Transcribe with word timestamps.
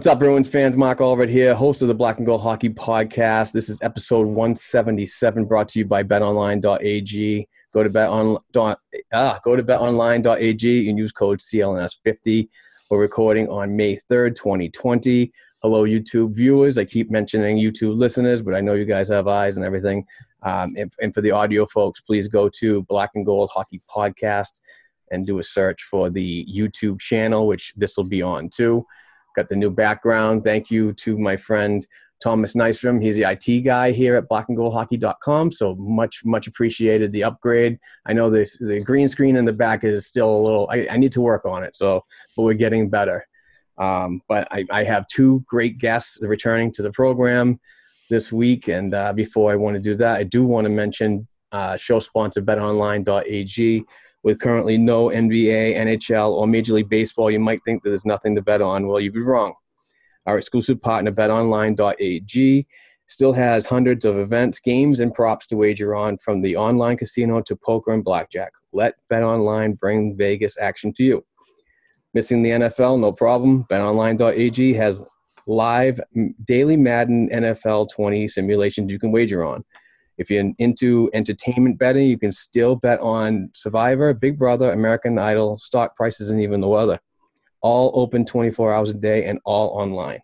What's 0.00 0.06
up, 0.06 0.18
Bruins 0.18 0.48
fans? 0.48 0.78
Mark 0.78 1.00
Allred 1.00 1.28
here, 1.28 1.54
host 1.54 1.82
of 1.82 1.88
the 1.88 1.94
Black 1.94 2.16
and 2.16 2.24
Gold 2.24 2.40
Hockey 2.40 2.70
Podcast. 2.70 3.52
This 3.52 3.68
is 3.68 3.82
episode 3.82 4.26
177, 4.26 5.44
brought 5.44 5.68
to 5.68 5.78
you 5.78 5.84
by 5.84 6.02
BetOnline.ag. 6.02 7.48
Go 7.74 7.82
to 7.82 8.40
ah, 9.12 9.40
go 9.44 9.56
to 9.56 9.62
betonline.ag 9.62 10.88
and 10.88 10.98
use 10.98 11.12
code 11.12 11.40
CLNS50. 11.40 12.48
We're 12.88 12.98
recording 12.98 13.46
on 13.50 13.76
May 13.76 14.00
3rd, 14.10 14.36
2020. 14.36 15.30
Hello, 15.62 15.84
YouTube 15.84 16.32
viewers. 16.32 16.78
I 16.78 16.86
keep 16.86 17.10
mentioning 17.10 17.58
YouTube 17.58 17.98
listeners, 17.98 18.40
but 18.40 18.54
I 18.54 18.62
know 18.62 18.72
you 18.72 18.86
guys 18.86 19.10
have 19.10 19.28
eyes 19.28 19.58
and 19.58 19.66
everything. 19.66 20.06
Um, 20.42 20.76
and, 20.78 20.90
and 21.02 21.12
for 21.12 21.20
the 21.20 21.32
audio 21.32 21.66
folks, 21.66 22.00
please 22.00 22.26
go 22.26 22.48
to 22.58 22.84
Black 22.84 23.10
and 23.16 23.26
Gold 23.26 23.50
Hockey 23.52 23.82
Podcast 23.86 24.62
and 25.10 25.26
do 25.26 25.40
a 25.40 25.44
search 25.44 25.82
for 25.82 26.08
the 26.08 26.46
YouTube 26.50 27.00
channel, 27.00 27.46
which 27.46 27.74
this 27.76 27.98
will 27.98 28.04
be 28.04 28.22
on 28.22 28.48
too 28.48 28.86
got 29.40 29.48
the 29.48 29.56
new 29.56 29.70
background. 29.70 30.44
Thank 30.44 30.70
you 30.70 30.92
to 30.94 31.16
my 31.16 31.36
friend 31.36 31.86
Thomas 32.22 32.54
Nystrom. 32.54 33.02
He's 33.02 33.16
the 33.16 33.24
IT 33.24 33.62
guy 33.62 33.90
here 33.90 34.16
at 34.16 34.28
blackandgoldhockey.com. 34.28 35.50
So 35.50 35.74
much, 35.76 36.22
much 36.24 36.46
appreciated 36.46 37.10
the 37.12 37.24
upgrade. 37.24 37.78
I 38.06 38.12
know 38.12 38.28
this 38.28 38.58
the 38.60 38.80
green 38.80 39.08
screen 39.08 39.36
in 39.36 39.46
the 39.46 39.52
back 39.52 39.82
is 39.84 40.06
still 40.06 40.30
a 40.30 40.42
little, 40.42 40.68
I, 40.70 40.86
I 40.90 40.96
need 40.98 41.12
to 41.12 41.22
work 41.22 41.46
on 41.46 41.64
it. 41.64 41.74
So, 41.74 42.04
but 42.36 42.42
we're 42.42 42.54
getting 42.54 42.90
better. 42.90 43.26
Um, 43.78 44.20
but 44.28 44.46
I, 44.50 44.66
I 44.70 44.84
have 44.84 45.06
two 45.06 45.42
great 45.46 45.78
guests 45.78 46.18
returning 46.22 46.70
to 46.72 46.82
the 46.82 46.90
program 46.90 47.58
this 48.10 48.30
week. 48.30 48.68
And 48.68 48.92
uh, 48.92 49.14
before 49.14 49.50
I 49.50 49.56
want 49.56 49.76
to 49.76 49.80
do 49.80 49.94
that, 49.94 50.16
I 50.16 50.24
do 50.24 50.44
want 50.44 50.66
to 50.66 50.70
mention 50.70 51.26
uh, 51.52 51.78
show 51.78 51.98
sponsor 51.98 52.42
betonline.ag 52.42 53.84
with 54.22 54.40
currently 54.40 54.76
no 54.76 55.06
NBA, 55.06 55.76
NHL, 55.76 56.32
or 56.32 56.46
Major 56.46 56.74
League 56.74 56.88
Baseball, 56.88 57.30
you 57.30 57.40
might 57.40 57.62
think 57.64 57.82
that 57.82 57.90
there's 57.90 58.06
nothing 58.06 58.34
to 58.34 58.42
bet 58.42 58.60
on. 58.60 58.86
Well, 58.86 59.00
you'd 59.00 59.14
be 59.14 59.20
wrong. 59.20 59.54
Our 60.26 60.36
exclusive 60.38 60.80
partner, 60.80 61.10
betonline.ag, 61.10 62.66
still 63.06 63.32
has 63.32 63.66
hundreds 63.66 64.04
of 64.04 64.18
events, 64.18 64.60
games, 64.60 65.00
and 65.00 65.12
props 65.12 65.46
to 65.48 65.56
wager 65.56 65.94
on 65.96 66.16
from 66.18 66.40
the 66.40 66.56
online 66.56 66.96
casino 66.96 67.40
to 67.42 67.56
poker 67.56 67.92
and 67.92 68.04
blackjack. 68.04 68.52
Let 68.72 68.94
BetOnline 69.10 69.78
bring 69.78 70.16
Vegas 70.16 70.56
action 70.58 70.92
to 70.94 71.02
you. 71.02 71.24
Missing 72.14 72.42
the 72.42 72.50
NFL? 72.50 73.00
No 73.00 73.12
problem. 73.12 73.64
BetOnline.ag 73.70 74.74
has 74.74 75.04
live 75.46 76.00
daily 76.44 76.76
Madden 76.76 77.28
NFL 77.30 77.88
20 77.90 78.28
simulations 78.28 78.92
you 78.92 78.98
can 78.98 79.10
wager 79.10 79.44
on. 79.44 79.64
If 80.20 80.30
you're 80.30 80.52
into 80.58 81.10
entertainment 81.14 81.78
betting, 81.78 82.06
you 82.06 82.18
can 82.18 82.30
still 82.30 82.76
bet 82.76 83.00
on 83.00 83.48
Survivor, 83.54 84.12
Big 84.12 84.38
Brother, 84.38 84.70
American 84.70 85.18
Idol, 85.18 85.56
stock 85.56 85.96
prices, 85.96 86.28
and 86.28 86.42
even 86.42 86.60
the 86.60 86.68
weather. 86.68 87.00
All 87.62 87.90
open 87.94 88.26
24 88.26 88.74
hours 88.74 88.90
a 88.90 88.94
day 88.94 89.24
and 89.24 89.38
all 89.46 89.68
online. 89.68 90.20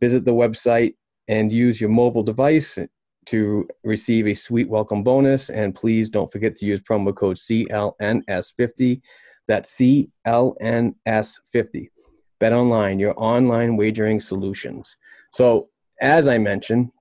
Visit 0.00 0.24
the 0.24 0.30
website 0.30 0.94
and 1.28 1.52
use 1.52 1.78
your 1.78 1.90
mobile 1.90 2.22
device 2.22 2.78
to 3.26 3.68
receive 3.84 4.26
a 4.26 4.32
sweet 4.32 4.70
welcome 4.70 5.02
bonus. 5.02 5.50
And 5.50 5.74
please 5.74 6.08
don't 6.08 6.32
forget 6.32 6.56
to 6.56 6.64
use 6.64 6.80
promo 6.80 7.14
code 7.14 7.36
CLNS50. 7.36 9.02
That's 9.46 9.78
CLNS50. 9.78 11.88
Bet 12.40 12.54
online, 12.54 12.98
your 12.98 13.12
online 13.22 13.76
wagering 13.76 14.20
solutions. 14.20 14.96
So, 15.32 15.68
as 16.00 16.28
I 16.28 16.38
mentioned, 16.38 16.92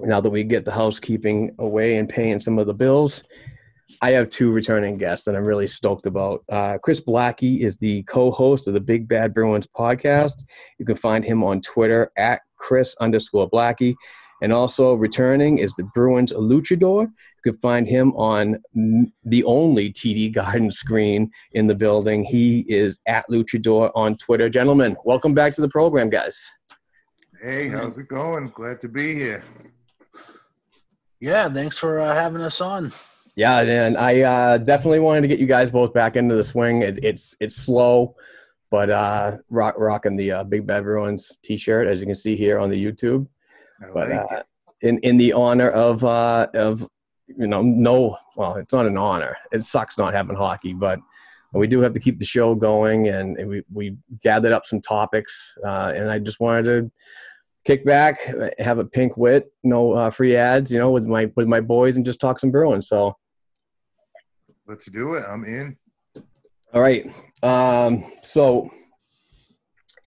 now 0.00 0.20
that 0.20 0.30
we 0.30 0.44
get 0.44 0.64
the 0.64 0.72
housekeeping 0.72 1.54
away 1.58 1.96
and 1.96 2.08
paying 2.08 2.38
some 2.38 2.58
of 2.58 2.66
the 2.66 2.74
bills, 2.74 3.22
I 4.02 4.10
have 4.10 4.28
two 4.28 4.50
returning 4.50 4.98
guests 4.98 5.24
that 5.26 5.36
I'm 5.36 5.44
really 5.44 5.66
stoked 5.66 6.06
about. 6.06 6.44
Uh, 6.50 6.76
Chris 6.82 7.00
Blackey 7.00 7.62
is 7.62 7.78
the 7.78 8.02
co-host 8.04 8.68
of 8.68 8.74
the 8.74 8.80
Big 8.80 9.08
Bad 9.08 9.32
Bruins 9.32 9.66
podcast. 9.66 10.44
You 10.78 10.84
can 10.84 10.96
find 10.96 11.24
him 11.24 11.44
on 11.44 11.60
Twitter 11.60 12.10
at 12.16 12.42
Chris 12.56 12.94
underscore 13.00 13.48
Blackey. 13.48 13.94
And 14.42 14.52
also 14.52 14.94
returning 14.94 15.58
is 15.58 15.74
the 15.74 15.84
Bruins 15.94 16.32
luchador. 16.32 17.04
You 17.04 17.52
can 17.52 17.60
find 17.60 17.88
him 17.88 18.12
on 18.16 18.60
the 19.24 19.44
only 19.44 19.92
TD 19.92 20.34
Garden 20.34 20.70
screen 20.70 21.30
in 21.52 21.66
the 21.66 21.74
building. 21.74 22.22
He 22.22 22.66
is 22.68 23.00
at 23.06 23.24
luchador 23.30 23.92
on 23.94 24.16
Twitter. 24.16 24.50
Gentlemen, 24.50 24.96
welcome 25.04 25.32
back 25.32 25.54
to 25.54 25.62
the 25.62 25.68
program, 25.68 26.10
guys. 26.10 26.38
Hey, 27.40 27.68
how's 27.68 27.96
it 27.98 28.08
going? 28.08 28.48
Glad 28.54 28.80
to 28.80 28.88
be 28.88 29.14
here. 29.14 29.42
Yeah, 31.20 31.52
thanks 31.52 31.78
for 31.78 32.00
uh, 32.00 32.14
having 32.14 32.42
us 32.42 32.60
on. 32.60 32.92
Yeah, 33.36 33.60
and 33.60 33.98
I 33.98 34.22
uh, 34.22 34.58
definitely 34.58 35.00
wanted 35.00 35.22
to 35.22 35.28
get 35.28 35.38
you 35.38 35.46
guys 35.46 35.70
both 35.70 35.92
back 35.92 36.16
into 36.16 36.34
the 36.34 36.44
swing. 36.44 36.82
It, 36.82 36.98
it's 37.02 37.36
it's 37.38 37.54
slow, 37.54 38.16
but 38.70 38.90
uh, 38.90 39.36
rock, 39.50 39.74
rocking 39.76 40.16
the 40.16 40.32
uh, 40.32 40.44
Big 40.44 40.66
Bad 40.66 40.84
Bruins 40.84 41.38
T-shirt 41.42 41.86
as 41.86 42.00
you 42.00 42.06
can 42.06 42.14
see 42.14 42.34
here 42.34 42.58
on 42.58 42.70
the 42.70 42.82
YouTube. 42.82 43.26
I 43.82 43.92
But 43.92 44.08
like 44.08 44.20
uh, 44.32 44.42
in 44.80 44.98
in 45.00 45.18
the 45.18 45.34
honor 45.34 45.68
of 45.68 46.02
uh, 46.04 46.48
of 46.54 46.88
you 47.26 47.46
know 47.46 47.60
no 47.60 48.16
well, 48.36 48.56
it's 48.56 48.72
not 48.72 48.86
an 48.86 48.96
honor. 48.96 49.36
It 49.52 49.64
sucks 49.64 49.98
not 49.98 50.14
having 50.14 50.36
hockey, 50.36 50.72
but 50.72 50.98
we 51.52 51.66
do 51.66 51.80
have 51.80 51.92
to 51.92 52.00
keep 52.00 52.18
the 52.18 52.26
show 52.26 52.54
going, 52.54 53.08
and, 53.08 53.36
and 53.38 53.48
we 53.48 53.62
we 53.72 53.96
gathered 54.22 54.52
up 54.52 54.64
some 54.64 54.80
topics, 54.80 55.56
uh, 55.64 55.92
and 55.94 56.10
I 56.10 56.18
just 56.18 56.40
wanted 56.40 56.64
to 56.64 56.90
kick 57.66 57.84
back, 57.84 58.18
have 58.58 58.78
a 58.78 58.84
pink 58.84 59.16
wit, 59.16 59.52
no 59.64 59.92
uh, 59.92 60.10
free 60.10 60.36
ads, 60.36 60.70
you 60.72 60.78
know, 60.78 60.90
with 60.92 61.04
my 61.04 61.30
with 61.34 61.48
my 61.48 61.60
boys, 61.60 61.96
and 61.96 62.06
just 62.06 62.20
talk 62.20 62.38
some 62.38 62.50
Bruins. 62.50 62.88
So. 62.88 63.16
Let's 64.68 64.86
do 64.86 65.14
it. 65.14 65.24
I'm 65.28 65.44
in. 65.44 65.76
All 66.74 66.80
right. 66.80 67.06
Um, 67.42 68.04
so 68.24 68.68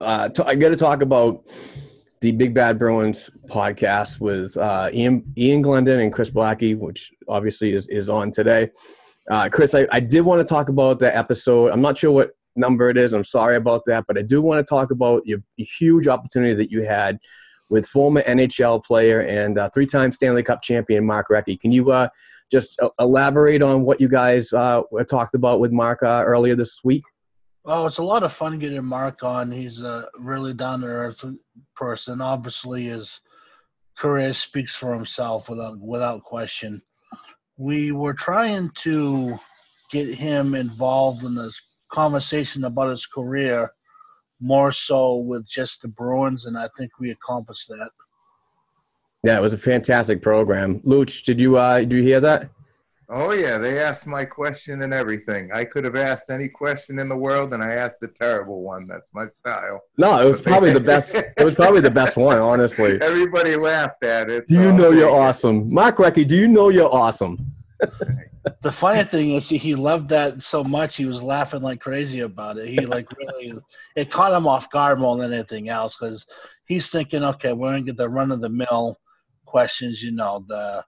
uh, 0.01 0.27
t- 0.27 0.43
I 0.45 0.55
got 0.55 0.69
to 0.69 0.75
talk 0.75 1.01
about 1.01 1.45
the 2.19 2.33
Big 2.33 2.53
Bad 2.53 2.77
Bruins 2.77 3.29
podcast 3.47 4.19
with 4.19 4.57
uh, 4.57 4.89
Ian, 4.93 5.23
Ian 5.37 5.61
Glendon 5.61 6.01
and 6.01 6.11
Chris 6.11 6.29
Blackey, 6.29 6.75
which 6.75 7.09
obviously 7.29 7.71
is, 7.71 7.87
is 7.87 8.09
on 8.09 8.31
today. 8.31 8.69
Uh, 9.31 9.47
Chris, 9.47 9.73
I, 9.73 9.87
I 9.93 10.01
did 10.01 10.21
want 10.21 10.45
to 10.45 10.45
talk 10.45 10.67
about 10.67 10.99
the 10.99 11.15
episode. 11.15 11.71
I'm 11.71 11.81
not 11.81 11.97
sure 11.97 12.11
what 12.11 12.31
number 12.57 12.89
it 12.89 12.97
is. 12.97 13.13
I'm 13.13 13.23
sorry 13.23 13.55
about 13.55 13.83
that, 13.85 14.03
but 14.07 14.17
I 14.17 14.23
do 14.23 14.41
want 14.41 14.59
to 14.59 14.69
talk 14.69 14.91
about 14.91 15.25
your 15.25 15.39
huge 15.55 16.07
opportunity 16.07 16.53
that 16.55 16.69
you 16.69 16.83
had 16.83 17.17
with 17.69 17.87
former 17.87 18.21
NHL 18.23 18.83
player 18.83 19.21
and 19.21 19.57
uh, 19.57 19.69
three-time 19.69 20.11
Stanley 20.11 20.43
Cup 20.43 20.61
champion 20.61 21.05
Mark 21.05 21.27
Recchi. 21.29 21.59
Can 21.59 21.71
you 21.71 21.91
uh, 21.91 22.09
just 22.51 22.79
uh, 22.81 22.89
elaborate 22.99 23.61
on 23.61 23.83
what 23.83 24.01
you 24.01 24.07
guys 24.07 24.51
uh, 24.53 24.81
talked 25.09 25.35
about 25.35 25.59
with 25.59 25.71
Mark 25.71 26.03
uh, 26.03 26.23
earlier 26.25 26.55
this 26.55 26.81
week? 26.83 27.03
Well, 27.63 27.85
it's 27.85 27.97
a 27.97 28.03
lot 28.03 28.23
of 28.23 28.33
fun 28.33 28.57
getting 28.57 28.83
Mark 28.83 29.21
on. 29.23 29.51
He's 29.51 29.81
a 29.81 30.09
really 30.17 30.53
down 30.53 30.81
to 30.81 30.87
earth 30.87 31.23
person. 31.75 32.21
Obviously, 32.21 32.85
his 32.85 33.19
career 33.97 34.33
speaks 34.33 34.73
for 34.73 34.93
himself 34.93 35.49
without 35.49 35.77
without 35.79 36.23
question. 36.23 36.81
We 37.57 37.91
were 37.91 38.13
trying 38.13 38.71
to 38.75 39.37
get 39.91 40.13
him 40.13 40.55
involved 40.55 41.23
in 41.23 41.35
this 41.35 41.59
conversation 41.91 42.63
about 42.63 42.91
his 42.91 43.05
career 43.05 43.69
more 44.39 44.71
so 44.71 45.17
with 45.17 45.47
just 45.47 45.81
the 45.81 45.87
Bruins, 45.87 46.45
and 46.45 46.57
I 46.57 46.67
think 46.77 46.91
we 46.99 47.11
accomplished 47.11 47.67
that. 47.69 47.89
Yeah, 49.23 49.37
it 49.37 49.41
was 49.41 49.53
a 49.53 49.57
fantastic 49.57 50.21
program. 50.21 50.79
Luch, 50.81 51.23
did 51.23 51.39
you 51.39 51.57
uh, 51.57 51.79
did 51.79 51.91
you 51.91 52.03
hear 52.03 52.21
that? 52.21 52.49
Oh 53.11 53.31
yeah, 53.31 53.57
they 53.57 53.79
asked 53.79 54.05
my 54.05 54.23
question 54.23 54.83
and 54.83 54.93
everything. 54.93 55.51
I 55.51 55.65
could 55.65 55.83
have 55.83 55.95
asked 55.95 56.29
any 56.29 56.47
question 56.47 56.99
in 56.99 57.09
the 57.09 57.17
world, 57.17 57.53
and 57.53 57.63
I 57.63 57.73
asked 57.73 58.03
a 58.03 58.07
terrible 58.07 58.61
one. 58.61 58.87
That's 58.87 59.09
my 59.13 59.25
style. 59.25 59.81
No, 59.97 60.23
it 60.23 60.29
was 60.29 60.41
probably 60.41 60.71
the 60.71 60.79
best. 60.79 61.15
It 61.15 61.43
was 61.43 61.55
probably 61.55 61.81
the 61.81 61.89
best 61.91 62.17
one, 62.17 62.37
honestly. 62.37 63.01
Everybody 63.01 63.55
laughed 63.55 64.03
at 64.03 64.29
it. 64.29 64.47
Do 64.47 64.55
you 64.55 64.69
so 64.69 64.77
know 64.77 64.91
you're 64.91 65.07
take 65.07 65.15
it. 65.15 65.21
awesome, 65.21 65.73
Mark 65.73 65.97
Recchi? 65.97 66.27
Do 66.27 66.35
you 66.35 66.47
know 66.47 66.69
you're 66.69 66.93
awesome? 66.93 67.51
The 68.61 68.71
funny 68.71 69.03
thing 69.03 69.31
is, 69.31 69.49
he 69.49 69.75
loved 69.75 70.09
that 70.09 70.41
so 70.41 70.63
much. 70.63 70.95
He 70.95 71.05
was 71.05 71.23
laughing 71.23 71.61
like 71.61 71.79
crazy 71.79 72.21
about 72.21 72.57
it. 72.57 72.69
He 72.69 72.85
like 72.85 73.07
really, 73.17 73.53
it 73.95 74.11
caught 74.11 74.33
him 74.33 74.47
off 74.47 74.69
guard 74.71 74.99
more 74.99 75.17
than 75.17 75.33
anything 75.33 75.69
else 75.69 75.97
because 75.97 76.25
he's 76.65 76.89
thinking, 76.89 77.23
okay, 77.23 77.53
we're 77.53 77.71
gonna 77.71 77.83
get 77.83 77.97
the 77.97 78.07
run 78.07 78.31
of 78.31 78.41
the 78.41 78.49
mill 78.49 78.97
questions, 79.45 80.03
you 80.03 80.11
know, 80.11 80.43
the 80.47 80.83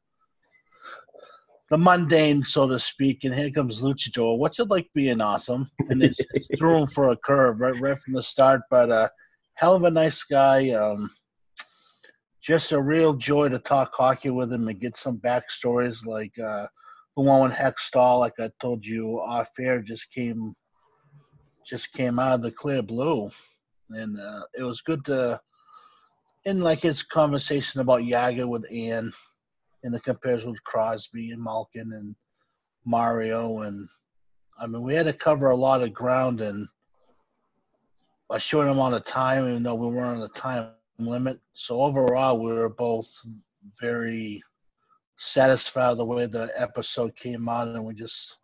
the 1.69 1.78
mundane, 1.78 2.44
so 2.44 2.68
to 2.68 2.80
speak. 2.80 3.24
And 3.24 3.34
here 3.34 3.50
comes 3.50 3.81
Luchador. 3.81 4.38
What's 4.38 4.60
it 4.60 4.69
like 4.69 4.90
being 4.94 5.22
awesome? 5.22 5.69
And 5.90 6.04
it's, 6.04 6.19
threw 6.58 6.78
him 6.78 6.88
for 6.88 7.10
a 7.10 7.18
curve 7.18 7.60
right 7.60 7.80
right 7.80 8.00
from 8.02 8.13
the 8.13 8.24
start. 8.24 8.62
But 8.69 8.92
uh, 8.92 9.10
hell 9.56 9.75
of 9.75 9.84
a 9.84 9.92
nice 9.92 10.22
guy. 10.24 10.72
Um, 10.72 11.10
just 12.42 12.72
a 12.72 12.81
real 12.81 13.13
joy 13.13 13.50
to 13.50 13.60
talk 13.60 13.92
hockey 13.94 14.31
with 14.31 14.52
him 14.52 14.68
and 14.68 14.80
get 14.80 14.98
some 14.98 15.18
backstories 15.18 16.06
like. 16.06 16.38
Uh, 16.40 16.68
the 17.16 17.24
one 17.24 17.42
with 17.42 17.58
Hextall, 17.58 18.19
like 18.19 18.34
I 18.40 18.50
told 18.62 18.86
you 18.86 19.19
off 19.19 19.50
air, 19.60 19.81
just 19.81 20.12
came 20.12 20.54
just 21.66 21.92
came 21.94 22.19
out 22.19 22.36
of 22.36 22.42
the 22.42 22.52
clear 22.52 22.81
blue, 22.81 23.30
and 23.90 24.19
uh, 24.19 24.44
it 24.58 24.63
was 24.63 24.81
good 24.81 25.04
to. 25.06 25.40
In 26.46 26.62
like 26.62 26.80
his 26.80 27.04
conversation 27.04 27.81
about 27.81 28.02
Jagr 28.02 28.48
with 28.48 28.66
Ian, 28.72 29.13
and 29.84 29.94
the 29.94 30.00
comparison 30.00 30.52
with 30.52 30.63
Crosby 30.63 31.31
and 31.31 31.44
Malkin 31.44 31.94
and 31.94 32.16
Mario, 32.86 33.60
and 33.60 33.88
I 34.60 34.66
mean 34.66 34.84
we 34.84 34.96
had 34.96 35.06
to 35.06 35.13
cover 35.13 35.50
a 35.50 35.56
lot 35.56 35.84
of 35.84 35.94
ground 35.94 36.42
in 36.42 36.68
a 38.31 38.40
short 38.40 38.68
amount 38.68 38.96
of 38.96 39.06
time, 39.06 39.48
even 39.50 39.62
though 39.62 39.75
we 39.75 39.88
weren't 39.88 40.13
on 40.16 40.19
the 40.19 40.30
time 40.30 40.69
limit. 40.98 41.40
So 41.54 41.81
overall, 41.81 42.40
we 42.40 42.54
were 42.54 42.69
both 42.69 43.08
very 43.80 44.42
satisfied 45.22 45.90
with 45.90 45.98
the 46.00 46.06
way 46.06 46.26
the 46.26 46.52
episode 46.56 47.16
came 47.16 47.48
out, 47.48 47.68
and 47.68 47.86
we 47.86 47.94
just 47.94 48.38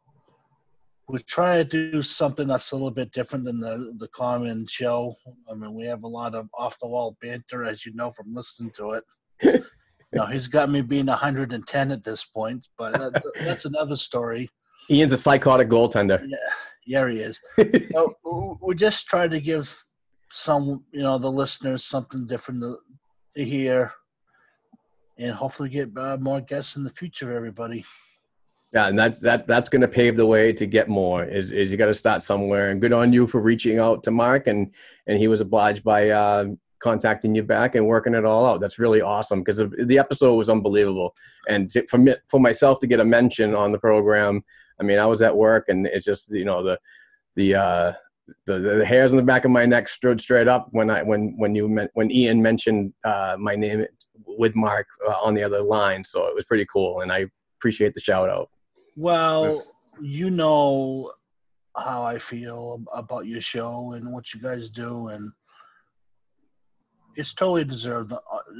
we 1.09 1.19
try 1.23 1.57
to 1.57 1.63
do 1.63 2.01
something 2.03 2.47
that's 2.47 2.71
a 2.71 2.75
little 2.75 2.91
bit 2.91 3.11
different 3.11 3.45
than 3.45 3.59
the 3.59 3.93
the 3.97 4.07
common 4.09 4.65
show. 4.69 5.15
I 5.51 5.55
mean, 5.55 5.73
we 5.73 5.85
have 5.85 6.03
a 6.03 6.07
lot 6.07 6.35
of 6.35 6.47
off 6.53 6.77
the 6.79 6.87
wall 6.87 7.17
banter, 7.21 7.63
as 7.63 7.85
you 7.85 7.93
know 7.93 8.11
from 8.11 8.33
listening 8.33 8.71
to 8.75 8.91
it. 8.91 9.03
you 9.43 10.19
know, 10.19 10.25
he's 10.25 10.47
got 10.47 10.69
me 10.69 10.81
being 10.81 11.07
110 11.07 11.91
at 11.91 12.03
this 12.03 12.25
point, 12.25 12.67
but 12.77 12.93
that, 12.93 13.23
that's 13.41 13.65
another 13.65 13.95
story. 13.95 14.49
Ian's 14.89 15.11
a 15.11 15.17
psychotic 15.17 15.69
goaltender. 15.69 16.23
Yeah, 16.27 16.37
yeah, 16.85 17.09
he 17.09 17.19
is. 17.19 17.41
so 17.91 18.57
we 18.61 18.75
just 18.75 19.07
try 19.07 19.27
to 19.27 19.39
give 19.39 19.75
some, 20.31 20.85
you 20.91 21.01
know, 21.01 21.17
the 21.17 21.29
listeners 21.29 21.83
something 21.83 22.25
different 22.25 22.61
to, 22.61 22.77
to 23.35 23.43
hear, 23.43 23.91
and 25.17 25.31
hopefully 25.31 25.69
get 25.69 25.89
uh, 25.97 26.17
more 26.19 26.41
guests 26.41 26.75
in 26.75 26.83
the 26.83 26.91
future. 26.91 27.31
Everybody. 27.31 27.85
Yeah, 28.73 28.87
and 28.87 28.99
that's 28.99 29.21
that. 29.21 29.47
That's 29.47 29.69
going 29.69 29.81
to 29.81 29.87
pave 29.87 30.15
the 30.15 30.25
way 30.25 30.51
to 30.53 30.65
get 30.65 30.89
more. 30.89 31.23
Is 31.23 31.51
is 31.51 31.71
you 31.71 31.77
got 31.77 31.85
to 31.85 31.93
start 31.93 32.21
somewhere. 32.21 32.69
And 32.69 32.81
good 32.81 32.93
on 32.93 33.13
you 33.13 33.25
for 33.25 33.41
reaching 33.41 33.79
out 33.79 34.03
to 34.03 34.11
Mark, 34.11 34.47
and 34.47 34.73
and 35.07 35.17
he 35.17 35.27
was 35.27 35.39
obliged 35.41 35.83
by 35.83 36.09
uh, 36.09 36.45
contacting 36.79 37.33
you 37.33 37.43
back 37.43 37.75
and 37.75 37.87
working 37.87 38.13
it 38.13 38.25
all 38.25 38.45
out. 38.45 38.59
That's 38.59 38.77
really 38.77 39.01
awesome 39.01 39.39
because 39.39 39.57
the, 39.57 39.67
the 39.85 39.97
episode 39.97 40.35
was 40.35 40.49
unbelievable. 40.49 41.15
And 41.47 41.69
to, 41.71 41.87
for 41.87 41.97
me, 41.97 42.15
for 42.27 42.39
myself 42.39 42.79
to 42.79 42.87
get 42.87 42.99
a 42.99 43.05
mention 43.05 43.55
on 43.55 43.71
the 43.71 43.79
program, 43.79 44.43
I 44.79 44.83
mean, 44.83 44.99
I 44.99 45.05
was 45.05 45.21
at 45.21 45.35
work, 45.35 45.69
and 45.69 45.87
it's 45.87 46.05
just 46.05 46.29
you 46.31 46.45
know 46.45 46.61
the 46.61 46.77
the 47.35 47.55
uh, 47.55 47.93
the, 48.45 48.59
the 48.59 48.85
hairs 48.85 49.13
on 49.13 49.17
the 49.17 49.23
back 49.23 49.45
of 49.45 49.51
my 49.51 49.65
neck 49.65 49.87
stood 49.87 50.19
straight 50.19 50.47
up 50.47 50.67
when 50.71 50.89
I 50.89 51.03
when 51.03 51.35
when 51.37 51.55
you 51.55 51.67
meant 51.69 51.91
when 51.93 52.11
Ian 52.11 52.41
mentioned 52.41 52.93
uh, 53.03 53.37
my 53.39 53.55
name 53.55 53.85
with 54.25 54.55
Mark 54.55 54.87
uh, 55.07 55.13
on 55.23 55.33
the 55.33 55.43
other 55.43 55.61
line. 55.61 56.03
So 56.03 56.25
it 56.27 56.35
was 56.35 56.45
pretty 56.45 56.65
cool, 56.71 57.01
and 57.01 57.11
I 57.11 57.25
appreciate 57.57 57.93
the 57.93 57.99
shout 58.01 58.29
out. 58.29 58.49
Well, 58.95 59.45
Yes. 59.47 59.73
you 60.01 60.29
know 60.29 61.11
how 61.75 62.03
I 62.03 62.17
feel 62.17 62.83
about 62.93 63.27
your 63.27 63.41
show 63.41 63.93
and 63.93 64.11
what 64.13 64.33
you 64.33 64.41
guys 64.41 64.69
do, 64.69 65.09
and 65.09 65.31
it's 67.15 67.33
totally 67.33 67.65
deserved. 67.65 68.11
Uh, 68.13 68.17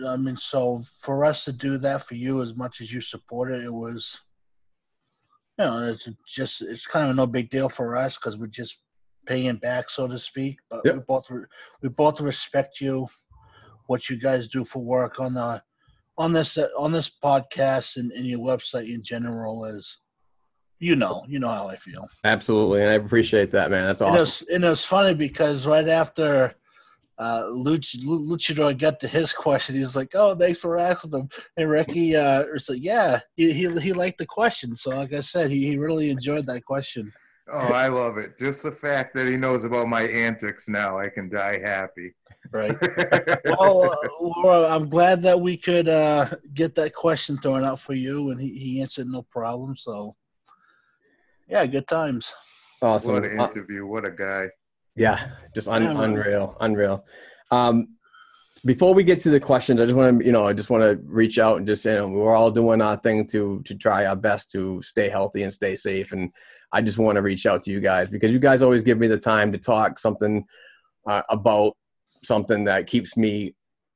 I 0.08 0.18
mean, 0.18 0.38
so 0.38 0.84
for 1.00 1.26
us 1.26 1.44
to 1.46 1.52
do 1.52 1.78
that 1.80 2.04
for 2.04 2.16
you 2.16 2.42
as 2.42 2.56
much 2.56 2.82
as 2.82 2.92
you 2.94 3.02
support 3.02 3.52
it, 3.52 3.64
it 3.64 3.74
was, 3.74 4.20
you 5.60 5.66
know, 5.66 5.90
it's 5.90 6.10
just 6.28 6.62
it's 6.62 6.86
kind 6.86 7.10
of 7.10 7.16
no 7.16 7.26
big 7.28 7.50
deal 7.50 7.70
for 7.70 7.96
us 7.96 8.16
because 8.18 8.38
we're 8.38 8.48
just 8.48 8.78
paying 9.26 9.58
back, 9.58 9.90
so 9.90 10.08
to 10.08 10.18
speak. 10.18 10.58
But 10.70 10.84
we 10.84 10.92
both 11.08 11.30
re- 11.30 11.46
we 11.82 11.90
both 11.90 12.22
respect 12.22 12.80
you, 12.82 13.08
what 13.88 14.10
you 14.10 14.18
guys 14.18 14.48
do 14.48 14.64
for 14.64 14.80
work 14.80 15.20
on 15.20 15.34
the 15.34 15.62
on 16.18 16.34
this 16.34 16.58
uh, 16.58 16.68
on 16.78 16.92
this 16.92 17.12
podcast 17.24 17.98
and, 17.98 18.12
and 18.12 18.26
your 18.26 18.40
website 18.40 18.94
in 18.94 19.04
general 19.04 19.66
is 19.66 20.00
you 20.80 20.96
know 20.96 21.26
you 21.28 21.40
know 21.40 21.50
how 21.50 21.68
i 21.68 21.76
feel 21.76 22.08
Absolutely, 22.24 22.82
and 22.82 22.90
I 22.90 22.94
appreciate 22.94 23.52
that, 23.52 23.72
man. 23.72 23.86
That's 23.86 24.02
and, 24.02 24.10
it 24.16 24.22
awesome. 24.22 24.22
was, 24.22 24.44
and 24.54 24.66
it 24.66 24.70
was 24.70 24.86
funny 24.86 25.14
because 25.14 25.66
right 25.66 25.88
after 25.88 26.54
uh 27.18 27.44
Luch, 27.46 27.96
luchador 28.04 28.78
got 28.78 29.00
to 29.00 29.08
his 29.08 29.34
question 29.34 29.76
he's 29.76 29.96
like 29.96 30.14
oh 30.14 30.36
thanks 30.36 30.60
for 30.60 30.78
asking 30.78 31.14
him 31.14 31.30
and 31.58 31.68
Recchi 31.68 32.16
uh 32.16 32.46
was 32.54 32.70
like 32.70 32.84
yeah 32.84 33.20
he, 33.36 33.52
he, 33.52 33.72
he 33.80 33.94
liked 33.94 34.20
the 34.20 34.26
question 34.26 34.76
so 34.76 34.92
like 34.92 35.14
i 35.14 35.22
said 35.22 35.50
he, 35.50 35.66
he 35.66 35.78
really 35.78 36.12
enjoyed 36.12 36.46
that 36.46 36.64
question 36.66 37.12
Oh, 37.52 37.74
I 37.74 37.88
love 37.88 38.18
it. 38.18 38.38
Just 38.38 38.64
the 38.64 38.72
fact 38.72 39.16
that 39.16 39.28
he 39.28 39.38
knows 39.38 39.64
about 39.64 39.88
my 39.88 40.04
antics 40.04 40.68
now, 40.68 41.00
I 41.00 41.10
can 41.10 41.30
die 41.30 41.60
happy. 41.60 42.14
right 42.52 42.76
well, 43.46 43.92
uh, 43.92 43.96
Laura, 44.22 44.68
I'm 44.68 44.90
glad 44.90 45.24
that 45.24 45.40
we 45.40 45.56
could 45.58 45.88
uh, 45.88 46.30
get 46.54 46.76
that 46.76 46.94
question 46.94 47.38
thrown 47.38 47.64
out 47.64 47.80
for 47.80 47.94
you, 47.94 48.32
and 48.32 48.40
he, 48.40 48.50
he 48.50 48.82
answered 48.82 49.08
no 49.08 49.22
problem. 49.24 49.78
So, 49.78 50.16
yeah, 51.48 51.66
good 51.66 51.88
times. 51.88 52.34
Awesome. 52.82 53.14
what 53.14 53.26
an 53.26 53.40
interview. 53.40 53.86
What 53.86 54.06
a 54.06 54.12
guy. 54.12 54.48
Yeah, 54.96 55.30
just 55.56 55.68
un- 55.68 55.86
unreal, 55.86 56.58
unreal. 56.60 57.06
Um, 57.52 57.97
before 58.66 58.94
we 58.94 59.04
get 59.04 59.20
to 59.22 59.30
the 59.30 59.40
questions, 59.40 59.82
I 59.82 59.86
just 59.86 59.96
want 59.96 60.20
to, 60.20 60.26
you 60.26 60.32
know, 60.32 60.48
I 60.48 60.54
just 60.54 60.70
want 60.70 60.84
to 60.84 61.02
reach 61.06 61.40
out 61.40 61.58
and 61.58 61.68
just, 61.68 61.86
you 61.86 61.94
know, 61.94 62.08
we're 62.08 62.36
all 62.36 62.52
doing 62.52 62.82
our 62.82 62.98
thing 62.98 63.26
to 63.28 63.62
to 63.66 63.76
try 63.76 64.06
our 64.06 64.16
best 64.16 64.52
to 64.52 64.82
stay 64.82 65.10
healthy 65.10 65.44
and 65.44 65.54
stay 65.54 65.76
safe. 65.76 66.12
And 66.12 66.32
I 66.72 66.82
just 66.82 66.98
want 66.98 67.16
to 67.16 67.22
reach 67.22 67.46
out 67.46 67.64
to 67.64 67.72
you 67.72 67.80
guys 67.80 68.10
because 68.10 68.32
you 68.32 68.40
guys 68.40 68.62
always 68.62 68.84
give 68.84 68.98
me 68.98 69.08
the 69.08 69.18
time 69.18 69.52
to 69.52 69.58
talk 69.58 70.00
something 70.00 70.46
uh, 71.08 71.24
about 71.30 71.78
something 72.24 72.64
that 72.66 72.88
keeps 72.88 73.18
me 73.18 73.56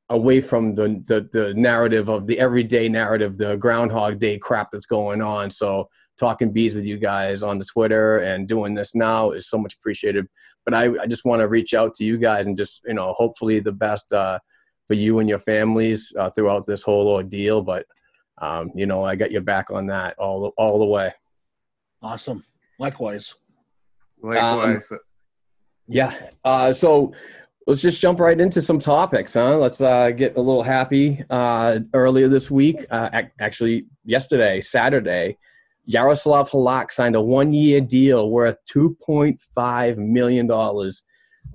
away 0.09 0.41
from 0.41 0.75
the, 0.75 1.01
the 1.07 1.29
the 1.31 1.53
narrative 1.53 2.09
of 2.09 2.27
the 2.27 2.39
everyday 2.39 2.89
narrative, 2.89 3.37
the 3.37 3.55
Groundhog 3.57 4.19
Day 4.19 4.37
crap 4.37 4.71
that's 4.71 4.85
going 4.85 5.21
on. 5.21 5.49
So 5.49 5.89
talking 6.19 6.51
bees 6.51 6.75
with 6.75 6.85
you 6.85 6.97
guys 6.97 7.41
on 7.41 7.57
the 7.57 7.65
Twitter 7.65 8.19
and 8.19 8.47
doing 8.47 8.73
this 8.75 8.93
now 8.93 9.31
is 9.31 9.49
so 9.49 9.57
much 9.57 9.73
appreciated 9.75 10.27
but 10.65 10.73
I, 10.73 11.01
I 11.01 11.07
just 11.07 11.25
want 11.25 11.41
to 11.41 11.47
reach 11.47 11.73
out 11.73 11.93
to 11.95 12.05
you 12.05 12.17
guys 12.17 12.47
and 12.47 12.57
just 12.57 12.81
you 12.85 12.93
know 12.93 13.13
hopefully 13.13 13.59
the 13.59 13.71
best 13.71 14.13
uh, 14.13 14.39
for 14.91 14.95
you 14.95 15.19
and 15.19 15.29
your 15.29 15.39
families 15.39 16.11
uh, 16.19 16.29
throughout 16.31 16.67
this 16.67 16.83
whole 16.83 17.07
ordeal. 17.07 17.61
But 17.61 17.85
um, 18.41 18.71
you 18.75 18.85
know 18.85 19.05
I 19.05 19.15
got 19.15 19.31
your 19.31 19.41
back 19.41 19.71
on 19.71 19.87
that 19.87 20.19
all 20.19 20.41
the, 20.41 20.47
all 20.57 20.79
the 20.79 20.85
way. 20.85 21.13
Awesome. 22.01 22.43
Likewise. 22.77 23.35
Likewise. 24.21 24.91
Yeah. 25.87 26.13
Uh, 26.43 26.73
so 26.73 27.13
let's 27.67 27.79
just 27.81 28.01
jump 28.01 28.19
right 28.19 28.37
into 28.37 28.61
some 28.61 28.79
topics, 28.79 29.35
huh? 29.35 29.57
Let's 29.57 29.79
uh, 29.79 30.11
get 30.11 30.35
a 30.35 30.41
little 30.41 30.63
happy. 30.63 31.23
Uh, 31.29 31.79
earlier 31.93 32.27
this 32.27 32.51
week, 32.51 32.83
uh, 32.91 33.09
ac- 33.13 33.29
actually 33.39 33.85
yesterday, 34.03 34.59
Saturday, 34.59 35.37
Yaroslav 35.85 36.49
Halak 36.51 36.91
signed 36.91 37.15
a 37.15 37.21
one-year 37.21 37.79
deal 37.79 38.29
worth 38.29 38.57
2.5 38.69 39.97
million 39.97 40.47
dollars 40.47 41.03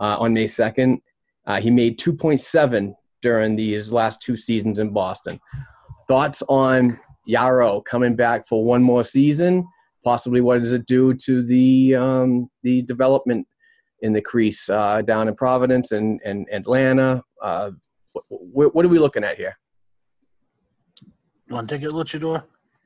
uh, 0.00 0.16
on 0.18 0.32
May 0.32 0.46
2nd. 0.46 1.02
Uh, 1.46 1.60
he 1.60 1.70
made 1.70 1.98
2.7 1.98 2.94
during 3.22 3.56
these 3.56 3.92
last 3.92 4.20
two 4.20 4.36
seasons 4.36 4.78
in 4.78 4.90
Boston. 4.90 5.40
Thoughts 6.08 6.42
on 6.48 6.98
Yaro 7.28 7.84
coming 7.84 8.14
back 8.14 8.46
for 8.48 8.64
one 8.64 8.82
more 8.82 9.04
season? 9.04 9.66
Possibly, 10.04 10.40
what 10.40 10.60
does 10.60 10.72
it 10.72 10.86
do 10.86 11.14
to 11.14 11.42
the 11.42 11.96
um, 11.96 12.48
the 12.62 12.82
development 12.82 13.46
in 14.02 14.12
the 14.12 14.20
crease 14.20 14.68
uh, 14.68 15.02
down 15.02 15.26
in 15.26 15.34
Providence 15.34 15.92
and, 15.92 16.20
and 16.24 16.46
Atlanta? 16.52 17.24
Uh, 17.42 17.72
what, 18.28 18.74
what 18.74 18.84
are 18.84 18.88
we 18.88 19.00
looking 19.00 19.24
at 19.24 19.36
here? 19.36 19.56
Want 21.50 21.68
to 21.68 21.74
take 21.74 21.84
it, 21.84 21.90
Luchador? 21.90 22.44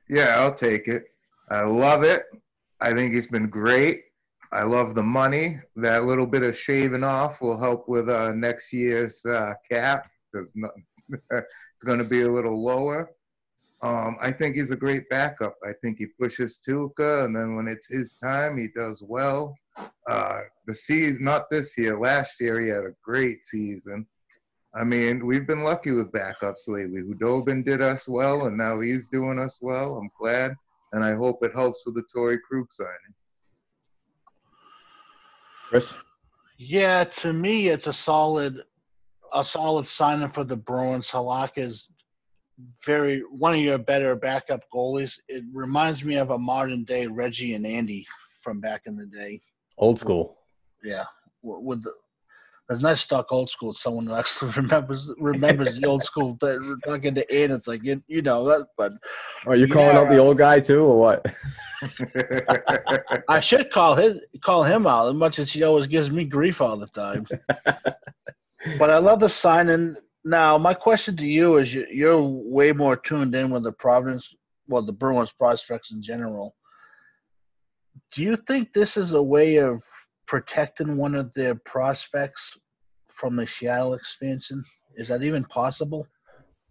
Yeah, 0.08 0.36
I'll 0.38 0.54
take 0.54 0.88
it. 0.88 1.04
I 1.50 1.62
love 1.62 2.02
it. 2.02 2.24
I 2.80 2.94
think 2.94 3.12
he's 3.12 3.26
been 3.26 3.48
great. 3.48 4.04
I 4.52 4.64
love 4.64 4.94
the 4.94 5.02
money. 5.02 5.60
That 5.76 6.04
little 6.04 6.26
bit 6.26 6.42
of 6.42 6.56
shaving 6.56 7.04
off 7.04 7.40
will 7.40 7.58
help 7.58 7.88
with 7.88 8.08
uh, 8.08 8.32
next 8.32 8.72
year's 8.72 9.24
uh, 9.24 9.52
cap 9.70 10.08
because 10.32 10.52
it's 11.32 11.84
going 11.84 11.98
to 11.98 12.04
be 12.04 12.22
a 12.22 12.30
little 12.30 12.62
lower. 12.62 13.10
Um, 13.82 14.18
I 14.20 14.30
think 14.30 14.56
he's 14.56 14.72
a 14.72 14.76
great 14.76 15.08
backup. 15.08 15.56
I 15.64 15.72
think 15.80 15.98
he 15.98 16.06
pushes 16.06 16.60
Tuukka, 16.66 17.24
and 17.24 17.34
then 17.34 17.56
when 17.56 17.66
it's 17.66 17.86
his 17.86 18.16
time, 18.16 18.58
he 18.58 18.68
does 18.76 19.02
well. 19.06 19.56
Uh, 20.08 20.40
the 20.66 20.74
season, 20.74 21.24
not 21.24 21.48
this 21.50 21.78
year, 21.78 21.98
last 21.98 22.40
year 22.40 22.60
he 22.60 22.68
had 22.68 22.84
a 22.84 22.94
great 23.02 23.42
season. 23.42 24.06
I 24.74 24.84
mean, 24.84 25.26
we've 25.26 25.46
been 25.46 25.64
lucky 25.64 25.92
with 25.92 26.12
backups 26.12 26.68
lately. 26.68 27.02
Khudobin 27.02 27.64
did 27.64 27.80
us 27.80 28.06
well, 28.06 28.46
and 28.46 28.56
now 28.56 28.80
he's 28.80 29.08
doing 29.08 29.38
us 29.38 29.58
well. 29.62 29.96
I'm 29.96 30.10
glad, 30.20 30.54
and 30.92 31.02
I 31.02 31.14
hope 31.14 31.42
it 31.42 31.54
helps 31.54 31.82
with 31.86 31.94
the 31.94 32.04
Torrey 32.12 32.38
Krug 32.38 32.70
signing. 32.70 33.14
Chris? 35.68 35.94
Yeah, 36.58 37.04
to 37.04 37.32
me, 37.32 37.68
it's 37.68 37.86
a 37.86 37.92
solid, 37.92 38.64
a 39.32 39.44
solid 39.44 39.86
signing 39.86 40.30
for 40.30 40.44
the 40.44 40.56
Bruins. 40.56 41.08
Halak 41.08 41.52
is 41.56 41.88
very 42.84 43.20
one 43.30 43.54
of 43.54 43.60
your 43.60 43.78
better 43.78 44.14
backup 44.14 44.62
goalies. 44.72 45.18
It 45.28 45.44
reminds 45.52 46.04
me 46.04 46.16
of 46.16 46.30
a 46.30 46.38
modern 46.38 46.84
day 46.84 47.06
Reggie 47.06 47.54
and 47.54 47.66
Andy 47.66 48.06
from 48.40 48.60
back 48.60 48.82
in 48.86 48.96
the 48.96 49.06
day. 49.06 49.40
Old 49.78 49.98
school. 49.98 50.38
Yeah, 50.82 51.04
with 51.42 51.82
the, 51.82 51.92
it's 52.70 52.80
not 52.80 52.98
stuck 52.98 53.32
old 53.32 53.50
school. 53.50 53.72
Someone 53.72 54.06
who 54.06 54.14
actually 54.14 54.52
remembers 54.56 55.10
remembers 55.18 55.78
the 55.78 55.86
old 55.86 56.04
school. 56.04 56.36
That 56.40 56.80
talking 56.86 57.14
to 57.14 57.32
Ann, 57.32 57.50
it's 57.50 57.66
like 57.66 57.82
you, 57.82 58.02
you 58.06 58.22
know 58.22 58.44
that. 58.46 58.68
But 58.76 58.92
Are 59.46 59.56
you 59.56 59.68
calling 59.68 59.96
out 59.96 60.08
the 60.08 60.18
old 60.18 60.38
guy 60.38 60.60
too, 60.60 60.84
or 60.84 60.98
what? 60.98 61.26
I 63.28 63.40
should 63.40 63.70
call 63.70 63.96
his 63.96 64.20
call 64.42 64.62
him 64.62 64.86
out 64.86 65.08
as 65.08 65.14
much 65.14 65.38
as 65.38 65.50
he 65.50 65.62
always 65.62 65.86
gives 65.86 66.10
me 66.10 66.24
grief 66.24 66.60
all 66.60 66.76
the 66.76 66.86
time. 66.88 67.26
but 68.78 68.90
I 68.90 68.98
love 68.98 69.20
the 69.20 69.28
signing. 69.28 69.96
Now, 70.24 70.58
my 70.58 70.74
question 70.74 71.16
to 71.16 71.26
you 71.26 71.58
is: 71.58 71.72
you- 71.74 71.86
You're 71.90 72.22
way 72.22 72.72
more 72.72 72.96
tuned 72.96 73.34
in 73.34 73.50
with 73.50 73.64
the 73.64 73.72
Providence, 73.72 74.34
well, 74.68 74.82
the 74.82 74.92
Bruins 74.92 75.32
prospects 75.32 75.92
in 75.92 76.02
general. 76.02 76.54
Do 78.12 78.22
you 78.22 78.36
think 78.36 78.72
this 78.72 78.96
is 78.96 79.12
a 79.12 79.22
way 79.22 79.56
of 79.56 79.82
protecting 80.26 80.96
one 80.96 81.14
of 81.14 81.32
their 81.34 81.54
prospects 81.54 82.56
from 83.08 83.36
the 83.36 83.46
Seattle 83.46 83.94
expansion? 83.94 84.62
Is 84.96 85.08
that 85.08 85.22
even 85.22 85.44
possible? 85.44 86.06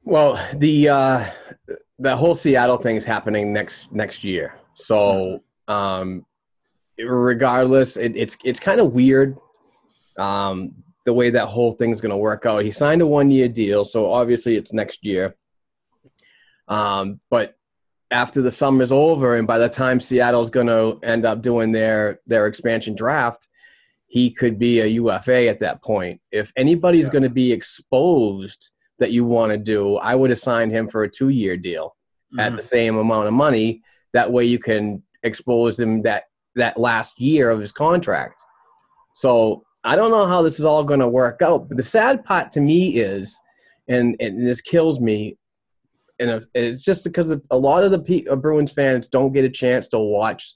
Well, 0.04 0.40
the 0.56 0.90
uh, 0.90 1.26
the 2.00 2.16
whole 2.16 2.36
Seattle 2.36 2.78
thing 2.78 2.96
is 2.96 3.06
happening 3.06 3.52
next 3.52 3.92
next 3.92 4.24
year. 4.24 4.56
So, 4.76 5.40
um, 5.68 6.26
regardless, 6.98 7.98
it, 7.98 8.16
it's 8.16 8.38
it's 8.44 8.60
kind 8.60 8.80
of 8.80 8.94
weird 8.94 9.38
um, 10.18 10.74
the 11.10 11.14
way 11.14 11.32
that 11.32 11.48
whole 11.48 11.72
thing's 11.72 12.00
going 12.00 12.12
to 12.12 12.18
work 12.18 12.46
out. 12.46 12.64
He 12.64 12.70
signed 12.70 13.02
a 13.02 13.08
one 13.08 13.32
year 13.32 13.48
deal, 13.48 13.84
so 13.84 14.12
obviously 14.14 14.56
it's 14.56 14.74
next 14.74 15.04
year. 15.04 15.36
Um, 16.68 17.20
but 17.32 17.56
after 18.12 18.44
the 18.44 18.52
summer's 18.52 18.92
over, 18.92 19.36
and 19.36 19.48
by 19.48 19.58
the 19.58 19.70
time 19.70 20.00
Seattle's 20.00 20.52
going 20.52 20.68
to 20.68 21.00
end 21.04 21.26
up 21.26 21.42
doing 21.42 21.72
their 21.72 22.20
their 22.28 22.46
expansion 22.46 22.94
draft, 22.94 23.48
he 24.06 24.30
could 24.30 24.60
be 24.60 24.82
a 24.82 24.86
UFA 24.86 25.48
at 25.48 25.62
that 25.62 25.82
point. 25.82 26.22
If 26.32 26.54
anybody's 26.56 27.06
Yeah. 27.06 27.14
going 27.14 27.24
to 27.24 27.30
be 27.44 27.52
exposed 27.52 28.70
that 29.00 29.12
you 29.12 29.26
want 29.26 29.52
to 29.52 29.58
do, 29.58 29.96
I 29.96 30.14
would 30.14 30.30
assign 30.30 30.70
him 30.70 30.88
for 30.88 31.02
a 31.02 31.10
two 31.10 31.30
year 31.30 31.58
deal 31.58 31.96
at 32.38 32.56
the 32.56 32.62
same 32.62 32.98
amount 32.98 33.26
of 33.26 33.34
money. 33.34 33.82
That 34.14 34.32
way 34.32 34.46
you 34.46 34.60
can 34.60 35.02
expose 35.24 35.80
him 35.80 36.04
that 36.04 36.26
that 36.54 36.78
last 36.78 37.20
year 37.20 37.50
of 37.50 37.60
his 37.60 37.72
contract. 37.72 38.44
So 39.16 39.64
I 39.90 39.96
don't 39.96 40.12
know 40.12 40.28
how 40.28 40.44
this 40.44 40.60
is 40.60 40.66
all 40.66 40.84
going 40.84 41.00
to 41.00 41.10
work 41.10 41.42
out. 41.42 41.68
But 41.68 41.78
the 41.78 41.84
sad 41.84 42.24
part 42.24 42.52
to 42.52 42.62
me 42.62 43.00
is, 43.00 43.42
and, 43.88 44.16
and 44.20 44.46
this 44.46 44.62
kills 44.62 45.02
me, 45.02 45.36
and 46.20 46.46
it's 46.54 46.84
just 46.84 47.04
because 47.06 47.34
a 47.50 47.58
lot 47.58 47.84
of 47.84 47.90
the 47.90 47.98
P- 47.98 48.28
uh, 48.30 48.36
Bruins 48.36 48.72
fans 48.72 49.08
don't 49.08 49.32
get 49.32 49.46
a 49.46 49.50
chance 49.50 49.88
to 49.88 49.98
watch 49.98 50.54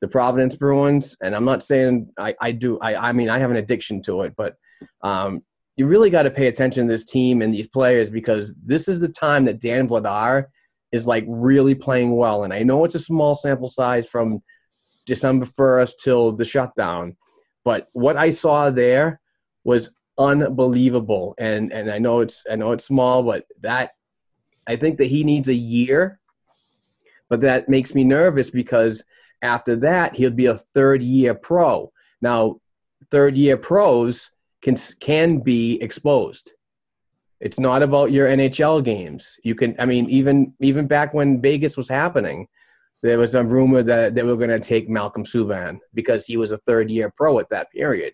the 0.00 0.06
Providence 0.06 0.54
Bruins. 0.54 1.16
And 1.20 1.34
I'm 1.34 1.44
not 1.44 1.64
saying 1.64 2.08
I, 2.20 2.36
I 2.40 2.52
do. 2.52 2.78
I, 2.78 3.08
I 3.08 3.12
mean 3.12 3.28
I 3.28 3.38
have 3.38 3.50
an 3.50 3.56
addiction 3.56 4.00
to 4.02 4.22
it, 4.22 4.34
but 4.36 4.54
um, 5.02 5.42
you 5.76 5.88
really 5.88 6.08
got 6.08 6.22
to 6.22 6.30
pay 6.30 6.46
attention 6.46 6.86
to 6.86 6.92
this 6.92 7.04
team 7.04 7.42
and 7.42 7.52
these 7.52 7.66
players 7.66 8.08
because 8.08 8.54
this 8.64 8.86
is 8.86 9.00
the 9.00 9.08
time 9.08 9.44
that 9.46 9.60
Dan 9.60 9.88
Vladar 9.88 10.44
is 10.92 11.04
like 11.04 11.24
really 11.26 11.74
playing 11.74 12.14
well. 12.14 12.44
And 12.44 12.52
I 12.52 12.62
know 12.62 12.84
it's 12.84 12.94
a 12.94 13.00
small 13.00 13.34
sample 13.34 13.66
size 13.66 14.06
from 14.06 14.40
December 15.04 15.46
1st 15.46 15.94
till 16.04 16.30
the 16.30 16.44
shutdown, 16.44 17.16
but 17.64 17.88
what 17.92 18.16
I 18.16 18.30
saw 18.30 18.70
there 18.70 19.20
was 19.64 19.90
unbelievable. 20.18 21.34
And 21.38 21.72
and 21.72 21.90
I 21.90 21.98
know 21.98 22.20
it's 22.20 22.44
I 22.50 22.56
know 22.56 22.72
it's 22.72 22.84
small, 22.84 23.22
but 23.22 23.44
that 23.60 23.92
I 24.66 24.76
think 24.76 24.98
that 24.98 25.06
he 25.06 25.24
needs 25.24 25.48
a 25.48 25.54
year. 25.54 26.20
But 27.28 27.40
that 27.42 27.68
makes 27.68 27.94
me 27.94 28.04
nervous 28.04 28.50
because 28.50 29.04
after 29.42 29.76
that 29.76 30.16
he'll 30.16 30.30
be 30.30 30.46
a 30.46 30.60
third 30.74 31.02
year 31.02 31.34
pro. 31.34 31.92
Now, 32.20 32.60
third 33.10 33.36
year 33.36 33.56
pros 33.56 34.30
can 34.62 34.76
can 35.00 35.38
be 35.38 35.80
exposed. 35.82 36.52
It's 37.40 37.60
not 37.60 37.82
about 37.82 38.10
your 38.10 38.26
NHL 38.26 38.82
games. 38.82 39.36
You 39.44 39.54
can, 39.54 39.76
I 39.78 39.86
mean, 39.86 40.10
even 40.10 40.54
even 40.60 40.86
back 40.86 41.14
when 41.14 41.40
Vegas 41.40 41.76
was 41.76 41.88
happening, 41.88 42.48
there 43.02 43.18
was 43.18 43.34
a 43.34 43.44
rumor 43.44 43.82
that 43.82 44.14
they 44.14 44.22
were 44.22 44.36
going 44.36 44.50
to 44.50 44.58
take 44.58 44.88
Malcolm 44.88 45.24
Subban 45.24 45.78
because 45.94 46.26
he 46.26 46.36
was 46.36 46.52
a 46.52 46.58
third 46.58 46.90
year 46.90 47.12
pro 47.16 47.38
at 47.38 47.48
that 47.50 47.70
period. 47.70 48.12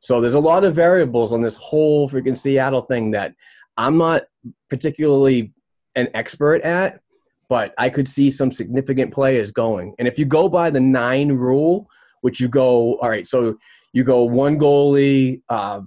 So 0.00 0.20
there's 0.20 0.34
a 0.34 0.40
lot 0.40 0.64
of 0.64 0.74
variables 0.74 1.32
on 1.32 1.40
this 1.40 1.56
whole 1.56 2.08
freaking 2.08 2.36
Seattle 2.36 2.82
thing 2.82 3.10
that 3.12 3.34
I'm 3.76 3.98
not 3.98 4.22
particularly 4.68 5.52
an 5.94 6.08
expert 6.14 6.62
at, 6.62 7.00
but 7.48 7.74
I 7.78 7.88
could 7.88 8.08
see 8.08 8.30
some 8.30 8.50
significant 8.50 9.12
players 9.12 9.50
going. 9.50 9.94
And 9.98 10.08
if 10.08 10.18
you 10.18 10.24
go 10.24 10.48
by 10.48 10.70
the 10.70 10.80
nine 10.80 11.32
rule, 11.32 11.88
which 12.22 12.40
you 12.40 12.48
go, 12.48 12.96
all 12.96 13.08
right, 13.08 13.26
so 13.26 13.56
you 13.92 14.04
go 14.04 14.22
one 14.22 14.58
goalie, 14.58 15.42
uh, 15.48 15.82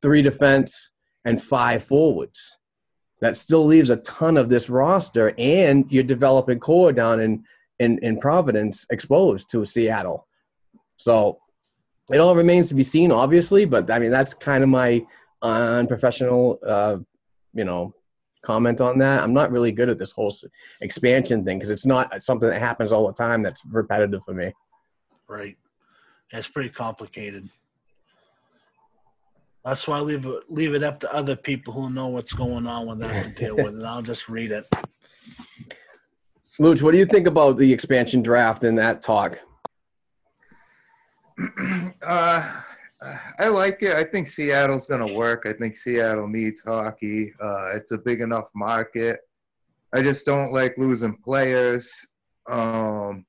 three 0.00 0.22
defense, 0.22 0.90
and 1.24 1.42
five 1.42 1.84
forwards. 1.84 2.58
That 3.20 3.36
still 3.36 3.64
leaves 3.64 3.90
a 3.90 3.96
ton 3.96 4.36
of 4.36 4.48
this 4.48 4.68
roster, 4.68 5.34
and 5.38 5.84
you're 5.90 6.02
developing 6.02 6.58
core 6.58 6.92
down 6.92 7.20
in, 7.20 7.44
in, 7.78 7.98
in 7.98 8.18
Providence 8.18 8.86
exposed 8.90 9.48
to 9.50 9.64
Seattle. 9.64 10.26
So 10.96 11.38
it 12.12 12.18
all 12.18 12.34
remains 12.34 12.68
to 12.68 12.74
be 12.74 12.82
seen, 12.82 13.12
obviously, 13.12 13.64
but 13.64 13.90
I 13.90 13.98
mean, 13.98 14.10
that's 14.10 14.34
kind 14.34 14.62
of 14.62 14.68
my 14.68 15.04
unprofessional, 15.42 16.58
uh, 16.66 16.98
you 17.54 17.64
know, 17.64 17.94
comment 18.42 18.80
on 18.80 18.98
that. 18.98 19.22
I'm 19.22 19.32
not 19.32 19.50
really 19.50 19.72
good 19.72 19.88
at 19.88 19.98
this 19.98 20.12
whole 20.12 20.34
expansion 20.80 21.44
thing 21.44 21.58
because 21.58 21.70
it's 21.70 21.86
not 21.86 22.22
something 22.22 22.48
that 22.48 22.60
happens 22.60 22.92
all 22.92 23.06
the 23.06 23.14
time 23.14 23.42
that's 23.42 23.64
repetitive 23.66 24.24
for 24.24 24.34
me. 24.34 24.52
Right. 25.28 25.56
It's 26.32 26.48
pretty 26.48 26.70
complicated. 26.70 27.48
That's 29.64 29.86
why 29.86 29.98
I 29.98 30.00
leave 30.00 30.26
leave 30.48 30.74
it 30.74 30.82
up 30.82 30.98
to 31.00 31.14
other 31.14 31.36
people 31.36 31.72
who 31.72 31.88
know 31.88 32.08
what's 32.08 32.32
going 32.32 32.66
on 32.66 32.88
with 32.88 32.98
that 33.00 33.24
to 33.24 33.30
deal 33.30 33.56
with 33.56 33.78
it. 33.78 33.84
I'll 33.84 34.02
just 34.02 34.28
read 34.28 34.50
it. 34.50 34.66
Luch, 36.60 36.82
what 36.82 36.92
do 36.92 36.98
you 36.98 37.06
think 37.06 37.26
about 37.26 37.56
the 37.56 37.72
expansion 37.72 38.22
draft 38.22 38.64
and 38.64 38.76
that 38.78 39.00
talk? 39.00 39.38
uh, 42.02 42.60
I 43.38 43.48
like 43.48 43.82
it. 43.82 43.94
I 43.94 44.04
think 44.04 44.28
Seattle's 44.28 44.86
going 44.86 45.06
to 45.06 45.14
work. 45.14 45.44
I 45.46 45.52
think 45.52 45.76
Seattle 45.76 46.28
needs 46.28 46.62
hockey. 46.62 47.32
Uh, 47.42 47.70
it's 47.74 47.92
a 47.92 47.98
big 47.98 48.20
enough 48.20 48.50
market. 48.54 49.20
I 49.94 50.02
just 50.02 50.26
don't 50.26 50.52
like 50.52 50.76
losing 50.78 51.16
players. 51.16 51.94
Um, 52.48 53.24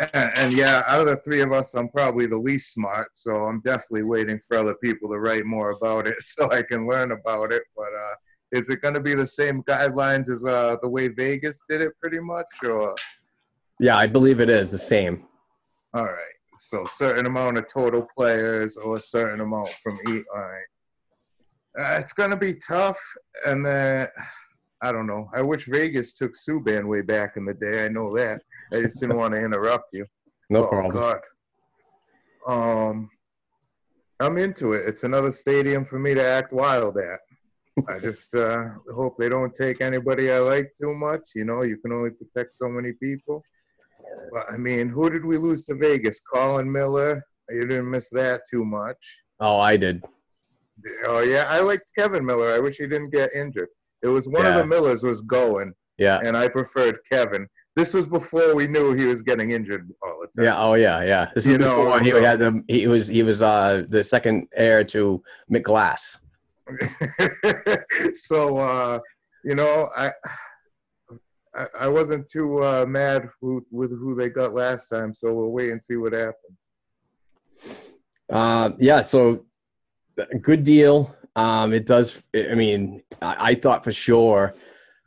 and, 0.00 0.32
and 0.36 0.52
yeah, 0.52 0.82
out 0.86 1.00
of 1.00 1.06
the 1.06 1.16
three 1.24 1.42
of 1.42 1.52
us, 1.52 1.74
I'm 1.74 1.88
probably 1.88 2.26
the 2.26 2.36
least 2.36 2.72
smart. 2.72 3.08
So 3.12 3.44
I'm 3.44 3.60
definitely 3.60 4.02
waiting 4.02 4.40
for 4.40 4.58
other 4.58 4.74
people 4.74 5.08
to 5.10 5.18
write 5.18 5.46
more 5.46 5.70
about 5.70 6.06
it 6.06 6.16
so 6.20 6.50
I 6.50 6.62
can 6.62 6.86
learn 6.86 7.12
about 7.12 7.52
it. 7.52 7.62
But 7.76 7.92
uh, 7.94 8.14
is 8.54 8.70
it 8.70 8.80
going 8.80 8.94
to 8.94 9.00
be 9.00 9.14
the 9.14 9.26
same 9.26 9.62
guidelines 9.64 10.30
as 10.30 10.44
uh, 10.44 10.76
the 10.80 10.88
way 10.88 11.08
Vegas 11.08 11.60
did 11.68 11.82
it, 11.82 11.92
pretty 12.00 12.20
much, 12.20 12.46
or? 12.62 12.94
Yeah, 13.80 13.96
I 13.96 14.06
believe 14.06 14.40
it 14.40 14.48
is 14.48 14.70
the 14.70 14.78
same. 14.78 15.24
All 15.92 16.04
right. 16.04 16.18
So 16.58 16.84
certain 16.86 17.26
amount 17.26 17.58
of 17.58 17.66
total 17.68 18.06
players 18.16 18.76
or 18.76 18.96
a 18.96 19.00
certain 19.00 19.40
amount 19.40 19.70
from 19.82 19.98
each. 20.08 20.24
All 20.32 20.40
right. 20.40 20.64
Uh, 21.76 21.98
it's 21.98 22.12
gonna 22.12 22.36
be 22.36 22.54
tough, 22.54 23.00
and 23.46 23.66
then 23.66 24.06
I 24.80 24.92
don't 24.92 25.08
know. 25.08 25.28
I 25.34 25.42
wish 25.42 25.66
Vegas 25.66 26.14
took 26.14 26.34
Subban 26.34 26.86
way 26.86 27.02
back 27.02 27.36
in 27.36 27.44
the 27.44 27.54
day. 27.54 27.84
I 27.84 27.88
know 27.88 28.14
that. 28.14 28.40
I 28.72 28.80
just 28.80 29.00
didn't 29.00 29.16
want 29.16 29.34
to 29.34 29.40
interrupt 29.40 29.88
you. 29.92 30.06
No 30.50 30.66
oh, 30.66 30.68
problem. 30.68 30.92
God. 30.92 31.20
Um, 32.46 33.10
I'm 34.20 34.38
into 34.38 34.74
it. 34.74 34.86
It's 34.86 35.02
another 35.02 35.32
stadium 35.32 35.84
for 35.84 35.98
me 35.98 36.14
to 36.14 36.22
act 36.22 36.52
wild 36.52 36.96
at. 36.98 37.18
I 37.88 37.98
just 37.98 38.34
uh, 38.34 38.68
hope 38.94 39.16
they 39.18 39.28
don't 39.28 39.52
take 39.52 39.80
anybody 39.80 40.30
I 40.30 40.38
like 40.38 40.72
too 40.80 40.94
much. 40.94 41.22
You 41.34 41.44
know, 41.44 41.62
you 41.62 41.76
can 41.78 41.92
only 41.92 42.10
protect 42.10 42.54
so 42.54 42.68
many 42.68 42.92
people. 43.02 43.42
But 44.32 44.46
I 44.50 44.56
mean, 44.56 44.88
who 44.88 45.10
did 45.10 45.24
we 45.24 45.36
lose 45.36 45.64
to 45.66 45.74
Vegas? 45.74 46.20
Colin 46.20 46.70
Miller. 46.70 47.22
You 47.50 47.66
didn't 47.66 47.90
miss 47.90 48.10
that 48.10 48.42
too 48.50 48.64
much. 48.64 49.22
Oh, 49.40 49.58
I 49.58 49.76
did. 49.76 50.02
Oh 51.06 51.20
yeah, 51.20 51.46
I 51.48 51.60
liked 51.60 51.90
Kevan 51.96 52.24
Miller. 52.24 52.52
I 52.52 52.58
wish 52.58 52.76
he 52.76 52.86
didn't 52.86 53.10
get 53.12 53.30
injured. 53.34 53.68
It 54.02 54.08
was 54.08 54.28
one 54.28 54.44
of 54.46 54.54
the 54.54 54.66
Millers 54.66 55.02
was 55.02 55.22
going, 55.22 55.72
Yeah. 55.98 56.20
and 56.22 56.36
I 56.36 56.48
preferred 56.48 56.98
Kevan. 57.10 57.48
This 57.76 57.94
was 57.94 58.06
before 58.06 58.54
we 58.54 58.66
knew 58.66 58.92
he 58.92 59.06
was 59.06 59.22
getting 59.22 59.50
injured 59.50 59.90
all 60.02 60.20
the 60.20 60.26
time. 60.28 60.44
Yeah. 60.44 60.60
Oh, 60.62 60.74
yeah. 60.74 61.02
Yeah. 61.02 61.30
This 61.34 61.46
is 61.46 61.52
You 61.52 61.58
know, 61.58 61.84
before 61.84 62.00
he 62.00 62.10
had 62.10 62.38
the. 62.38 62.62
He 62.68 62.86
was. 62.86 63.08
He 63.08 63.22
was 63.24 63.42
uh 63.42 63.84
the 63.88 64.04
second 64.04 64.46
heir 64.54 64.84
to 64.84 65.22
Mr. 65.50 65.62
Glass. 65.62 66.20
so 68.14 68.58
uh, 68.58 68.98
you 69.44 69.54
know, 69.54 69.90
I, 69.96 70.12
I 71.54 71.66
I 71.80 71.88
wasn't 71.88 72.28
too 72.28 72.62
uh, 72.62 72.84
mad 72.86 73.28
who, 73.40 73.64
with 73.70 73.90
who 73.90 74.14
they 74.14 74.30
got 74.30 74.54
last 74.54 74.88
time. 74.88 75.14
So 75.14 75.32
we'll 75.32 75.50
wait 75.50 75.70
and 75.70 75.82
see 75.82 75.96
what 75.96 76.12
happens. 76.12 76.58
Uh, 78.30 78.70
yeah. 78.78 79.02
So, 79.02 79.44
good 80.40 80.64
deal. 80.64 81.14
Um, 81.36 81.72
it 81.72 81.86
does. 81.86 82.22
I 82.34 82.54
mean, 82.54 83.02
I, 83.20 83.50
I 83.50 83.54
thought 83.54 83.84
for 83.84 83.92
sure 83.92 84.54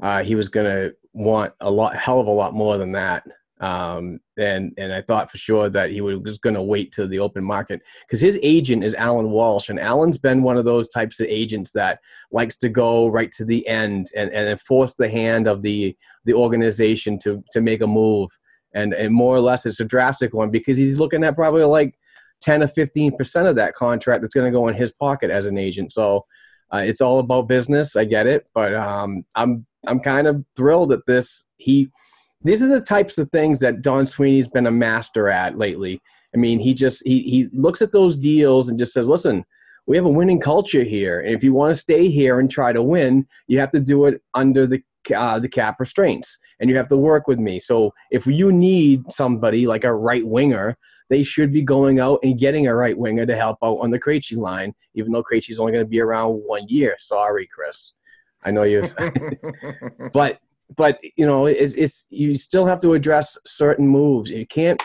uh, 0.02 0.24
he 0.24 0.36
was 0.36 0.50
going 0.50 0.66
to 0.66 0.96
want 1.14 1.54
a 1.62 1.70
lot, 1.70 1.96
hell 1.96 2.20
of 2.20 2.28
a 2.28 2.32
lot 2.32 2.54
more 2.54 2.78
than 2.78 2.92
that. 2.94 3.24
Um, 3.60 4.20
and 4.38 4.72
and 4.78 4.94
I 4.94 5.02
thought 5.02 5.32
for 5.32 5.38
sure 5.38 5.70
that 5.70 5.90
he 5.90 6.02
was 6.02 6.20
just 6.26 6.42
going 6.42 6.54
to 6.56 6.62
wait 6.62 6.92
to 6.94 7.08
the 7.08 7.20
open 7.20 7.44
market 7.44 7.82
because 8.06 8.22
his 8.22 8.40
agent 8.44 8.84
is 8.84 8.94
Alan 8.94 9.32
Walsh, 9.32 9.70
and 9.70 9.80
Alan's 9.80 10.18
been 10.18 10.44
one 10.44 10.58
of 10.58 10.66
those 10.66 10.88
types 10.90 11.20
of 11.20 11.26
agents 11.28 11.72
that 11.72 12.00
likes 12.32 12.56
to 12.58 12.70
go 12.70 13.08
right 13.08 13.32
to 13.32 13.46
the 13.46 13.68
end 13.68 14.08
and 14.16 14.32
and 14.32 14.48
enforce 14.48 14.94
the 14.94 15.10
hand 15.10 15.48
of 15.48 15.64
the 15.64 15.96
the 16.26 16.34
organization 16.34 17.18
to 17.20 17.44
to 17.52 17.62
make 17.62 17.82
a 17.82 17.88
move. 17.88 18.30
And 18.74 18.94
and 18.94 19.14
more 19.14 19.36
or 19.36 19.42
less, 19.42 19.66
it's 19.66 19.80
a 19.80 19.86
drastic 19.86 20.34
one 20.34 20.52
because 20.52 20.78
he's 20.78 21.00
looking 21.00 21.24
at 21.24 21.36
probably 21.36 21.64
like 21.64 21.98
10 22.42 22.62
or 22.62 22.68
15 22.68 23.18
percent 23.18 23.48
of 23.48 23.56
that 23.56 23.74
contract 23.74 24.22
that's 24.22 24.36
going 24.36 24.52
to 24.52 24.56
go 24.56 24.68
in 24.68 24.76
his 24.76 24.92
pocket 24.92 25.32
as 25.32 25.46
an 25.46 25.58
agent. 25.58 25.94
So 25.94 26.26
uh, 26.72 26.78
it's 26.78 27.02
all 27.02 27.18
about 27.18 27.48
business. 27.48 27.96
I 27.96 28.06
get 28.06 28.28
it, 28.28 28.46
but 28.54 28.76
um, 28.76 29.26
I'm 29.34 29.66
I'm 29.88 30.00
kind 30.00 30.28
of 30.28 30.46
thrilled 30.56 30.92
at 30.92 31.06
this. 31.08 31.46
He 31.58 31.90
these 32.44 32.62
are 32.62 32.68
the 32.68 32.82
types 32.82 33.18
of 33.18 33.30
things 33.32 33.60
that 33.60 33.82
Don 33.82 34.06
Sweeney's 34.06 34.48
been 34.48 34.68
a 34.68 34.72
master 34.72 35.30
at 35.30 35.58
lately. 35.58 36.02
I 36.36 36.38
mean, 36.38 36.60
he 36.60 36.74
just 36.74 37.02
he 37.06 37.22
he 37.24 37.48
looks 37.54 37.82
at 37.82 37.92
those 37.92 38.16
deals 38.16 38.70
and 38.70 38.78
just 38.78 38.94
says, 38.94 39.10
"Listen, 39.10 39.44
we 39.88 39.96
have 39.96 40.06
a 40.06 40.10
winning 40.10 40.40
culture 40.40 40.84
here, 40.84 41.22
and 41.22 41.34
if 41.34 41.44
you 41.44 41.54
want 41.54 41.74
to 41.74 41.82
stay 41.82 42.10
here 42.10 42.40
and 42.40 42.50
try 42.50 42.74
to 42.74 42.84
win, 42.84 43.26
you 43.48 43.60
have 43.60 43.72
to 43.72 43.80
do 43.80 44.06
it 44.06 44.22
under 44.34 44.68
the 44.68 44.84
uh, 45.16 45.40
the 45.40 45.50
cap 45.50 45.78
restraints, 45.80 46.38
and 46.60 46.70
you 46.70 46.76
have 46.76 46.90
to 46.90 46.98
work 46.98 47.28
with 47.28 47.40
me. 47.40 47.60
So 47.60 47.94
if 48.12 48.28
you 48.28 48.52
need 48.52 49.12
somebody 49.12 49.66
like 49.66 49.84
a 49.84 49.94
right 49.94 50.26
winger, 50.26 50.78
they 51.10 51.24
should 51.24 51.54
be 51.54 51.62
going 51.62 52.00
out 52.00 52.20
and 52.24 52.38
getting 52.38 52.68
a 52.68 52.76
right 52.76 52.98
winger 52.98 53.26
to 53.26 53.36
help 53.36 53.58
out 53.64 53.78
on 53.78 53.92
the 53.92 54.00
Krejci 54.00 54.38
line, 54.38 54.74
even 54.94 55.12
though 55.12 55.24
Krejci's 55.24 55.60
only 55.60 55.72
going 55.72 55.86
to 55.86 55.90
be 55.90 56.02
around 56.02 56.32
one 56.46 56.68
year. 56.68 56.96
Sorry, 57.00 57.48
Chris. 57.48 57.94
I 58.44 58.52
know 58.52 58.64
you, 58.64 58.84
but 60.14 60.40
but 60.76 61.00
you 61.16 61.26
know, 61.26 61.46
it's 61.46 61.76
it's 61.76 62.08
you 62.10 62.36
still 62.36 62.66
have 62.66 62.80
to 62.82 62.94
address 62.94 63.38
certain 63.46 63.88
moves. 63.88 64.30
You 64.30 64.46
can't. 64.46 64.82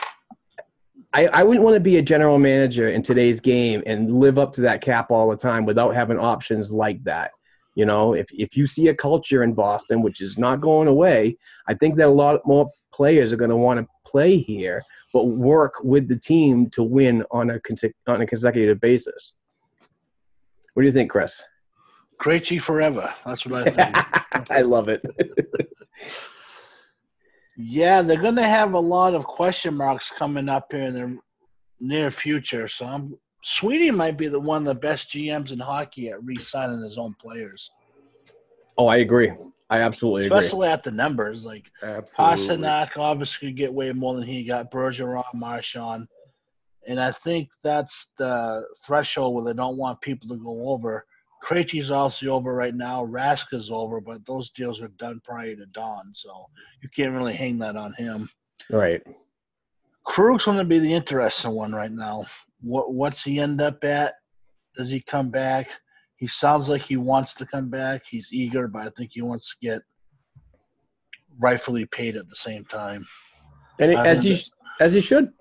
I, 1.15 1.27
I 1.27 1.43
wouldn't 1.43 1.65
want 1.65 1.75
to 1.75 1.81
be 1.81 1.99
a 1.99 2.03
general 2.03 2.39
manager 2.39 2.89
in 2.89 3.03
today's 3.03 3.41
game 3.41 3.83
and 3.85 4.11
live 4.11 4.39
up 4.39 4.53
to 4.55 4.63
that 4.63 4.81
cap 4.81 5.11
all 5.11 5.29
the 5.29 5.37
time 5.37 5.67
without 5.67 5.95
having 5.95 6.19
options 6.19 6.73
like 6.73 7.05
that. 7.05 7.33
You 7.75 7.85
know, 7.85 8.15
if 8.15 8.27
if 8.33 8.57
you 8.57 8.67
see 8.67 8.89
a 8.89 8.95
culture 8.95 9.43
in 9.43 9.55
Boston 9.55 10.03
which 10.03 10.21
is 10.21 10.39
not 10.39 10.61
going 10.61 10.89
away, 10.89 11.37
I 11.67 11.75
think 11.75 11.97
that 11.97 12.09
a 12.09 12.11
lot 12.11 12.41
more 12.47 12.71
players 12.93 13.33
are 13.33 13.37
going 13.37 13.51
to 13.51 13.57
want 13.57 13.81
to 13.81 13.87
play 14.07 14.39
here, 14.39 14.83
but 15.13 15.25
work 15.25 15.75
with 15.83 16.09
the 16.09 16.19
team 16.19 16.69
to 16.71 16.83
win 16.83 17.25
on 17.31 17.51
a 17.51 17.61
on 18.07 18.23
a 18.23 18.27
consecutive 18.27 18.81
basis. 18.81 19.35
What 20.75 20.83
do 20.83 20.87
you 20.87 20.93
think, 20.93 21.11
Chris? 21.11 21.43
Krejci 22.23 22.61
forever. 22.61 23.13
That's 23.27 23.47
what 23.47 23.67
I 23.67 23.71
think. 24.35 24.51
I 24.51 24.63
love 24.63 24.89
it. 24.89 25.03
yeah, 27.57 28.03
they're 28.03 28.21
going 28.21 28.37
to 28.37 28.43
have 28.43 28.75
a 28.75 28.81
lot 28.81 29.15
of 29.15 29.25
question 29.25 29.77
marks 29.77 30.11
coming 30.11 30.49
up 30.49 30.69
here 30.71 30.83
in 30.83 30.95
the 30.95 31.19
near 31.81 32.11
future. 32.11 32.69
So 32.69 32.87
I'm 32.87 33.15
Sweeney 33.43 33.91
might 33.91 34.17
be 34.17 34.29
the 34.29 34.39
one 34.39 34.63
of 34.63 34.67
the 34.67 34.81
best 34.81 35.09
GMs 35.09 35.51
in 35.51 35.59
hockey 35.59 36.11
at 36.11 36.23
re-signing 36.23 36.83
his 36.83 36.97
own 36.97 37.15
players, 37.21 37.71
oh, 38.79 38.87
I 38.87 38.99
agree. 38.99 39.33
I 39.71 39.81
absolutely 39.81 40.27
agree. 40.27 40.39
especially 40.39 40.69
at 40.69 40.83
the 40.83 40.91
numbers. 40.91 41.45
Like 41.45 41.71
Absolutely. 41.83 42.47
Pastrnak 42.47 42.97
obviously 42.97 43.49
could 43.49 43.57
get 43.57 43.73
way 43.73 43.93
more 43.93 44.15
than 44.15 44.25
he 44.25 44.45
got. 44.45 44.71
Bergeron, 44.71 45.25
Marchand, 45.35 46.07
and 46.87 47.01
I 47.01 47.13
think 47.13 47.49
that's 47.63 48.09
the 48.19 48.65
threshold 48.85 49.35
where 49.35 49.45
they 49.45 49.57
don't 49.57 49.79
want 49.79 50.01
people 50.01 50.29
to 50.29 50.37
go 50.37 50.69
over. 50.69 51.07
Krejci's 51.43 51.91
also 51.91 52.29
over 52.29 52.55
right 52.55 52.75
now. 52.75 53.05
Rask 53.05 53.47
is 53.53 53.69
over, 53.71 54.01
but 54.01 54.25
those 54.27 54.51
deals 54.51 54.81
are 54.81 54.89
done 54.99 55.21
prior 55.25 55.57
to 55.57 55.67
Don, 55.67 56.13
so 56.15 56.47
you 56.83 56.89
can't 56.95 57.15
really 57.15 57.35
hang 57.35 57.59
that 57.59 57.77
on 57.77 57.93
him. 57.95 58.29
Right. 58.71 59.03
Krug's 60.07 60.45
going 60.45 60.59
to 60.59 60.65
be 60.65 60.79
the 60.79 60.93
interesting 60.93 61.53
one 61.53 61.73
right 61.73 61.91
now. 61.91 62.25
What 62.61 62.93
what's 62.95 63.23
he 63.25 63.41
end 63.41 63.61
up 63.61 63.83
at? 63.85 64.15
Does 64.77 64.89
he 64.91 65.01
come 65.01 65.31
back? 65.31 65.69
He 66.17 66.29
sounds 66.29 66.69
like 66.69 66.83
he 66.83 66.97
wants 66.97 67.35
to 67.35 67.47
come 67.47 67.69
back. 67.71 68.03
He's 68.09 68.29
eager, 68.33 68.69
but 68.69 68.87
I 68.87 68.91
think 68.97 69.11
he 69.13 69.23
wants 69.23 69.51
to 69.51 69.57
get 69.67 69.83
rightfully 71.41 71.87
paid 71.87 72.17
at 72.17 72.29
the 72.29 72.37
same 72.37 72.65
time, 72.67 73.05
And 73.81 73.97
I 73.97 74.07
as 74.07 74.23
he 74.23 74.35
that- 74.35 74.49
as 74.81 74.93
he 74.93 75.01
should. 75.01 75.33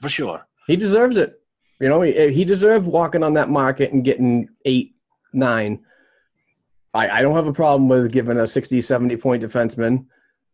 for 0.00 0.08
sure. 0.08 0.46
He 0.66 0.76
deserves 0.76 1.16
it. 1.18 1.40
You 1.80 1.88
know, 1.88 2.00
he, 2.02 2.32
he 2.32 2.44
deserved 2.44 2.86
walking 2.86 3.22
on 3.22 3.34
that 3.34 3.50
market 3.50 3.92
and 3.92 4.04
getting 4.04 4.48
eight, 4.64 4.93
nine. 5.34 5.80
I, 6.92 7.08
I 7.08 7.22
don't 7.22 7.34
have 7.34 7.46
a 7.46 7.52
problem 7.52 7.88
with 7.88 8.12
giving 8.12 8.38
a 8.38 8.46
60, 8.46 8.80
70 8.80 9.16
point 9.16 9.42
defenseman 9.42 10.06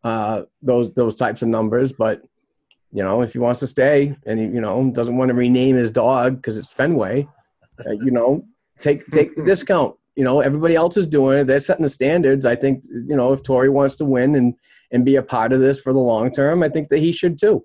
uh, 0.03 0.43
those 0.63 0.93
those 0.95 1.17
types 1.17 1.43
of 1.43 1.49
numbers, 1.49 1.93
but 1.93 2.23
you 2.93 3.03
know, 3.03 3.23
if 3.23 3.33
he 3.33 3.39
wants 3.39 3.61
to 3.61 3.67
stay 3.67 4.17
and 4.27 4.39
he, 4.39 4.47
you 4.47 4.61
know 4.61 4.91
doesn't 4.91 5.17
want 5.17 5.29
to 5.29 5.35
rename 5.35 5.77
his 5.77 5.91
dog 5.91 6.37
because 6.37 6.57
it's 6.57 6.73
Fenway, 6.73 7.29
uh, 7.87 7.91
you 7.93 8.11
know, 8.11 8.45
take 8.81 9.07
take 9.09 9.35
the 9.35 9.45
discount. 9.45 9.95
You 10.17 10.25
know, 10.25 10.41
everybody 10.41 10.75
else 10.75 10.97
is 10.97 11.07
doing 11.07 11.39
it. 11.39 11.47
They're 11.47 11.61
setting 11.61 11.83
the 11.83 11.89
standards. 11.89 12.45
I 12.45 12.57
think 12.57 12.83
you 12.85 13.15
know 13.15 13.33
if 13.33 13.43
Torrey 13.43 13.69
wants 13.69 13.97
to 13.99 14.05
win 14.05 14.35
and 14.35 14.55
and 14.91 15.05
be 15.05 15.17
a 15.17 15.23
part 15.23 15.53
of 15.53 15.61
this 15.61 15.81
for 15.81 15.93
the 15.93 15.99
long 15.99 16.31
term, 16.31 16.63
I 16.63 16.69
think 16.69 16.89
that 16.89 16.99
he 16.99 17.13
should 17.13 17.39
too. 17.39 17.63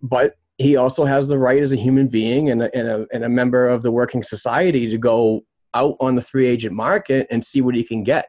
But 0.00 0.36
he 0.58 0.76
also 0.76 1.04
has 1.04 1.28
the 1.28 1.38
right 1.38 1.60
as 1.60 1.72
a 1.72 1.76
human 1.76 2.06
being 2.06 2.50
and 2.50 2.62
a, 2.62 2.74
and 2.76 2.88
a, 2.88 3.06
and 3.12 3.24
a 3.24 3.28
member 3.28 3.68
of 3.68 3.82
the 3.82 3.90
working 3.90 4.22
society 4.22 4.88
to 4.88 4.98
go 4.98 5.44
out 5.74 5.96
on 6.00 6.14
the 6.14 6.22
free 6.22 6.46
agent 6.46 6.74
market 6.74 7.26
and 7.30 7.42
see 7.42 7.60
what 7.60 7.74
he 7.74 7.84
can 7.84 8.02
get. 8.02 8.26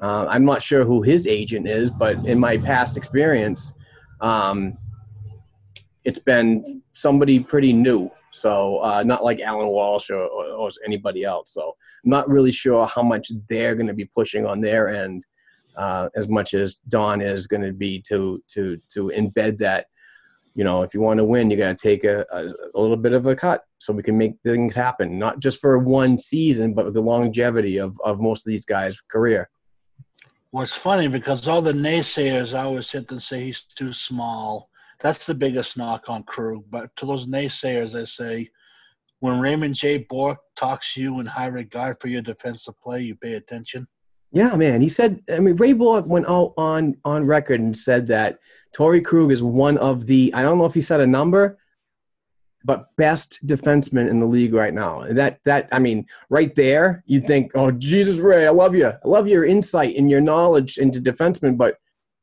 Uh, 0.00 0.26
I'm 0.28 0.44
not 0.44 0.62
sure 0.62 0.84
who 0.84 1.02
his 1.02 1.26
agent 1.26 1.68
is, 1.68 1.90
but 1.90 2.24
in 2.26 2.38
my 2.38 2.56
past 2.56 2.96
experience, 2.96 3.72
um, 4.20 4.76
it's 6.04 6.18
been 6.18 6.82
somebody 6.92 7.40
pretty 7.40 7.72
new. 7.72 8.10
So 8.30 8.78
uh, 8.78 9.02
not 9.02 9.24
like 9.24 9.40
Alan 9.40 9.68
Walsh 9.68 10.10
or, 10.10 10.20
or, 10.20 10.44
or 10.46 10.70
anybody 10.84 11.24
else. 11.24 11.52
So 11.52 11.74
I'm 12.04 12.10
not 12.10 12.28
really 12.28 12.52
sure 12.52 12.86
how 12.86 13.02
much 13.02 13.30
they're 13.48 13.74
going 13.74 13.86
to 13.86 13.94
be 13.94 14.04
pushing 14.04 14.46
on 14.46 14.60
their 14.60 14.88
end, 14.88 15.24
uh, 15.76 16.08
as 16.14 16.28
much 16.28 16.54
as 16.54 16.76
Don 16.88 17.20
is 17.20 17.46
going 17.46 17.62
to 17.62 17.72
be 17.72 18.00
to 18.08 18.42
to 18.48 18.78
to 18.88 19.12
embed 19.16 19.58
that. 19.58 19.86
You 20.58 20.64
know, 20.64 20.82
if 20.82 20.92
you 20.92 21.00
want 21.00 21.18
to 21.18 21.24
win, 21.24 21.52
you 21.52 21.56
got 21.56 21.76
to 21.76 21.80
take 21.80 22.02
a, 22.02 22.26
a, 22.32 22.46
a 22.74 22.80
little 22.80 22.96
bit 22.96 23.12
of 23.12 23.28
a 23.28 23.36
cut 23.36 23.62
so 23.78 23.92
we 23.92 24.02
can 24.02 24.18
make 24.18 24.34
things 24.42 24.74
happen, 24.74 25.16
not 25.16 25.38
just 25.38 25.60
for 25.60 25.78
one 25.78 26.18
season, 26.18 26.74
but 26.74 26.92
the 26.92 27.00
longevity 27.00 27.76
of, 27.76 27.96
of 28.04 28.18
most 28.18 28.44
of 28.44 28.50
these 28.50 28.64
guys' 28.64 29.00
career. 29.08 29.48
Well, 30.50 30.64
it's 30.64 30.74
funny 30.74 31.06
because 31.06 31.46
all 31.46 31.62
the 31.62 31.72
naysayers 31.72 32.58
always 32.58 32.88
sit 32.88 33.08
and 33.12 33.22
say 33.22 33.44
he's 33.44 33.66
too 33.76 33.92
small. 33.92 34.68
That's 35.00 35.26
the 35.26 35.34
biggest 35.34 35.76
knock 35.76 36.06
on 36.08 36.24
Krug. 36.24 36.64
But 36.70 36.90
to 36.96 37.06
those 37.06 37.28
naysayers, 37.28 37.94
I 37.94 38.02
say, 38.02 38.50
when 39.20 39.38
Raymond 39.38 39.76
J. 39.76 40.06
Bourque 40.10 40.40
talks 40.56 40.94
to 40.94 41.00
you 41.00 41.20
in 41.20 41.26
high 41.26 41.46
regard 41.46 41.98
for 42.00 42.08
your 42.08 42.22
defensive 42.22 42.74
play, 42.82 43.02
you 43.02 43.14
pay 43.14 43.34
attention. 43.34 43.86
Yeah, 44.32 44.56
man. 44.56 44.80
He 44.80 44.88
said. 44.88 45.22
I 45.32 45.38
mean, 45.38 45.54
Ray 45.56 45.72
Bourque 45.72 46.06
went 46.06 46.28
out 46.28 46.52
on 46.56 46.96
on 47.04 47.24
record 47.24 47.60
and 47.60 47.76
said 47.76 48.08
that 48.08 48.38
Torrey 48.72 49.00
Krug 49.00 49.32
is 49.32 49.42
one 49.42 49.78
of 49.78 50.06
the. 50.06 50.32
I 50.34 50.42
don't 50.42 50.58
know 50.58 50.66
if 50.66 50.74
he 50.74 50.82
said 50.82 51.00
a 51.00 51.06
number, 51.06 51.58
but 52.64 52.94
best 52.96 53.44
defenseman 53.46 54.08
in 54.10 54.18
the 54.18 54.26
league 54.26 54.52
right 54.54 54.74
now. 54.74 55.00
And 55.00 55.16
that 55.18 55.40
that 55.44 55.68
I 55.72 55.78
mean, 55.78 56.06
right 56.28 56.54
there, 56.54 57.02
you 57.06 57.20
think, 57.20 57.52
oh 57.54 57.70
Jesus, 57.70 58.16
Ray, 58.16 58.46
I 58.46 58.50
love 58.50 58.74
you. 58.74 58.88
I 58.88 58.96
love 59.04 59.26
your 59.28 59.44
insight 59.44 59.96
and 59.96 60.10
your 60.10 60.20
knowledge 60.20 60.78
into 60.78 61.00
defensemen, 61.00 61.56
but 61.56 61.76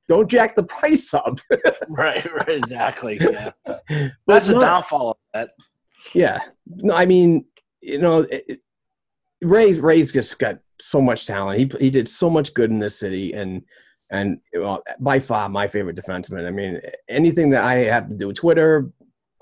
don't 0.08 0.30
jack 0.30 0.56
the 0.56 0.64
price 0.64 1.14
up. 1.14 1.40
Right, 1.90 2.26
right, 2.34 2.50
exactly. 2.50 3.18
Yeah, 3.22 3.52
that's 4.28 4.50
not- 4.50 4.62
downfall 4.62 5.12
of 5.12 5.18
that. 5.34 5.52
Yeah. 6.14 6.40
No, 6.68 6.94
I 6.96 7.06
mean, 7.06 7.46
you 7.82 8.00
know, 8.00 8.20
it, 8.20 8.44
it- 8.48 8.60
Ray's 9.42 9.80
Ray's 9.80 10.12
just 10.12 10.40
got 10.40 10.60
so 10.80 11.02
much 11.02 11.26
talent. 11.28 11.60
He 11.60 11.86
he 11.86 11.90
did 11.90 12.08
so 12.08 12.30
much 12.30 12.54
good 12.54 12.72
in 12.72 12.80
this 12.80 12.98
city, 12.98 13.34
and 13.34 13.62
and 14.12 14.40
well, 14.54 14.84
by 15.00 15.20
far 15.20 15.50
my 15.50 15.68
favorite 15.68 15.98
defenseman. 15.98 16.48
I 16.48 16.52
mean, 16.52 16.80
anything 17.10 17.50
that 17.52 17.64
I 17.64 17.76
have 17.86 18.08
to 18.10 18.16
do, 18.16 18.32
Twitter, 18.34 18.90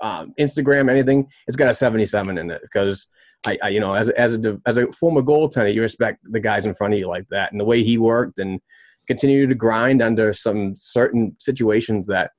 um, 0.00 0.34
Instagram, 0.40 0.90
anything, 0.90 1.28
it's 1.46 1.56
got 1.56 1.68
a 1.68 1.74
seventy-seven 1.74 2.38
in 2.38 2.50
it 2.50 2.62
because. 2.62 3.06
I, 3.46 3.58
I, 3.62 3.68
you 3.68 3.78
know, 3.78 3.92
as 3.92 4.08
a, 4.08 4.18
as 4.18 4.34
a 4.36 4.58
as 4.64 4.78
a 4.78 4.90
former 4.92 5.20
goaltender, 5.20 5.74
you 5.74 5.82
respect 5.82 6.20
the 6.24 6.40
guys 6.40 6.64
in 6.64 6.74
front 6.74 6.94
of 6.94 6.98
you 6.98 7.08
like 7.08 7.28
that, 7.28 7.52
and 7.52 7.60
the 7.60 7.64
way 7.66 7.82
he 7.82 7.98
worked 7.98 8.38
and 8.38 8.58
continued 9.06 9.50
to 9.50 9.54
grind 9.54 10.00
under 10.00 10.32
some 10.32 10.74
certain 10.76 11.36
situations 11.38 12.06
that 12.06 12.30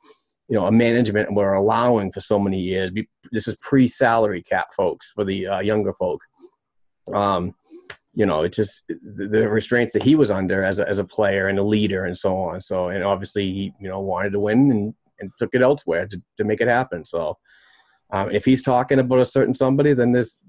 you 0.48 0.56
know 0.56 0.66
a 0.66 0.72
management 0.72 1.32
were 1.32 1.54
allowing 1.54 2.12
for 2.12 2.22
so 2.22 2.40
many 2.40 2.60
years. 2.60 2.92
This 3.32 3.48
is 3.48 3.56
pre-salary 3.58 4.42
cap, 4.42 4.74
folks, 4.76 5.12
for 5.12 5.24
the 5.24 5.46
uh, 5.46 5.60
younger 5.60 5.94
folk. 5.94 6.22
Um, 7.14 7.54
you 8.16 8.26
know, 8.26 8.44
it's 8.44 8.56
just 8.56 8.88
the, 8.88 9.28
the 9.28 9.48
restraints 9.48 9.94
that 9.94 10.04
he 10.04 10.16
was 10.16 10.32
under 10.32 10.64
as 10.64 10.80
a, 10.80 10.88
as 10.88 11.00
a 11.00 11.04
player 11.04 11.50
and 11.50 11.60
a 11.60 11.64
leader 11.64 12.06
and 12.06 12.18
so 12.18 12.36
on. 12.38 12.62
So, 12.62 12.88
and 12.88 13.04
obviously, 13.04 13.44
he 13.52 13.74
you 13.80 13.90
know 13.90 14.00
wanted 14.00 14.32
to 14.32 14.40
win 14.40 14.72
and, 14.72 14.94
and 15.20 15.32
took 15.38 15.54
it 15.54 15.62
elsewhere 15.62 16.08
to, 16.08 16.22
to 16.38 16.44
make 16.46 16.62
it 16.62 16.70
happen. 16.70 17.04
So, 17.04 17.38
um, 18.12 18.32
if 18.32 18.46
he's 18.46 18.64
talking 18.64 19.00
about 19.00 19.20
a 19.20 19.26
certain 19.26 19.54
somebody, 19.54 19.94
then 19.94 20.14
this, 20.14 20.46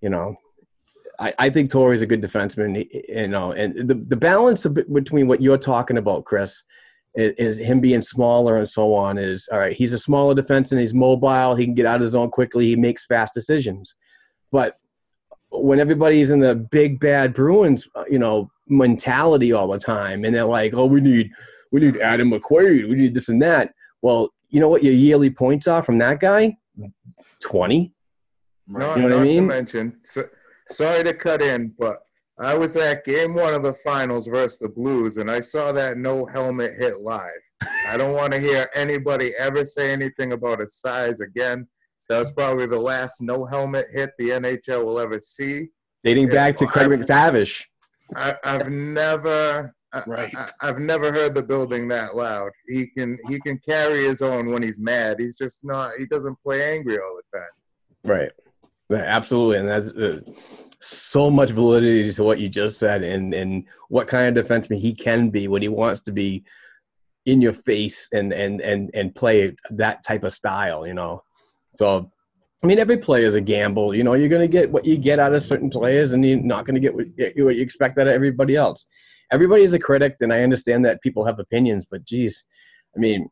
you 0.00 0.10
know, 0.10 0.34
I, 1.20 1.32
I 1.38 1.50
think 1.50 1.70
Torrey's 1.70 2.02
a 2.02 2.06
good 2.06 2.22
defenseman. 2.22 2.84
You 3.08 3.28
know, 3.28 3.52
and 3.52 3.88
the 3.88 3.94
the 3.94 4.16
balance 4.16 4.66
between 4.66 5.28
what 5.28 5.40
you're 5.40 5.58
talking 5.58 5.96
about, 5.96 6.24
Chris, 6.24 6.64
is, 7.14 7.32
is 7.34 7.58
him 7.58 7.80
being 7.80 8.00
smaller 8.00 8.56
and 8.56 8.68
so 8.68 8.94
on. 8.94 9.16
Is 9.16 9.48
all 9.52 9.60
right. 9.60 9.76
He's 9.76 9.92
a 9.92 9.98
smaller 9.98 10.34
defenseman. 10.34 10.80
He's 10.80 10.92
mobile. 10.92 11.54
He 11.54 11.66
can 11.66 11.74
get 11.74 11.86
out 11.86 11.96
of 11.96 12.00
his 12.00 12.10
zone 12.10 12.30
quickly. 12.30 12.66
He 12.66 12.74
makes 12.74 13.06
fast 13.06 13.32
decisions. 13.32 13.94
But 14.50 14.79
when 15.50 15.80
everybody's 15.80 16.30
in 16.30 16.40
the 16.40 16.54
big 16.54 17.00
bad 17.00 17.34
Bruins, 17.34 17.88
uh, 17.94 18.04
you 18.10 18.18
know, 18.18 18.50
mentality 18.68 19.52
all 19.52 19.68
the 19.68 19.78
time, 19.78 20.24
and 20.24 20.34
they're 20.34 20.44
like, 20.44 20.74
"Oh, 20.74 20.86
we 20.86 21.00
need, 21.00 21.30
we 21.72 21.80
need 21.80 21.98
Adam 21.98 22.30
McQuaid. 22.30 22.88
We 22.88 22.94
need 22.96 23.14
this 23.14 23.28
and 23.28 23.42
that." 23.42 23.74
Well, 24.02 24.30
you 24.48 24.60
know 24.60 24.68
what 24.68 24.82
your 24.84 24.94
yearly 24.94 25.30
points 25.30 25.66
are 25.68 25.82
from 25.82 25.98
that 25.98 26.20
guy? 26.20 26.56
Twenty. 27.42 27.92
No, 28.68 28.94
You 28.94 29.02
know 29.02 29.08
what 29.08 29.12
I 29.12 29.16
not 29.16 29.22
to 29.24 29.28
mean? 29.40 29.46
mention, 29.46 29.98
so, 30.04 30.22
sorry 30.70 31.02
to 31.02 31.12
cut 31.12 31.42
in, 31.42 31.74
but 31.78 32.02
I 32.38 32.56
was 32.56 32.76
at 32.76 33.04
game 33.04 33.34
one 33.34 33.52
of 33.52 33.62
the 33.64 33.74
finals 33.74 34.28
versus 34.28 34.60
the 34.60 34.68
Blues, 34.68 35.16
and 35.16 35.28
I 35.30 35.40
saw 35.40 35.72
that 35.72 35.98
no 35.98 36.24
helmet 36.26 36.74
hit 36.78 36.98
live. 36.98 37.28
I 37.88 37.96
don't 37.96 38.14
want 38.14 38.32
to 38.32 38.38
hear 38.38 38.70
anybody 38.74 39.32
ever 39.38 39.66
say 39.66 39.90
anything 39.92 40.32
about 40.32 40.60
his 40.60 40.76
size 40.76 41.20
again. 41.20 41.66
That 42.10 42.18
was 42.18 42.32
probably 42.32 42.66
the 42.66 42.76
last 42.78 43.22
no 43.22 43.44
helmet 43.44 43.86
hit 43.92 44.10
the 44.18 44.30
NHL 44.30 44.84
will 44.84 44.98
ever 44.98 45.20
see. 45.20 45.68
Dating 46.02 46.26
Yeah, 46.26 46.34
back 46.34 46.56
to 46.56 46.66
Craig 46.66 46.90
I- 46.90 46.96
MacTavish. 46.96 47.64
I, 48.16 48.34
I've 48.42 48.68
never, 48.68 49.72
Right. 50.08 50.34
I, 50.34 50.50
I've 50.60 50.80
never 50.80 51.12
heard 51.12 51.36
the 51.36 51.42
building 51.42 51.86
that 51.88 52.16
loud. 52.16 52.50
He 52.66 52.88
can, 52.88 53.16
he 53.28 53.38
can 53.38 53.58
carry 53.58 54.02
his 54.04 54.22
own 54.22 54.50
when 54.50 54.60
he's 54.60 54.80
mad. 54.80 55.20
He's 55.20 55.36
just 55.36 55.64
not. 55.64 55.92
He 55.98 56.06
doesn't 56.06 56.36
play 56.42 56.76
angry 56.76 56.98
all 56.98 57.20
the 57.32 57.38
time. 57.38 57.48
Right. 58.04 58.32
Yeah, 58.88 59.04
absolutely, 59.06 59.58
and 59.58 59.68
that's 59.68 59.96
uh, 59.96 60.18
so 60.80 61.30
much 61.30 61.50
validity 61.50 62.10
to 62.10 62.24
what 62.24 62.40
you 62.40 62.48
just 62.48 62.76
said, 62.80 63.04
and 63.04 63.32
and 63.32 63.68
what 63.88 64.08
kind 64.08 64.36
of 64.36 64.44
defenseman 64.44 64.78
he 64.78 64.94
can 64.94 65.30
be 65.30 65.46
when 65.46 65.62
he 65.62 65.68
wants 65.68 66.00
to 66.02 66.12
be 66.12 66.42
in 67.26 67.40
your 67.40 67.52
face 67.52 68.08
and 68.12 68.32
and 68.32 68.60
and 68.60 68.90
and 68.94 69.14
play 69.14 69.54
that 69.70 70.02
type 70.02 70.24
of 70.24 70.32
style. 70.32 70.84
You 70.88 70.94
know, 70.94 71.22
so 71.74 72.10
I 72.62 72.66
mean, 72.66 72.78
every 72.78 72.98
play 72.98 73.24
is 73.24 73.34
a 73.34 73.40
gamble. 73.40 73.94
You 73.94 74.04
know, 74.04 74.14
you're 74.14 74.28
going 74.28 74.42
to 74.42 74.48
get 74.48 74.70
what 74.70 74.84
you 74.84 74.98
get 74.98 75.18
out 75.18 75.32
of 75.32 75.42
certain 75.42 75.70
players, 75.70 76.12
and 76.12 76.24
you're 76.24 76.40
not 76.40 76.66
going 76.66 76.74
to 76.74 76.80
get 76.80 76.94
what, 76.94 77.06
what 77.16 77.56
you 77.56 77.62
expect 77.62 77.98
out 77.98 78.06
of 78.06 78.12
everybody 78.12 78.54
else. 78.54 78.84
Everybody 79.32 79.62
is 79.62 79.72
a 79.72 79.78
critic, 79.78 80.16
and 80.20 80.32
I 80.32 80.42
understand 80.42 80.84
that 80.84 81.00
people 81.00 81.24
have 81.24 81.38
opinions, 81.38 81.86
but 81.90 82.04
geez, 82.04 82.44
I 82.94 82.98
mean, 82.98 83.28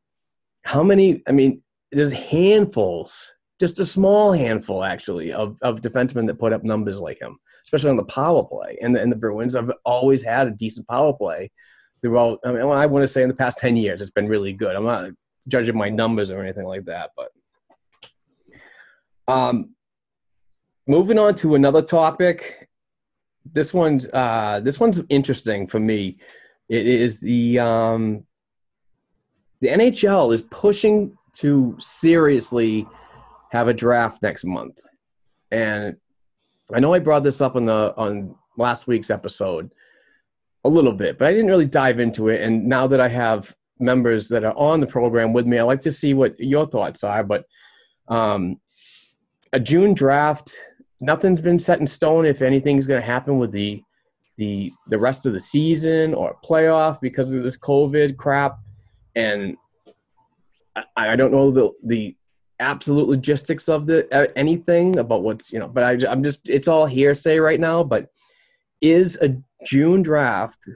how 0.64 0.83
many? 0.83 1.22
I 1.27 1.33
mean, 1.33 1.62
there's 1.92 2.12
handfuls, 2.12 3.33
just 3.61 3.81
a 3.81 3.85
small 3.85 4.33
handful 4.33 4.83
actually, 4.83 5.33
of, 5.33 5.59
of 5.61 5.83
defensemen 5.83 6.27
that 6.29 6.38
put 6.38 6.53
up 6.53 6.64
numbers 6.64 7.01
like 7.01 7.20
him, 7.20 7.37
especially 7.64 7.90
on 7.90 7.96
the 7.96 8.05
power 8.05 8.44
play. 8.44 8.79
And 8.81 8.94
the, 8.94 9.01
and 9.01 9.12
the 9.12 9.16
Bruins 9.16 9.55
have 9.55 9.70
always 9.85 10.22
had 10.22 10.46
a 10.46 10.53
decent 10.53 10.88
power 10.88 11.12
play 11.12 11.51
throughout. 12.01 12.38
I 12.44 12.53
mean, 12.53 12.62
I 12.62 12.87
want 12.87 13.03
to 13.03 13.09
say 13.09 13.22
in 13.22 13.29
the 13.29 13.35
past 13.35 13.59
10 13.59 13.77
years, 13.77 14.01
it's 14.01 14.11
been 14.11 14.29
really 14.29 14.53
good. 14.53 14.74
I'm 14.74 14.85
not 14.85 15.11
judging 15.48 15.77
my 15.77 15.90
numbers 15.90 16.31
or 16.31 16.40
anything 16.40 16.66
like 16.66 16.87
that, 16.87 17.11
but. 17.16 17.29
Um, 19.28 19.74
moving 20.86 21.18
on 21.18 21.34
to 21.36 21.54
another 21.54 21.82
topic. 21.82 22.68
This 23.52 23.72
one's 23.72 24.06
uh, 24.06 24.60
this 24.64 24.80
one's 24.80 25.00
interesting 25.08 25.66
for 25.66 25.78
me. 25.78 26.18
It 26.68 26.86
is 26.86 27.20
the 27.20 27.58
um, 27.58 28.24
the 29.60 29.68
NHL 29.68 30.32
is 30.32 30.42
pushing 30.42 31.16
to 31.36 31.76
seriously 31.78 32.86
have 33.52 33.68
a 33.68 33.74
draft 33.74 34.22
next 34.22 34.44
month, 34.44 34.80
and 35.50 35.96
I 36.74 36.80
know 36.80 36.94
I 36.94 36.98
brought 36.98 37.22
this 37.22 37.40
up 37.40 37.54
on 37.54 37.64
the 37.64 37.94
on 37.96 38.34
last 38.56 38.86
week's 38.86 39.10
episode 39.10 39.70
a 40.64 40.68
little 40.68 40.92
bit, 40.92 41.18
but 41.18 41.28
I 41.28 41.32
didn't 41.32 41.46
really 41.46 41.66
dive 41.66 42.00
into 42.00 42.28
it. 42.28 42.42
And 42.42 42.66
now 42.66 42.86
that 42.88 43.00
I 43.00 43.08
have 43.08 43.54
members 43.78 44.28
that 44.28 44.44
are 44.44 44.56
on 44.56 44.80
the 44.80 44.86
program 44.86 45.32
with 45.32 45.46
me, 45.46 45.58
I 45.58 45.62
like 45.62 45.80
to 45.80 45.92
see 45.92 46.14
what 46.14 46.38
your 46.38 46.66
thoughts 46.66 47.04
are. 47.04 47.22
But 47.22 47.44
um, 48.08 48.60
a 49.52 49.61
June 49.61 49.94
draft, 49.94 50.54
nothing's 51.00 51.40
been 51.40 51.58
set 51.58 51.80
in 51.80 51.87
stone 51.87 52.24
if 52.26 52.42
anything's 52.42 52.87
going 52.87 53.00
to 53.00 53.06
happen 53.06 53.38
with 53.38 53.52
the 53.52 53.82
the 54.37 54.72
the 54.87 54.98
rest 54.98 55.26
of 55.26 55.32
the 55.32 55.40
season 55.40 56.14
or 56.14 56.37
playoff 56.44 57.00
because 57.00 57.32
of 57.32 57.42
this 57.42 57.58
COVID 57.58 58.16
crap, 58.16 58.58
and 59.16 59.56
I, 60.76 60.84
I 60.96 61.16
don't 61.16 61.32
know 61.32 61.50
the 61.50 61.72
the 61.84 62.16
absolute 62.61 63.08
logistics 63.08 63.68
of 63.68 63.87
the 63.87 64.06
uh, 64.14 64.26
anything 64.37 64.98
about 64.98 65.22
what's 65.22 65.52
you 65.52 65.58
know. 65.58 65.68
But 65.68 65.82
I, 65.82 66.11
I'm 66.11 66.22
just 66.22 66.48
it's 66.48 66.68
all 66.68 66.87
hearsay 66.87 67.38
right 67.38 67.61
now. 67.61 67.82
But 67.82 68.11
is 68.80 69.16
a 69.20 69.37
June 69.66 70.02
draft 70.02 70.68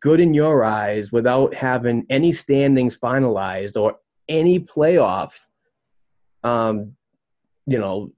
good 0.00 0.20
in 0.20 0.34
your 0.34 0.64
eyes 0.64 1.12
without 1.12 1.54
having 1.54 2.06
any 2.10 2.32
standings 2.32 2.98
finalized 2.98 3.80
or 3.80 3.96
any 4.28 4.58
playoff? 4.58 5.32
Um, 6.42 6.96
you 7.70 7.78
know, 7.78 8.10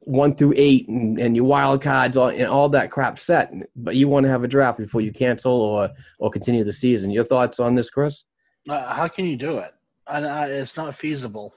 one 0.00 0.34
through 0.34 0.54
eight 0.56 0.88
and, 0.88 1.18
and 1.18 1.36
your 1.36 1.44
wild 1.44 1.80
cards 1.80 2.16
all, 2.16 2.28
and 2.28 2.46
all 2.46 2.68
that 2.68 2.90
crap 2.90 3.18
set, 3.18 3.52
but 3.76 3.94
you 3.94 4.08
want 4.08 4.24
to 4.24 4.30
have 4.30 4.44
a 4.44 4.48
draft 4.48 4.78
before 4.78 5.00
you 5.00 5.12
cancel 5.12 5.52
or 5.52 5.90
or 6.18 6.28
continue 6.30 6.64
the 6.64 6.72
season. 6.72 7.12
Your 7.12 7.24
thoughts 7.24 7.60
on 7.60 7.74
this, 7.76 7.88
Chris? 7.90 8.24
Uh, 8.68 8.92
how 8.92 9.06
can 9.06 9.24
you 9.24 9.36
do 9.36 9.58
it? 9.58 9.72
And 10.08 10.24
uh, 10.24 10.46
it's 10.48 10.76
not 10.76 10.96
feasible. 10.96 11.54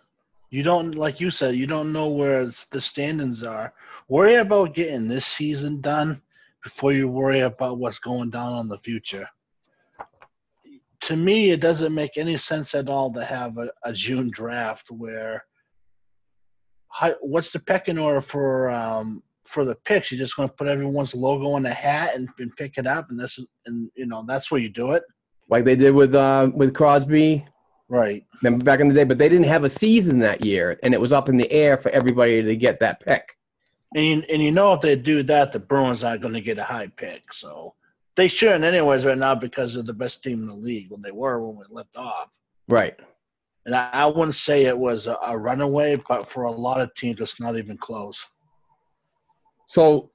You 0.52 0.62
don't, 0.64 0.94
like 0.96 1.20
you 1.20 1.32
said, 1.32 1.56
you 1.56 1.68
don't 1.68 1.92
know 1.92 2.08
where 2.08 2.46
the 2.46 2.82
standings 2.82 3.44
are. 3.44 3.74
Worry 4.08 4.36
about 4.36 4.76
getting 4.76 5.08
this 5.08 5.26
season 5.26 5.82
done 5.82 6.22
before 6.64 6.92
you 6.92 7.08
worry 7.08 7.42
about 7.42 7.80
what's 7.80 8.00
going 8.00 8.30
down 8.30 8.54
on 8.54 8.68
the 8.68 8.80
future. 8.80 9.28
To 11.02 11.16
me, 11.16 11.52
it 11.52 11.62
doesn't 11.62 11.94
make 11.96 12.16
any 12.18 12.38
sense 12.38 12.76
at 12.76 12.90
all 12.90 13.12
to 13.14 13.24
have 13.24 13.58
a, 13.58 13.70
a 13.84 13.92
June 13.94 14.30
draft 14.30 14.92
where. 14.92 15.46
How, 16.92 17.16
what's 17.22 17.52
the 17.52 17.60
pecking 17.60 17.98
order 17.98 18.22
for 18.22 18.70
um, 18.70 19.24
for 19.46 19.64
the 19.66 19.76
picks? 19.76 20.12
You're 20.12 20.20
just 20.20 20.36
going 20.36 20.50
to 20.50 20.56
put 20.56 20.68
everyone's 20.68 21.16
logo 21.16 21.56
in 21.58 21.66
a 21.66 21.74
hat 21.74 22.16
and, 22.16 22.28
and 22.40 22.56
pick 22.56 22.78
it 22.78 22.88
up, 22.88 23.10
and 23.10 23.20
this 23.20 23.38
is, 23.38 23.46
and 23.66 23.90
you 23.96 24.06
know 24.06 24.24
that's 24.28 24.52
where 24.52 24.60
you 24.60 24.70
do 24.70 24.92
it, 24.94 25.04
Like 25.50 25.66
they 25.66 25.76
did 25.76 25.94
with 25.94 26.16
uh, 26.16 26.50
with 26.54 26.74
Crosby. 26.74 27.46
right? 27.88 28.26
Remember 28.42 28.64
back 28.64 28.80
in 28.80 28.88
the 28.88 28.94
day, 28.94 29.04
but 29.04 29.18
they 29.18 29.30
didn't 29.30 29.46
have 29.46 29.64
a 29.64 29.70
season 29.70 30.20
that 30.20 30.44
year, 30.46 30.80
and 30.84 30.94
it 30.94 31.02
was 31.02 31.14
up 31.14 31.30
in 31.30 31.38
the 31.38 31.52
air 31.52 31.78
for 31.78 31.90
everybody 31.92 32.42
to 32.42 32.56
get 32.56 32.80
that 32.80 33.00
pick. 33.00 33.36
And 33.96 34.06
you, 34.06 34.24
and 34.30 34.42
you 34.42 34.52
know 34.52 34.74
if 34.74 34.82
they 34.82 34.96
do 34.96 35.24
that, 35.24 35.52
the 35.52 35.60
Bruins 35.60 36.04
aren't 36.04 36.22
going 36.22 36.36
to 36.36 36.42
get 36.42 36.60
a 36.60 36.64
high 36.64 36.88
pick. 36.96 37.34
So 37.34 37.74
they 38.16 38.28
shouldn't 38.28 38.64
anyways 38.64 39.06
right 39.06 39.18
now 39.18 39.34
because 39.34 39.74
they're 39.74 39.84
the 39.84 39.94
best 39.94 40.22
team 40.24 40.40
in 40.42 40.48
the 40.48 40.54
league 40.54 40.92
when 40.92 41.02
they 41.02 41.12
were 41.12 41.42
when 41.42 41.58
we 41.58 41.64
left 41.70 41.96
off. 41.96 42.30
Right. 42.68 42.96
And 43.70 43.76
I, 43.76 43.88
I 43.94 44.06
wouldn't 44.08 44.34
say 44.34 44.66
it 44.66 44.76
was 44.76 45.06
a, 45.06 45.16
a 45.24 45.38
runaway, 45.38 46.02
but 46.08 46.28
for 46.28 46.46
a 46.46 46.52
lot 46.52 46.82
of 46.82 46.92
teams, 46.96 47.22
it's 47.22 47.40
not 47.40 47.56
even 47.56 47.78
close. 47.78 48.20
So 49.68 50.10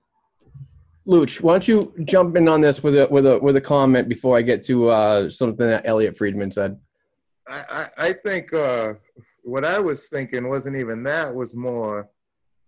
Luch, 1.07 1.41
why 1.41 1.53
don't 1.53 1.69
you 1.69 1.95
jump 2.05 2.35
in 2.35 2.49
on 2.49 2.61
this 2.63 2.83
with 2.83 2.99
a 2.99 3.07
with 3.13 3.27
a 3.27 3.39
with 3.39 3.55
a 3.55 3.61
comment 3.61 4.09
before 4.09 4.37
I 4.37 4.43
get 4.43 4.61
to 4.63 4.89
uh, 4.89 5.29
something 5.31 5.69
that 5.69 5.87
Elliotte 5.87 6.17
Friedman 6.17 6.51
said? 6.51 6.77
I, 7.47 7.63
I, 7.71 8.07
I 8.09 8.13
think 8.25 8.53
uh, 8.53 8.95
what 9.45 9.65
I 9.65 9.79
was 9.79 10.09
thinking 10.09 10.49
wasn't 10.49 10.75
even 10.75 11.05
that. 11.05 11.33
Was 11.33 11.55
more 11.55 12.09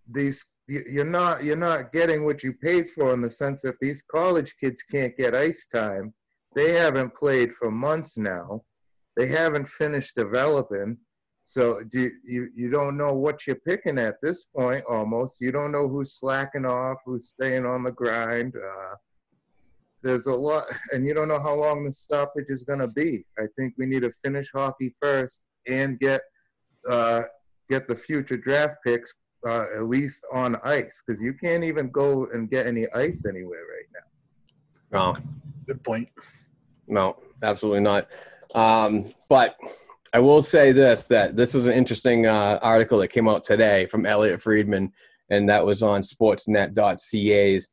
these 0.09 0.45
you- 0.69 0.85
you're 0.89 1.03
not 1.03 1.43
you're 1.43 1.57
not 1.57 1.91
getting 1.91 2.23
what 2.23 2.45
you 2.45 2.53
paid 2.53 2.89
for 2.91 3.13
in 3.13 3.19
the 3.19 3.29
sense 3.29 3.61
that 3.63 3.77
these 3.81 4.03
college 4.03 4.55
kids 4.57 4.83
can't 4.83 5.17
get 5.17 5.35
ice 5.35 5.67
time. 5.67 6.13
They 6.55 6.71
haven't 6.71 7.13
played 7.13 7.51
for 7.51 7.71
months 7.71 8.17
now. 8.17 8.63
They 9.17 9.27
haven't 9.27 9.67
finished 9.67 10.15
developing. 10.15 10.97
So 11.45 11.81
do 11.91 12.01
you, 12.01 12.11
you 12.23 12.49
you 12.55 12.69
don't 12.69 12.97
know 12.97 13.13
what 13.13 13.47
you're 13.47 13.55
picking 13.67 13.97
at 13.97 14.15
this 14.21 14.45
point 14.55 14.85
almost. 14.87 15.41
You 15.41 15.51
don't 15.51 15.71
know 15.71 15.87
who's 15.87 16.13
slacking 16.19 16.65
off, 16.65 16.97
who's 17.05 17.29
staying 17.29 17.65
on 17.65 17.83
the 17.83 17.91
grind. 17.91 18.53
Uh, 18.55 18.95
there's 20.03 20.27
a 20.27 20.35
lot, 20.35 20.65
and 20.91 21.05
you 21.05 21.13
don't 21.13 21.29
know 21.29 21.41
how 21.41 21.55
long 21.55 21.83
the 21.83 21.91
stoppage 21.91 22.49
is 22.49 22.63
going 22.63 22.79
to 22.79 22.89
be. 22.89 23.25
I 23.39 23.45
think 23.57 23.73
we 23.77 23.87
need 23.87 24.01
to 24.01 24.11
finish 24.23 24.51
hockey 24.53 24.95
first 25.01 25.45
and 25.67 25.99
get 25.99 26.21
uh, 26.87 27.23
get 27.69 27.87
the 27.87 27.95
future 27.95 28.37
draft 28.37 28.75
picks 28.85 29.13
uh, 29.47 29.65
at 29.75 29.83
least 29.83 30.25
on 30.33 30.57
ice 30.63 31.01
because 31.05 31.21
you 31.21 31.33
can't 31.33 31.63
even 31.63 31.89
go 31.89 32.27
and 32.33 32.49
get 32.49 32.67
any 32.67 32.87
ice 32.93 33.23
anywhere 33.27 33.63
right 33.75 33.89
now. 33.93 35.15
No, 35.15 35.15
Good 35.65 35.83
point. 35.83 36.09
no, 36.87 37.17
absolutely 37.41 37.81
not. 37.81 38.07
Um, 38.57 39.05
but 39.29 39.55
I 40.13 40.19
will 40.19 40.41
say 40.41 40.71
this: 40.71 41.05
that 41.05 41.35
this 41.35 41.53
was 41.53 41.67
an 41.67 41.73
interesting 41.73 42.25
uh, 42.25 42.57
article 42.63 42.97
that 42.99 43.09
came 43.09 43.29
out 43.29 43.43
today 43.43 43.85
from 43.85 44.05
Elliotte 44.05 44.41
Friedman, 44.41 44.91
and 45.29 45.47
that 45.47 45.63
was 45.63 45.83
on 45.83 46.01
Sportsnet.ca's. 46.01 47.69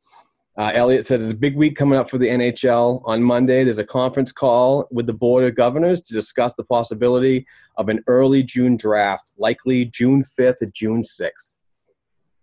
Uh, 0.57 0.71
Elliotte 0.73 1.03
said 1.03 1.19
there's 1.19 1.33
a 1.33 1.35
big 1.35 1.57
week 1.57 1.75
coming 1.75 1.97
up 1.97 2.09
for 2.09 2.19
the 2.19 2.27
NHL. 2.27 3.01
On 3.05 3.21
Monday, 3.21 3.63
there's 3.63 3.79
a 3.79 3.83
conference 3.83 4.31
call 4.31 4.87
with 4.91 5.07
the 5.07 5.13
Board 5.13 5.43
of 5.43 5.55
Governors 5.55 6.01
to 6.03 6.13
discuss 6.13 6.53
the 6.53 6.63
possibility 6.63 7.45
of 7.77 7.89
an 7.89 8.01
early 8.07 8.43
June 8.43 8.77
draft, 8.77 9.33
likely 9.37 9.85
June 9.85 10.23
5th 10.39 10.61
or 10.61 10.67
June 10.67 11.01
6th. 11.01 11.57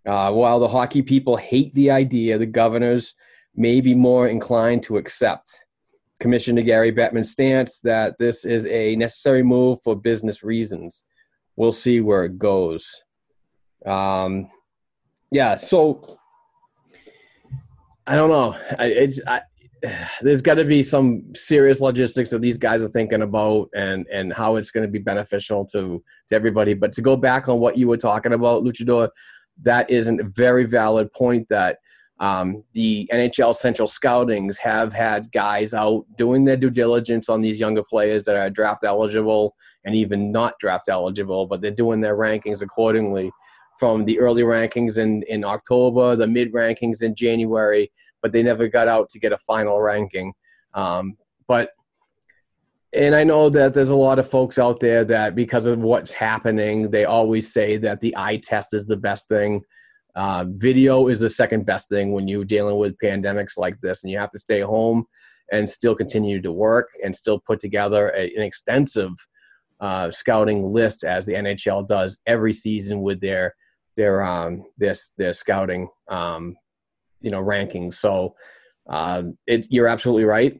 Uh, 0.05 0.31
while 0.31 0.59
the 0.59 0.67
hockey 0.67 1.01
people 1.01 1.37
hate 1.37 1.73
the 1.73 1.89
idea, 1.89 2.37
the 2.37 2.45
governors 2.45 3.15
may 3.55 3.79
be 3.79 3.95
more 3.95 4.27
inclined 4.27 4.83
to 4.83 4.97
accept. 4.97 5.62
Commissioner 6.23 6.61
Gary 6.61 6.93
Bettman's 6.93 7.31
stance 7.31 7.79
that 7.79 8.17
this 8.17 8.45
is 8.45 8.65
a 8.67 8.95
necessary 8.95 9.43
move 9.43 9.79
for 9.83 9.93
business 9.93 10.41
reasons. 10.41 11.03
We'll 11.57 11.73
see 11.73 11.99
where 11.99 12.23
it 12.23 12.39
goes. 12.39 12.89
Um, 13.85 14.49
yeah, 15.31 15.55
so 15.55 16.17
I 18.07 18.15
don't 18.15 18.29
know. 18.29 18.55
I, 18.79 18.85
it's 18.85 19.19
I, 19.27 19.41
there's 20.21 20.41
got 20.41 20.53
to 20.53 20.63
be 20.63 20.81
some 20.81 21.35
serious 21.35 21.81
logistics 21.81 22.29
that 22.29 22.39
these 22.39 22.57
guys 22.57 22.81
are 22.83 22.89
thinking 22.89 23.23
about, 23.23 23.67
and 23.75 24.07
and 24.07 24.31
how 24.31 24.55
it's 24.55 24.71
going 24.71 24.87
to 24.87 24.91
be 24.91 24.99
beneficial 24.99 25.65
to 25.73 26.01
to 26.29 26.35
everybody. 26.35 26.73
But 26.73 26.93
to 26.93 27.01
go 27.01 27.17
back 27.17 27.49
on 27.49 27.59
what 27.59 27.77
you 27.77 27.89
were 27.89 27.97
talking 27.97 28.31
about, 28.31 28.63
Luchador, 28.63 29.09
that 29.63 29.89
is 29.89 30.07
a 30.07 30.17
very 30.23 30.63
valid 30.63 31.11
point. 31.11 31.49
That 31.49 31.79
um, 32.19 32.63
the 32.73 33.09
NHL 33.11 33.55
Central 33.55 33.87
Scoutings 33.87 34.57
have 34.59 34.93
had 34.93 35.31
guys 35.31 35.73
out 35.73 36.05
doing 36.15 36.43
their 36.43 36.57
due 36.57 36.69
diligence 36.69 37.27
on 37.29 37.41
these 37.41 37.59
younger 37.59 37.83
players 37.83 38.23
that 38.23 38.35
are 38.35 38.49
draft 38.49 38.83
eligible 38.83 39.55
and 39.85 39.95
even 39.95 40.31
not 40.31 40.57
draft 40.59 40.89
eligible, 40.89 41.45
but 41.45 41.61
they're 41.61 41.71
doing 41.71 42.01
their 42.01 42.15
rankings 42.15 42.61
accordingly 42.61 43.31
from 43.79 44.05
the 44.05 44.19
early 44.19 44.43
rankings 44.43 44.97
in, 44.99 45.23
in 45.23 45.43
October, 45.43 46.15
the 46.15 46.27
mid 46.27 46.53
rankings 46.53 47.01
in 47.01 47.15
January, 47.15 47.91
but 48.21 48.31
they 48.31 48.43
never 48.43 48.67
got 48.67 48.87
out 48.87 49.09
to 49.09 49.19
get 49.19 49.33
a 49.33 49.37
final 49.37 49.81
ranking. 49.81 50.31
Um, 50.73 51.17
but 51.47 51.71
and 52.93 53.15
I 53.15 53.23
know 53.23 53.49
that 53.49 53.73
there's 53.73 53.89
a 53.89 53.95
lot 53.95 54.19
of 54.19 54.29
folks 54.29 54.59
out 54.59 54.79
there 54.79 55.03
that 55.05 55.33
because 55.33 55.65
of 55.65 55.79
what's 55.79 56.13
happening, 56.13 56.91
they 56.91 57.05
always 57.05 57.51
say 57.51 57.77
that 57.77 58.01
the 58.01 58.13
eye 58.15 58.37
test 58.37 58.75
is 58.75 58.85
the 58.85 58.95
best 58.95 59.27
thing. 59.27 59.59
Uh, 60.15 60.45
video 60.47 61.07
is 61.07 61.19
the 61.19 61.29
second 61.29 61.65
best 61.65 61.89
thing 61.89 62.11
when 62.11 62.27
you're 62.27 62.45
dealing 62.45 62.77
with 62.77 62.97
pandemics 63.03 63.57
like 63.57 63.79
this, 63.81 64.03
and 64.03 64.11
you 64.11 64.17
have 64.17 64.31
to 64.31 64.39
stay 64.39 64.61
home 64.61 65.05
and 65.51 65.67
still 65.67 65.95
continue 65.95 66.41
to 66.41 66.51
work 66.51 66.89
and 67.03 67.15
still 67.15 67.39
put 67.39 67.59
together 67.59 68.09
a, 68.15 68.33
an 68.35 68.41
extensive 68.41 69.11
uh, 69.79 70.09
scouting 70.11 70.65
list 70.65 71.03
as 71.03 71.25
the 71.25 71.33
NHL 71.33 71.87
does 71.87 72.19
every 72.25 72.53
season 72.53 73.01
with 73.01 73.19
their 73.19 73.55
their 73.97 74.23
um, 74.23 74.63
their 74.77 74.93
their 75.17 75.33
scouting 75.33 75.89
um, 76.09 76.55
you 77.21 77.31
know 77.31 77.41
rankings. 77.41 77.95
So 77.95 78.35
um, 78.87 79.37
it, 79.47 79.67
you're 79.69 79.87
absolutely 79.87 80.25
right. 80.25 80.59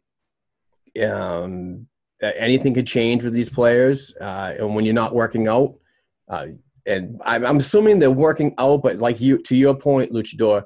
Um, 1.04 1.88
anything 2.22 2.74
could 2.74 2.88
change 2.88 3.24
with 3.24 3.34
these 3.34 3.50
players, 3.50 4.14
uh, 4.20 4.54
and 4.58 4.76
when 4.76 4.86
you're 4.86 4.94
not 4.94 5.16
working 5.16 5.48
out, 5.48 5.76
uh, 6.30 6.48
and 6.86 7.20
I'm, 7.26 7.46
I'm 7.46 7.58
assuming 7.58 8.00
they're 8.00 8.12
working 8.12 8.54
out, 8.58 8.84
but 8.84 8.98
like 8.98 9.22
you 9.22 9.38
to 9.44 9.56
your 9.56 9.76
point, 9.76 10.12
Luchador, 10.12 10.64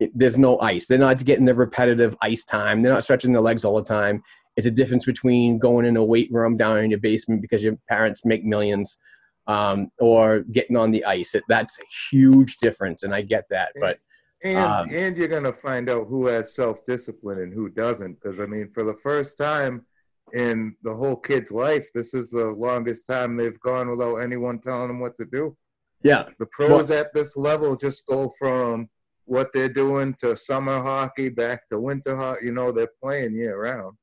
it, 0.00 0.10
there's 0.14 0.38
no 0.38 0.58
ice. 0.60 0.86
They're 0.86 0.98
not 0.98 1.24
getting 1.24 1.44
the 1.44 1.54
repetitive 1.54 2.16
ice 2.22 2.44
time. 2.44 2.82
They're 2.82 2.92
not 2.92 3.04
stretching 3.04 3.32
their 3.32 3.42
legs 3.42 3.64
all 3.64 3.76
the 3.76 3.84
time. 3.84 4.22
It's 4.56 4.66
a 4.66 4.70
difference 4.70 5.04
between 5.04 5.58
going 5.58 5.86
in 5.86 5.96
a 5.96 6.04
weight 6.04 6.30
room 6.30 6.56
down 6.56 6.78
in 6.78 6.90
your 6.90 7.00
basement 7.00 7.40
because 7.40 7.64
your 7.64 7.76
parents 7.88 8.24
make 8.24 8.44
millions, 8.44 8.98
um, 9.46 9.90
or 9.98 10.40
getting 10.52 10.76
on 10.76 10.90
the 10.90 11.04
ice. 11.04 11.34
It, 11.34 11.44
that's 11.48 11.78
a 11.78 11.84
huge 12.10 12.56
difference, 12.56 13.02
and 13.02 13.14
I 13.14 13.22
get 13.22 13.44
that. 13.50 13.72
But 13.80 13.98
And 14.42 14.58
Um, 14.58 14.88
and 14.90 15.16
you're 15.16 15.28
gonna 15.28 15.52
find 15.52 15.88
out 15.88 16.08
who 16.08 16.26
has 16.26 16.54
self 16.54 16.84
discipline 16.84 17.38
and 17.38 17.54
who 17.54 17.68
doesn't. 17.68 18.14
Because 18.14 18.40
I 18.40 18.46
mean, 18.46 18.68
for 18.72 18.84
the 18.84 18.94
first 18.94 19.38
time 19.38 19.86
in 20.32 20.74
the 20.82 20.94
whole 20.94 21.16
kid's 21.16 21.50
life, 21.52 21.86
this 21.94 22.14
is 22.14 22.30
the 22.30 22.44
longest 22.44 23.06
time 23.06 23.36
they've 23.36 23.60
gone 23.60 23.90
without 23.90 24.16
anyone 24.16 24.58
telling 24.60 24.88
them 24.88 25.00
what 25.00 25.14
to 25.16 25.26
do. 25.26 25.56
yeah, 26.02 26.26
The 26.38 26.46
pros 26.46 26.90
at 26.90 27.12
this 27.14 27.36
level 27.36 27.76
just 27.76 28.06
go 28.06 28.30
from 28.38 28.88
what 29.26 29.50
they're 29.52 29.68
doing 29.68 30.14
to 30.20 30.34
summer 30.34 30.82
hockey 30.82 31.28
back 31.28 31.68
to 31.68 31.78
winter 31.78 32.16
hockey. 32.16 32.46
You 32.46 32.52
know, 32.52 32.72
they're 32.72 32.90
playing 33.02 33.34
year 33.36 33.60
round. 33.60 33.96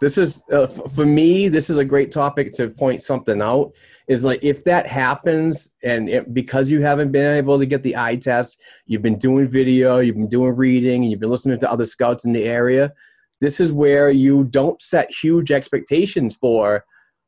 this 0.00 0.16
is 0.16 0.42
uh, 0.52 0.66
for 0.66 1.04
me 1.04 1.48
this 1.48 1.68
is 1.70 1.78
a 1.78 1.84
great 1.84 2.10
topic 2.12 2.52
to 2.52 2.68
point 2.68 3.00
something 3.00 3.42
out 3.42 3.72
is 4.06 4.24
like 4.24 4.38
if 4.44 4.62
that 4.64 4.86
happens 4.86 5.72
and 5.82 6.08
it, 6.08 6.32
because 6.32 6.70
you 6.70 6.80
haven't 6.80 7.10
been 7.10 7.34
able 7.34 7.58
to 7.58 7.66
get 7.66 7.82
the 7.82 7.96
eye 7.96 8.14
test 8.14 8.60
you've 8.86 9.02
been 9.02 9.18
doing 9.18 9.48
video 9.48 9.98
you've 9.98 10.14
been 10.14 10.28
doing 10.28 10.54
reading 10.54 11.02
and 11.02 11.10
you've 11.10 11.18
been 11.18 11.28
listening 11.28 11.58
to 11.58 11.70
other 11.70 11.84
scouts 11.84 12.24
in 12.24 12.32
the 12.32 12.44
area 12.44 12.92
this 13.40 13.60
is 13.60 13.72
where 13.72 14.10
you 14.10 14.44
don't 14.44 14.80
set 14.82 15.10
huge 15.10 15.52
expectations 15.52 16.36
for 16.36 16.84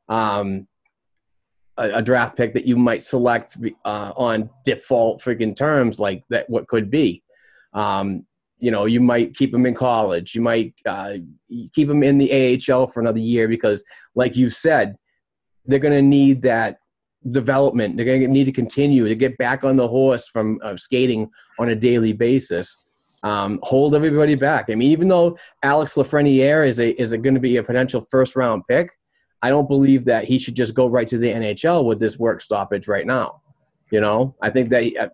um, 0.09 0.67
a, 1.77 1.97
a 1.97 2.03
draft 2.03 2.37
pick 2.37 2.55
that 2.55 2.67
you 2.67 2.77
might 2.77 3.03
select 3.03 3.57
uh, 3.85 4.13
on 4.17 4.51
default 4.65 5.21
freaking 5.21 5.55
terms 5.55 6.01
like 6.01 6.23
that 6.31 6.49
what 6.51 6.67
could 6.69 6.91
be 6.91 7.23
um, 7.73 8.27
you 8.59 8.71
know 8.71 8.87
you 8.87 9.01
might 9.01 9.35
keep 9.35 9.53
them 9.53 9.67
in 9.67 9.75
college 9.75 10.35
you 10.35 10.41
might 10.43 10.75
uh, 10.87 11.15
keep 11.73 11.89
them 11.89 12.03
in 12.03 12.19
the 12.19 12.61
AHL 12.71 12.87
for 12.87 13.01
another 13.01 13.19
year 13.19 13.49
because, 13.49 13.85
like 14.15 14.37
you 14.37 14.49
said, 14.49 14.97
they're 15.67 15.79
going 15.79 15.95
to 15.95 16.03
need 16.03 16.43
that 16.43 16.79
development. 17.31 17.97
They're 17.97 18.07
going 18.07 18.21
to 18.21 18.29
need 18.29 18.45
to 18.45 18.53
continue 18.53 19.07
to 19.07 19.15
get 19.15 19.37
back 19.39 19.65
on 19.65 19.77
the 19.77 19.89
horse 19.89 20.29
from 20.29 20.59
uh, 20.63 20.77
skating 20.77 21.31
on 21.59 21.69
a 21.69 21.77
daily 21.77 22.13
basis. 22.13 22.77
Um, 23.23 23.61
hold 23.63 23.95
everybody 23.95 24.35
back. 24.35 24.67
I 24.71 24.75
mean, 24.75 24.91
even 24.91 25.09
though 25.09 25.37
Alex 25.63 25.95
Lafreniere 25.95 26.67
is 26.67 26.81
a 26.81 27.01
is 27.01 27.13
going 27.13 27.35
to 27.35 27.41
be 27.41 27.57
a 27.57 27.63
potential 27.63 28.07
first 28.11 28.35
round 28.35 28.63
pick, 28.69 28.91
I 29.43 29.51
don't 29.51 29.69
believe 29.69 30.05
that 30.07 30.25
he 30.25 30.39
should 30.39 30.55
just 30.55 30.75
go 30.75 30.87
right 30.87 31.07
to 31.09 31.19
the 31.19 31.29
NHL 31.29 31.85
with 31.85 31.99
this 32.01 32.19
work 32.19 32.41
stoppage 32.41 32.89
right 32.89 33.07
now. 33.07 33.43
You 33.91 34.01
know, 34.01 34.35
I 34.41 34.51
think 34.51 34.71
that 34.71 34.97
uh, 34.97 35.09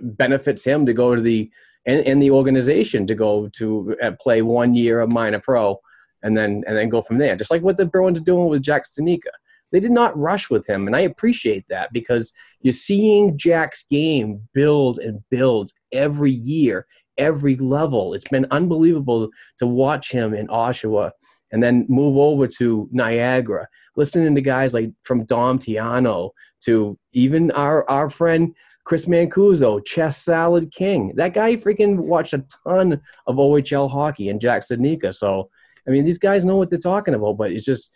benefits 0.00 0.64
him 0.64 0.86
to 0.86 0.92
go 0.92 1.14
to 1.14 1.20
the 1.20 1.50
and, 1.86 2.06
and 2.06 2.22
the 2.22 2.30
organization 2.30 3.06
to 3.06 3.14
go 3.14 3.48
to 3.48 3.96
uh, 4.02 4.12
play 4.20 4.42
one 4.42 4.74
year 4.74 5.00
of 5.00 5.12
minor 5.12 5.40
pro 5.40 5.80
and 6.22 6.36
then 6.36 6.62
and 6.66 6.76
then 6.76 6.88
go 6.88 7.02
from 7.02 7.18
there. 7.18 7.36
Just 7.36 7.50
like 7.50 7.62
what 7.62 7.76
the 7.76 7.86
Bruins 7.86 8.20
are 8.20 8.24
doing 8.24 8.48
with 8.48 8.62
Jack 8.62 8.84
Studnicka. 8.84 9.30
They 9.70 9.80
did 9.80 9.90
not 9.90 10.16
rush 10.16 10.48
with 10.48 10.66
him, 10.66 10.86
and 10.86 10.96
I 10.96 11.00
appreciate 11.00 11.66
that 11.68 11.92
because 11.92 12.32
you're 12.62 12.72
seeing 12.72 13.36
Jack's 13.36 13.84
game 13.90 14.48
build 14.54 14.98
and 14.98 15.22
build 15.30 15.72
every 15.92 16.30
year, 16.30 16.86
every 17.18 17.56
level. 17.56 18.14
It's 18.14 18.28
been 18.28 18.46
unbelievable 18.50 19.28
to 19.58 19.66
watch 19.66 20.10
him 20.10 20.34
in 20.34 20.46
Oshawa 20.48 21.10
and 21.52 21.62
then 21.62 21.86
move 21.88 22.16
over 22.16 22.46
to 22.46 22.88
Niagara, 22.92 23.66
listening 23.96 24.34
to 24.34 24.40
guys 24.40 24.74
like 24.74 24.90
from 25.02 25.24
Dom 25.24 25.58
Tiano 25.58 26.30
to 26.64 26.98
even 27.12 27.50
our 27.52 27.88
our 27.88 28.10
friend 28.10 28.54
Chris 28.84 29.06
Mancuso, 29.06 29.84
Chess 29.84 30.24
Salad 30.24 30.72
King. 30.72 31.12
That 31.16 31.34
guy 31.34 31.56
freaking 31.56 31.96
watched 31.96 32.32
a 32.32 32.44
ton 32.66 33.00
of 33.26 33.36
OHL 33.36 33.90
hockey 33.90 34.30
and 34.30 34.40
Jack 34.40 34.62
Studnicka. 34.62 35.14
So, 35.14 35.50
I 35.86 35.90
mean, 35.90 36.04
these 36.04 36.18
guys 36.18 36.42
know 36.44 36.56
what 36.56 36.70
they're 36.70 36.78
talking 36.78 37.14
about, 37.14 37.36
but 37.36 37.52
it's 37.52 37.66
just 37.66 37.92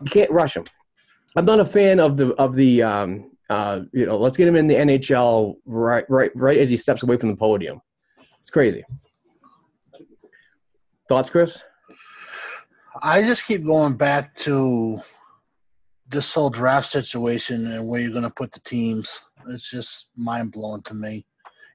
you 0.00 0.10
can't 0.10 0.30
rush 0.30 0.54
them. 0.54 0.64
I'm 1.36 1.44
not 1.44 1.60
a 1.60 1.64
fan 1.64 2.00
of 2.00 2.16
the 2.16 2.34
of 2.34 2.54
the 2.54 2.82
um, 2.82 3.32
uh, 3.48 3.80
you 3.92 4.06
know. 4.06 4.16
Let's 4.16 4.36
get 4.36 4.48
him 4.48 4.56
in 4.56 4.66
the 4.66 4.74
NHL 4.74 5.54
right 5.66 6.04
right 6.08 6.30
right 6.34 6.58
as 6.58 6.70
he 6.70 6.76
steps 6.76 7.02
away 7.02 7.16
from 7.16 7.30
the 7.30 7.36
podium. 7.36 7.80
It's 8.40 8.50
crazy. 8.50 8.84
Thoughts, 11.08 11.30
Chris? 11.30 11.62
I 13.02 13.22
just 13.22 13.44
keep 13.44 13.64
going 13.64 13.96
back 13.96 14.34
to 14.36 14.98
this 16.08 16.32
whole 16.32 16.50
draft 16.50 16.88
situation 16.90 17.70
and 17.72 17.88
where 17.88 18.00
you're 18.00 18.10
going 18.10 18.24
to 18.24 18.30
put 18.30 18.52
the 18.52 18.60
teams. 18.60 19.20
It's 19.48 19.70
just 19.70 20.08
mind 20.16 20.52
blowing 20.52 20.82
to 20.82 20.94
me. 20.94 21.24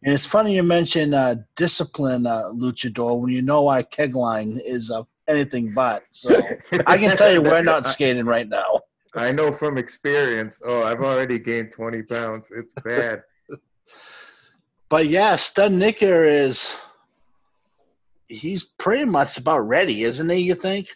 And 0.03 0.13
it's 0.13 0.25
funny 0.25 0.55
you 0.55 0.63
mention 0.63 1.13
uh, 1.13 1.35
discipline, 1.55 2.27
uh, 2.27 2.45
Luchador, 2.53 3.19
when 3.19 3.31
you 3.31 3.41
know 3.41 3.67
our 3.67 3.83
keg 3.83 4.15
line 4.15 4.59
is 4.63 4.91
uh, 4.91 5.03
anything 5.27 5.73
but. 5.73 6.03
So 6.11 6.29
I 6.87 6.97
can 6.97 7.15
tell 7.15 7.31
you 7.31 7.41
we're 7.41 7.61
not 7.61 7.85
skating 7.85 8.25
right 8.25 8.47
now. 8.47 8.81
I 9.15 9.31
know 9.31 9.51
from 9.51 9.77
experience. 9.77 10.61
Oh, 10.65 10.83
I've 10.83 11.01
already 11.01 11.39
gained 11.39 11.71
20 11.71 12.03
pounds. 12.03 12.51
It's 12.51 12.73
bad. 12.83 13.23
But 14.89 15.07
yeah, 15.07 15.35
Studnicka 15.35 16.27
is 16.27 16.75
he's 18.27 18.63
pretty 18.77 19.05
much 19.05 19.37
about 19.37 19.59
ready, 19.59 20.03
isn't 20.03 20.29
he? 20.29 20.37
You 20.37 20.55
think? 20.55 20.87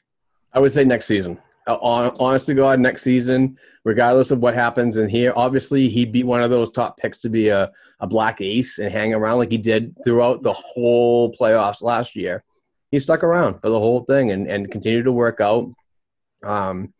I 0.53 0.59
would 0.59 0.71
say 0.71 0.83
next 0.83 1.05
season. 1.05 1.39
Uh, 1.67 1.77
hon- 1.77 2.15
honest 2.19 2.47
to 2.47 2.55
God, 2.55 2.79
next 2.79 3.03
season, 3.03 3.57
regardless 3.83 4.31
of 4.31 4.39
what 4.39 4.55
happens 4.55 4.97
in 4.97 5.07
here, 5.07 5.33
obviously 5.35 5.87
he'd 5.87 6.11
be 6.11 6.23
one 6.23 6.41
of 6.41 6.49
those 6.49 6.71
top 6.71 6.97
picks 6.97 7.21
to 7.21 7.29
be 7.29 7.49
a, 7.49 7.69
a 7.99 8.07
black 8.07 8.41
ace 8.41 8.79
and 8.79 8.91
hang 8.91 9.13
around 9.13 9.37
like 9.37 9.51
he 9.51 9.57
did 9.57 9.95
throughout 10.03 10.41
the 10.41 10.53
whole 10.53 11.31
playoffs 11.33 11.83
last 11.83 12.15
year. 12.15 12.43
He 12.91 12.99
stuck 12.99 13.23
around 13.23 13.59
for 13.61 13.69
the 13.69 13.79
whole 13.79 14.03
thing 14.05 14.31
and, 14.31 14.49
and 14.49 14.71
continued 14.71 15.03
to 15.03 15.11
work 15.11 15.41
out. 15.41 15.69
Um, 16.43 16.91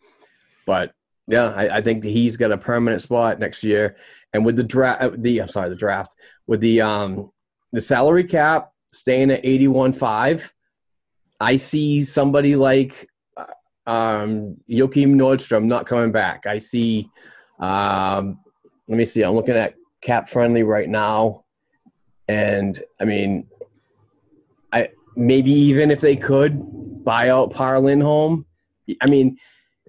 but 0.68 0.92
yeah, 1.30 1.54
I, 1.56 1.78
I 1.78 1.82
think 1.82 2.04
he's 2.04 2.36
got 2.38 2.52
a 2.52 2.58
permanent 2.58 3.02
spot 3.02 3.40
next 3.40 3.64
year. 3.64 3.96
And 4.34 4.44
with 4.46 4.56
the 4.56 4.64
draft, 4.64 5.22
the 5.22 5.42
I'm 5.42 5.48
sorry, 5.48 5.70
the 5.70 5.76
draft 5.76 6.16
with 6.48 6.60
the 6.60 6.82
um 6.82 7.32
the 7.72 7.82
salary 7.82 8.24
cap 8.24 8.72
staying 8.92 9.32
at 9.32 9.46
eighty 9.46 9.68
one 9.68 9.94
five, 9.94 10.54
I 11.40 11.56
see 11.56 12.04
somebody 12.04 12.56
like 12.56 13.08
um, 13.86 14.58
Joachim 14.68 15.18
Nordstrom 15.18 15.66
not 15.66 15.86
coming 15.86 16.12
back. 16.12 16.46
I 16.46 16.58
see. 16.58 17.10
Um, 17.60 18.40
let 18.88 18.98
me 18.98 19.06
see. 19.06 19.24
I'm 19.24 19.36
looking 19.36 19.56
at 19.56 19.76
cap 20.02 20.30
friendly 20.30 20.64
right 20.64 20.90
now, 20.90 21.46
and 22.28 22.82
I 23.00 23.06
mean, 23.06 23.48
I 24.72 24.90
maybe 25.16 25.52
even 25.52 25.92
if 25.92 26.02
they 26.02 26.16
could 26.16 27.04
buy 27.04 27.30
out 27.30 27.52
Par 27.52 27.80
Lindholm, 27.80 28.46
I 29.02 29.08
mean, 29.08 29.38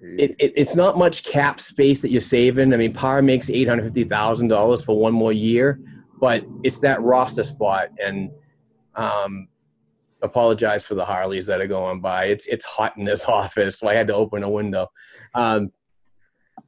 it, 0.01 0.35
it, 0.39 0.53
it's 0.55 0.75
not 0.75 0.97
much 0.97 1.23
cap 1.23 1.59
space 1.59 2.01
that 2.01 2.11
you're 2.11 2.21
saving. 2.21 2.73
I 2.73 2.77
mean, 2.77 2.93
Par 2.93 3.21
makes 3.21 3.49
eight 3.49 3.67
hundred 3.67 3.85
fifty 3.85 4.03
thousand 4.03 4.47
dollars 4.47 4.83
for 4.83 4.99
one 4.99 5.13
more 5.13 5.31
year, 5.31 5.79
but 6.19 6.43
it's 6.63 6.79
that 6.79 7.01
roster 7.01 7.43
spot, 7.43 7.89
and 8.03 8.31
um, 8.95 9.47
apologize 10.21 10.83
for 10.83 10.95
the 10.95 11.05
Harleys 11.05 11.45
that 11.47 11.61
are 11.61 11.67
going 11.67 12.01
by. 12.01 12.25
It's 12.25 12.47
it's 12.47 12.65
hot 12.65 12.97
in 12.97 13.05
this 13.05 13.25
office, 13.27 13.79
so 13.79 13.87
I 13.87 13.95
had 13.95 14.07
to 14.07 14.15
open 14.15 14.43
a 14.43 14.49
window. 14.49 14.87
Um, 15.35 15.71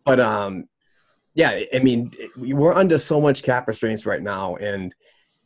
but 0.05 0.19
um, 0.19 0.65
yeah, 1.33 1.59
I 1.73 1.79
mean, 1.79 2.11
we're 2.37 2.73
under 2.73 2.97
so 2.97 3.19
much 3.19 3.41
cap 3.41 3.67
restraints 3.67 4.05
right 4.05 4.21
now, 4.21 4.57
and 4.57 4.93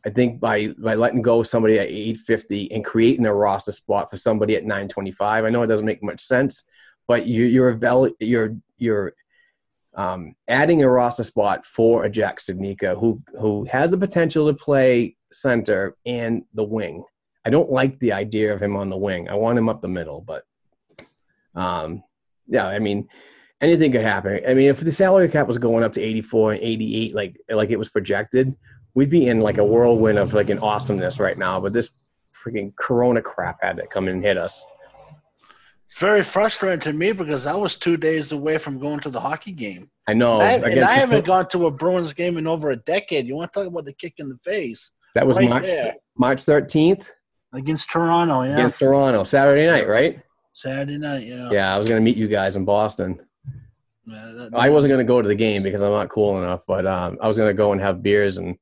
I 0.04 0.10
think 0.10 0.40
by 0.40 0.68
by 0.78 0.94
letting 0.94 1.22
go 1.22 1.42
somebody 1.42 1.78
at 1.78 1.88
850 1.88 2.72
and 2.72 2.84
creating 2.84 3.24
a 3.24 3.32
roster 3.32 3.72
spot 3.72 4.10
for 4.10 4.18
somebody 4.18 4.56
at 4.56 4.64
925, 4.64 5.44
I 5.44 5.50
know 5.50 5.62
it 5.62 5.68
doesn't 5.68 5.86
make 5.86 6.02
much 6.02 6.20
sense, 6.20 6.64
but 7.08 7.26
you, 7.26 7.44
you're 7.44 7.76
you're 8.20 8.56
you're 8.76 9.12
um, 9.94 10.36
adding 10.46 10.82
a 10.82 10.88
roster 10.88 11.24
spot 11.24 11.64
for 11.64 12.04
a 12.04 12.10
Jack 12.10 12.38
Studnicka 12.38 12.98
who 13.00 13.20
who 13.40 13.64
has 13.64 13.90
the 13.90 13.98
potential 13.98 14.46
to 14.46 14.54
play 14.54 15.16
center 15.32 15.96
and 16.06 16.44
the 16.54 16.62
wing. 16.62 17.02
I 17.44 17.50
don't 17.50 17.70
like 17.70 17.98
the 17.98 18.12
idea 18.12 18.52
of 18.52 18.62
him 18.62 18.76
on 18.76 18.90
the 18.90 18.96
wing. 18.96 19.28
I 19.28 19.34
want 19.34 19.58
him 19.58 19.68
up 19.68 19.80
the 19.80 19.88
middle, 19.88 20.20
but 20.20 20.44
um, 21.54 22.04
yeah, 22.46 22.66
I 22.66 22.78
mean, 22.78 23.08
anything 23.60 23.90
could 23.90 24.02
happen. 24.02 24.40
I 24.46 24.54
mean, 24.54 24.68
if 24.68 24.80
the 24.80 24.92
salary 24.92 25.28
cap 25.28 25.48
was 25.48 25.58
going 25.58 25.82
up 25.82 25.92
to 25.94 26.02
84 26.02 26.52
and 26.52 26.62
88, 26.62 27.14
like 27.14 27.40
like 27.50 27.70
it 27.70 27.78
was 27.78 27.88
projected, 27.88 28.54
we'd 28.94 29.10
be 29.10 29.26
in 29.26 29.40
like 29.40 29.58
a 29.58 29.64
whirlwind 29.64 30.18
of 30.18 30.34
like 30.34 30.50
an 30.50 30.58
awesomeness 30.58 31.18
right 31.18 31.38
now. 31.38 31.58
But 31.58 31.72
this 31.72 31.90
freaking 32.34 32.76
Corona 32.76 33.22
crap 33.22 33.58
had 33.62 33.78
to 33.78 33.86
come 33.86 34.08
and 34.08 34.22
hit 34.22 34.36
us. 34.36 34.64
Very 35.98 36.22
frustrating 36.22 36.80
to 36.80 36.92
me 36.92 37.12
because 37.12 37.46
I 37.46 37.54
was 37.54 37.76
two 37.76 37.96
days 37.96 38.30
away 38.32 38.56
from 38.58 38.78
going 38.78 39.00
to 39.00 39.10
the 39.10 39.20
hockey 39.20 39.52
game. 39.52 39.90
I 40.06 40.14
know. 40.14 40.40
I, 40.40 40.52
and 40.52 40.84
I 40.84 40.92
haven't 40.92 41.26
gone 41.26 41.48
to 41.48 41.66
a 41.66 41.70
Bruins 41.70 42.12
game 42.12 42.38
in 42.38 42.46
over 42.46 42.70
a 42.70 42.76
decade. 42.76 43.26
You 43.26 43.34
want 43.34 43.52
to 43.52 43.58
talk 43.58 43.66
about 43.66 43.84
the 43.84 43.92
kick 43.94 44.14
in 44.18 44.28
the 44.28 44.38
face 44.44 44.92
that 45.14 45.26
was 45.26 45.36
right 45.36 45.48
March 45.48 45.64
there. 45.64 45.94
March 46.16 46.38
13th 46.38 47.10
against 47.52 47.90
Toronto? 47.90 48.42
Yeah, 48.42 48.54
against 48.54 48.78
Toronto, 48.78 49.24
Saturday 49.24 49.66
night, 49.66 49.88
right? 49.88 50.20
Saturday 50.52 50.98
night. 50.98 51.26
Yeah, 51.26 51.50
Yeah, 51.50 51.74
I 51.74 51.78
was 51.78 51.88
gonna 51.88 52.00
meet 52.00 52.16
you 52.16 52.28
guys 52.28 52.54
in 52.56 52.64
Boston. 52.64 53.18
Yeah, 54.06 54.32
that- 54.36 54.50
I 54.54 54.70
wasn't 54.70 54.92
gonna 54.92 55.04
go 55.04 55.20
to 55.20 55.26
the 55.28 55.34
game 55.34 55.62
because 55.62 55.82
I'm 55.82 55.92
not 55.92 56.08
cool 56.10 56.38
enough, 56.42 56.60
but 56.66 56.86
um, 56.86 57.18
I 57.20 57.26
was 57.26 57.36
gonna 57.36 57.54
go 57.54 57.72
and 57.72 57.80
have 57.80 58.02
beers 58.02 58.38
and 58.38 58.56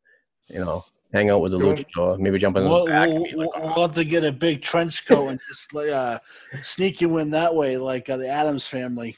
you 0.49 0.59
know 0.61 0.85
hang 1.13 1.31
out 1.31 1.41
with 1.41 1.53
the 1.53 1.59
Don't- 1.59 1.79
luchador, 1.79 2.19
maybe 2.19 2.39
jump 2.39 2.57
in 2.57 2.65
the 2.65 2.69
We'll, 2.71 2.87
back. 2.87 3.09
we'll, 3.09 3.25
be 3.25 3.33
like, 3.35 3.57
we'll 3.57 3.87
have 3.87 3.95
to 3.95 4.05
get 4.05 4.25
a 4.25 4.33
big 4.33 4.63
trench 4.63 5.07
coat 5.07 5.29
and 5.29 5.41
just 5.49 5.73
like, 5.75 5.89
uh, 5.89 6.19
sneak 6.63 7.01
you 7.01 7.19
in 7.19 7.31
that 7.31 7.55
way, 7.55 7.77
like 7.77 8.09
uh, 8.11 8.17
the 8.17 8.29
Addams 8.29 8.67
family. 8.67 9.17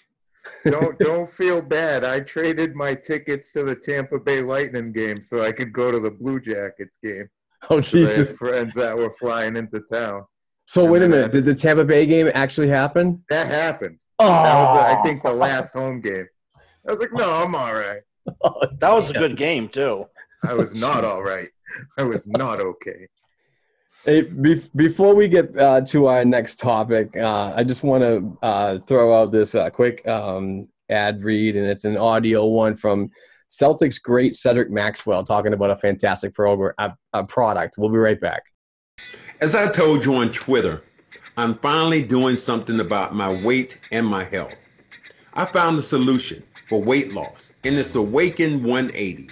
don't 0.64 0.98
don't 0.98 1.28
feel 1.28 1.60
bad. 1.60 2.04
I 2.04 2.20
traded 2.20 2.74
my 2.74 2.94
tickets 2.94 3.52
to 3.52 3.64
the 3.64 3.74
Tampa 3.76 4.18
Bay 4.18 4.40
Lightning 4.40 4.92
game 4.92 5.22
so 5.22 5.42
I 5.42 5.52
could 5.52 5.72
go 5.74 5.90
to 5.90 6.00
the 6.00 6.10
Blue 6.10 6.40
Jackets 6.40 6.98
game. 7.02 7.28
Oh 7.70 7.74
I 7.74 7.76
had 7.76 7.84
Jesus! 7.84 8.36
friends 8.38 8.72
that 8.74 8.96
were 8.96 9.10
flying 9.10 9.56
into 9.56 9.80
town. 9.80 10.24
So 10.66 10.84
wait 10.84 11.02
a 11.02 11.08
minute, 11.08 11.32
did 11.32 11.44
the 11.44 11.54
Tampa 11.54 11.84
Bay 11.84 12.06
game 12.06 12.30
actually 12.34 12.68
happen? 12.68 13.22
That 13.28 13.46
happened. 13.48 13.98
Oh, 14.20 14.26
That 14.28 14.54
was, 14.60 14.96
I 14.96 15.02
think, 15.02 15.22
the 15.22 15.32
last 15.32 15.72
home 15.74 16.00
game. 16.00 16.26
I 16.86 16.90
was 16.92 17.00
like, 17.00 17.12
no, 17.12 17.24
I'm 17.30 17.54
all 17.54 17.74
right. 17.74 18.00
That 18.80 18.92
was 18.92 19.10
a 19.10 19.14
good 19.14 19.36
game 19.36 19.68
too. 19.68 20.04
I 20.44 20.54
was 20.54 20.74
not 20.74 21.04
all 21.04 21.22
right. 21.22 21.48
I 21.96 22.02
was 22.02 22.26
not 22.26 22.60
okay. 22.60 23.08
Hey, 24.04 24.22
be- 24.22 24.62
before 24.76 25.14
we 25.14 25.28
get 25.28 25.56
uh, 25.58 25.80
to 25.82 26.06
our 26.06 26.24
next 26.24 26.60
topic, 26.60 27.16
uh, 27.16 27.52
I 27.54 27.64
just 27.64 27.82
want 27.82 28.02
to 28.02 28.38
uh, 28.42 28.78
throw 28.86 29.20
out 29.20 29.32
this 29.32 29.54
uh, 29.54 29.70
quick 29.70 30.06
um, 30.08 30.68
ad 30.88 31.22
read, 31.22 31.56
and 31.56 31.66
it's 31.66 31.84
an 31.84 31.96
audio 31.96 32.46
one 32.46 32.76
from 32.76 33.10
Celtics 33.50 34.00
great 34.00 34.34
Cedric 34.34 34.70
Maxwell 34.70 35.24
talking 35.24 35.52
about 35.52 35.70
a 35.70 35.76
fantastic 35.76 36.34
program, 36.34 36.74
a, 36.78 36.92
a 37.12 37.24
product. 37.24 37.76
We'll 37.78 37.90
be 37.90 37.98
right 37.98 38.20
back. 38.20 38.42
As 39.40 39.54
I 39.54 39.70
told 39.70 40.04
you 40.04 40.14
on 40.14 40.30
Twitter, 40.30 40.82
I'm 41.36 41.56
finally 41.58 42.02
doing 42.02 42.36
something 42.36 42.80
about 42.80 43.14
my 43.14 43.42
weight 43.42 43.80
and 43.92 44.06
my 44.06 44.24
health. 44.24 44.54
I 45.34 45.44
found 45.44 45.78
a 45.78 45.82
solution 45.82 46.42
for 46.68 46.82
weight 46.82 47.12
loss, 47.12 47.54
and 47.64 47.76
it's 47.76 47.94
Awaken 47.94 48.62
180. 48.62 49.30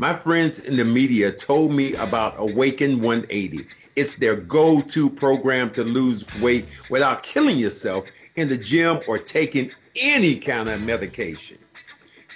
My 0.00 0.16
friends 0.16 0.58
in 0.60 0.78
the 0.78 0.84
media 0.86 1.30
told 1.30 1.74
me 1.74 1.92
about 1.92 2.36
Awaken 2.38 3.02
180. 3.02 3.66
It's 3.96 4.14
their 4.14 4.34
go 4.34 4.80
to 4.80 5.10
program 5.10 5.70
to 5.74 5.84
lose 5.84 6.24
weight 6.40 6.64
without 6.88 7.22
killing 7.22 7.58
yourself 7.58 8.06
in 8.34 8.48
the 8.48 8.56
gym 8.56 9.00
or 9.06 9.18
taking 9.18 9.72
any 9.94 10.38
kind 10.38 10.70
of 10.70 10.80
medication. 10.80 11.58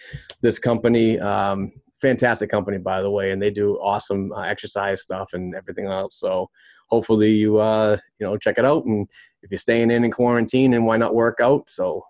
this 0.42 0.58
company. 0.58 1.18
Um, 1.20 1.72
fantastic 2.00 2.50
company, 2.50 2.78
by 2.78 3.02
the 3.02 3.10
way, 3.10 3.30
and 3.30 3.40
they 3.40 3.50
do 3.50 3.76
awesome 3.76 4.32
uh, 4.32 4.42
exercise 4.42 5.02
stuff 5.02 5.30
and 5.32 5.54
everything 5.54 5.86
else. 5.86 6.18
So 6.18 6.50
hopefully 6.88 7.30
you 7.30 7.58
uh, 7.58 7.96
you 8.18 8.26
know 8.26 8.36
check 8.36 8.58
it 8.58 8.64
out, 8.64 8.84
and 8.84 9.06
if 9.42 9.50
you're 9.50 9.58
staying 9.58 9.90
in 9.90 10.04
in 10.04 10.10
quarantine, 10.10 10.74
and 10.74 10.84
why 10.84 10.96
not 10.96 11.14
work 11.14 11.38
out? 11.40 11.70
So 11.70 12.04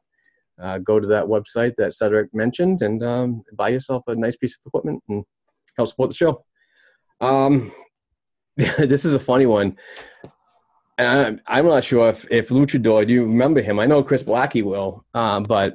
uh, 0.61 0.79
go 0.79 0.99
to 0.99 1.07
that 1.09 1.25
website 1.25 1.75
that 1.77 1.95
Cedric 1.95 2.33
mentioned 2.35 2.83
and 2.83 3.03
um, 3.03 3.43
buy 3.53 3.69
yourself 3.69 4.05
a 4.07 4.15
nice 4.15 4.37
piece 4.37 4.55
of 4.55 4.61
equipment 4.67 5.03
and 5.09 5.25
help 5.77 5.89
support 5.89 6.11
the 6.11 6.17
show. 6.17 6.45
Um, 7.21 7.73
this 8.57 9.05
is 9.05 9.15
a 9.15 9.19
funny 9.19 9.47
one. 9.47 9.77
I'm, 10.99 11.41
I'm 11.47 11.67
not 11.67 11.85
sure 11.85 12.09
if, 12.09 12.27
if 12.31 12.49
Luchador, 12.49 13.07
do 13.07 13.13
you 13.13 13.25
remember 13.25 13.61
him? 13.61 13.79
I 13.79 13.87
know 13.87 14.03
Chris 14.03 14.23
Blackey 14.23 14.63
will, 14.63 15.05
um, 15.13 15.43
but 15.43 15.75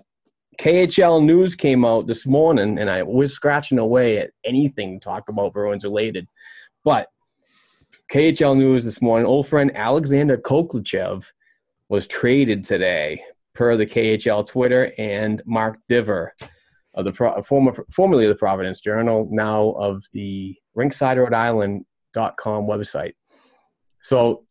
KHL 0.60 1.24
News 1.24 1.56
came 1.56 1.86
out 1.86 2.08
this 2.08 2.26
morning, 2.26 2.80
and 2.80 2.90
I 2.90 3.04
was 3.04 3.34
scratching 3.34 3.78
away 3.78 4.18
at 4.18 4.32
anything 4.44 5.00
to 5.00 5.04
talk 5.04 5.30
about 5.30 5.54
Bruins 5.54 5.84
related. 5.84 6.28
But 6.84 7.08
KHL 8.12 8.58
News 8.58 8.84
this 8.84 9.02
morning, 9.02 9.28
old 9.28 9.48
friend 9.48 9.72
Alexander 9.76 10.38
Khokhlachev 10.38 11.26
was 11.88 12.08
traded 12.08 12.64
today 12.64 13.22
per 13.54 13.78
the 13.78 13.86
KHL 13.86 14.48
Twitter 14.48 14.94
and 14.98 15.42
Mark 15.46 15.78
Divver 15.90 16.30
of 16.94 17.06
the 17.06 17.12
Pro, 17.12 17.42
former 17.42 17.74
formerly 17.92 18.26
of 18.26 18.30
the 18.30 18.40
Providence 18.40 18.82
Journal, 18.82 19.28
now 19.32 19.72
of 19.72 20.04
the 20.14 20.56
Rinkside 20.78 21.18
Rhode 21.18 21.34
Island.com 21.34 22.66
website. 22.66 23.14
So 24.04 24.46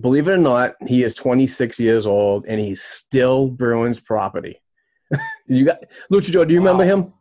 believe 0.00 0.28
it 0.28 0.32
or 0.32 0.38
not, 0.38 0.74
he 0.86 1.02
is 1.02 1.14
26 1.14 1.78
years 1.80 2.06
old 2.06 2.46
and 2.46 2.60
he's 2.60 2.82
still 2.82 3.48
Bruins 3.48 4.00
property. 4.00 4.60
you 5.46 5.66
got 5.66 5.78
Luchador, 6.10 6.46
do 6.46 6.54
you 6.54 6.60
remember 6.60 6.84
him? 6.84 7.12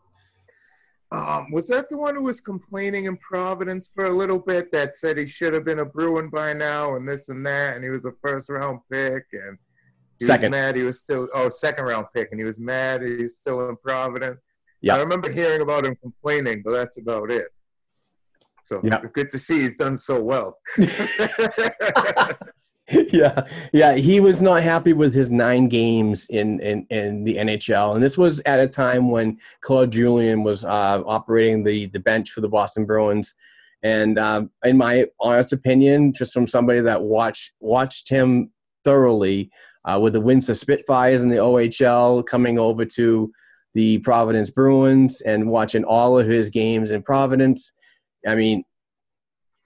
Um, 1.12 1.52
was 1.52 1.68
that 1.68 1.90
the 1.90 1.98
one 1.98 2.16
who 2.16 2.24
was 2.24 2.42
complaining 2.42 3.06
in 3.06 3.18
Providence 3.18 3.92
for 3.94 4.06
a 4.06 4.10
little 4.16 4.40
bit 4.40 4.72
that 4.72 4.98
said 4.98 5.16
he 5.16 5.28
should 5.28 5.54
have 5.54 5.64
been 5.64 5.80
a 5.80 5.86
Bruin 5.86 6.28
by 6.30 6.54
now 6.54 6.96
and 6.96 7.08
this 7.08 7.30
and 7.30 7.46
that, 7.46 7.76
and 7.76 7.84
he 7.84 7.92
was 7.92 8.04
a 8.06 8.14
first 8.20 8.50
round 8.50 8.80
pick 8.92 9.24
and 9.34 9.58
he 10.24 10.28
Second. 10.28 10.52
was 10.52 10.60
mad 10.60 10.76
he 10.76 10.84
was 10.84 11.00
still 11.00 11.30
oh 11.34 11.50
second 11.50 11.86
round 11.86 12.06
pick 12.16 12.30
and 12.32 12.40
he 12.40 12.46
was 12.46 12.60
mad 12.60 13.02
he's 13.02 13.38
still 13.38 13.70
in 13.70 13.76
Providence. 13.78 14.40
Yeah. 14.82 14.96
I 14.96 15.00
remember 15.00 15.32
hearing 15.32 15.62
about 15.62 15.86
him 15.86 15.96
complaining, 16.02 16.62
but 16.66 16.72
that's 16.72 16.98
about 16.98 17.32
it. 17.32 17.46
So 18.64 18.82
Yeah. 18.84 19.00
good 19.14 19.30
to 19.32 19.40
see 19.40 19.62
he's 19.62 19.76
done 19.76 19.98
so 19.98 20.22
well. 20.22 20.58
yeah, 23.12 23.48
yeah. 23.72 23.96
He 23.96 24.20
was 24.20 24.42
not 24.42 24.62
happy 24.62 24.92
with 24.94 25.14
his 25.14 25.32
nine 25.32 25.70
games 25.70 26.28
in, 26.30 26.60
in, 26.60 26.86
in 26.90 27.24
the 27.24 27.36
NHL, 27.38 27.96
and 27.96 28.04
this 28.04 28.18
was 28.18 28.42
at 28.46 28.60
a 28.60 28.68
time 28.68 29.10
when 29.10 29.38
Claude 29.62 29.92
Julien 29.92 30.44
was 30.44 30.66
uh, 30.66 31.02
operating 31.06 31.64
the 31.64 31.86
the 31.88 32.00
bench 32.00 32.32
for 32.32 32.42
the 32.42 32.50
Boston 32.50 32.86
Bruins. 32.86 33.36
And 33.84 34.20
um, 34.20 34.50
in 34.66 34.78
my 34.78 35.06
honest 35.20 35.54
opinion, 35.54 36.12
just 36.14 36.34
from 36.34 36.46
somebody 36.48 36.82
that 36.82 37.02
watched 37.02 37.54
watched 37.62 38.10
him 38.10 38.52
thoroughly 38.84 39.52
uh, 39.86 40.00
with 40.00 40.14
the 40.14 40.22
Windsor 40.22 40.56
Spitfires 40.56 41.24
in 41.24 41.30
the 41.30 41.38
OHL, 41.38 42.26
coming 42.26 42.58
over 42.58 42.86
to 42.86 43.32
the 43.74 43.98
Providence 44.00 44.50
Bruins 44.50 45.22
and 45.22 45.50
watching 45.50 45.84
all 45.84 46.18
of 46.18 46.28
his 46.28 46.50
games 46.50 46.92
in 46.92 47.02
Providence. 47.02 47.74
I 48.28 48.36
mean, 48.36 48.64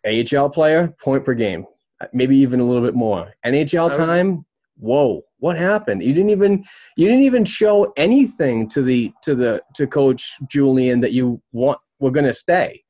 AHL 0.06 0.50
player, 0.50 0.94
point 1.02 1.26
per 1.26 1.34
game, 1.34 1.66
maybe 2.14 2.38
even 2.38 2.60
a 2.60 2.64
little 2.64 2.82
bit 2.82 2.96
more. 2.96 3.34
NHL 3.46 3.96
time, 3.96 4.46
whoa, 4.78 5.24
what 5.40 5.58
happened? 5.58 6.02
You 6.02 6.14
didn't 6.14 6.30
even 6.30 6.64
you 6.96 7.08
didn't 7.08 7.24
even 7.24 7.46
show 7.46 7.92
anything 7.98 8.70
to 8.70 8.82
the 8.82 9.12
to 9.24 9.36
the 9.36 9.62
to 9.76 9.88
Coach 9.88 10.38
Julien 10.50 11.02
that 11.02 11.12
you 11.12 11.42
want 11.52 11.80
we're 12.00 12.12
gonna 12.12 12.34
stay. 12.34 12.82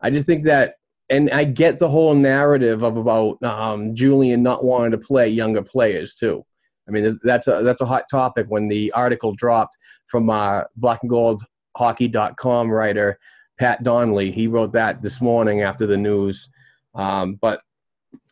I 0.00 0.10
just 0.10 0.26
think 0.26 0.44
that, 0.44 0.75
and 1.08 1.30
I 1.30 1.44
get 1.44 1.78
the 1.78 1.88
whole 1.88 2.14
narrative 2.14 2.82
of 2.82 2.96
about 2.96 3.42
um, 3.42 3.94
Julien 3.94 4.42
not 4.42 4.64
wanting 4.64 4.90
to 4.92 4.98
play 4.98 5.28
younger 5.28 5.62
players 5.62 6.14
too. 6.14 6.44
I 6.88 6.92
mean, 6.92 7.08
that's 7.22 7.48
a 7.48 7.62
that's 7.62 7.80
a 7.80 7.86
hot 7.86 8.04
topic 8.10 8.46
when 8.48 8.68
the 8.68 8.92
article 8.92 9.32
dropped 9.32 9.76
from 10.06 10.30
uh, 10.30 10.62
Black 10.76 11.00
and 11.02 11.10
Gold 11.10 11.42
Hockey.com 11.76 12.70
writer 12.70 13.18
Pat 13.58 13.82
Donnelly. 13.82 14.30
He 14.30 14.46
wrote 14.46 14.72
that 14.72 15.02
this 15.02 15.20
morning 15.20 15.62
after 15.62 15.86
the 15.86 15.96
news. 15.96 16.48
Um, 16.94 17.34
but 17.34 17.60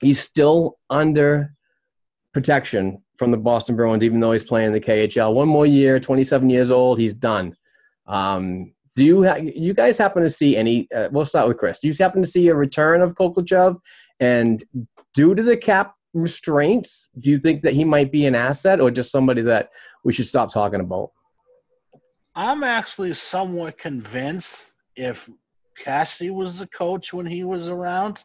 he's 0.01 0.21
still 0.21 0.77
under 0.91 1.55
protection 2.33 3.03
from 3.17 3.31
the 3.31 3.37
Boston 3.37 3.77
Bruins, 3.77 4.05
even 4.05 4.21
though 4.21 4.33
he's 4.33 4.45
playing 4.45 4.73
the 4.73 4.81
KHL. 4.81 5.35
One 5.35 5.49
more 5.49 5.67
year, 5.67 6.01
27 6.01 6.51
years 6.51 6.71
old, 6.71 6.99
he's 6.99 7.15
done. 7.15 7.57
Um, 8.07 8.74
do 8.95 9.05
you 9.05 9.25
ha- 9.25 9.37
you 9.37 9.75
guys 9.75 9.99
happen 9.99 10.23
to 10.23 10.31
see 10.31 10.57
any? 10.57 10.89
Uh, 10.95 11.09
we'll 11.11 11.25
start 11.25 11.49
with 11.49 11.59
Chris. 11.59 11.81
Do 11.81 11.89
you 11.89 11.95
happen 11.99 12.23
to 12.23 12.29
see 12.29 12.49
a 12.49 12.55
return 12.55 13.01
of 13.03 13.15
Khokhlachev? 13.15 13.79
And 14.21 14.63
due 15.15 15.35
to 15.35 15.43
the 15.43 15.57
cap 15.57 15.95
restraints, 16.13 17.09
do 17.19 17.31
you 17.31 17.39
think 17.39 17.63
that 17.63 17.73
he 17.73 17.85
might 17.85 18.13
be 18.13 18.27
an 18.27 18.35
asset 18.35 18.81
or 18.81 18.91
just 18.91 19.11
somebody 19.11 19.43
that 19.43 19.71
we 20.05 20.13
should 20.13 20.27
stop 20.27 20.53
talking 20.53 20.81
about? 20.81 21.11
I'm 22.37 22.63
actually 22.63 23.15
somewhat 23.15 23.79
convinced 23.79 24.63
if 24.97 25.29
Cassie 25.77 26.31
was 26.31 26.59
the 26.59 26.67
coach 26.69 27.13
when 27.13 27.27
he 27.27 27.43
was 27.45 27.69
around, 27.69 28.23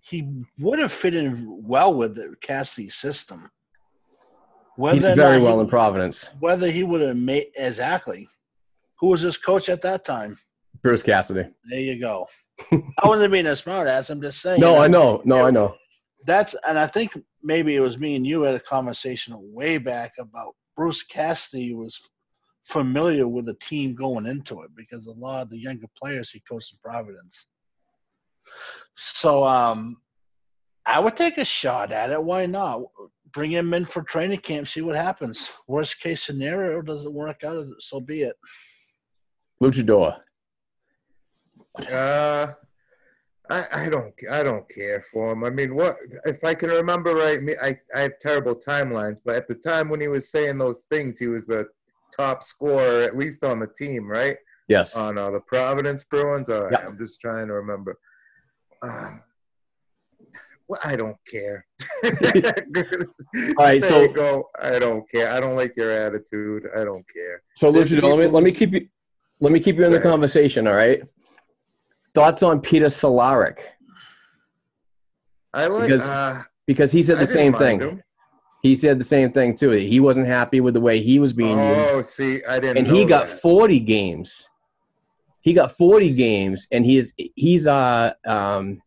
he 0.00 0.28
would 0.58 0.80
have 0.80 0.92
fit 0.92 1.14
in 1.14 1.46
well 1.64 1.94
with 1.94 2.16
the 2.16 2.34
Cassidy 2.40 2.88
system. 2.88 3.48
He 4.76 4.82
Whether 4.82 5.00
did 5.10 5.16
very 5.16 5.40
well 5.40 5.56
he, 5.56 5.60
in 5.60 5.68
Providence. 5.68 6.30
whether 6.40 6.70
he 6.70 6.82
would 6.82 7.02
have 7.02 7.16
made 7.16 7.48
exactly. 7.56 8.28
Who 9.02 9.08
was 9.08 9.20
his 9.20 9.36
coach 9.36 9.68
at 9.68 9.82
that 9.82 10.04
time? 10.04 10.38
Bruce 10.80 11.02
Cassidy. 11.02 11.48
There 11.68 11.80
you 11.80 11.98
go. 11.98 12.24
I 12.72 13.08
wasn't 13.08 13.32
being 13.32 13.46
a 13.46 13.56
smart 13.56 13.88
ass. 13.88 14.10
I'm 14.10 14.22
just 14.22 14.40
saying. 14.40 14.60
No, 14.60 14.80
I 14.80 14.86
know. 14.86 15.20
No, 15.24 15.44
I 15.44 15.50
know. 15.50 15.74
That's 16.24 16.54
and 16.68 16.78
I 16.78 16.86
think 16.86 17.18
maybe 17.42 17.74
it 17.74 17.80
was 17.80 17.98
me 17.98 18.14
and 18.14 18.24
you 18.24 18.42
had 18.42 18.54
a 18.54 18.60
conversation 18.60 19.34
way 19.36 19.76
back 19.76 20.12
about 20.20 20.54
Bruce 20.76 21.02
Cassidy 21.02 21.74
was 21.74 22.00
familiar 22.68 23.26
with 23.26 23.46
the 23.46 23.54
team 23.54 23.92
going 23.96 24.26
into 24.26 24.62
it 24.62 24.70
because 24.76 25.06
a 25.06 25.12
lot 25.12 25.42
of 25.42 25.50
the 25.50 25.58
younger 25.58 25.88
players 26.00 26.30
he 26.30 26.40
coached 26.48 26.72
in 26.72 26.78
Providence. 26.88 27.46
So 28.96 29.42
um 29.42 30.00
I 30.86 31.00
would 31.00 31.16
take 31.16 31.38
a 31.38 31.44
shot 31.44 31.90
at 31.90 32.10
it. 32.10 32.22
Why 32.22 32.46
not? 32.46 32.82
Bring 33.32 33.50
him 33.50 33.74
in 33.74 33.84
for 33.84 34.02
training 34.02 34.40
camp, 34.40 34.68
see 34.68 34.82
what 34.82 34.94
happens. 34.94 35.50
Worst 35.66 35.98
case 35.98 36.22
scenario 36.22 36.82
doesn't 36.82 37.12
work 37.12 37.42
out, 37.42 37.66
so 37.80 37.98
be 37.98 38.22
it. 38.22 38.36
Luchador. 39.62 40.16
Uh, 41.90 42.52
I, 43.48 43.64
I 43.72 43.88
don't 43.88 44.12
I 44.30 44.42
don't 44.42 44.68
care 44.68 45.02
for 45.12 45.32
him. 45.32 45.44
I 45.44 45.50
mean, 45.50 45.74
what 45.74 45.96
if 46.26 46.42
I 46.44 46.54
can 46.54 46.70
remember 46.70 47.14
right? 47.14 47.40
Me, 47.40 47.54
I 47.62 47.78
I 47.94 48.00
have 48.00 48.18
terrible 48.20 48.56
timelines, 48.56 49.18
but 49.24 49.36
at 49.36 49.46
the 49.48 49.54
time 49.54 49.88
when 49.88 50.00
he 50.00 50.08
was 50.08 50.30
saying 50.30 50.58
those 50.58 50.84
things, 50.90 51.18
he 51.18 51.28
was 51.28 51.46
the 51.46 51.66
top 52.14 52.42
scorer 52.42 53.02
at 53.02 53.16
least 53.16 53.44
on 53.44 53.60
the 53.60 53.68
team, 53.68 54.06
right? 54.08 54.36
Yes. 54.68 54.96
On 54.96 55.16
uh, 55.16 55.30
the 55.30 55.40
Providence 55.40 56.04
Bruins. 56.04 56.48
All 56.50 56.64
right, 56.64 56.72
Yeah. 56.72 56.86
I'm 56.86 56.98
just 56.98 57.20
trying 57.20 57.46
to 57.46 57.54
remember. 57.54 57.98
Uh, 58.82 59.12
well, 60.68 60.80
I 60.84 60.96
don't 60.96 61.16
care. 61.30 61.66
All 62.04 62.10
right, 63.58 63.82
so- 63.82 64.08
go. 64.08 64.48
I 64.60 64.78
don't 64.78 65.08
care. 65.10 65.30
I 65.32 65.40
don't 65.40 65.56
like 65.56 65.74
your 65.76 65.90
attitude. 65.92 66.64
I 66.76 66.84
don't 66.84 67.04
care. 67.12 67.42
So 67.56 67.72
Luchador, 67.72 68.02
let 68.10 68.18
me 68.18 68.26
let 68.26 68.42
me 68.42 68.52
keep 68.52 68.72
you 68.72 68.88
let 69.42 69.52
me 69.52 69.58
keep 69.58 69.76
you 69.76 69.84
in 69.84 69.92
the 69.92 69.98
conversation, 70.00 70.68
all 70.68 70.74
right? 70.74 71.02
Thoughts 72.14 72.44
on 72.44 72.60
Peter 72.60 72.86
Cehlarik 72.86 73.58
I 75.52 75.66
like. 75.66 75.88
Because 75.88 76.08
uh, 76.08 76.42
because 76.66 76.92
he 76.92 77.02
said 77.02 77.18
the 77.18 77.26
same 77.26 77.52
thing. 77.54 77.80
him. 77.80 78.02
He 78.62 78.76
said 78.76 79.00
the 79.00 79.04
same 79.04 79.32
thing 79.32 79.54
too. 79.54 79.70
He 79.70 79.98
wasn't 79.98 80.28
happy 80.28 80.60
with 80.60 80.74
the 80.74 80.80
way 80.80 81.02
he 81.02 81.18
was 81.18 81.32
being 81.32 81.58
used, 81.58 81.90
Oh, 81.90 82.02
see, 82.02 82.40
I 82.44 82.60
didn't. 82.60 82.78
and 82.78 82.86
he 82.86 83.02
know 83.02 83.08
got 83.08 83.28
40 83.28 83.80
games. 83.80 84.48
He 85.40 85.52
got 85.52 85.76
40 85.76 86.14
games, 86.14 86.68
and 86.70 86.86
he's 86.86 87.12
he's 87.34 87.66
uh 87.66 88.12
um. 88.24 88.80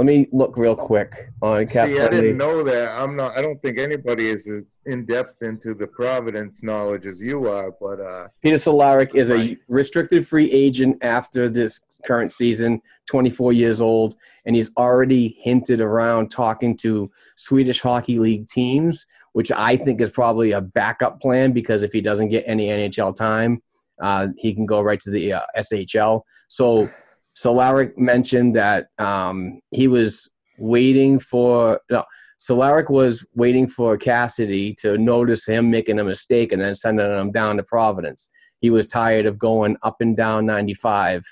Let 0.00 0.06
me 0.06 0.28
look 0.32 0.56
real 0.56 0.74
quick 0.74 1.28
on 1.42 1.66
Cap. 1.66 1.86
See, 1.86 2.00
I 2.00 2.08
didn't 2.08 2.38
know 2.38 2.64
that. 2.64 2.88
I'm 2.88 3.16
not. 3.16 3.36
I 3.36 3.42
don't 3.42 3.60
think 3.60 3.78
anybody 3.78 4.30
is 4.30 4.48
as 4.48 4.62
in 4.86 5.04
depth 5.04 5.42
into 5.42 5.74
the 5.74 5.88
Providence 5.88 6.62
knowledge 6.62 7.06
as 7.06 7.20
you 7.20 7.46
are. 7.46 7.70
But 7.70 8.00
uh, 8.00 8.28
Peter 8.40 8.56
Cehlarik 8.56 9.14
is 9.14 9.30
a 9.30 9.58
restricted 9.68 10.26
free 10.26 10.50
agent 10.50 10.96
after 11.02 11.50
this 11.50 11.82
current 12.06 12.32
season, 12.32 12.80
24 13.10 13.52
years 13.52 13.82
old, 13.82 14.16
and 14.46 14.56
he's 14.56 14.70
already 14.78 15.36
hinted 15.38 15.82
around 15.82 16.30
talking 16.30 16.78
to 16.78 17.10
Swedish 17.36 17.82
Hockey 17.82 18.18
League 18.18 18.46
teams, 18.48 19.04
which 19.34 19.52
I 19.52 19.76
think 19.76 20.00
is 20.00 20.08
probably 20.08 20.52
a 20.52 20.62
backup 20.62 21.20
plan 21.20 21.52
because 21.52 21.82
if 21.82 21.92
he 21.92 22.00
doesn't 22.00 22.28
get 22.28 22.44
any 22.46 22.68
NHL 22.68 23.14
time, 23.14 23.62
uh, 24.00 24.28
he 24.38 24.54
can 24.54 24.64
go 24.64 24.80
right 24.80 25.00
to 25.00 25.10
the 25.10 25.34
uh, 25.34 25.42
SHL. 25.58 26.22
So 26.48 26.88
Cehlarik 27.36 27.96
mentioned 27.96 28.56
that 28.56 28.88
um, 28.98 29.60
he 29.70 29.88
was 29.88 30.28
waiting 30.58 31.18
for 31.18 31.80
no. 31.90 32.04
Cehlarik 32.40 32.88
was 32.88 33.24
waiting 33.34 33.68
for 33.68 33.98
Cassidy 33.98 34.74
to 34.80 34.96
notice 34.96 35.46
him 35.46 35.70
making 35.70 35.98
a 35.98 36.04
mistake 36.04 36.52
and 36.52 36.62
then 36.62 36.74
sending 36.74 37.06
him 37.06 37.30
down 37.30 37.58
to 37.58 37.62
Providence. 37.62 38.30
He 38.60 38.70
was 38.70 38.86
tired 38.86 39.26
of 39.26 39.38
going 39.38 39.76
up 39.82 39.96
and 40.00 40.16
down 40.16 40.46
95 40.46 41.22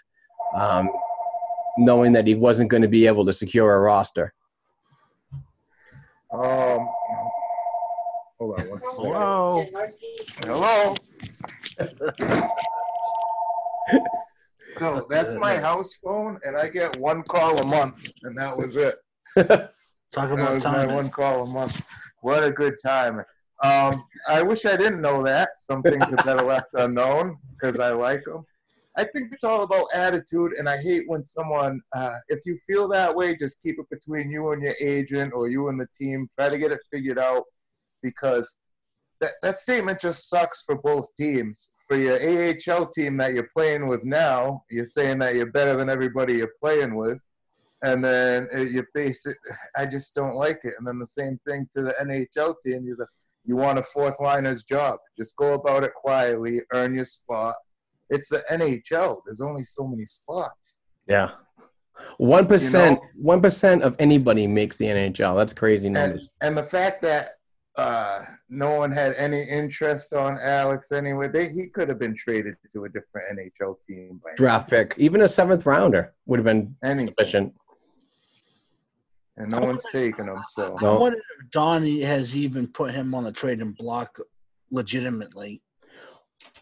um, 0.54 0.90
knowing 1.78 2.12
that 2.12 2.26
he 2.26 2.34
wasn't 2.34 2.70
going 2.70 2.82
to 2.82 2.88
be 2.88 3.06
able 3.06 3.24
to 3.24 3.32
secure 3.32 3.74
a 3.74 3.80
roster? 3.80 4.34
Um, 6.32 6.88
hold 8.38 8.60
on 8.60 8.68
one 8.68 8.82
second. 8.82 9.78
Hello. 10.44 10.94
Hello. 11.78 12.48
so 14.78 15.06
that's 15.10 15.34
my 15.36 15.56
house 15.58 15.94
phone, 16.02 16.38
and 16.44 16.56
I 16.56 16.68
get 16.68 16.96
one 16.98 17.22
call 17.24 17.58
a 17.60 17.66
month, 17.66 18.10
and 18.22 18.36
that 18.38 18.56
was 18.56 18.76
it. 18.76 18.96
Talk 19.36 19.48
That 20.12 20.32
about 20.32 20.54
was 20.54 20.64
my 20.64 20.86
time. 20.86 20.94
one 20.94 21.10
call 21.10 21.44
a 21.44 21.46
month. 21.46 21.80
What 22.22 22.42
a 22.44 22.50
good 22.50 22.76
time. 22.84 23.22
Um, 23.62 24.04
I 24.28 24.42
wish 24.42 24.64
I 24.64 24.76
didn't 24.76 25.00
know 25.00 25.22
that. 25.24 25.50
Some 25.58 25.82
things 25.82 26.12
are 26.12 26.24
better 26.24 26.42
left 26.42 26.68
unknown 26.74 27.36
because 27.52 27.78
I 27.80 27.90
like 27.90 28.24
them. 28.24 28.44
I 28.96 29.04
think 29.04 29.32
it's 29.32 29.44
all 29.44 29.62
about 29.62 29.86
attitude, 29.94 30.52
and 30.58 30.68
I 30.68 30.78
hate 30.78 31.04
when 31.08 31.24
someone, 31.24 31.80
uh, 31.94 32.16
if 32.28 32.40
you 32.46 32.58
feel 32.66 32.88
that 32.88 33.14
way, 33.14 33.36
just 33.36 33.62
keep 33.62 33.78
it 33.78 33.88
between 33.90 34.30
you 34.30 34.50
and 34.52 34.62
your 34.62 34.74
agent 34.80 35.32
or 35.34 35.48
you 35.48 35.68
and 35.68 35.78
the 35.78 35.86
team. 35.96 36.28
Try 36.34 36.48
to 36.48 36.58
get 36.58 36.72
it 36.72 36.80
figured 36.92 37.18
out 37.18 37.44
because 38.02 38.56
that, 39.20 39.32
that 39.42 39.58
statement 39.58 40.00
just 40.00 40.28
sucks 40.28 40.62
for 40.64 40.76
both 40.76 41.08
teams. 41.16 41.72
For 41.88 41.96
your 41.96 42.16
AHL 42.16 42.86
team 42.88 43.16
that 43.16 43.32
you're 43.32 43.50
playing 43.56 43.88
with 43.88 44.04
now, 44.04 44.62
you're 44.70 44.84
saying 44.84 45.18
that 45.20 45.34
you're 45.34 45.52
better 45.52 45.76
than 45.76 45.88
everybody 45.88 46.34
you're 46.34 46.52
playing 46.60 46.94
with 46.94 47.18
and 47.82 48.04
then 48.04 48.48
you 48.54 48.84
base 48.94 49.24
it. 49.26 49.36
I 49.76 49.86
just 49.86 50.14
don't 50.14 50.34
like 50.34 50.60
it. 50.64 50.74
And 50.78 50.86
then 50.86 50.98
the 50.98 51.06
same 51.06 51.38
thing 51.46 51.68
to 51.74 51.82
the 51.82 51.94
NHL 52.02 52.54
team. 52.64 52.86
You 52.86 52.96
you 53.44 53.56
want 53.56 53.78
a 53.78 53.82
fourth 53.82 54.16
liner's 54.20 54.64
job. 54.64 54.98
Just 55.16 55.36
go 55.36 55.54
about 55.54 55.84
it 55.84 55.94
quietly, 55.94 56.60
earn 56.74 56.94
your 56.94 57.04
spot. 57.04 57.54
It's 58.10 58.28
the 58.28 58.42
NHL. 58.50 59.20
There's 59.24 59.40
only 59.40 59.64
so 59.64 59.86
many 59.86 60.04
spots. 60.04 60.78
Yeah. 61.06 61.30
One 62.18 62.46
percent, 62.46 63.00
one 63.16 63.40
percent 63.40 63.82
of 63.82 63.96
anybody 63.98 64.46
makes 64.46 64.76
the 64.76 64.86
NHL. 64.86 65.36
That's 65.36 65.52
crazy 65.52 65.88
And 65.88 66.20
and 66.40 66.56
the 66.56 66.62
fact 66.64 67.02
that 67.02 67.37
uh, 67.78 68.24
no 68.48 68.76
one 68.76 68.90
had 68.90 69.14
any 69.14 69.42
interest 69.42 70.12
on 70.12 70.38
Alex 70.42 70.90
anyway, 70.92 71.28
they, 71.28 71.48
he 71.48 71.68
could 71.68 71.88
have 71.88 71.98
been 71.98 72.16
traded 72.16 72.54
to 72.72 72.84
a 72.84 72.88
different 72.88 73.38
NHL 73.38 73.76
team 73.88 74.20
by 74.22 74.30
now. 74.30 74.34
Draft 74.36 74.68
pick, 74.68 74.94
even 74.98 75.22
a 75.22 75.28
seventh 75.28 75.64
rounder 75.64 76.12
would 76.26 76.38
have 76.40 76.44
been 76.44 76.74
Anything. 76.84 77.14
sufficient. 77.16 77.54
and 79.36 79.50
no 79.52 79.60
one's 79.60 79.84
taking 79.92 80.26
him. 80.26 80.42
So 80.48 80.76
I 80.80 80.82
No. 80.82 80.98
wonder 80.98 81.18
if 81.18 81.50
Donnie 81.52 82.02
has 82.02 82.36
even 82.36 82.66
put 82.66 82.90
him 82.90 83.14
on 83.14 83.22
the 83.22 83.30
trading 83.32 83.72
block 83.78 84.18
legitimately. 84.72 85.62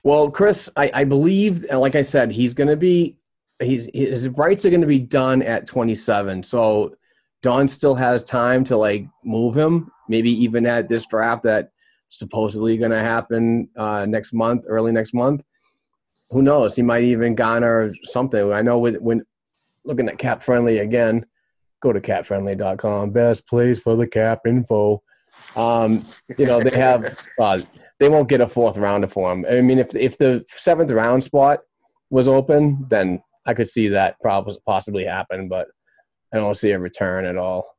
Well, 0.04 0.30
Chris, 0.30 0.70
I, 0.76 0.90
I 0.92 1.04
believe, 1.04 1.64
like 1.72 1.94
I 1.94 2.02
said, 2.02 2.30
he's 2.30 2.52
going 2.52 2.68
to 2.68 2.76
be, 2.76 3.16
he's 3.62 3.88
his 3.94 4.28
rights 4.28 4.66
are 4.66 4.70
going 4.70 4.82
to 4.82 4.86
be 4.86 4.98
done 4.98 5.40
at 5.42 5.66
27. 5.66 6.42
So 6.42 6.94
Don 7.42 7.68
still 7.68 7.94
has 7.94 8.24
time 8.24 8.64
to 8.64 8.76
like 8.76 9.06
move 9.24 9.56
him, 9.56 9.90
maybe 10.08 10.30
even 10.30 10.66
at 10.66 10.88
this 10.88 11.06
draft 11.06 11.42
that 11.44 11.70
supposedly 12.08 12.76
going 12.76 12.90
to 12.90 13.00
happen 13.00 13.68
uh, 13.76 14.06
next 14.06 14.32
month, 14.32 14.64
early 14.68 14.92
next 14.92 15.14
month. 15.14 15.42
Who 16.30 16.42
knows? 16.42 16.74
He 16.74 16.82
might 16.82 17.04
even 17.04 17.34
garner 17.34 17.94
something. 18.04 18.52
I 18.52 18.62
know 18.62 18.78
with 18.78 18.96
when 18.96 19.24
looking 19.84 20.08
at 20.08 20.18
Cap 20.18 20.42
Friendly 20.42 20.78
again, 20.78 21.24
go 21.80 21.92
to 21.92 22.00
capfriendly.com. 22.00 23.10
Best 23.10 23.46
place 23.48 23.78
for 23.78 23.96
the 23.96 24.06
cap 24.06 24.40
info. 24.46 25.02
Um, 25.54 26.04
you 26.36 26.46
know 26.46 26.60
they 26.60 26.76
have 26.76 27.16
uh, 27.40 27.60
they 27.98 28.08
won't 28.08 28.28
get 28.28 28.40
a 28.40 28.48
fourth 28.48 28.76
rounder 28.76 29.08
for 29.08 29.32
him. 29.32 29.46
I 29.48 29.60
mean, 29.60 29.78
if 29.78 29.94
if 29.94 30.18
the 30.18 30.44
seventh 30.48 30.90
round 30.90 31.22
spot 31.22 31.60
was 32.10 32.28
open, 32.28 32.86
then 32.88 33.22
I 33.46 33.54
could 33.54 33.68
see 33.68 33.88
that 33.88 34.20
probably 34.20 34.56
possibly 34.66 35.04
happen, 35.04 35.48
but 35.48 35.68
I 36.32 36.38
don't 36.38 36.56
see 36.56 36.70
a 36.72 36.78
return 36.78 37.24
at 37.24 37.36
all. 37.36 37.76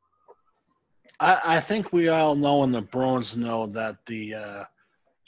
I, 1.20 1.40
I 1.44 1.60
think 1.60 1.92
we 1.92 2.08
all 2.08 2.34
know 2.34 2.62
and 2.62 2.74
the 2.74 2.82
Bruins 2.82 3.36
know 3.36 3.66
that 3.66 3.96
the 4.06 4.34
uh, 4.34 4.64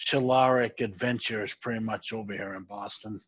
Cehlarik 0.05 0.81
adventure 0.81 1.45
is 1.45 1.55
pretty 1.55 1.81
much 1.81 2.13
over 2.13 2.33
here 2.33 2.55
in 2.55 2.63
Boston. 2.65 3.21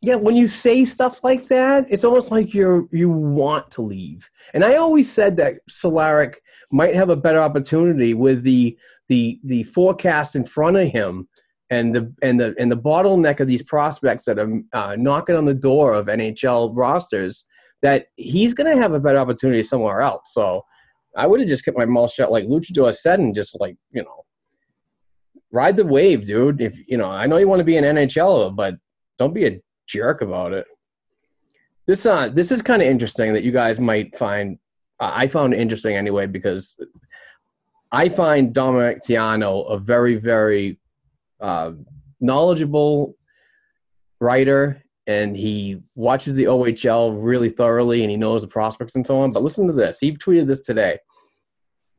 Yeah, 0.00 0.14
when 0.14 0.36
you 0.36 0.46
say 0.46 0.84
stuff 0.84 1.24
like 1.24 1.48
that, 1.48 1.86
it's 1.90 2.04
almost 2.04 2.30
like 2.30 2.54
you're 2.54 2.86
you 2.92 3.10
want 3.10 3.70
to 3.72 3.82
leave. 3.82 4.30
And 4.54 4.64
I 4.64 4.76
always 4.76 5.10
said 5.10 5.36
that 5.38 5.56
Cehlarik 5.68 6.36
might 6.70 6.94
have 6.94 7.10
a 7.10 7.16
better 7.16 7.40
opportunity 7.40 8.14
with 8.14 8.44
the 8.44 8.78
the 9.08 9.40
the 9.42 9.64
forecast 9.64 10.36
in 10.36 10.44
front 10.44 10.76
of 10.76 10.88
him 10.88 11.28
and 11.70 11.94
the 11.94 12.12
and 12.22 12.38
the 12.38 12.54
and 12.58 12.70
the 12.70 12.76
bottleneck 12.76 13.40
of 13.40 13.48
these 13.48 13.62
prospects 13.62 14.24
that 14.24 14.38
are 14.38 14.60
uh, 14.72 14.94
knocking 14.96 15.34
on 15.34 15.44
the 15.44 15.54
door 15.54 15.94
of 15.94 16.06
NHL 16.06 16.70
rosters. 16.74 17.46
That 17.82 18.06
he's 18.16 18.54
going 18.54 18.74
to 18.74 18.80
have 18.82 18.92
a 18.92 19.00
better 19.00 19.18
opportunity 19.18 19.62
somewhere 19.62 20.00
else. 20.00 20.32
So 20.32 20.64
I 21.16 21.26
would 21.26 21.40
have 21.40 21.48
just 21.48 21.64
kept 21.64 21.78
my 21.78 21.84
mouth 21.84 22.12
shut, 22.12 22.32
like 22.32 22.46
Luchador 22.46 22.94
said, 22.94 23.20
and 23.20 23.34
just 23.34 23.58
like 23.60 23.76
you 23.92 24.02
know, 24.02 24.24
ride 25.50 25.76
the 25.76 25.84
wave, 25.84 26.24
dude. 26.24 26.60
If 26.60 26.78
you 26.88 26.96
know, 26.96 27.10
I 27.10 27.26
know 27.26 27.36
you 27.36 27.48
want 27.48 27.60
to 27.60 27.64
be 27.64 27.76
an 27.76 27.84
NHL, 27.84 28.54
but 28.54 28.74
don't 29.18 29.34
be 29.34 29.46
a 29.46 29.60
jerk 29.86 30.20
about 30.20 30.52
it. 30.52 30.66
This 31.86 32.04
uh 32.04 32.28
this 32.28 32.52
is 32.52 32.62
kind 32.62 32.82
of 32.82 32.88
interesting 32.88 33.32
that 33.32 33.42
you 33.44 33.52
guys 33.52 33.80
might 33.80 34.16
find 34.16 34.58
uh, 35.00 35.12
I 35.14 35.26
found 35.26 35.54
interesting 35.54 35.96
anyway 35.96 36.26
because 36.26 36.76
I 37.90 38.08
find 38.08 38.52
Dominic 38.52 38.98
Tiano 39.00 39.70
a 39.72 39.78
very 39.78 40.16
very 40.16 40.78
uh, 41.40 41.72
knowledgeable 42.20 43.16
writer 44.20 44.82
and 45.08 45.34
he 45.34 45.80
watches 45.94 46.34
the 46.34 46.44
OHL 46.44 47.16
really 47.18 47.48
thoroughly 47.48 48.02
and 48.02 48.10
he 48.10 48.16
knows 48.16 48.42
the 48.42 48.48
prospects 48.48 48.94
and 48.94 49.04
so 49.04 49.18
on. 49.20 49.32
But 49.32 49.42
listen 49.42 49.66
to 49.66 49.72
this. 49.72 49.98
He 49.98 50.12
tweeted 50.12 50.46
this 50.46 50.60
today. 50.60 50.98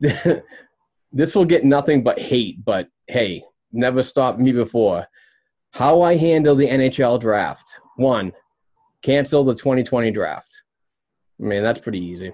this 1.12 1.34
will 1.34 1.44
get 1.44 1.64
nothing 1.64 2.04
but 2.04 2.20
hate, 2.20 2.64
but 2.64 2.88
hey, 3.08 3.42
never 3.72 4.02
stopped 4.02 4.38
me 4.38 4.52
before. 4.52 5.06
How 5.72 6.02
I 6.02 6.14
handle 6.16 6.54
the 6.54 6.68
NHL 6.68 7.20
draft. 7.20 7.66
One, 7.96 8.32
cancel 9.02 9.42
the 9.42 9.54
2020 9.54 10.12
draft. 10.12 10.50
I 11.40 11.46
mean, 11.46 11.64
that's 11.64 11.80
pretty 11.80 12.00
easy. 12.00 12.32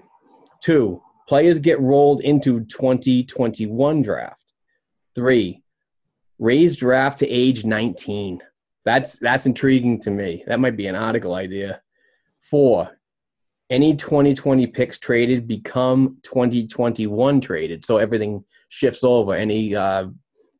Two, 0.61 1.01
players 1.27 1.59
get 1.59 1.79
rolled 1.79 2.21
into 2.21 2.61
2021 2.65 4.03
draft. 4.03 4.53
Three, 5.15 5.63
raise 6.37 6.77
draft 6.77 7.17
to 7.19 7.27
age 7.27 7.65
19. 7.65 8.41
That's 8.87 9.19
that's 9.19 9.45
intriguing 9.45 9.99
to 10.03 10.11
me. 10.11 10.45
That 10.47 10.61
might 10.61 10.77
be 10.77 10.87
an 10.87 10.95
article 10.95 11.33
idea. 11.33 11.81
Four, 12.39 12.97
any 13.69 13.93
2020 13.97 14.65
picks 14.67 14.97
traded 14.97 15.45
become 15.45 16.19
2021 16.23 17.41
traded, 17.41 17.83
so 17.83 17.97
everything 17.97 18.45
shifts 18.69 19.03
over. 19.03 19.33
Any 19.33 19.75
uh, 19.75 20.05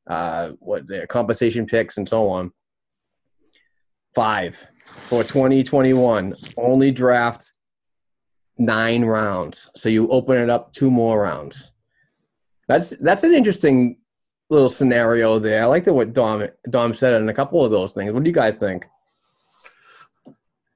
uh, 0.07 0.49
what 0.59 0.85
the 0.87 1.07
compensation 1.07 1.65
picks 1.65 1.99
and 1.99 2.09
so 2.09 2.27
on. 2.27 2.51
Five 4.13 4.57
for 5.07 5.23
2021, 5.23 6.35
only 6.57 6.91
draft 6.91 7.53
nine 8.57 9.05
rounds. 9.05 9.69
So 9.77 9.87
you 9.87 10.09
open 10.09 10.35
it 10.35 10.49
up 10.49 10.73
two 10.73 10.91
more 10.91 11.21
rounds. 11.21 11.71
That's 12.67 12.89
that's 12.97 13.23
an 13.23 13.33
interesting 13.33 13.99
little 14.49 14.69
scenario 14.69 15.39
there. 15.39 15.63
I 15.63 15.65
like 15.65 15.83
the 15.83 15.93
what 15.93 16.13
Dom 16.13 16.47
Dom 16.69 16.93
said 16.93 17.13
in 17.13 17.29
a 17.29 17.33
couple 17.33 17.63
of 17.63 17.71
those 17.71 17.93
things. 17.93 18.13
What 18.13 18.23
do 18.23 18.29
you 18.29 18.33
guys 18.33 18.55
think? 18.55 18.85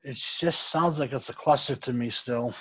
It 0.04 0.16
just 0.16 0.70
sounds 0.70 1.00
like 1.00 1.14
it's 1.14 1.30
a 1.30 1.34
cluster 1.34 1.76
to 1.76 1.94
me 1.94 2.10
still. 2.10 2.54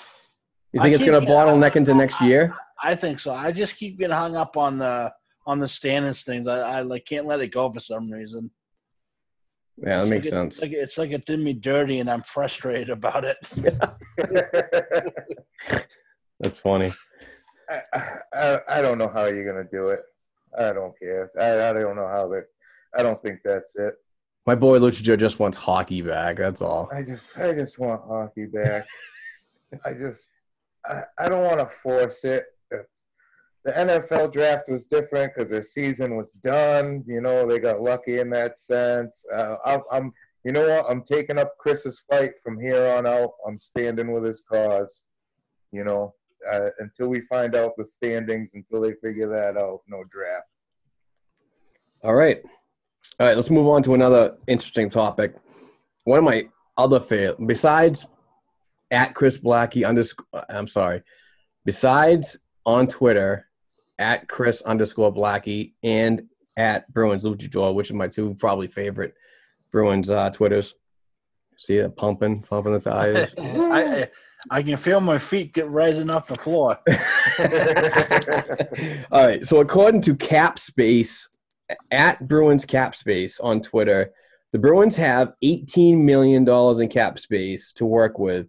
You 0.73 0.81
I 0.81 0.85
think 0.85 0.95
it's 0.97 1.05
going 1.05 1.21
to 1.25 1.29
bottleneck 1.31 1.75
into 1.75 1.95
next 1.95 2.21
year? 2.21 2.55
I 2.83 2.95
think 2.95 3.19
so. 3.19 3.33
I 3.33 3.51
just 3.51 3.77
keep 3.77 3.99
getting 3.99 4.15
hung 4.15 4.37
up 4.37 4.57
on 4.57 4.79
the 4.79 5.13
on 5.47 5.59
the 5.59 5.67
standings 5.67 6.23
things. 6.23 6.47
I, 6.47 6.59
I 6.79 6.83
like 6.83 7.07
can't 7.07 7.27
let 7.27 7.41
it 7.41 7.49
go 7.49 7.73
for 7.73 7.81
some 7.81 8.11
reason. 8.11 8.51
Yeah, 9.79 9.97
that 9.97 10.01
It's 10.03 10.11
makes 10.11 10.25
like 10.27 10.27
it- 10.27 10.31
sense. 10.31 10.61
Like 10.63 10.73
it's 10.73 10.99
like 10.99 11.11
it 11.11 11.25
did 11.27 11.41
me 11.41 11.55
dirty, 11.55 12.01
and 12.01 12.11
I'm 12.11 12.23
frustrated 12.23 12.91
about 12.91 13.25
it. 13.25 13.39
That's 16.41 16.59
funny. 16.59 16.93
I, 17.93 18.19
I, 18.35 18.61
I 18.69 18.83
don't 18.83 18.99
know 18.99 19.09
how 19.09 19.25
you're 19.27 19.51
gonna 19.51 19.69
do 19.71 19.89
it. 19.89 20.01
I 20.59 20.73
don't 20.73 20.99
care. 20.99 21.31
I, 21.39 21.71
I 21.71 21.73
don't 21.73 21.97
know 21.97 22.09
how 22.09 22.29
that. 22.29 22.47
I 22.97 23.03
don't 23.03 23.21
think 23.23 23.41
that's 23.45 23.77
it. 23.77 23.95
My 24.47 24.55
boy 24.55 24.79
Lucha 24.79 25.03
Joe 25.03 25.17
just 25.17 25.39
wants 25.39 25.57
hockey 25.57 26.03
back. 26.03 26.37
That's 26.37 26.63
all. 26.63 26.91
I 26.93 27.03
just 27.03 27.39
I 27.39 27.53
just 27.53 27.79
want 27.79 28.03
hockey 28.07 28.47
back. 28.47 28.87
I 29.85 29.93
just 29.93 30.33
I, 30.85 31.03
I 31.19 31.29
don't 31.29 31.45
want 31.45 31.59
to 31.61 31.69
force 31.83 32.25
it. 32.25 32.47
It's, 32.71 33.03
the 33.65 33.73
NFL 33.73 34.33
draft 34.33 34.69
was 34.69 34.85
different 34.87 35.35
because 35.35 35.51
their 35.51 35.63
season 35.63 36.17
was 36.17 36.33
done. 36.43 37.05
You 37.07 37.21
know 37.21 37.47
they 37.47 37.61
got 37.61 37.81
lucky 37.83 38.19
in 38.19 38.31
that 38.31 38.59
sense. 38.59 39.25
Uh, 39.35 39.57
I'm, 39.65 39.83
I'm 39.93 40.13
you 40.45 40.53
know 40.53 40.67
what 40.67 40.87
I'm 40.89 41.03
taking 41.03 41.39
up 41.39 41.59
Chris's 41.59 42.03
fight 42.11 42.33
from 42.43 42.59
here 42.59 42.87
on 42.93 43.07
out. 43.07 43.33
I'm 43.47 43.59
standing 43.59 44.13
with 44.13 44.25
his 44.25 44.43
cause. 44.51 45.07
You 45.71 45.85
know 45.85 46.15
uh, 46.51 46.69
until 46.79 47.09
we 47.09 47.21
find 47.23 47.55
out 47.55 47.73
the 47.77 47.85
standings, 47.85 48.55
until 48.55 48.81
they 48.81 48.95
figure 49.03 49.29
that 49.29 49.59
out, 49.59 49.81
no 49.89 50.05
draft. 50.11 50.47
All 52.03 52.15
right. 52.15 52.41
All 53.19 53.27
right, 53.27 53.37
let's 53.37 53.51
move 53.51 53.67
on 53.67 53.83
to 53.85 53.95
another 53.95 54.37
interesting 54.47 54.89
topic. 54.89 55.35
One 56.05 56.19
of 56.19 56.25
my 56.25 56.49
other 56.77 57.01
favorite, 57.01 57.47
besides 57.47 58.07
at 58.91 59.15
Chris 59.15 59.39
Blackey 59.39 59.85
underscore. 59.85 60.27
I'm 60.49 60.69
sorry. 60.69 61.03
Besides 61.65 62.39
on 62.67 62.87
Twitter, 62.87 63.47
at 63.99 64.29
Chris 64.29 64.63
underscore 64.63 65.13
Blackey 65.13 65.75
and 65.83 66.23
at 66.57 66.93
Bruins 66.93 67.25
Luchador, 67.25 67.75
which 67.75 67.91
is 67.91 67.95
my 67.95 68.09
two 68.09 68.35
probably 68.35 68.67
favorite 68.67 69.15
Bruins 69.71 70.11
uh, 70.11 70.31
Twitters. 70.31 70.75
See 71.59 71.77
it 71.77 71.95
pumping, 71.97 72.43
pumping 72.43 72.73
the 72.73 72.81
tires. 72.81 73.29
I, 73.39 74.09
I 74.51 74.63
can 74.63 74.77
feel 74.77 75.01
my 75.01 75.19
feet 75.19 75.53
get 75.53 75.69
rising 75.69 76.11
off 76.11 76.27
the 76.27 76.37
floor. 76.37 76.79
All 79.13 79.27
right. 79.27 79.45
So 79.45 79.61
according 79.61 80.01
to 80.03 80.15
Capspace 80.15 81.27
at 81.91 82.27
Bruins 82.27 82.65
Capspace 82.65 83.39
on 83.43 83.61
Twitter, 83.61 84.13
the 84.53 84.59
Bruins 84.59 84.97
have 84.97 85.35
$18 85.45 85.99
million 85.99 86.49
in 86.49 86.89
cap 86.89 87.19
space 87.19 87.73
to 87.75 87.85
work 87.85 88.19
with 88.19 88.47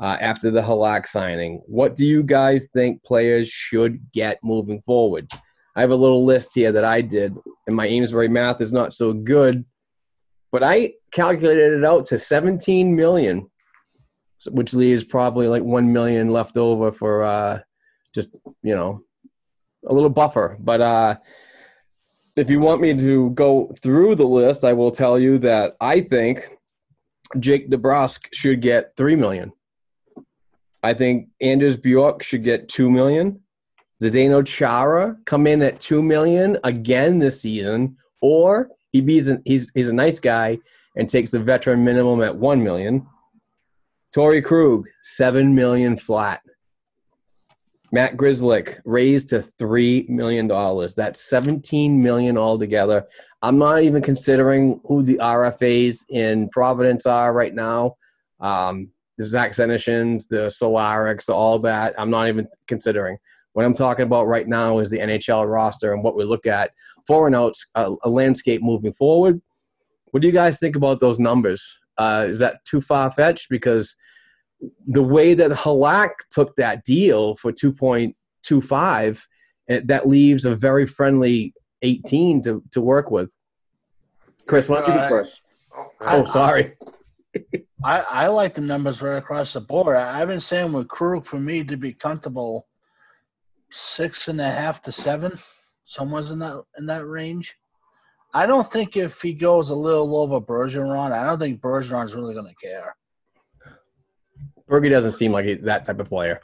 uh, 0.00 0.16
after 0.20 0.50
the 0.50 0.62
Halak 0.62 1.06
signing. 1.06 1.62
What 1.66 1.94
do 1.94 2.06
you 2.06 2.22
guys 2.22 2.68
think 2.72 3.02
players 3.02 3.48
should 3.48 4.00
get 4.12 4.38
moving 4.42 4.80
forward? 4.82 5.30
I 5.74 5.82
have 5.82 5.90
a 5.90 5.96
little 5.96 6.24
list 6.24 6.52
here 6.54 6.72
that 6.72 6.84
I 6.84 7.02
did, 7.02 7.34
and 7.66 7.76
my 7.76 7.86
Amesbury 7.86 8.28
math 8.28 8.62
is 8.62 8.72
not 8.72 8.94
so 8.94 9.12
good, 9.12 9.66
but 10.50 10.62
I 10.62 10.94
calculated 11.10 11.74
it 11.74 11.84
out 11.84 12.06
to 12.06 12.18
17 12.18 12.96
million 12.96 13.50
which 14.50 14.74
leaves 14.74 15.04
probably 15.04 15.48
like 15.48 15.62
one 15.62 15.92
million 15.92 16.30
left 16.30 16.56
over 16.56 16.92
for 16.92 17.24
uh, 17.24 17.60
just 18.14 18.34
you 18.62 18.74
know 18.74 19.02
a 19.86 19.94
little 19.94 20.10
buffer. 20.10 20.56
But 20.60 20.80
uh, 20.80 21.16
if 22.36 22.50
you 22.50 22.60
want 22.60 22.80
me 22.80 22.96
to 22.96 23.30
go 23.30 23.72
through 23.82 24.16
the 24.16 24.26
list, 24.26 24.64
I 24.64 24.72
will 24.72 24.90
tell 24.90 25.18
you 25.18 25.38
that 25.38 25.74
I 25.80 26.00
think 26.00 26.48
Jake 27.38 27.70
DeBrusk 27.70 28.28
should 28.32 28.60
get 28.60 28.96
three 28.96 29.16
million. 29.16 29.52
I 30.82 30.94
think 30.94 31.28
Anders 31.40 31.76
Bjork 31.76 32.22
should 32.22 32.44
get 32.44 32.68
two 32.68 32.90
million. 32.90 33.40
Zdeno 34.02 34.46
Chara 34.46 35.16
come 35.24 35.46
in 35.46 35.62
at 35.62 35.80
two 35.80 36.02
million 36.02 36.58
again 36.64 37.18
this 37.18 37.40
season, 37.40 37.96
or 38.20 38.68
he 38.92 39.00
he's 39.44 39.70
he's 39.74 39.88
a 39.88 39.94
nice 39.94 40.20
guy 40.20 40.58
and 40.96 41.08
takes 41.08 41.30
the 41.30 41.40
veteran 41.40 41.84
minimum 41.84 42.22
at 42.22 42.36
one 42.36 42.62
million. 42.62 43.06
Torrey 44.14 44.42
Krug, 44.42 44.86
seven 45.02 45.54
million 45.54 45.96
flat. 45.96 46.40
Matt 47.92 48.16
Grzelcyk 48.16 48.80
raised 48.84 49.28
to 49.30 49.42
three 49.42 50.06
million 50.08 50.46
dollars. 50.46 50.94
That's 50.94 51.28
seventeen 51.28 52.02
million 52.02 52.36
altogether. 52.36 53.06
I'm 53.42 53.58
not 53.58 53.82
even 53.82 54.02
considering 54.02 54.80
who 54.84 55.02
the 55.02 55.18
RFAs 55.18 56.04
in 56.08 56.48
Providence 56.48 57.06
are 57.06 57.32
right 57.32 57.54
now. 57.54 57.96
Um, 58.40 58.90
the 59.18 59.26
Zach 59.26 59.52
Senyshyns, 59.52 60.28
the 60.28 60.46
Cehlariks, 60.46 61.28
all 61.28 61.58
that. 61.60 61.94
I'm 61.98 62.10
not 62.10 62.28
even 62.28 62.48
considering. 62.66 63.16
What 63.52 63.64
I'm 63.64 63.72
talking 63.72 64.04
about 64.04 64.26
right 64.26 64.46
now 64.46 64.80
is 64.80 64.90
the 64.90 64.98
NHL 64.98 65.50
roster 65.50 65.94
and 65.94 66.02
what 66.02 66.16
we 66.16 66.24
look 66.24 66.44
at 66.44 66.72
for 67.06 67.26
and 67.26 67.34
outs, 67.34 67.66
a, 67.74 67.90
a 68.04 68.10
landscape 68.10 68.62
moving 68.62 68.92
forward. 68.92 69.40
What 70.10 70.20
do 70.20 70.26
you 70.28 70.32
guys 70.34 70.58
think 70.58 70.76
about 70.76 71.00
those 71.00 71.18
numbers? 71.18 71.78
Uh, 71.98 72.26
is 72.28 72.38
that 72.38 72.64
too 72.64 72.80
far 72.80 73.10
fetched? 73.10 73.48
Because 73.48 73.96
the 74.86 75.02
way 75.02 75.34
that 75.34 75.50
Halak 75.50 76.10
took 76.30 76.54
that 76.56 76.84
deal 76.84 77.36
for 77.36 77.52
2.25, 77.52 79.26
it- 79.68 79.86
that 79.88 80.06
leaves 80.08 80.44
a 80.44 80.54
very 80.54 80.86
friendly 80.86 81.54
18 81.82 82.42
to, 82.42 82.62
to 82.72 82.80
work 82.80 83.10
with. 83.10 83.30
Chris, 84.46 84.68
why 84.68 84.80
don't 84.80 84.88
you 84.88 84.94
go 84.94 85.00
Uh, 85.00 85.08
first? 85.08 85.42
Oh, 85.76 85.90
Oh, 86.00 86.32
sorry. 86.32 86.76
I, 87.84 88.00
I 88.00 88.26
like 88.28 88.54
the 88.54 88.62
numbers 88.62 89.02
right 89.02 89.16
across 89.18 89.52
the 89.52 89.60
board. 89.60 89.96
I, 89.96 90.20
I've 90.22 90.28
been 90.28 90.40
saying 90.40 90.72
with 90.72 90.88
Krug 90.88 91.26
for 91.26 91.38
me 91.38 91.62
to 91.64 91.76
be 91.76 91.92
comfortable, 91.92 92.66
six 93.70 94.28
and 94.28 94.40
a 94.40 94.48
half 94.50 94.80
to 94.82 94.92
seven, 94.92 95.38
somewhere 95.84 96.22
in 96.22 96.38
that 96.38 96.62
in 96.78 96.86
that 96.86 97.06
range. 97.06 97.54
I 98.36 98.44
don't 98.44 98.70
think 98.70 98.98
if 98.98 99.22
he 99.22 99.32
goes 99.32 99.70
a 99.70 99.74
little 99.74 100.14
over 100.14 100.38
Bergeron, 100.38 101.10
I 101.10 101.24
don't 101.24 101.38
think 101.38 101.58
Bergeron's 101.58 102.14
really 102.14 102.34
going 102.34 102.46
to 102.46 102.66
care. 102.66 102.94
Bergie 104.68 104.90
doesn't 104.90 105.12
seem 105.12 105.32
like 105.32 105.46
he's 105.46 105.62
that 105.62 105.86
type 105.86 106.00
of 106.00 106.08
player. 106.10 106.40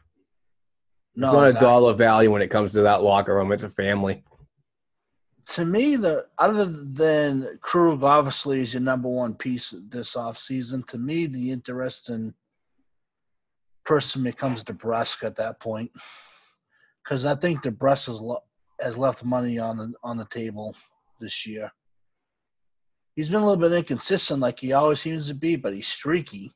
No, 1.14 1.26
it's 1.26 1.34
not 1.34 1.48
a 1.50 1.52
dollar 1.52 1.92
value 1.92 2.30
when 2.30 2.40
it 2.40 2.48
comes 2.48 2.72
to 2.72 2.80
that 2.80 3.02
locker 3.02 3.34
room. 3.34 3.52
It's 3.52 3.64
a 3.64 3.68
family. 3.68 4.24
to 5.48 5.66
me, 5.66 5.96
the 5.96 6.24
other 6.38 6.64
than 6.64 7.58
Krug, 7.60 8.02
obviously, 8.02 8.62
is 8.62 8.72
your 8.72 8.80
number 8.80 9.10
one 9.10 9.34
piece 9.34 9.74
this 9.90 10.14
offseason. 10.14 10.86
To 10.88 10.96
me, 10.96 11.26
the 11.26 11.50
interesting 11.50 12.32
person 13.84 14.24
becomes 14.24 14.64
DeBrusk 14.64 15.24
at 15.24 15.36
that 15.36 15.60
point, 15.60 15.90
because 17.04 17.26
I 17.26 17.34
think 17.34 17.62
DeBrusk 17.62 18.06
has, 18.06 18.22
lo- 18.22 18.44
has 18.80 18.96
left 18.96 19.26
money 19.26 19.58
on 19.58 19.76
the 19.76 19.92
on 20.02 20.16
the 20.16 20.26
table 20.30 20.74
this 21.20 21.44
year. 21.46 21.70
He's 23.14 23.28
been 23.28 23.42
a 23.42 23.46
little 23.46 23.60
bit 23.60 23.76
inconsistent, 23.76 24.40
like 24.40 24.58
he 24.58 24.72
always 24.72 25.00
seems 25.00 25.28
to 25.28 25.34
be, 25.34 25.56
but 25.56 25.74
he's 25.74 25.86
streaky. 25.86 26.52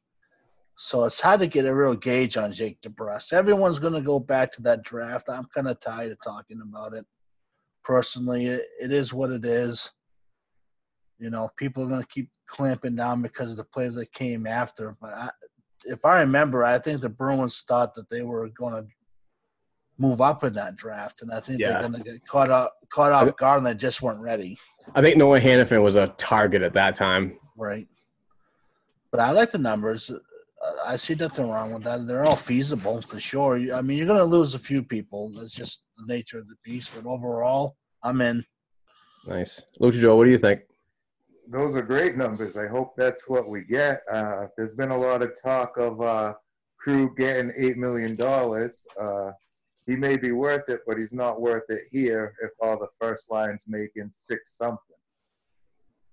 So 0.78 1.04
it's 1.04 1.20
hard 1.20 1.40
to 1.40 1.46
get 1.46 1.66
a 1.66 1.74
real 1.74 1.94
gauge 1.94 2.36
on 2.36 2.52
Jake 2.52 2.80
DeBrusk. 2.82 3.32
Everyone's 3.32 3.78
going 3.78 3.94
to 3.94 4.02
go 4.02 4.18
back 4.18 4.52
to 4.52 4.62
that 4.62 4.82
draft. 4.82 5.28
I'm 5.28 5.46
kind 5.54 5.68
of 5.68 5.80
tired 5.80 6.12
of 6.12 6.18
talking 6.22 6.60
about 6.62 6.92
it 6.92 7.06
personally. 7.82 8.46
It, 8.46 8.66
it 8.80 8.92
is 8.92 9.12
what 9.12 9.30
it 9.30 9.44
is. 9.44 9.90
You 11.18 11.30
know, 11.30 11.48
people 11.56 11.82
are 11.82 11.88
going 11.88 12.02
to 12.02 12.08
keep 12.08 12.30
clamping 12.46 12.94
down 12.96 13.22
because 13.22 13.50
of 13.50 13.56
the 13.56 13.64
players 13.64 13.94
that 13.94 14.12
came 14.12 14.46
after. 14.46 14.96
But 15.00 15.14
I, 15.14 15.30
if 15.84 16.04
I 16.04 16.20
remember, 16.20 16.62
I 16.62 16.78
think 16.78 17.00
the 17.00 17.08
Bruins 17.08 17.64
thought 17.66 17.94
that 17.94 18.10
they 18.10 18.22
were 18.22 18.48
going 18.50 18.74
to 18.74 18.88
move 19.98 20.20
up 20.20 20.44
in 20.44 20.52
that 20.54 20.76
draft, 20.76 21.22
and 21.22 21.32
I 21.32 21.40
think 21.40 21.60
Yeah. 21.60 21.72
they're 21.72 21.88
going 21.88 21.92
to 21.94 22.00
get 22.10 22.26
caught 22.26 22.50
up, 22.50 22.74
caught 22.90 23.12
off 23.12 23.36
guard, 23.36 23.58
and 23.58 23.66
they 23.66 23.74
just 23.74 24.02
weren't 24.02 24.22
ready. 24.22 24.58
I 24.94 25.00
think 25.02 25.16
Noah 25.16 25.40
Hanifin 25.40 25.82
was 25.82 25.96
a 25.96 26.08
target 26.18 26.62
at 26.62 26.72
that 26.74 26.94
time. 26.94 27.38
Right. 27.56 27.88
But 29.10 29.20
I 29.20 29.30
like 29.30 29.50
the 29.50 29.58
numbers. 29.58 30.10
Uh, 30.10 30.18
I 30.84 30.96
see 30.96 31.14
nothing 31.14 31.48
wrong 31.48 31.72
with 31.72 31.84
that. 31.84 32.06
They're 32.06 32.24
all 32.24 32.36
feasible 32.36 33.02
for 33.02 33.18
sure. 33.20 33.56
I 33.74 33.80
mean, 33.82 33.96
you're 33.98 34.06
going 34.06 34.18
to 34.18 34.24
lose 34.24 34.54
a 34.54 34.58
few 34.58 34.82
people. 34.82 35.32
That's 35.34 35.52
just 35.54 35.80
the 35.96 36.12
nature 36.12 36.38
of 36.38 36.48
the 36.48 36.56
beast. 36.64 36.90
But 36.94 37.08
overall, 37.08 37.76
I'm 38.02 38.20
in. 38.20 38.44
Nice. 39.26 39.62
Lucha 39.80 40.00
Joe, 40.00 40.16
what 40.16 40.24
do 40.24 40.30
you 40.30 40.38
think? 40.38 40.60
those 41.48 41.76
are 41.76 41.82
great 41.82 42.16
numbers. 42.16 42.56
I 42.56 42.66
hope 42.66 42.96
that's 42.96 43.28
what 43.28 43.48
we 43.48 43.62
get. 43.62 44.02
Uh, 44.10 44.46
there's 44.56 44.72
been 44.72 44.90
a 44.90 44.98
lot 44.98 45.22
of 45.22 45.40
talk 45.40 45.76
of 45.76 46.00
uh, 46.00 46.34
Crew 46.76 47.14
getting 47.16 47.52
eight 47.56 47.76
million 47.76 48.16
dollars. 48.16 48.84
Uh, 49.00 49.30
he 49.86 49.96
may 49.96 50.16
be 50.16 50.32
worth 50.32 50.68
it, 50.68 50.80
but 50.86 50.98
he's 50.98 51.12
not 51.12 51.40
worth 51.40 51.64
it 51.68 51.82
here 51.90 52.34
if 52.42 52.50
all 52.60 52.78
the 52.78 52.88
first 53.00 53.30
lines 53.30 53.64
making 53.68 54.08
six 54.12 54.56
something. 54.56 54.78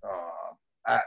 Uh, 0.04 0.54
I, 0.88 1.00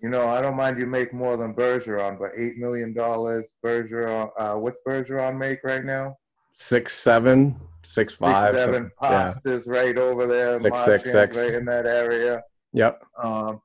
you 0.00 0.08
know, 0.08 0.28
I 0.28 0.40
don't 0.40 0.56
mind 0.56 0.78
you 0.78 0.86
make 0.86 1.12
more 1.12 1.36
than 1.36 1.54
Bergeron, 1.54 2.18
but 2.18 2.30
eight 2.36 2.56
million 2.56 2.92
dollars, 2.92 3.54
Bergeron. 3.64 4.30
Uh, 4.38 4.54
what's 4.54 4.78
Bergeron 4.86 5.36
make 5.38 5.60
right 5.64 5.84
now? 5.84 6.16
Six 6.54 6.96
seven, 6.96 7.56
six 7.82 8.14
five. 8.14 8.52
Six 8.52 8.56
seven. 8.64 8.90
so- 9.02 9.10
yeah. 9.10 9.72
Right 9.72 9.96
over 9.96 10.26
there. 10.26 10.60
Six, 10.60 10.84
six, 10.84 11.12
six. 11.12 11.36
Right 11.36 11.54
in 11.54 11.64
that 11.66 11.86
area. 11.86 12.42
Yep. 12.74 13.02
Um, 13.22 13.60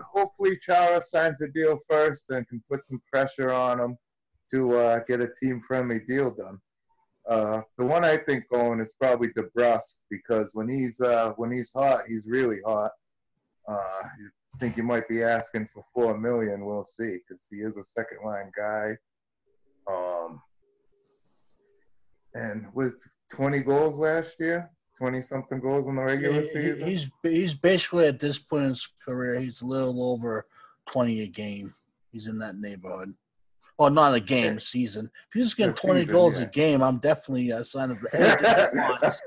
hopefully, 0.00 0.58
Chara 0.62 1.02
signs 1.02 1.40
a 1.42 1.48
deal 1.48 1.78
first 1.90 2.30
and 2.30 2.46
can 2.48 2.62
put 2.70 2.84
some 2.84 3.00
pressure 3.10 3.50
on 3.52 3.80
him 3.80 3.96
to 4.52 4.76
uh, 4.76 5.00
get 5.08 5.20
a 5.20 5.28
team-friendly 5.42 6.00
deal 6.06 6.34
done. 6.34 6.58
Uh, 7.28 7.60
the 7.76 7.84
one 7.84 8.04
I 8.04 8.16
think 8.16 8.44
going 8.50 8.80
is 8.80 8.94
probably 8.98 9.28
DeBrusk 9.28 9.96
because 10.10 10.50
when 10.54 10.68
he's 10.68 11.00
uh, 11.00 11.32
when 11.36 11.52
he's 11.52 11.70
hot, 11.72 12.02
he's 12.08 12.26
really 12.26 12.58
hot. 12.64 12.90
Uh, 13.68 13.74
I 13.74 14.58
think 14.58 14.78
you 14.78 14.82
might 14.82 15.06
be 15.08 15.22
asking 15.22 15.68
for 15.72 15.82
four 15.92 16.16
million. 16.16 16.64
We'll 16.64 16.86
see 16.86 17.18
because 17.28 17.46
he 17.50 17.56
is 17.56 17.76
a 17.76 17.84
second-line 17.84 18.50
guy. 18.56 18.92
Um, 19.90 20.40
and 22.34 22.66
with 22.72 22.94
20 23.30 23.60
goals 23.60 23.98
last 23.98 24.40
year, 24.40 24.70
20 24.96 25.20
something 25.20 25.60
goals 25.60 25.86
in 25.86 25.96
the 25.96 26.02
regular 26.02 26.40
He- 26.40 26.46
season. 26.46 26.88
He's 26.88 27.06
he's 27.22 27.54
basically 27.54 28.06
at 28.06 28.20
this 28.20 28.38
point 28.38 28.64
in 28.64 28.70
his 28.70 28.88
career, 29.04 29.38
he's 29.38 29.60
a 29.60 29.66
little 29.66 30.02
over 30.12 30.46
twenty 30.86 31.22
a 31.22 31.26
game. 31.26 31.72
He's 32.10 32.26
in 32.26 32.38
that 32.38 32.56
neighborhood. 32.56 33.12
Well, 33.78 33.90
not 33.90 34.14
a 34.14 34.20
game, 34.20 34.56
a 34.56 34.60
season. 34.60 35.08
If 35.32 35.40
he's 35.40 35.54
getting 35.54 35.72
A 35.72 35.76
twenty 35.76 36.00
season, 36.00 36.12
goals 36.12 36.36
yeah. 36.36 36.44
a 36.44 36.46
game, 36.46 36.82
I'm 36.82 36.98
definitely 36.98 37.52
uh, 37.52 37.62
signing 37.62 37.96
for 37.96 38.14
anything 38.16 38.70
he 38.72 38.78
wants. 38.78 39.20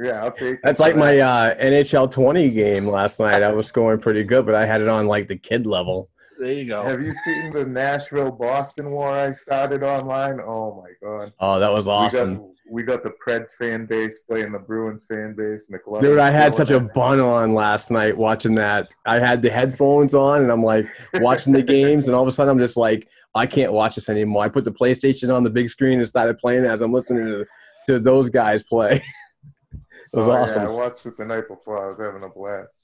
yeah, 0.00 0.24
I'll 0.24 0.32
take. 0.32 0.60
That's 0.62 0.80
like 0.80 0.96
my 0.96 1.20
uh, 1.20 1.54
NHL 1.56 2.10
20 2.10 2.50
game 2.50 2.88
last 2.88 3.20
night. 3.20 3.44
I 3.44 3.52
was 3.52 3.68
scoring 3.68 4.00
pretty 4.00 4.24
good, 4.24 4.44
but 4.44 4.56
I 4.56 4.66
had 4.66 4.80
it 4.80 4.88
on 4.88 5.06
like 5.06 5.28
the 5.28 5.36
kid 5.36 5.66
level. 5.66 6.10
There 6.38 6.52
you 6.52 6.66
go. 6.66 6.82
Have 6.82 7.00
you 7.00 7.12
seen 7.12 7.52
the 7.52 7.64
Nashville 7.64 8.30
Boston 8.30 8.90
war 8.90 9.10
I 9.10 9.32
started 9.32 9.82
online? 9.82 10.40
Oh 10.40 10.82
my 10.82 10.90
god. 11.02 11.32
Oh, 11.40 11.58
that 11.58 11.72
was 11.72 11.88
awesome. 11.88 12.30
We 12.30 12.36
got, 12.36 12.50
we 12.68 12.82
got 12.82 13.02
the 13.04 13.14
Preds 13.24 13.52
fan 13.56 13.86
base 13.86 14.18
playing 14.18 14.52
the 14.52 14.58
Bruins 14.58 15.06
fan 15.06 15.34
base. 15.34 15.70
McLovin 15.72 16.02
Dude, 16.02 16.18
I 16.18 16.30
had 16.30 16.54
such 16.54 16.70
a 16.70 16.80
bun 16.80 17.20
on 17.20 17.54
last 17.54 17.90
night 17.90 18.16
watching 18.16 18.54
that. 18.56 18.92
I 19.06 19.18
had 19.18 19.40
the 19.40 19.50
headphones 19.50 20.14
on 20.14 20.42
and 20.42 20.52
I'm 20.52 20.62
like 20.62 20.86
watching 21.14 21.54
the 21.54 21.62
games, 21.62 22.04
and 22.04 22.14
all 22.14 22.22
of 22.22 22.28
a 22.28 22.32
sudden 22.32 22.50
I'm 22.50 22.58
just 22.58 22.76
like, 22.76 23.08
I 23.36 23.46
can't 23.46 23.72
watch 23.72 23.94
this 23.94 24.08
anymore. 24.08 24.44
I 24.44 24.48
put 24.48 24.64
the 24.64 24.72
PlayStation 24.72 25.34
on 25.34 25.42
the 25.42 25.50
big 25.50 25.68
screen 25.68 25.98
and 25.98 26.08
started 26.08 26.38
playing 26.38 26.64
as 26.64 26.82
I'm 26.82 26.92
listening 26.92 27.26
to, 27.26 27.46
to 27.86 28.00
those 28.00 28.30
guys 28.30 28.62
play. 28.62 28.96
it 29.72 29.80
was 30.12 30.26
oh, 30.26 30.32
awesome. 30.32 30.62
Yeah, 30.62 30.68
I 30.68 30.72
watched 30.72 31.06
it 31.06 31.16
the 31.16 31.24
night 31.24 31.48
before. 31.48 31.84
I 31.84 31.88
was 31.88 31.98
having 32.00 32.22
a 32.22 32.28
blast. 32.28 32.76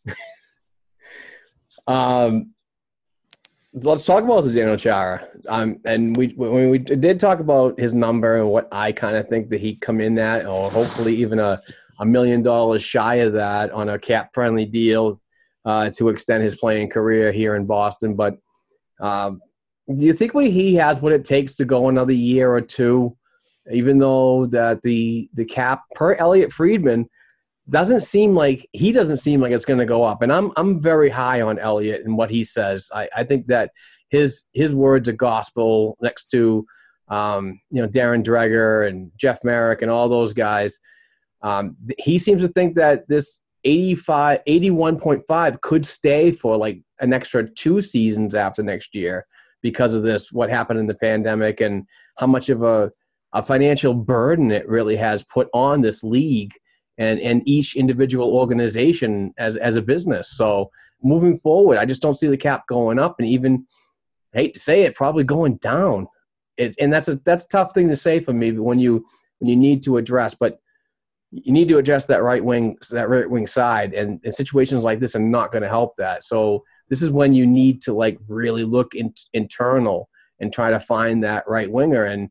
Um, 1.87 2.55
let's 3.75 4.05
talk 4.05 4.23
about 4.23 4.45
Zdeno 4.45 4.79
Chara. 4.79 5.27
Um, 5.49 5.79
and 5.85 6.17
we 6.17 6.29
when 6.37 6.71
we 6.71 6.79
did 6.79 7.19
talk 7.19 7.41
about 7.41 7.79
his 7.79 7.95
number 7.95 8.37
and 8.39 8.49
what 8.49 8.69
I 8.73 8.93
kind 8.93 9.17
of 9.17 9.29
think 9.29 9.51
that 9.51 9.61
he'd 9.61 9.81
come 9.81 10.01
in 10.01 10.19
at, 10.19 10.47
or 10.47 10.71
hopefully 10.71 11.17
even 11.17 11.39
a, 11.39 11.61
a 11.99 12.07
million 12.07 12.43
dollars 12.43 12.83
shy 12.83 13.17
of 13.17 13.33
that 13.35 13.71
on 13.73 13.89
a 13.89 13.99
cap 13.99 14.31
friendly 14.35 14.67
deal 14.67 15.21
uh, 15.65 15.91
to 15.91 16.09
extend 16.09 16.43
his 16.43 16.57
playing 16.57 16.91
career 16.91 17.33
here 17.33 17.55
in 17.57 17.67
Boston. 17.67 18.15
But 18.15 18.39
um, 19.01 19.41
do 19.89 20.05
you 20.05 20.13
think 20.13 20.35
what 20.35 20.47
he 20.47 20.75
has 20.77 21.01
what 21.01 21.13
it 21.13 21.25
takes 21.25 21.57
to 21.57 21.65
go 21.65 21.89
another 21.89 22.13
year 22.13 22.53
or 22.53 22.61
two? 22.61 23.17
Even 23.71 23.99
though 23.99 24.47
that 24.47 24.83
the 24.83 25.29
the 25.35 25.45
cap 25.45 25.83
per 25.95 26.15
Elliotte 26.15 26.53
Friedman 26.53 27.09
doesn't 27.69 28.01
seem 28.01 28.35
like 28.35 28.67
he 28.73 28.91
doesn't 28.93 29.19
seem 29.19 29.41
like 29.41 29.53
it's 29.53 29.65
going 29.65 29.79
to 29.79 29.87
go 29.87 30.03
up. 30.03 30.23
And 30.23 30.33
I'm 30.33 30.51
I'm 30.57 30.81
very 30.81 31.09
high 31.09 31.43
on 31.43 31.59
Elliotte 31.59 32.05
and 32.05 32.17
what 32.17 32.31
he 32.31 32.45
says. 32.45 32.89
I, 32.93 33.09
I 33.17 33.25
think 33.25 33.47
that 33.49 33.71
his 34.09 34.45
his 34.53 34.75
words 34.75 35.09
are 35.09 35.13
gospel 35.13 35.97
next 36.01 36.27
to 36.31 36.67
um, 37.09 37.61
you 37.71 37.83
know 37.83 37.89
Darren 37.89 38.25
Dreger 38.25 38.89
and 38.89 39.11
Jeff 39.17 39.43
Marek 39.45 39.83
and 39.83 39.91
all 39.91 40.09
those 40.09 40.33
guys. 40.33 40.79
Um, 41.43 41.77
he 41.99 42.19
seems 42.19 42.41
to 42.43 42.49
think 42.49 42.75
that 42.77 43.09
this 43.09 43.41
85 43.65 44.41
81.5 44.47 45.61
could 45.61 45.87
stay 45.87 46.33
for 46.33 46.57
like 46.57 46.83
an 47.01 47.13
extra 47.13 47.49
two 47.49 47.81
seasons 47.81 48.35
after 48.35 48.63
next 48.63 48.95
year 48.95 49.27
because 49.63 49.95
of 49.95 50.03
this 50.03 50.33
what 50.33 50.51
happened 50.51 50.79
in 50.79 50.87
the 50.87 50.95
pandemic 50.95 51.61
and 51.61 51.87
how 52.19 52.27
much 52.27 52.49
of 52.49 52.63
a 52.63 52.91
a 53.35 53.43
financial 53.43 53.95
burden 53.95 54.51
it 54.51 54.69
really 54.69 54.97
has 54.97 55.25
put 55.25 55.49
on 55.55 55.81
this 55.81 56.05
league 56.05 56.53
and 56.99 57.21
and 57.21 57.43
each 57.47 57.77
individual 57.77 58.37
organization 58.37 59.33
as 59.39 59.57
as 59.57 59.77
a 59.77 59.83
business. 59.83 60.37
So 60.37 60.71
moving 61.03 61.39
forward, 61.39 61.79
I 61.79 61.87
just 61.87 62.03
don't 62.03 62.15
see 62.15 62.29
the 62.29 62.37
cap 62.37 62.67
going 62.67 62.99
up, 62.99 63.17
and 63.19 63.29
even 63.29 63.67
I 64.35 64.39
hate 64.39 64.55
to 64.55 64.61
say 64.61 64.83
it, 64.83 64.95
probably 64.95 65.25
going 65.25 65.57
down. 65.57 66.07
It, 66.59 66.77
and 66.79 66.93
that's 66.93 67.09
a 67.09 67.17
that's 67.25 67.45
a 67.45 67.49
tough 67.49 67.73
thing 67.73 67.89
to 67.89 67.97
say 67.97 68.21
for 68.21 68.33
me 68.33 68.53
when 68.53 68.79
you 68.79 69.07
when 69.39 69.49
you 69.49 69.57
need 69.57 69.83
to 69.85 69.97
address, 69.97 70.35
but 70.35 70.59
you 71.31 71.53
need 71.53 71.69
to 71.69 71.79
address 71.79 72.05
that 72.07 72.23
right 72.23 72.45
wing 72.45 72.77
that 72.91 73.09
right 73.09 73.29
wing 73.29 73.47
side, 73.47 73.95
and, 73.95 74.21
and 74.23 74.35
situations 74.35 74.85
like 74.85 75.01
this 75.01 75.17
are 75.17 75.21
not 75.21 75.51
going 75.51 75.63
to 75.63 75.69
help 75.69 75.97
that. 75.97 76.25
So 76.25 76.63
this 76.93 77.01
is 77.01 77.09
when 77.09 77.33
you 77.33 77.47
need 77.47 77.81
to 77.81 77.95
like 77.95 78.19
really 78.29 78.65
look 78.65 78.95
in, 78.95 79.15
internal 79.33 80.11
and 80.41 80.53
try 80.53 80.69
to 80.71 80.79
find 80.79 81.25
that 81.25 81.43
right 81.49 81.73
winger. 81.73 82.05
And 82.05 82.29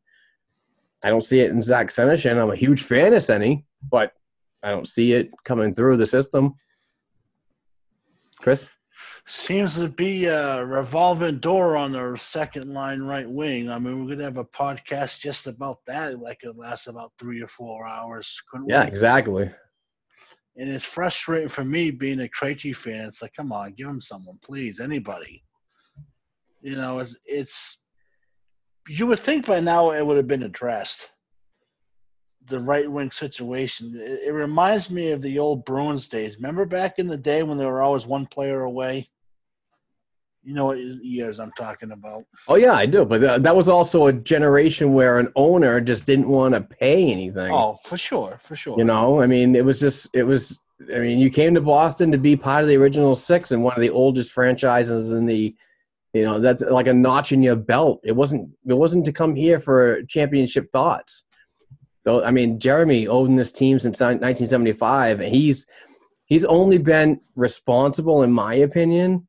I 1.04 1.10
don't 1.10 1.24
see 1.24 1.40
it 1.40 1.50
in 1.50 1.60
Zach 1.64 1.88
Senyshyn. 1.88 2.40
I'm 2.40 2.52
a 2.52 2.56
huge 2.56 2.84
fan 2.84 3.12
of 3.16 3.24
Senny, 3.24 3.66
but 3.90 4.14
I 4.62 4.70
don't 4.70 4.88
see 4.88 5.14
it 5.14 5.32
coming 5.46 5.74
through 5.74 5.98
the 5.98 6.06
system. 6.06 6.54
Chris? 8.38 8.70
Seems 9.26 9.78
to 9.78 9.88
be 9.88 10.26
a 10.26 10.64
revolving 10.64 11.40
door 11.40 11.76
on 11.76 11.94
the 11.94 12.16
second 12.16 12.72
line 12.72 13.02
right 13.02 13.28
wing. 13.28 13.68
I 13.68 13.80
mean, 13.80 14.06
we're 14.06 14.12
gonna 14.12 14.26
have 14.26 14.38
a 14.38 14.46
podcast 14.46 15.22
just 15.22 15.48
about 15.48 15.80
that. 15.88 16.20
Like 16.20 16.38
it 16.44 16.56
lasts 16.56 16.86
about 16.86 17.14
three 17.18 17.42
or 17.42 17.48
four 17.48 17.88
hours. 17.88 18.40
couldn't 18.52 18.70
Yeah, 18.70 18.84
we? 18.84 18.90
exactly. 18.90 19.50
And 20.58 20.70
it's 20.70 20.86
frustrating 20.86 21.50
for 21.50 21.64
me 21.64 21.92
being 21.92 22.22
a 22.22 22.28
Krejci 22.28 22.76
fan. 22.76 23.06
It's 23.06 23.22
like, 23.22 23.34
come 23.34 23.52
on, 23.52 23.74
give 23.74 23.88
him 23.88 24.02
someone, 24.02 24.38
please, 24.44 24.80
anybody. 24.80 25.44
You 26.62 26.76
know, 26.76 27.00
it's 27.00 27.16
it's. 27.26 27.78
You 28.88 29.08
would 29.08 29.20
think 29.20 29.46
by 29.46 29.60
now 29.60 29.92
it 29.92 30.06
would 30.06 30.18
have 30.18 30.28
been 30.28 30.44
addressed. 30.44 31.10
The 32.48 32.60
right 32.60 32.90
wing 32.92 33.12
situation. 33.12 33.94
It, 33.96 34.28
it 34.28 34.32
reminds 34.32 34.90
me 34.90 35.12
of 35.12 35.22
the 35.22 35.40
old 35.40 35.66
Bruins 35.66 36.08
days. 36.08 36.36
Remember 36.36 36.66
back 36.66 37.00
in 37.00 37.08
the 37.08 37.18
day 37.18 37.44
when 37.44 37.58
they 37.58 37.66
were 37.66 37.82
always 37.82 38.06
one 38.06 38.26
player 38.26 38.62
away. 38.62 39.10
You 40.44 40.56
know 40.56 40.68
what 40.68 40.80
years 40.80 41.40
I'm 41.40 41.52
talking 41.52 41.92
about. 41.92 42.24
Oh 42.48 42.56
yeah, 42.56 42.74
I 42.74 42.88
do. 42.88 43.06
But 43.06 43.20
th- 43.20 43.42
that 43.42 43.56
was 43.56 43.70
also 43.70 44.08
a 44.08 44.14
generation 44.14 44.94
where 44.94 45.20
an 45.20 45.32
owner 45.36 45.80
just 45.80 46.06
didn't 46.06 46.30
want 46.30 46.56
to 46.56 46.62
pay 46.62 47.12
anything. 47.12 47.52
Oh, 47.54 47.78
for 47.86 47.98
sure, 47.98 48.40
for 48.42 48.56
sure. 48.56 48.76
You 48.78 48.84
know, 48.84 49.22
I 49.22 49.28
mean, 49.28 49.56
it 49.56 49.64
was 49.64 49.80
just 49.80 50.10
it 50.14 50.24
was. 50.24 50.60
I 50.94 50.98
mean, 50.98 51.20
you 51.20 51.30
came 51.30 51.54
to 51.54 51.62
Boston 51.62 52.12
to 52.12 52.18
be 52.18 52.36
part 52.36 52.64
of 52.64 52.70
the 52.70 52.78
original 52.78 53.14
six 53.14 53.52
and 53.52 53.64
one 53.64 53.76
of 53.76 53.82
the 53.82 53.92
oldest 53.92 54.32
franchises 54.32 55.12
in 55.12 55.26
the. 55.26 55.56
You 56.14 56.24
know, 56.24 56.40
that's 56.40 56.62
like 56.62 56.88
a 56.88 56.94
notch 56.94 57.32
in 57.32 57.42
your 57.42 57.56
belt. 57.56 58.02
It 58.04 58.14
wasn't. 58.14 58.52
It 58.68 58.74
wasn't 58.74 59.06
to 59.06 59.14
come 59.14 59.36
here 59.36 59.60
for 59.60 60.02
championship 60.04 60.72
thoughts. 60.72 61.24
Though 62.04 62.24
I 62.24 62.32
mean, 62.32 62.60
Jeremy 62.60 63.08
owned 63.08 63.38
this 63.38 63.52
team 63.52 63.78
since 63.78 64.00
1975, 64.00 65.22
and 65.22 65.34
he's 65.34 65.68
he's 66.26 66.46
only 66.46 66.80
been 66.80 67.22
responsible, 67.36 68.24
in 68.24 68.32
my 68.32 68.56
opinion, 68.56 69.28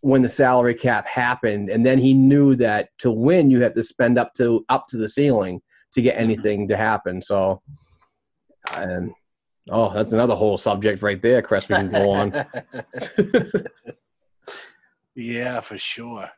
when 0.00 0.22
the 0.22 0.28
salary 0.28 0.74
cap 0.74 1.06
happened, 1.06 1.68
and 1.68 1.84
then 1.84 1.98
he 1.98 2.14
knew 2.14 2.56
that 2.56 2.88
to 2.98 3.10
win, 3.10 3.50
you 3.50 3.62
have 3.62 3.74
to 3.74 3.82
spend 3.82 4.18
up 4.18 4.32
to 4.34 4.64
up 4.68 4.86
to 4.88 4.96
the 4.96 5.08
ceiling 5.08 5.60
to 5.92 6.02
get 6.02 6.18
anything 6.18 6.68
to 6.68 6.76
happen. 6.76 7.20
So, 7.20 7.60
and 8.72 9.12
oh, 9.70 9.92
that's 9.92 10.12
another 10.12 10.34
whole 10.34 10.56
subject 10.56 11.02
right 11.02 11.20
there, 11.20 11.42
Chris. 11.42 11.68
We 11.68 11.74
can 11.76 11.90
go 11.90 12.10
on. 12.10 12.32
yeah, 15.14 15.60
for 15.60 15.76
sure. 15.76 16.30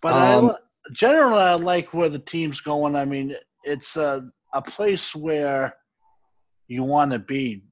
But 0.00 0.14
Um, 0.14 0.50
I, 0.50 0.54
generally, 0.92 1.42
I 1.42 1.54
like 1.54 1.92
where 1.92 2.08
the 2.08 2.18
team's 2.18 2.60
going. 2.60 2.96
I 2.96 3.04
mean, 3.04 3.36
it's 3.64 3.96
a 3.96 4.30
a 4.54 4.62
place 4.62 5.14
where 5.14 5.74
you 6.66 6.82
want 6.82 7.12
to 7.12 7.18
be, 7.18 7.62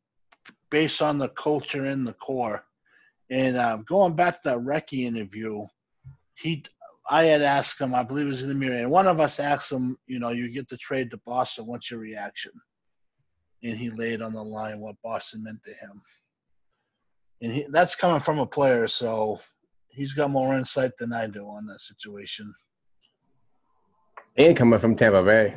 based 0.71 1.03
on 1.03 1.19
the 1.19 1.29
culture 1.31 1.85
and 1.85 2.07
the 2.07 2.13
core. 2.15 2.65
And 3.31 3.57
uh, 3.57 3.79
going 3.89 4.15
back 4.15 4.35
to 4.35 4.41
that 4.45 4.59
Recchi 4.59 5.05
interview, 5.05 5.63
he, 6.35 6.65
I 7.11 7.25
had 7.25 7.43
asked 7.43 7.81
him, 7.81 7.95
I 7.95 8.03
believe 8.03 8.27
it 8.27 8.31
was 8.31 8.43
in 8.43 8.49
the 8.49 8.55
mirror, 8.55 8.79
and 8.79 8.91
one 8.91 9.07
of 9.07 9.21
us 9.21 9.39
asked 9.39 9.71
him, 9.71 9.97
you 10.07 10.19
know, 10.19 10.31
you 10.31 10.49
get 10.49 10.69
the 10.69 10.77
trade 10.77 11.11
to 11.11 11.21
Boston, 11.27 11.67
what's 11.67 11.91
your 11.91 12.01
reaction? 12.01 12.53
And 13.63 13.77
he 13.77 13.91
laid 13.91 14.23
on 14.23 14.33
the 14.33 14.43
line 14.43 14.81
what 14.81 14.97
Boston 15.03 15.45
meant 15.45 15.61
to 15.65 15.73
him. 15.73 16.01
And 17.43 17.53
he, 17.53 17.67
that's 17.71 17.95
coming 17.95 18.21
from 18.21 18.39
a 18.39 18.47
player, 18.47 18.87
so 18.87 19.41
he's 19.89 20.13
got 20.13 20.31
more 20.31 20.57
insight 20.57 20.93
than 20.99 21.13
I 21.13 21.27
do 21.27 21.45
on 21.47 21.67
that 21.67 21.81
situation. 21.81 22.53
and 24.37 24.57
coming 24.57 24.79
from 24.79 24.97
Tampa 24.97 25.23
Bay, 25.23 25.57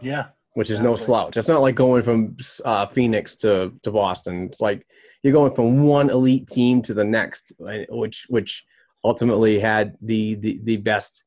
Yeah, 0.00 0.26
which 0.54 0.70
is 0.70 0.80
no 0.80 0.96
slouch. 0.96 1.36
It's 1.36 1.48
not 1.48 1.62
like 1.62 1.74
going 1.74 2.02
from 2.02 2.36
uh, 2.64 2.86
Phoenix 2.86 3.36
to, 3.36 3.72
to 3.82 3.90
Boston. 3.90 4.44
It's 4.44 4.60
like 4.60 4.86
you're 5.24 5.32
going 5.32 5.54
from 5.54 5.84
one 5.84 6.10
elite 6.10 6.46
team 6.46 6.82
to 6.82 6.94
the 6.94 7.02
next, 7.02 7.54
which 7.88 8.26
which 8.28 8.64
ultimately 9.02 9.58
had 9.58 9.96
the 10.02 10.34
the, 10.36 10.60
the 10.64 10.76
best 10.76 11.24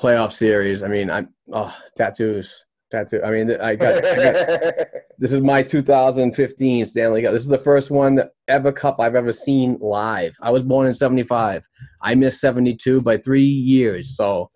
playoff 0.00 0.32
series. 0.32 0.84
I 0.84 0.88
mean, 0.88 1.10
I 1.10 1.26
oh 1.52 1.76
tattoos, 1.96 2.64
tattoo. 2.92 3.20
I 3.24 3.30
mean, 3.30 3.50
I 3.60 3.74
got, 3.74 4.04
I 4.04 4.14
got 4.14 4.86
this 5.18 5.32
is 5.32 5.40
my 5.40 5.64
2015 5.64 6.84
Stanley 6.84 7.22
Cup. 7.22 7.32
This 7.32 7.42
is 7.42 7.48
the 7.48 7.58
first 7.58 7.90
one 7.90 8.14
that 8.14 8.30
ever 8.46 8.70
cup 8.70 9.00
I've 9.00 9.16
ever 9.16 9.32
seen 9.32 9.78
live. 9.80 10.36
I 10.40 10.50
was 10.50 10.62
born 10.62 10.86
in 10.86 10.94
75. 10.94 11.68
I 12.02 12.14
missed 12.14 12.40
72 12.40 13.00
by 13.00 13.16
three 13.16 13.42
years. 13.42 14.16
So 14.16 14.48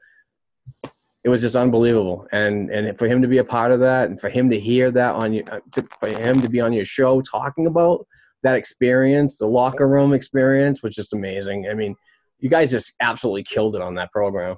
it 1.25 1.29
was 1.29 1.41
just 1.41 1.57
unbelievable. 1.57 2.29
And 2.31 2.71
and 2.71 2.97
for 2.97 3.09
him 3.09 3.23
to 3.23 3.29
be 3.29 3.39
a 3.39 3.45
part 3.45 3.73
of 3.73 3.81
that, 3.81 4.09
and 4.09 4.21
for 4.21 4.29
him 4.29 4.49
to 4.51 4.61
hear 4.61 4.93
that 4.93 5.17
on 5.17 5.33
you, 5.33 5.43
uh, 5.51 5.59
to, 5.73 5.83
for 5.99 6.11
him 6.11 6.41
to 6.41 6.49
be 6.49 6.61
on 6.61 6.73
your 6.73 6.85
show 6.85 7.21
talking 7.23 7.67
about 7.67 8.07
that 8.47 8.57
experience, 8.57 9.39
the 9.39 9.47
locker 9.47 9.89
room 9.89 10.13
experience, 10.13 10.83
was 10.83 10.95
just 10.95 11.13
amazing. 11.13 11.69
I 11.71 11.75
mean, 11.75 11.95
you 12.39 12.49
guys 12.49 12.71
just 12.71 12.95
absolutely 13.01 13.43
killed 13.43 13.75
it 13.77 13.83
on 13.83 13.95
that 13.97 14.11
program. 14.13 14.57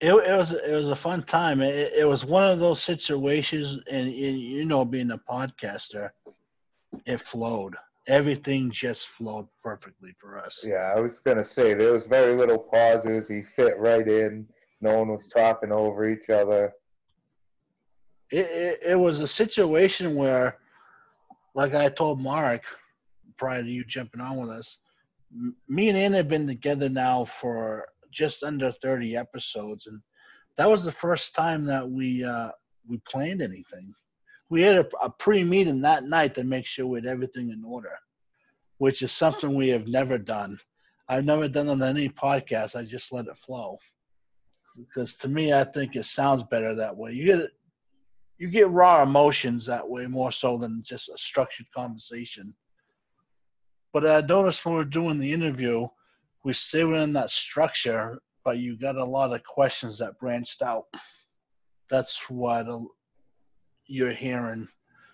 it, 0.00 0.12
it 0.12 0.36
was 0.36 0.52
it 0.52 0.74
was 0.74 0.88
a 0.88 0.96
fun 0.96 1.22
time. 1.22 1.62
It, 1.62 1.92
it 1.96 2.06
was 2.06 2.24
one 2.24 2.44
of 2.50 2.58
those 2.58 2.82
situations, 2.82 3.78
and, 3.90 4.08
and 4.08 4.40
you 4.40 4.64
know, 4.64 4.84
being 4.84 5.10
a 5.12 5.18
podcaster, 5.18 6.10
it 7.06 7.20
flowed. 7.20 7.74
Everything 8.06 8.70
just 8.70 9.08
flowed 9.08 9.48
perfectly 9.62 10.12
for 10.20 10.38
us. 10.38 10.62
Yeah, 10.66 10.92
I 10.94 11.00
was 11.00 11.20
gonna 11.20 11.44
say 11.44 11.72
there 11.72 11.92
was 11.92 12.06
very 12.06 12.34
little 12.34 12.58
pauses. 12.58 13.28
He 13.28 13.42
fit 13.42 13.78
right 13.78 14.06
in. 14.06 14.46
No 14.80 14.98
one 14.98 15.08
was 15.08 15.26
talking 15.26 15.72
over 15.72 16.08
each 16.08 16.28
other. 16.28 16.72
It, 18.30 18.46
it, 18.46 18.80
it 18.90 18.98
was 18.98 19.20
a 19.20 19.28
situation 19.28 20.16
where, 20.16 20.58
like 21.54 21.74
I 21.74 21.88
told 21.88 22.20
Mark 22.20 22.62
prior 23.36 23.62
to 23.62 23.68
you 23.68 23.84
jumping 23.84 24.20
on 24.20 24.38
with 24.40 24.50
us, 24.50 24.78
me 25.68 25.88
and 25.88 25.98
Ann 25.98 26.12
have 26.12 26.28
been 26.28 26.46
together 26.46 26.88
now 26.88 27.24
for 27.24 27.86
just 28.12 28.44
under 28.44 28.70
30 28.70 29.16
episodes, 29.16 29.86
and 29.86 30.00
that 30.56 30.68
was 30.68 30.84
the 30.84 30.92
first 30.92 31.34
time 31.34 31.64
that 31.66 31.88
we 31.88 32.24
uh, 32.24 32.50
we 32.88 32.98
planned 33.10 33.42
anything. 33.42 33.94
We 34.50 34.62
had 34.62 34.76
a, 34.76 34.86
a 35.02 35.10
pre-meeting 35.10 35.80
that 35.80 36.04
night 36.04 36.34
to 36.36 36.44
make 36.44 36.66
sure 36.66 36.86
we 36.86 36.98
had 36.98 37.06
everything 37.06 37.50
in 37.50 37.64
order, 37.64 37.98
which 38.78 39.02
is 39.02 39.10
something 39.10 39.56
we 39.56 39.68
have 39.68 39.88
never 39.88 40.18
done. 40.18 40.58
I've 41.08 41.24
never 41.24 41.48
done 41.48 41.68
on 41.68 41.82
any 41.82 42.08
podcast. 42.08 42.76
I 42.76 42.84
just 42.84 43.12
let 43.12 43.26
it 43.26 43.36
flow 43.36 43.78
because 44.76 45.14
to 45.16 45.28
me, 45.28 45.52
I 45.52 45.64
think 45.64 45.96
it 45.96 46.04
sounds 46.04 46.42
better 46.44 46.74
that 46.74 46.96
way. 46.96 47.12
You 47.12 47.24
get 47.24 47.50
you 48.38 48.48
get 48.48 48.68
raw 48.70 49.02
emotions 49.02 49.64
that 49.66 49.88
way 49.88 50.06
more 50.06 50.32
so 50.32 50.58
than 50.58 50.82
just 50.84 51.08
a 51.08 51.16
structured 51.16 51.70
conversation. 51.72 52.54
But 53.94 54.06
I 54.06 54.20
noticed 54.22 54.64
when 54.64 54.74
we 54.74 54.80
are 54.80 54.84
doing 54.84 55.20
the 55.20 55.32
interview, 55.32 55.86
we 56.44 56.52
stay 56.52 56.82
within 56.84 57.12
that 57.12 57.30
structure, 57.30 58.20
but 58.44 58.58
you 58.58 58.76
got 58.76 58.96
a 58.96 59.04
lot 59.04 59.32
of 59.32 59.44
questions 59.44 59.98
that 59.98 60.18
branched 60.18 60.62
out. 60.62 60.86
That's 61.88 62.20
what 62.28 62.68
uh, 62.68 62.80
you're 63.86 64.10
hearing. 64.10 64.66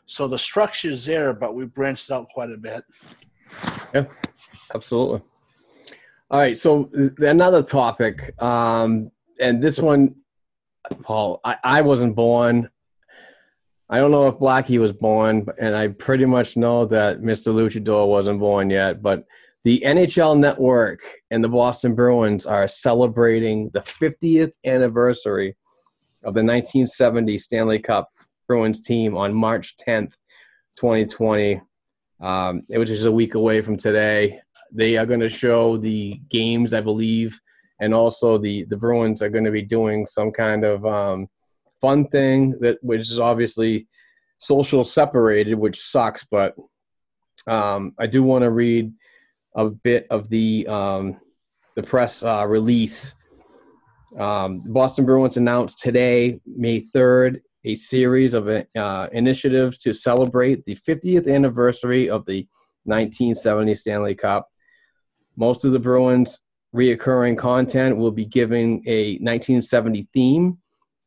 So 0.06 0.26
the 0.26 0.38
structure 0.38 0.88
is 0.88 1.04
there, 1.04 1.34
but 1.34 1.54
we 1.54 1.66
branched 1.66 2.10
out 2.10 2.28
quite 2.32 2.50
a 2.50 2.56
bit. 2.56 2.82
Yeah, 3.94 4.06
absolutely. 4.74 5.20
All 6.30 6.40
right, 6.40 6.56
so 6.56 6.90
another 7.18 7.62
topic, 7.62 8.34
um, 8.42 9.10
and 9.40 9.62
this 9.62 9.78
one, 9.78 10.14
Paul, 11.02 11.40
I, 11.44 11.56
I 11.62 11.82
wasn't 11.82 12.16
born. 12.16 12.70
I 13.92 13.98
don't 13.98 14.12
know 14.12 14.28
if 14.28 14.36
Blackey 14.36 14.78
was 14.78 14.92
born, 14.92 15.46
and 15.58 15.74
I 15.74 15.88
pretty 15.88 16.24
much 16.24 16.56
know 16.56 16.84
that 16.86 17.22
Mr. 17.22 17.52
Luchador 17.52 18.06
wasn't 18.06 18.38
born 18.38 18.70
yet. 18.70 19.02
But 19.02 19.24
the 19.64 19.82
NHL 19.84 20.38
Network 20.38 21.00
and 21.32 21.42
the 21.42 21.48
Boston 21.48 21.96
Bruins 21.96 22.46
are 22.46 22.68
celebrating 22.68 23.68
the 23.70 23.80
50th 23.80 24.52
anniversary 24.64 25.56
of 26.22 26.34
the 26.34 26.44
1970 26.44 27.36
Stanley 27.38 27.80
Cup 27.80 28.08
Bruins 28.46 28.80
team 28.80 29.16
on 29.16 29.34
March 29.34 29.74
10th, 29.76 30.14
2020, 30.78 31.60
um, 32.20 32.62
which 32.68 32.90
is 32.90 33.06
a 33.06 33.12
week 33.12 33.34
away 33.34 33.60
from 33.60 33.76
today. 33.76 34.38
They 34.70 34.98
are 34.98 35.06
going 35.06 35.20
to 35.20 35.28
show 35.28 35.76
the 35.76 36.20
games, 36.30 36.74
I 36.74 36.80
believe, 36.80 37.40
and 37.80 37.92
also 37.92 38.38
the 38.38 38.66
the 38.66 38.76
Bruins 38.76 39.20
are 39.20 39.30
going 39.30 39.44
to 39.44 39.50
be 39.50 39.62
doing 39.62 40.06
some 40.06 40.30
kind 40.30 40.64
of 40.64 40.86
um, 40.86 41.28
fun 41.80 42.06
thing 42.08 42.50
that 42.60 42.78
which 42.82 43.00
is 43.00 43.18
obviously 43.18 43.86
social 44.38 44.84
separated, 44.84 45.54
which 45.54 45.80
sucks. 45.80 46.24
But 46.24 46.54
um, 47.46 47.94
I 47.98 48.06
do 48.06 48.22
want 48.22 48.42
to 48.42 48.50
read 48.50 48.92
a 49.54 49.68
bit 49.68 50.06
of 50.10 50.28
the 50.28 50.66
um, 50.66 51.20
the 51.76 51.82
press 51.82 52.22
uh, 52.22 52.46
release. 52.46 53.14
Um, 54.18 54.62
Boston 54.66 55.04
Bruins 55.04 55.36
announced 55.36 55.78
today, 55.78 56.40
May 56.44 56.80
third, 56.80 57.42
a 57.64 57.74
series 57.74 58.34
of 58.34 58.48
uh, 58.48 59.08
initiatives 59.12 59.78
to 59.78 59.92
celebrate 59.92 60.64
the 60.64 60.76
50th 60.76 61.32
anniversary 61.32 62.10
of 62.10 62.24
the 62.26 62.46
1970 62.84 63.74
Stanley 63.74 64.14
Cup. 64.14 64.48
Most 65.36 65.64
of 65.64 65.72
the 65.72 65.78
Bruins' 65.78 66.40
reoccurring 66.74 67.38
content 67.38 67.96
will 67.96 68.10
be 68.10 68.24
giving 68.24 68.82
a 68.86 69.12
1970 69.18 70.08
theme 70.12 70.58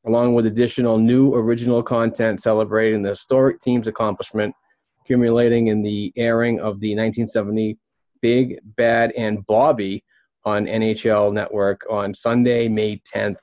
along 0.06 0.34
with 0.34 0.46
additional 0.46 0.98
new 0.98 1.34
original 1.34 1.82
content 1.82 2.42
celebrating 2.42 3.02
the 3.02 3.10
historic 3.10 3.60
team's 3.60 3.88
accomplishment, 3.88 4.54
accumulating 5.02 5.68
in 5.68 5.82
the 5.82 6.12
airing 6.16 6.60
of 6.60 6.80
the 6.80 6.90
1970 6.96 7.78
Big, 8.22 8.58
Bad, 8.64 9.12
and 9.18 9.46
Bobby 9.46 10.04
on 10.46 10.66
NHL 10.66 11.34
Network 11.34 11.86
on 11.90 12.14
Sunday, 12.14 12.68
May 12.68 13.02
10th 13.14 13.38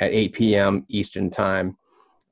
at 0.00 0.12
8 0.12 0.32
p.m. 0.32 0.84
Eastern 0.88 1.30
Time. 1.30 1.76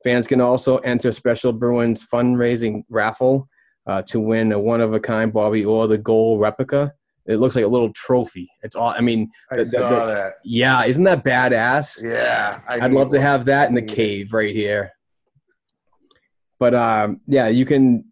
Fans 0.04 0.26
can 0.26 0.40
also 0.40 0.78
enter 0.78 1.10
Special 1.12 1.52
Bruins 1.52 2.06
fundraising 2.06 2.84
raffle 2.88 3.48
uh, 3.86 4.02
to 4.02 4.20
win 4.20 4.52
a 4.52 4.58
one 4.58 4.80
of 4.80 4.92
a 4.92 5.00
kind 5.00 5.32
Bobby 5.32 5.64
or 5.64 5.88
the 5.88 5.98
goal 5.98 6.38
replica 6.38 6.92
it 7.26 7.36
looks 7.36 7.56
like 7.56 7.64
a 7.64 7.68
little 7.68 7.92
trophy. 7.92 8.48
It's 8.62 8.76
all. 8.76 8.90
I 8.90 9.00
mean, 9.00 9.30
I 9.50 9.56
the- 9.56 9.64
saw 9.64 10.06
the- 10.06 10.12
that. 10.12 10.32
Yeah, 10.44 10.84
isn't 10.84 11.04
that 11.04 11.24
badass? 11.24 12.02
Yeah, 12.02 12.60
I 12.68 12.74
I'd 12.76 12.90
need 12.92 12.98
love 12.98 13.10
to 13.10 13.20
have 13.20 13.44
that 13.46 13.68
in 13.68 13.74
the 13.74 13.82
cave 13.82 14.32
right 14.32 14.54
here. 14.54 14.92
But 16.58 16.74
um, 16.74 17.20
yeah, 17.26 17.48
you 17.48 17.64
can. 17.66 18.04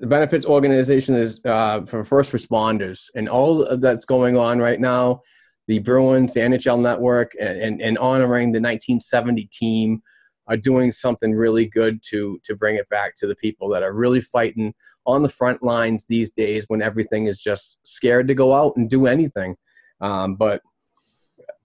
The 0.00 0.06
benefits 0.08 0.44
organization 0.44 1.14
is 1.14 1.40
uh, 1.44 1.82
for 1.86 2.04
first 2.04 2.32
responders, 2.32 3.10
and 3.14 3.28
all 3.28 3.62
of 3.62 3.80
that's 3.80 4.04
going 4.04 4.36
on 4.36 4.58
right 4.58 4.80
now. 4.80 5.22
The 5.68 5.78
Bruins, 5.78 6.34
the 6.34 6.40
NHL 6.40 6.80
Network, 6.80 7.32
and, 7.40 7.58
and, 7.58 7.80
and 7.80 7.96
honoring 7.96 8.48
the 8.52 8.60
1970 8.60 9.48
team 9.50 10.02
are 10.48 10.56
doing 10.56 10.92
something 10.92 11.32
really 11.32 11.66
good 11.66 12.00
to 12.10 12.38
to 12.44 12.54
bring 12.54 12.76
it 12.76 12.88
back 12.88 13.14
to 13.16 13.26
the 13.26 13.36
people 13.36 13.68
that 13.70 13.82
are 13.82 13.92
really 13.92 14.20
fighting 14.20 14.74
on 15.06 15.22
the 15.22 15.28
front 15.28 15.62
lines 15.62 16.06
these 16.06 16.30
days 16.30 16.64
when 16.68 16.82
everything 16.82 17.26
is 17.26 17.40
just 17.40 17.78
scared 17.84 18.28
to 18.28 18.34
go 18.34 18.54
out 18.54 18.74
and 18.76 18.88
do 18.88 19.06
anything. 19.06 19.54
Um, 20.00 20.36
but 20.36 20.60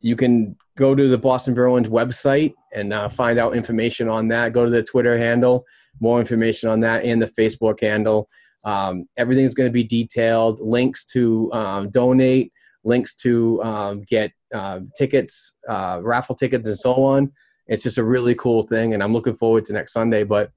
you 0.01 0.15
can 0.15 0.55
go 0.77 0.95
to 0.95 1.09
the 1.09 1.17
Boston 1.17 1.53
Bruins 1.53 1.89
website 1.89 2.53
and 2.73 2.93
uh, 2.93 3.09
find 3.09 3.37
out 3.37 3.55
information 3.55 4.07
on 4.07 4.29
that. 4.29 4.53
Go 4.53 4.63
to 4.63 4.71
the 4.71 4.83
Twitter 4.83 5.17
handle, 5.17 5.65
more 5.99 6.19
information 6.19 6.69
on 6.69 6.79
that, 6.81 7.03
and 7.03 7.21
the 7.21 7.27
Facebook 7.27 7.81
handle. 7.81 8.29
Um, 8.63 9.07
everything's 9.17 9.53
going 9.53 9.67
to 9.67 9.73
be 9.73 9.83
detailed. 9.83 10.59
Links 10.61 11.05
to 11.07 11.51
um, 11.53 11.89
donate, 11.89 12.53
links 12.83 13.13
to 13.15 13.61
um, 13.63 14.03
get 14.07 14.31
uh, 14.53 14.79
tickets, 14.97 15.53
uh, 15.67 15.99
raffle 16.01 16.35
tickets, 16.35 16.67
and 16.67 16.79
so 16.79 16.93
on. 16.93 17.31
It's 17.69 17.83
just 17.83 17.97
a 17.97 18.03
really 18.03 18.35
cool 18.35 18.61
thing, 18.63 18.93
and 18.93 19.01
I'm 19.01 19.13
looking 19.13 19.35
forward 19.35 19.63
to 19.65 19.73
next 19.73 19.93
Sunday. 19.93 20.23
But 20.23 20.51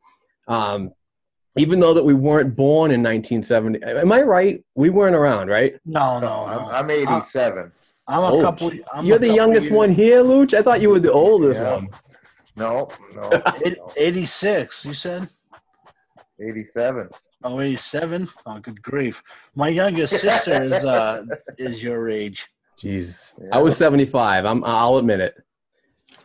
um, 0.49 0.91
even 1.57 1.79
though 1.79 1.95
that 1.95 2.05
we 2.05 2.15
weren't 2.15 2.57
born 2.57 2.91
in 2.91 3.03
1970, 3.03 3.83
am 3.85 4.11
I 4.11 4.23
right? 4.23 4.65
We 4.75 4.91
weren't 4.91 5.15
around, 5.15 5.49
right? 5.49 5.79
No, 5.85 6.19
no, 6.19 6.47
No, 6.47 6.47
no. 6.47 6.71
I'm, 6.71 6.85
I'm 6.87 6.91
87. 6.91 7.71
I'm 8.09 8.23
a 8.25 8.33
Oh, 8.33 8.41
couple. 8.41 8.73
I'm 8.93 9.05
You're 9.07 9.17
a 9.17 9.19
the 9.21 9.27
couple 9.29 9.37
youngest 9.37 9.65
years- 9.67 9.77
one 9.77 9.91
here, 9.93 10.23
Luch. 10.23 10.55
I 10.55 10.63
thought 10.63 10.81
you 10.81 10.91
were 10.91 10.99
the 11.01 11.13
oldest 11.13 11.61
Yeah. 11.61 11.75
one. 11.75 11.89
No, 12.57 12.89
no, 13.15 13.31
no. 13.31 13.93
86, 13.97 14.85
you 14.85 14.95
said? 14.95 15.29
87. 16.41 17.09
Oh, 17.45 17.61
87? 17.61 18.29
Oh, 18.47 18.59
good 18.61 18.83
grief. 18.83 19.23
My 19.55 19.69
youngest 19.69 20.19
sister 20.21 20.63
is 20.63 20.73
uh 20.85 21.25
is 21.59 21.83
your 21.83 22.09
age. 22.09 22.47
Jesus, 22.79 23.35
Yeah. 23.41 23.49
I 23.53 23.59
was 23.59 23.77
75. 23.77 24.45
I'm. 24.45 24.65
I'll 24.65 24.97
admit 24.97 25.21
it. 25.21 25.35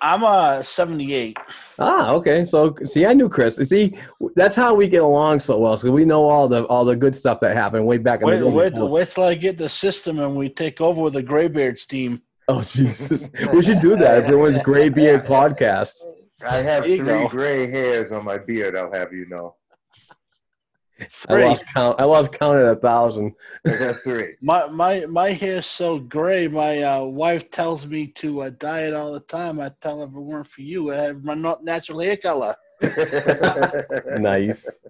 I'm 0.01 0.23
a 0.23 0.63
78. 0.63 1.37
Ah, 1.79 2.11
okay. 2.11 2.43
So 2.43 2.75
see, 2.85 3.05
I 3.05 3.13
knew 3.13 3.29
Chris. 3.29 3.55
See, 3.57 3.97
that's 4.35 4.55
how 4.55 4.73
we 4.73 4.87
get 4.87 5.01
along 5.01 5.39
so 5.39 5.59
well. 5.59 5.77
So 5.77 5.91
we 5.91 6.05
know 6.05 6.27
all 6.29 6.47
the 6.47 6.65
all 6.65 6.85
the 6.85 6.95
good 6.95 7.15
stuff 7.15 7.39
that 7.41 7.55
happened 7.55 7.85
way 7.85 7.97
back 7.97 8.21
in 8.21 8.27
Wait, 8.27 8.39
the 8.39 8.47
wait, 8.47 8.73
day. 8.73 8.81
wait 8.81 9.09
till 9.09 9.23
I 9.23 9.35
get 9.35 9.57
the 9.57 9.69
system 9.69 10.19
and 10.19 10.35
we 10.35 10.49
take 10.49 10.81
over 10.81 11.01
with 11.01 11.13
the 11.13 11.23
Graybeards 11.23 11.85
team. 11.85 12.21
Oh 12.47 12.63
Jesus, 12.63 13.29
we 13.53 13.61
should 13.61 13.79
do 13.79 13.95
that. 13.97 14.23
Everyone's 14.23 14.57
gray 14.59 14.89
beard 14.89 15.25
podcast. 15.35 15.93
I 16.45 16.57
have 16.57 16.83
three 16.85 16.97
go. 16.97 17.27
gray 17.27 17.69
hairs 17.69 18.11
on 18.11 18.23
my 18.23 18.37
beard, 18.37 18.75
I'll 18.75 18.91
have 18.93 19.11
you 19.11 19.25
know. 19.27 19.55
I 21.29 21.43
lost 21.43 21.65
count. 21.73 21.99
I 21.99 22.05
lost 22.05 22.31
count 22.33 22.57
at 22.57 22.65
a 22.65 22.75
thousand. 22.75 23.33
Three. 24.03 24.35
My 24.41 24.67
my 24.67 25.05
my 25.05 25.31
hair's 25.31 25.65
so 25.65 25.99
gray. 25.99 26.47
My 26.47 26.81
uh, 26.81 27.03
wife 27.03 27.51
tells 27.51 27.85
me 27.85 28.07
to 28.15 28.41
uh, 28.41 28.49
dye 28.57 28.87
it 28.87 28.93
all 28.93 29.13
the 29.13 29.19
time. 29.21 29.59
I 29.59 29.71
tell 29.81 29.99
her 29.99 30.05
if 30.05 30.11
it 30.11 30.19
weren't 30.19 30.47
for 30.47 30.61
you, 30.61 30.93
I 30.93 30.97
have 30.97 31.23
my 31.23 31.33
not 31.33 31.63
natural 31.63 31.99
hair 31.99 32.17
color. 32.17 32.55
Nice. 34.19 34.83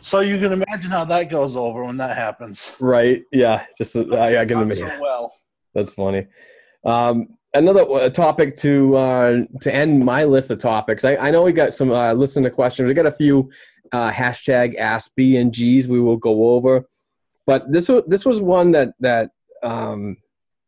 So 0.00 0.20
you 0.20 0.38
can 0.38 0.52
imagine 0.52 0.90
how 0.90 1.04
that 1.04 1.30
goes 1.30 1.56
over 1.56 1.84
when 1.84 1.96
that 1.98 2.16
happens. 2.16 2.70
Right? 2.80 3.22
Yeah. 3.32 3.64
Just 3.76 3.96
I, 3.96 4.40
I 4.40 4.46
can 4.46 4.58
Not 4.58 4.62
imagine. 4.64 4.90
so 4.90 5.00
well. 5.00 5.34
That's 5.74 5.94
funny. 5.94 6.26
Um, 6.84 7.28
another 7.54 7.82
uh, 7.82 8.10
topic 8.10 8.56
to 8.56 8.96
uh, 8.96 9.44
to 9.60 9.74
end 9.74 10.04
my 10.04 10.24
list 10.24 10.50
of 10.50 10.58
topics. 10.58 11.04
I, 11.04 11.16
I 11.16 11.30
know 11.30 11.42
we 11.42 11.52
got 11.52 11.74
some 11.74 11.90
uh, 11.90 12.12
listener 12.12 12.50
questions. 12.50 12.88
We 12.88 12.94
got 12.94 13.06
a 13.06 13.12
few 13.12 13.50
uh, 13.92 14.10
hashtag 14.10 14.76
Ask 14.76 15.12
G's 15.16 15.88
we 15.88 16.00
will 16.00 16.16
go 16.16 16.50
over, 16.50 16.86
but 17.46 17.70
this 17.70 17.88
was 17.88 18.02
this 18.06 18.24
was 18.24 18.40
one 18.40 18.72
that 18.72 18.92
that 19.00 19.30
um, 19.62 20.16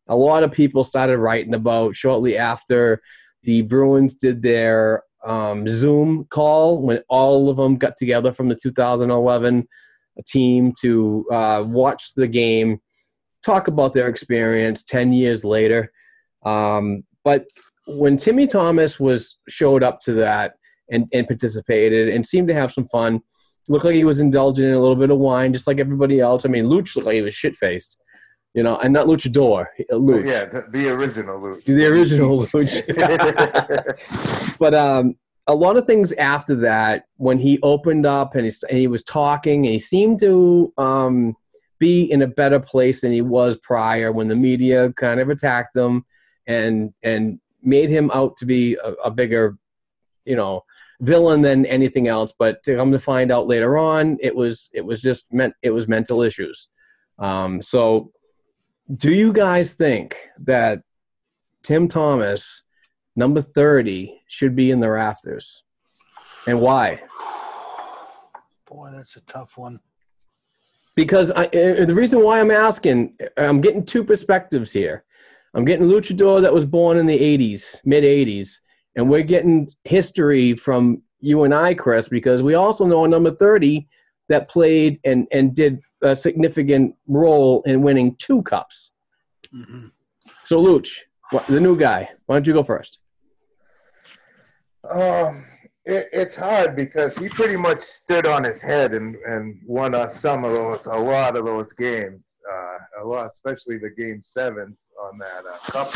a 0.08 0.16
lot 0.16 0.42
of 0.42 0.52
people 0.52 0.84
started 0.84 1.18
writing 1.18 1.54
about 1.54 1.96
shortly 1.96 2.36
after 2.36 3.00
the 3.42 3.62
Bruins 3.62 4.16
did 4.16 4.42
their 4.42 5.02
um, 5.24 5.66
Zoom 5.66 6.24
call 6.30 6.80
when 6.80 7.00
all 7.08 7.48
of 7.48 7.56
them 7.56 7.76
got 7.76 7.96
together 7.96 8.32
from 8.32 8.48
the 8.48 8.54
2011 8.54 9.66
team 10.26 10.72
to 10.80 11.26
uh, 11.32 11.62
watch 11.66 12.14
the 12.14 12.28
game 12.28 12.80
talk 13.44 13.68
about 13.68 13.94
their 13.94 14.08
experience 14.08 14.82
10 14.84 15.12
years 15.12 15.44
later. 15.44 15.92
Um, 16.44 17.04
but 17.24 17.46
when 17.86 18.16
Timmy 18.16 18.46
Thomas 18.46 18.98
was 18.98 19.38
showed 19.48 19.82
up 19.82 20.00
to 20.00 20.14
that 20.14 20.54
and, 20.90 21.08
and 21.12 21.26
participated 21.26 22.08
and 22.08 22.24
seemed 22.24 22.48
to 22.48 22.54
have 22.54 22.72
some 22.72 22.86
fun, 22.86 23.20
looked 23.68 23.84
like 23.84 23.94
he 23.94 24.04
was 24.04 24.20
indulging 24.20 24.66
in 24.66 24.74
a 24.74 24.80
little 24.80 24.96
bit 24.96 25.10
of 25.10 25.18
wine, 25.18 25.52
just 25.52 25.66
like 25.66 25.80
everybody 25.80 26.20
else. 26.20 26.44
I 26.44 26.48
mean, 26.48 26.66
Luch 26.66 26.94
looked 26.94 27.06
like 27.06 27.16
he 27.16 27.22
was 27.22 27.34
shit 27.34 27.56
faced. 27.56 28.00
You 28.54 28.62
know, 28.62 28.78
and 28.78 28.90
not 28.90 29.06
luchador, 29.06 29.66
uh, 29.92 29.96
luch. 29.96 30.26
Yeah, 30.26 30.46
the, 30.46 30.64
the 30.70 30.88
original 30.88 31.38
Luch. 31.38 31.64
The 31.66 31.86
original 31.86 32.42
luch. 32.46 32.86
but 34.58 34.72
um, 34.72 35.16
a 35.46 35.54
lot 35.54 35.76
of 35.76 35.86
things 35.86 36.12
after 36.14 36.54
that, 36.56 37.04
when 37.18 37.38
he 37.38 37.58
opened 37.62 38.06
up 38.06 38.34
and 38.34 38.46
he, 38.46 38.52
and 38.70 38.78
he 38.78 38.86
was 38.86 39.02
talking, 39.02 39.66
and 39.66 39.72
he 39.72 39.78
seemed 39.78 40.20
to 40.20 40.72
um, 40.78 41.36
be 41.78 42.10
in 42.10 42.22
a 42.22 42.26
better 42.26 42.58
place 42.58 43.02
than 43.02 43.12
he 43.12 43.20
was 43.20 43.58
prior 43.58 44.10
when 44.10 44.28
the 44.28 44.34
media 44.34 44.92
kind 44.94 45.20
of 45.20 45.28
attacked 45.28 45.76
him 45.76 46.04
and 46.46 46.92
and 47.02 47.38
made 47.62 47.90
him 47.90 48.10
out 48.12 48.36
to 48.38 48.46
be 48.46 48.76
a, 48.76 48.92
a 49.04 49.10
bigger, 49.10 49.58
you 50.26 50.36
know, 50.36 50.62
villain 51.00 51.42
than 51.42 51.66
anything 51.66 52.08
else. 52.08 52.32
But 52.38 52.62
to 52.64 52.76
come 52.76 52.92
to 52.92 52.98
find 52.98 53.30
out 53.30 53.46
later 53.46 53.78
on, 53.78 54.18
it 54.20 54.34
was 54.34 54.70
it 54.72 54.84
was 54.84 55.00
just 55.00 55.32
meant 55.32 55.54
it 55.62 55.70
was 55.70 55.88
mental 55.88 56.22
issues. 56.22 56.68
Um, 57.18 57.62
so, 57.62 58.12
do 58.96 59.12
you 59.12 59.32
guys 59.32 59.72
think 59.72 60.16
that 60.40 60.82
Tim 61.62 61.88
Thomas, 61.88 62.62
number 63.14 63.42
thirty, 63.42 64.20
should 64.28 64.54
be 64.54 64.70
in 64.70 64.80
the 64.80 64.90
rafters, 64.90 65.62
and 66.46 66.60
why? 66.60 67.00
Boy, 68.68 68.90
that's 68.92 69.16
a 69.16 69.20
tough 69.22 69.56
one. 69.56 69.80
Because 70.96 71.30
I, 71.30 71.44
uh, 71.44 71.84
the 71.84 71.94
reason 71.94 72.22
why 72.22 72.40
I'm 72.40 72.50
asking, 72.50 73.16
I'm 73.36 73.60
getting 73.60 73.84
two 73.84 74.02
perspectives 74.02 74.72
here. 74.72 75.04
I'm 75.54 75.64
getting 75.64 75.86
luchador 75.86 76.42
that 76.42 76.52
was 76.52 76.64
born 76.64 76.98
in 76.98 77.06
the 77.06 77.18
80s, 77.18 77.80
mid 77.84 78.02
80s, 78.04 78.60
and 78.96 79.08
we're 79.08 79.22
getting 79.22 79.68
history 79.84 80.54
from 80.54 81.02
you 81.20 81.44
and 81.44 81.54
I, 81.54 81.74
Chris, 81.74 82.08
because 82.08 82.42
we 82.42 82.54
also 82.54 82.86
know 82.86 83.04
a 83.04 83.08
number 83.08 83.30
30 83.30 83.86
that 84.28 84.48
played 84.48 84.98
and, 85.04 85.26
and 85.32 85.54
did 85.54 85.80
a 86.02 86.14
significant 86.14 86.96
role 87.06 87.62
in 87.62 87.82
winning 87.82 88.16
two 88.16 88.42
cups. 88.42 88.90
hmm 89.50 89.86
So, 90.44 90.58
Luch, 90.58 90.88
the 91.48 91.60
new 91.60 91.76
guy, 91.76 92.08
why 92.26 92.36
don't 92.36 92.46
you 92.46 92.52
go 92.52 92.62
first? 92.62 92.98
Um, 94.90 95.44
it, 95.84 96.08
it's 96.12 96.36
hard 96.36 96.76
because 96.76 97.16
he 97.16 97.28
pretty 97.28 97.56
much 97.56 97.80
stood 97.82 98.26
on 98.26 98.44
his 98.44 98.60
head 98.60 98.94
and, 98.94 99.16
and 99.26 99.60
won 99.66 99.94
us 99.94 100.18
some 100.18 100.44
of 100.44 100.52
those, 100.52 100.86
a 100.86 100.90
lot 100.90 101.36
of 101.36 101.44
those 101.44 101.72
games, 101.72 102.38
uh, 102.52 103.02
a 103.02 103.04
lot, 103.04 103.26
especially 103.26 103.78
the 103.78 103.90
game 103.90 104.20
sevens 104.22 104.90
on 105.00 105.18
that 105.18 105.44
uh, 105.46 105.58
cup. 105.70 105.92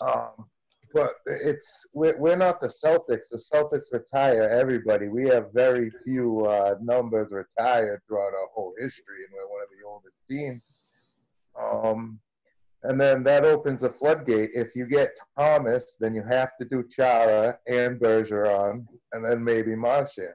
Um, 0.00 0.46
but 0.92 1.10
it's 1.26 1.86
we're, 1.92 2.16
we're 2.18 2.36
not 2.36 2.60
the 2.60 2.68
Celtics. 2.68 3.28
The 3.30 3.38
Celtics 3.52 3.92
retire 3.92 4.42
everybody. 4.42 5.08
We 5.08 5.28
have 5.28 5.46
very 5.54 5.90
few 6.04 6.46
uh, 6.46 6.74
numbers 6.80 7.32
retired 7.32 8.00
throughout 8.06 8.32
our 8.34 8.48
whole 8.54 8.74
history, 8.78 9.24
and 9.24 9.34
we're 9.34 9.50
one 9.50 9.62
of 9.62 9.68
the 9.70 9.86
oldest 9.88 10.26
teams. 10.28 10.78
Um, 11.60 12.18
and 12.82 12.98
then 13.00 13.22
that 13.24 13.44
opens 13.44 13.82
a 13.82 13.90
floodgate. 13.90 14.50
If 14.54 14.74
you 14.74 14.86
get 14.86 15.10
Thomas, 15.38 15.96
then 16.00 16.14
you 16.14 16.22
have 16.22 16.50
to 16.58 16.64
do 16.64 16.84
Chara 16.90 17.58
and 17.66 18.00
Bergeron, 18.00 18.86
and 19.12 19.24
then 19.24 19.44
maybe 19.44 19.76
Marchand. 19.76 20.34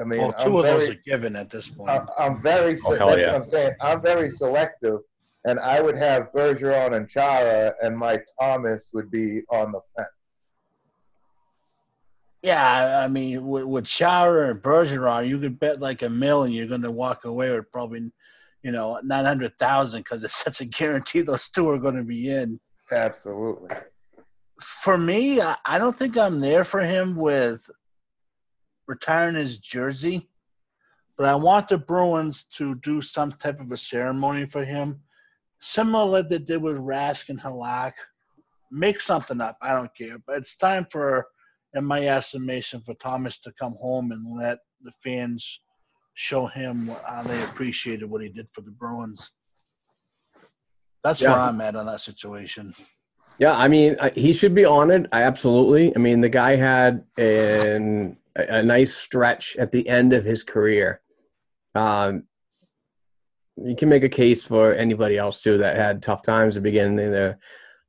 I 0.00 0.04
mean, 0.04 0.20
Well, 0.20 0.34
I'm 0.38 0.50
two 0.50 0.58
of 0.58 0.64
very, 0.64 0.78
those 0.86 0.94
are 0.94 1.00
given 1.06 1.34
at 1.34 1.50
this 1.50 1.68
point. 1.68 1.90
I- 1.90 2.06
I'm 2.18 2.40
very. 2.40 2.76
Oh, 2.86 2.92
se- 2.92 2.98
hell 2.98 3.18
yeah. 3.18 3.34
I'm 3.34 3.44
saying. 3.44 3.72
I'm 3.80 4.00
very 4.02 4.30
selective, 4.30 4.98
and 5.44 5.58
I 5.60 5.80
would 5.80 5.96
have 5.96 6.32
Bergeron 6.32 6.94
and 6.94 7.08
Chara, 7.08 7.74
and 7.82 7.96
my 7.96 8.20
Thomas 8.40 8.90
would 8.92 9.10
be 9.10 9.42
on 9.50 9.72
the 9.72 9.80
fence. 9.96 10.08
Yeah, 12.42 13.02
I 13.02 13.08
mean, 13.08 13.46
with, 13.46 13.64
with 13.64 13.84
Chara 13.84 14.50
and 14.50 14.62
Bergeron, 14.62 15.28
you 15.28 15.38
could 15.38 15.58
bet 15.58 15.80
like 15.80 16.02
a 16.02 16.08
million 16.08 16.52
you're 16.52 16.66
going 16.66 16.82
to 16.82 16.90
walk 16.90 17.24
away 17.24 17.52
with 17.52 17.70
probably, 17.72 18.12
you 18.62 18.70
know, 18.70 19.00
nine 19.02 19.24
hundred 19.24 19.58
thousand 19.58 20.00
because 20.00 20.22
it's 20.22 20.36
such 20.44 20.60
a 20.60 20.64
guarantee 20.64 21.22
those 21.22 21.48
two 21.48 21.68
are 21.68 21.78
going 21.78 21.96
to 21.96 22.04
be 22.04 22.30
in. 22.30 22.60
Absolutely. 22.92 23.70
For 24.60 24.98
me, 24.98 25.40
I, 25.40 25.56
I 25.64 25.78
don't 25.78 25.96
think 25.96 26.16
I'm 26.16 26.40
there 26.40 26.64
for 26.64 26.80
him 26.80 27.16
with 27.16 27.68
retiring 28.86 29.36
his 29.36 29.58
jersey, 29.58 30.28
but 31.16 31.26
I 31.26 31.34
want 31.34 31.68
the 31.68 31.78
Bruins 31.78 32.44
to 32.54 32.74
do 32.76 33.02
some 33.02 33.32
type 33.32 33.60
of 33.60 33.70
a 33.70 33.78
ceremony 33.78 34.46
for 34.46 34.64
him, 34.64 35.00
similar 35.60 36.04
like 36.04 36.28
they 36.28 36.38
did 36.38 36.62
with 36.62 36.76
Rask 36.76 37.28
and 37.28 37.40
Halak. 37.40 37.92
Make 38.70 39.00
something 39.00 39.40
up. 39.40 39.56
I 39.62 39.72
don't 39.72 39.90
care, 39.96 40.18
but 40.26 40.36
it's 40.36 40.56
time 40.56 40.86
for 40.90 41.26
in 41.74 41.84
my 41.84 42.06
estimation, 42.06 42.82
for 42.84 42.94
Thomas 42.94 43.38
to 43.40 43.52
come 43.58 43.74
home 43.80 44.10
and 44.12 44.36
let 44.38 44.58
the 44.82 44.92
fans 45.02 45.60
show 46.14 46.46
him 46.46 46.90
how 47.06 47.22
they 47.22 47.42
appreciated 47.44 48.08
what 48.10 48.22
he 48.22 48.28
did 48.28 48.48
for 48.52 48.62
the 48.62 48.70
Bruins. 48.70 49.30
That's 51.04 51.20
Yeah. 51.20 51.30
where 51.30 51.38
I'm 51.38 51.60
at 51.60 51.76
on 51.76 51.86
that 51.86 52.00
situation. 52.00 52.74
Yeah, 53.38 53.56
I 53.56 53.68
mean, 53.68 53.96
he 54.14 54.32
should 54.32 54.54
be 54.54 54.64
honored. 54.64 55.08
I 55.12 55.22
absolutely. 55.22 55.94
I 55.94 55.98
mean, 56.00 56.20
the 56.20 56.28
guy 56.28 56.56
had 56.56 57.04
an, 57.16 58.16
a, 58.34 58.58
a 58.58 58.62
nice 58.62 58.94
stretch 58.94 59.56
at 59.58 59.70
the 59.70 59.88
end 59.88 60.12
of 60.12 60.24
his 60.24 60.42
career. 60.42 61.00
Um, 61.74 62.24
you 63.64 63.76
can 63.76 63.88
make 63.88 64.04
a 64.04 64.08
case 64.08 64.42
for 64.42 64.74
anybody 64.74 65.18
else 65.18 65.42
too 65.42 65.58
that 65.58 65.76
had 65.76 66.02
tough 66.02 66.22
times 66.22 66.56
at 66.56 66.62
the 66.62 66.70
beginning 66.70 66.98
of 66.98 67.12
their, 67.12 67.38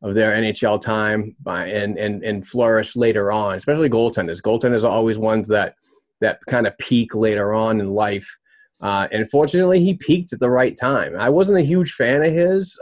of 0.02 0.14
their 0.14 0.32
NHL 0.32 0.82
time 0.82 1.36
by, 1.42 1.66
and 1.68 1.98
and 1.98 2.24
and 2.24 2.48
flourished 2.48 2.96
later 2.96 3.32
on. 3.32 3.56
Especially 3.56 3.90
goaltenders. 3.90 4.42
Goaltenders 4.42 4.84
are 4.84 4.92
always 4.92 5.18
ones 5.18 5.48
that 5.50 5.76
that 6.22 6.40
kind 6.48 6.68
of 6.68 6.78
peak 6.78 7.16
later 7.16 7.54
on 7.54 7.80
in 7.80 7.90
life. 7.90 8.38
Uh, 8.82 9.08
and 9.12 9.30
fortunately, 9.30 9.82
he 9.82 9.94
peaked 9.94 10.32
at 10.32 10.40
the 10.40 10.50
right 10.50 10.78
time. 10.78 11.14
I 11.20 11.30
wasn't 11.30 11.60
a 11.60 11.64
huge 11.64 11.94
fan 11.94 12.24
of 12.24 12.32
his. 12.32 12.78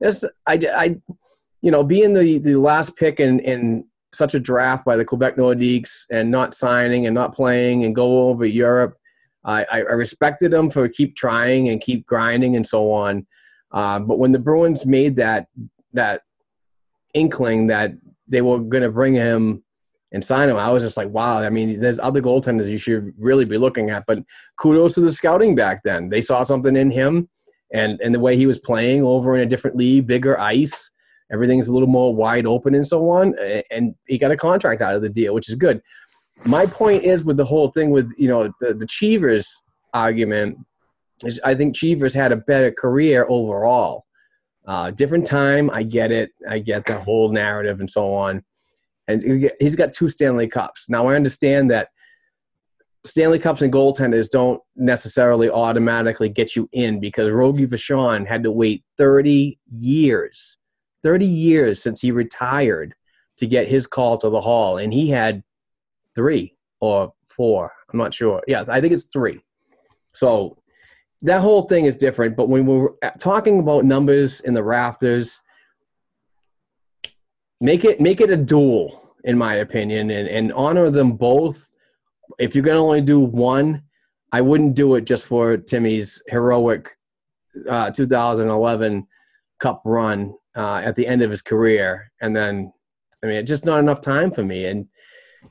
It's, 0.00 0.24
I, 0.46 0.58
I 0.74 0.96
you 1.62 1.70
know, 1.70 1.84
being 1.84 2.12
the, 2.12 2.38
the 2.38 2.56
last 2.56 2.96
pick 2.96 3.20
in, 3.20 3.38
in 3.40 3.84
such 4.12 4.34
a 4.34 4.40
draft 4.40 4.84
by 4.84 4.96
the 4.96 5.04
Quebec 5.04 5.36
Nordiques 5.36 6.04
and 6.10 6.30
not 6.30 6.54
signing 6.54 7.06
and 7.06 7.14
not 7.14 7.34
playing 7.34 7.84
and 7.84 7.94
go 7.94 8.28
over 8.28 8.44
Europe, 8.44 8.96
I, 9.44 9.64
I 9.72 9.78
respected 9.78 10.52
him 10.52 10.70
for 10.70 10.88
keep 10.88 11.16
trying 11.16 11.68
and 11.68 11.80
keep 11.80 12.06
grinding 12.06 12.56
and 12.56 12.66
so 12.66 12.90
on. 12.92 13.26
Uh, 13.72 13.98
but 13.98 14.18
when 14.18 14.32
the 14.32 14.38
Bruins 14.38 14.86
made 14.86 15.16
that 15.16 15.48
that 15.92 16.22
inkling 17.14 17.66
that 17.66 17.92
they 18.28 18.40
were 18.40 18.58
going 18.58 18.82
to 18.82 18.90
bring 18.90 19.14
him 19.14 19.62
and 20.12 20.24
sign 20.24 20.48
him, 20.48 20.56
I 20.56 20.70
was 20.70 20.82
just 20.82 20.96
like, 20.96 21.08
wow. 21.08 21.38
I 21.38 21.50
mean, 21.50 21.80
there's 21.80 21.98
other 21.98 22.20
goaltenders 22.20 22.68
you 22.68 22.78
should 22.78 23.12
really 23.18 23.44
be 23.44 23.58
looking 23.58 23.90
at. 23.90 24.04
But 24.06 24.20
kudos 24.58 24.94
to 24.94 25.00
the 25.00 25.12
scouting 25.12 25.54
back 25.54 25.82
then. 25.82 26.08
They 26.08 26.22
saw 26.22 26.42
something 26.44 26.76
in 26.76 26.90
him 26.90 27.28
and 27.72 28.00
and 28.00 28.14
the 28.14 28.20
way 28.20 28.36
he 28.36 28.46
was 28.46 28.58
playing 28.58 29.02
over 29.02 29.34
in 29.34 29.40
a 29.40 29.46
different 29.46 29.76
league, 29.76 30.06
bigger 30.06 30.38
ice 30.38 30.90
everything's 31.32 31.68
a 31.68 31.72
little 31.72 31.88
more 31.88 32.14
wide 32.14 32.46
open 32.46 32.74
and 32.74 32.86
so 32.86 33.08
on 33.08 33.34
and 33.70 33.94
he 34.06 34.18
got 34.18 34.30
a 34.30 34.36
contract 34.36 34.82
out 34.82 34.94
of 34.94 35.02
the 35.02 35.08
deal 35.08 35.34
which 35.34 35.48
is 35.48 35.54
good 35.54 35.80
my 36.44 36.66
point 36.66 37.02
is 37.02 37.24
with 37.24 37.36
the 37.36 37.44
whole 37.44 37.68
thing 37.68 37.90
with 37.90 38.10
you 38.16 38.28
know 38.28 38.52
the, 38.60 38.74
the 38.74 38.86
cheevers 38.86 39.62
argument 39.94 40.58
is 41.24 41.40
i 41.44 41.54
think 41.54 41.74
cheevers 41.74 42.14
had 42.14 42.32
a 42.32 42.36
better 42.36 42.70
career 42.70 43.26
overall. 43.28 44.04
Uh, 44.66 44.90
different 44.92 45.26
time 45.26 45.70
i 45.70 45.82
get 45.82 46.12
it. 46.12 46.30
I 46.48 46.58
get 46.60 46.86
the 46.86 46.98
whole 46.98 47.30
narrative 47.30 47.80
and 47.80 47.90
so 47.90 48.12
on. 48.14 48.44
And 49.08 49.50
he's 49.58 49.74
got 49.74 49.92
two 49.92 50.08
stanley 50.08 50.48
cups. 50.48 50.88
Now 50.88 51.08
i 51.08 51.14
understand 51.14 51.70
that 51.70 51.88
Stanley 53.04 53.40
Cups 53.40 53.62
and 53.62 53.72
goaltenders 53.72 54.30
don't 54.30 54.60
necessarily 54.76 55.50
automatically 55.50 56.28
get 56.28 56.54
you 56.54 56.68
in 56.70 57.00
because 57.00 57.30
Rogie 57.30 57.66
Vachon 57.66 58.24
had 58.24 58.44
to 58.44 58.52
wait 58.52 58.84
30 58.96 59.58
years 59.66 60.56
30 61.02 61.26
years 61.26 61.82
since 61.82 62.00
he 62.00 62.10
retired 62.10 62.94
to 63.38 63.46
get 63.46 63.68
his 63.68 63.86
call 63.86 64.18
to 64.18 64.30
the 64.30 64.40
hall. 64.40 64.78
And 64.78 64.92
he 64.92 65.08
had 65.08 65.42
three 66.14 66.56
or 66.80 67.12
four. 67.28 67.72
I'm 67.92 67.98
not 67.98 68.14
sure. 68.14 68.42
Yeah 68.46 68.64
i 68.68 68.80
think 68.80 68.92
it's 68.92 69.04
three. 69.04 69.40
So 70.12 70.58
that 71.22 71.40
whole 71.40 71.62
thing 71.62 71.84
is 71.84 71.96
different 71.96 72.36
but 72.36 72.48
when 72.48 72.66
we're 72.66 72.90
talking 73.18 73.60
about 73.60 73.84
numbers 73.84 74.40
in 74.40 74.54
the 74.54 74.62
rafters 74.62 75.40
make 77.60 77.84
it 77.84 78.00
make 78.00 78.20
it 78.20 78.30
a 78.30 78.36
duel 78.36 79.14
in 79.24 79.38
my 79.38 79.54
opinion 79.56 80.10
and, 80.10 80.28
and 80.28 80.52
honor 80.52 80.90
them 80.90 81.12
both. 81.12 81.68
If 82.38 82.54
you're 82.54 82.64
to 82.64 82.72
only 82.72 83.00
do 83.00 83.20
one 83.20 83.82
i 84.32 84.40
wouldn't 84.40 84.74
do 84.74 84.94
it 84.96 85.04
just 85.04 85.26
for 85.26 85.56
timmy's 85.56 86.22
heroic 86.28 86.88
uh, 87.68 87.90
2011 87.90 89.06
cup 89.60 89.82
run 89.84 90.34
uh, 90.56 90.82
at 90.84 90.96
the 90.96 91.06
end 91.06 91.22
of 91.22 91.30
his 91.30 91.42
career, 91.42 92.10
and 92.20 92.34
then 92.34 92.72
I 93.22 93.26
mean, 93.26 93.36
it's 93.36 93.48
just 93.48 93.64
not 93.64 93.78
enough 93.78 94.00
time 94.00 94.32
for 94.32 94.42
me. 94.42 94.66
And 94.66 94.88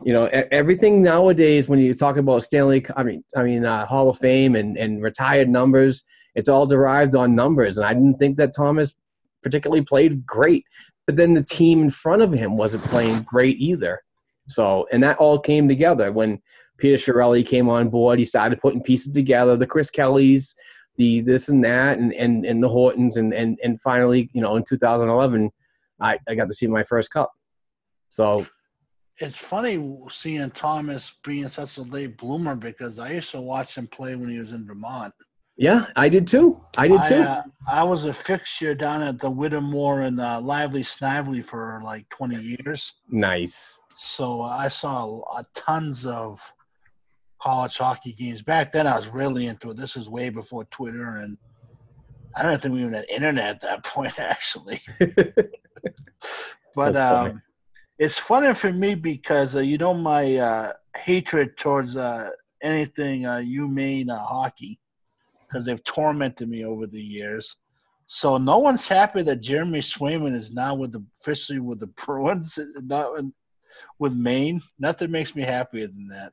you 0.03 0.13
know, 0.13 0.25
everything 0.51 1.03
nowadays 1.03 1.67
when 1.67 1.79
you 1.79 1.93
talk 1.93 2.17
about 2.17 2.43
Stanley, 2.43 2.85
I 2.95 3.03
mean, 3.03 3.23
I 3.35 3.43
mean, 3.43 3.65
uh, 3.65 3.85
Hall 3.85 4.09
of 4.09 4.17
Fame 4.17 4.55
and 4.55 4.77
and 4.77 5.01
retired 5.01 5.49
numbers, 5.49 6.03
it's 6.35 6.49
all 6.49 6.65
derived 6.65 7.15
on 7.15 7.35
numbers. 7.35 7.77
And 7.77 7.85
I 7.85 7.93
didn't 7.93 8.17
think 8.17 8.37
that 8.37 8.55
Thomas 8.55 8.95
particularly 9.43 9.83
played 9.83 10.25
great, 10.25 10.65
but 11.05 11.15
then 11.15 11.33
the 11.33 11.43
team 11.43 11.81
in 11.81 11.89
front 11.89 12.21
of 12.21 12.31
him 12.31 12.57
wasn't 12.57 12.83
playing 12.85 13.23
great 13.23 13.57
either. 13.59 14.01
So, 14.47 14.87
and 14.91 15.03
that 15.03 15.17
all 15.17 15.39
came 15.39 15.67
together 15.67 16.11
when 16.11 16.41
Peter 16.77 16.97
Chiarelli 16.97 17.45
came 17.45 17.69
on 17.69 17.89
board. 17.89 18.19
He 18.19 18.25
started 18.25 18.59
putting 18.59 18.81
pieces 18.81 19.13
together. 19.13 19.55
The 19.55 19.67
Chris 19.67 19.89
Kellys, 19.89 20.55
the 20.97 21.21
this 21.21 21.49
and 21.49 21.63
that 21.63 21.99
and 21.99 22.13
and, 22.13 22.45
and 22.45 22.61
the 22.61 22.69
Hortons 22.69 23.17
and, 23.17 23.33
and 23.33 23.57
and 23.63 23.79
finally 23.81 24.29
you 24.33 24.41
know 24.41 24.55
in 24.55 24.63
2011 24.67 25.51
I, 25.99 26.17
I 26.27 26.35
got 26.35 26.47
to 26.47 26.53
see 26.53 26.67
my 26.67 26.83
first 26.83 27.11
cup. 27.11 27.31
So 28.09 28.45
It's 29.21 29.37
funny 29.37 29.99
seeing 30.09 30.49
Thomas 30.51 31.13
being 31.23 31.47
such 31.47 31.77
a 31.77 31.83
late 31.83 32.17
bloomer 32.17 32.55
because 32.55 32.97
I 32.97 33.11
used 33.11 33.29
to 33.31 33.41
watch 33.41 33.77
him 33.77 33.87
play 33.87 34.15
when 34.15 34.29
he 34.29 34.39
was 34.39 34.51
in 34.51 34.65
Vermont. 34.65 35.13
yeah, 35.57 35.85
I 35.95 36.09
did 36.09 36.25
too. 36.25 36.59
I 36.75 36.87
did 36.87 37.03
too. 37.03 37.15
I, 37.15 37.19
uh, 37.19 37.43
I 37.67 37.83
was 37.83 38.05
a 38.05 38.13
fixture 38.13 38.73
down 38.73 39.03
at 39.03 39.19
the 39.19 39.29
Whittemore 39.29 40.01
and 40.01 40.19
uh, 40.19 40.41
Lively 40.41 40.81
Snively 40.81 41.41
for 41.41 41.81
like 41.83 42.09
20 42.09 42.57
years. 42.57 42.93
nice. 43.09 43.79
So 43.95 44.41
I 44.41 44.67
saw 44.67 45.21
uh, 45.21 45.43
tons 45.53 46.05
of 46.07 46.39
college 47.39 47.77
hockey 47.77 48.13
games. 48.13 48.41
Back 48.41 48.73
then, 48.73 48.87
I 48.87 48.97
was 48.97 49.07
really 49.09 49.45
into 49.45 49.69
it. 49.69 49.77
This 49.77 49.95
is 49.95 50.09
way 50.09 50.29
before 50.29 50.65
Twitter, 50.71 51.17
and 51.17 51.37
I 52.35 52.41
don't 52.41 52.59
think 52.59 52.73
we 52.73 52.79
even 52.81 52.93
had 52.93 53.05
internet 53.09 53.55
at 53.55 53.61
that 53.61 53.83
point, 53.93 54.19
actually. 54.19 54.81
But 56.73 56.95
um, 56.95 57.41
it's 58.01 58.17
funny 58.17 58.51
for 58.55 58.73
me 58.73 58.95
because 58.95 59.55
uh, 59.55 59.59
you 59.59 59.77
know 59.77 59.93
my 59.93 60.35
uh, 60.35 60.73
hatred 60.97 61.55
towards 61.55 61.95
uh, 61.95 62.31
anything 62.63 63.27
uh, 63.27 63.35
UMaine 63.35 64.09
uh, 64.09 64.17
hockey 64.17 64.79
because 65.47 65.67
they've 65.67 65.83
tormented 65.83 66.49
me 66.49 66.65
over 66.65 66.87
the 66.87 66.99
years. 66.99 67.55
So 68.07 68.39
no 68.39 68.57
one's 68.57 68.87
happy 68.87 69.21
that 69.21 69.41
Jeremy 69.41 69.81
Swayman 69.81 70.33
is 70.33 70.51
now 70.51 70.73
with 70.73 70.93
the 70.93 71.05
officially 71.21 71.59
with 71.59 71.79
the 71.79 71.87
Bruins, 72.05 72.57
not 72.81 73.23
with 73.99 74.13
Maine. 74.13 74.63
Nothing 74.79 75.11
makes 75.11 75.35
me 75.35 75.43
happier 75.43 75.85
than 75.85 76.07
that. 76.07 76.31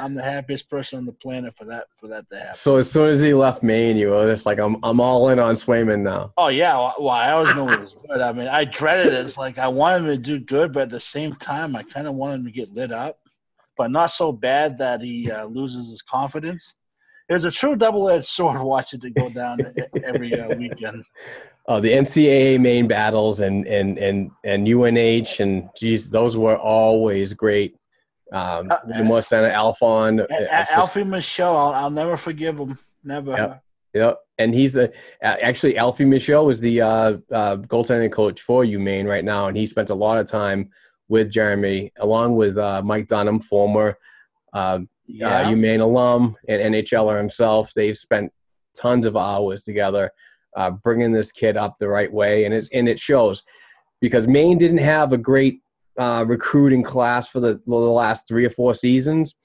I'm 0.00 0.14
the 0.14 0.22
happiest 0.22 0.68
person 0.68 0.98
on 0.98 1.06
the 1.06 1.12
planet 1.12 1.54
for 1.56 1.64
that 1.64 1.86
for 1.96 2.08
that 2.08 2.28
to 2.30 2.38
happen. 2.38 2.54
So 2.54 2.76
as 2.76 2.90
soon 2.90 3.08
as 3.08 3.20
he 3.20 3.32
left 3.32 3.62
Maine, 3.62 3.96
you 3.96 4.10
were 4.10 4.30
just 4.30 4.44
like, 4.44 4.58
I'm 4.58 4.76
I'm 4.82 5.00
all 5.00 5.30
in 5.30 5.38
on 5.38 5.54
Swayman 5.54 6.02
now. 6.02 6.32
Oh 6.36 6.48
yeah, 6.48 6.76
well, 6.98 7.08
I 7.08 7.32
always 7.32 7.54
knew 7.54 7.68
it 7.70 7.80
was 7.80 7.96
good. 8.06 8.20
I 8.20 8.32
mean, 8.32 8.48
I 8.48 8.64
dreaded 8.64 9.14
it. 9.14 9.26
It's 9.26 9.38
like 9.38 9.58
I 9.58 9.68
wanted 9.68 10.02
him 10.02 10.06
to 10.08 10.18
do 10.18 10.38
good, 10.40 10.72
but 10.72 10.82
at 10.82 10.90
the 10.90 11.00
same 11.00 11.34
time, 11.36 11.74
I 11.74 11.82
kind 11.82 12.06
of 12.06 12.14
wanted 12.14 12.40
him 12.40 12.44
to 12.46 12.52
get 12.52 12.72
lit 12.72 12.92
up, 12.92 13.18
but 13.76 13.90
not 13.90 14.06
so 14.06 14.30
bad 14.30 14.76
that 14.78 15.00
he 15.00 15.30
uh, 15.30 15.46
loses 15.46 15.90
his 15.90 16.02
confidence. 16.02 16.74
It 17.30 17.34
was 17.34 17.44
a 17.44 17.50
true 17.50 17.76
double-edged 17.76 18.24
sword 18.24 18.62
watching 18.62 19.00
it 19.02 19.14
go 19.14 19.28
down 19.30 19.58
every 20.04 20.38
uh, 20.38 20.54
weekend. 20.56 21.04
Oh, 21.70 21.80
the 21.80 21.92
NCAA 21.92 22.58
Maine 22.58 22.88
battles 22.88 23.40
and 23.40 23.66
and 23.66 23.98
and 23.98 24.30
and 24.42 24.66
UNH 24.66 25.38
and 25.38 25.68
geez, 25.76 26.10
those 26.10 26.34
were 26.34 26.56
always 26.56 27.34
great. 27.34 27.76
Um, 28.32 28.70
Uh, 28.70 28.76
Wilmore 28.86 29.22
Center, 29.22 29.50
Alfond. 29.50 30.26
A- 30.30 30.72
Alfie 30.72 31.04
Michaud, 31.04 31.54
I'll, 31.56 31.72
I'll 31.72 31.90
never 31.90 32.16
forgive 32.16 32.58
him. 32.58 32.78
Never. 33.04 33.32
Yep. 33.32 33.62
Yep. 33.94 34.18
And 34.38 34.54
he's 34.54 34.76
a 34.76 34.92
actually 35.22 35.78
Alfie 35.78 36.04
Michaud 36.04 36.48
is 36.50 36.60
the 36.60 36.80
uh, 36.82 36.88
uh, 37.32 37.56
goaltending 37.56 38.12
coach 38.12 38.42
for 38.42 38.64
UMaine 38.64 39.06
right 39.06 39.24
now, 39.24 39.48
and 39.48 39.56
he 39.56 39.66
spent 39.66 39.90
a 39.90 39.94
lot 39.94 40.18
of 40.18 40.26
time 40.26 40.68
with 41.08 41.32
Jeremy, 41.32 41.90
along 41.98 42.36
with 42.36 42.58
uh, 42.58 42.82
Mike 42.84 43.08
Dunham, 43.08 43.40
former 43.40 43.96
uh, 44.52 44.80
Yeah. 45.06 45.28
uh, 45.40 45.44
UMaine 45.46 45.80
alum 45.80 46.36
and 46.48 46.74
NHLer 46.74 47.16
himself. 47.16 47.72
They've 47.74 47.96
spent 47.96 48.30
tons 48.76 49.06
of 49.06 49.16
hours 49.16 49.62
together, 49.64 50.10
uh, 50.54 50.70
bringing 50.70 51.12
this 51.12 51.32
kid 51.32 51.56
up 51.56 51.78
the 51.78 51.88
right 51.88 52.12
way, 52.12 52.44
and 52.44 52.52
it's 52.54 52.68
and 52.74 52.88
it 52.88 53.00
shows 53.00 53.42
because 54.00 54.28
Maine 54.28 54.58
didn't 54.58 54.78
have 54.78 55.12
a 55.12 55.18
great 55.18 55.60
uh, 55.98 56.24
recruiting 56.26 56.82
class 56.82 57.28
for 57.28 57.40
the, 57.40 57.60
the 57.66 57.74
last 57.74 58.26
three 58.28 58.44
or 58.44 58.50
four 58.50 58.74
seasons, 58.74 59.36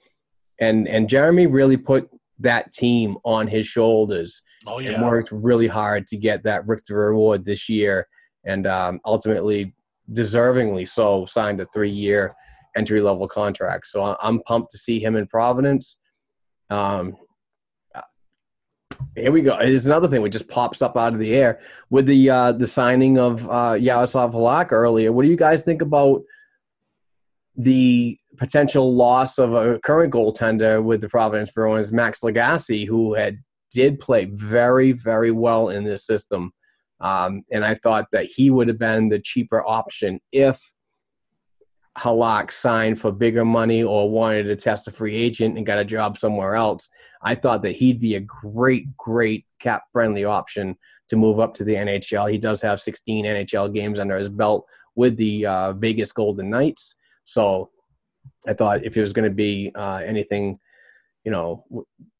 and 0.59 0.87
and 0.87 1.09
Jeremy 1.09 1.47
really 1.47 1.77
put 1.77 2.09
that 2.39 2.73
team 2.73 3.17
on 3.23 3.47
his 3.47 3.65
shoulders 3.65 4.41
Oh 4.65 4.77
and 4.77 4.87
yeah. 4.87 5.03
worked 5.03 5.29
really 5.31 5.67
hard 5.67 6.07
to 6.07 6.17
get 6.17 6.43
that 6.43 6.65
Richter 6.67 7.09
Award 7.09 7.45
this 7.45 7.67
year, 7.67 8.07
and 8.45 8.65
um, 8.65 9.01
ultimately, 9.05 9.73
deservingly 10.11 10.87
so, 10.87 11.25
signed 11.25 11.59
a 11.59 11.65
three-year 11.73 12.33
entry-level 12.75 13.27
contract. 13.27 13.87
So 13.87 14.15
I'm 14.21 14.41
pumped 14.43 14.71
to 14.71 14.77
see 14.77 14.99
him 14.99 15.15
in 15.15 15.27
Providence. 15.27 15.97
Um, 16.69 17.17
here 19.15 19.31
we 19.31 19.41
go. 19.41 19.57
It's 19.59 19.85
another 19.85 20.07
thing 20.07 20.23
that 20.23 20.29
just 20.29 20.47
pops 20.47 20.81
up 20.81 20.97
out 20.97 21.13
of 21.13 21.19
the 21.19 21.35
air 21.35 21.59
with 21.89 22.05
the 22.05 22.29
uh, 22.29 22.51
the 22.53 22.67
signing 22.67 23.17
of 23.17 23.49
uh, 23.49 23.73
Yaroslav 23.73 24.31
Halak 24.31 24.71
earlier. 24.71 25.11
What 25.11 25.23
do 25.23 25.29
you 25.29 25.35
guys 25.35 25.63
think 25.63 25.81
about 25.81 26.21
the 27.55 28.17
potential 28.37 28.95
loss 28.95 29.37
of 29.37 29.53
a 29.53 29.79
current 29.79 30.13
goaltender 30.13 30.83
with 30.83 31.01
the 31.01 31.09
Providence 31.09 31.51
Bruins, 31.51 31.91
Max 31.91 32.21
Lagace, 32.21 32.87
who 32.87 33.13
had 33.13 33.37
did 33.71 33.99
play 33.99 34.25
very, 34.25 34.91
very 34.91 35.31
well 35.31 35.69
in 35.69 35.83
this 35.83 36.05
system. 36.05 36.51
Um, 36.99 37.43
and 37.51 37.65
I 37.65 37.75
thought 37.75 38.07
that 38.11 38.25
he 38.25 38.49
would 38.49 38.67
have 38.67 38.79
been 38.79 39.09
the 39.09 39.19
cheaper 39.19 39.65
option 39.65 40.19
if 40.31 40.61
Halak 41.97 42.51
signed 42.51 42.99
for 42.99 43.11
bigger 43.11 43.45
money 43.45 43.83
or 43.83 44.09
wanted 44.09 44.47
to 44.47 44.55
test 44.55 44.87
a 44.87 44.91
free 44.91 45.15
agent 45.15 45.57
and 45.57 45.65
got 45.65 45.77
a 45.77 45.85
job 45.85 46.17
somewhere 46.17 46.55
else. 46.55 46.89
I 47.21 47.35
thought 47.35 47.61
that 47.63 47.75
he'd 47.75 47.99
be 47.99 48.15
a 48.15 48.19
great, 48.19 48.95
great 48.97 49.45
cap 49.59 49.83
friendly 49.91 50.25
option 50.25 50.75
to 51.09 51.15
move 51.15 51.39
up 51.39 51.53
to 51.55 51.63
the 51.63 51.75
NHL. 51.75 52.31
He 52.31 52.37
does 52.39 52.61
have 52.61 52.81
16 52.81 53.25
NHL 53.25 53.73
games 53.73 53.99
under 53.99 54.17
his 54.17 54.29
belt 54.29 54.65
with 54.95 55.17
the 55.17 55.45
uh, 55.45 55.73
Vegas 55.73 56.11
Golden 56.11 56.49
Knights. 56.49 56.95
So 57.23 57.69
I 58.47 58.53
thought 58.53 58.85
if 58.85 58.97
it 58.97 59.01
was 59.01 59.13
going 59.13 59.29
to 59.29 59.35
be 59.35 59.71
uh, 59.75 60.01
anything, 60.05 60.59
you 61.23 61.31
know, 61.31 61.65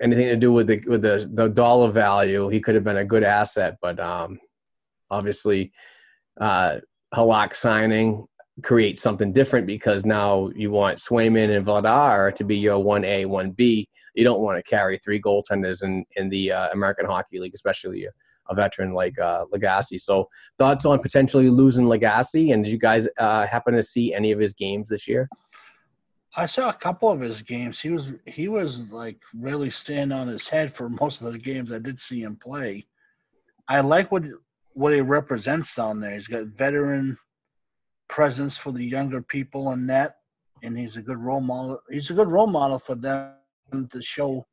anything 0.01 0.26
to 0.26 0.36
do 0.36 0.54
with 0.54 0.68
the 0.68 0.82
with 0.88 1.01
the, 1.01 1.30
the 1.34 1.47
dollar 1.49 1.91
value, 1.91 2.49
he 2.49 2.60
could 2.60 2.76
have 2.76 2.84
been 2.84 2.97
a 2.97 3.06
good 3.06 3.24
asset. 3.24 3.78
But 3.82 3.99
um, 3.99 4.39
obviously, 5.10 5.72
uh, 6.39 6.78
Halak 7.14 7.54
signing 7.54 8.26
creates 8.62 9.01
something 9.01 9.34
different 9.34 9.66
because 9.66 10.06
now 10.06 10.49
you 10.56 10.72
want 10.72 10.99
Swayman 10.99 11.56
and 11.56 11.66
Vladar 11.66 12.34
to 12.36 12.43
be 12.43 12.56
your 12.56 12.80
one 12.80 13.04
A, 13.04 13.26
one 13.26 13.51
B. 13.51 13.88
You 14.16 14.24
don't 14.24 14.41
want 14.41 14.64
to 14.64 14.70
carry 14.70 14.99
three 14.99 15.22
goaltenders 15.22 15.84
in 15.84 16.06
in 16.16 16.30
the 16.30 16.51
uh, 16.51 16.70
American 16.72 17.06
Hockey 17.06 17.39
League, 17.39 17.56
especially 17.56 18.06
a, 18.06 18.12
a 18.49 18.55
veteran 18.55 18.93
like 18.93 19.17
uh, 19.19 19.45
Lagace. 19.53 19.99
So, 19.99 20.29
thoughts 20.57 20.85
on 20.85 20.99
potentially 20.99 21.49
losing 21.49 21.85
Lagace? 21.85 22.53
And 22.53 22.63
did 22.63 22.71
you 22.71 22.77
guys 22.77 23.07
uh, 23.17 23.45
happen 23.47 23.73
to 23.73 23.81
see 23.81 24.13
any 24.13 24.31
of 24.31 24.39
his 24.39 24.53
games 24.53 24.89
this 24.89 25.07
year? 25.07 25.29
I 26.35 26.47
saw 26.47 26.69
a 26.69 26.73
couple 26.73 27.11
of 27.11 27.19
his 27.19 27.41
games. 27.41 27.79
He 27.79 27.89
was 27.89 28.13
he 28.25 28.47
was 28.47 28.91
like 28.91 29.19
really 29.35 29.69
standing 29.69 30.17
on 30.17 30.27
his 30.27 30.47
head 30.47 30.73
for 30.73 30.89
most 31.01 31.21
of 31.21 31.31
the 31.31 31.39
games 31.39 31.71
I 31.71 31.79
did 31.79 31.99
see 31.99 32.21
him 32.21 32.37
play. 32.37 32.85
I 33.67 33.81
like 33.81 34.11
what 34.11 34.23
what 34.73 34.93
he 34.93 35.01
represents 35.01 35.75
down 35.75 35.99
there. 35.99 36.15
He's 36.15 36.27
got 36.27 36.45
veteran 36.45 37.17
presence 38.09 38.57
for 38.57 38.71
the 38.71 38.83
younger 38.83 39.21
people 39.21 39.71
in 39.71 39.87
that, 39.87 40.17
and 40.63 40.77
he's 40.77 40.97
a 40.97 41.01
good 41.01 41.19
role 41.19 41.41
model. 41.41 41.79
He's 41.91 42.09
a 42.09 42.15
good 42.15 42.27
role 42.27 42.47
model 42.47 42.79
for 42.79 42.95
them 42.95 43.35
to 43.71 44.01
show. 44.01 44.45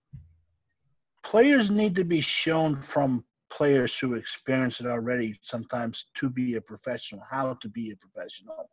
Players 1.24 1.70
need 1.70 1.95
to 1.97 2.05
be 2.05 2.20
shown 2.20 2.80
from 2.80 3.24
players 3.51 3.97
who 3.99 4.15
experience 4.15 4.81
it 4.81 4.87
already. 4.87 5.39
Sometimes 5.43 6.07
to 6.15 6.31
be 6.31 6.55
a 6.55 6.61
professional, 6.61 7.23
how 7.29 7.55
to 7.55 7.69
be 7.69 7.91
a 7.91 7.97
professional. 7.97 8.71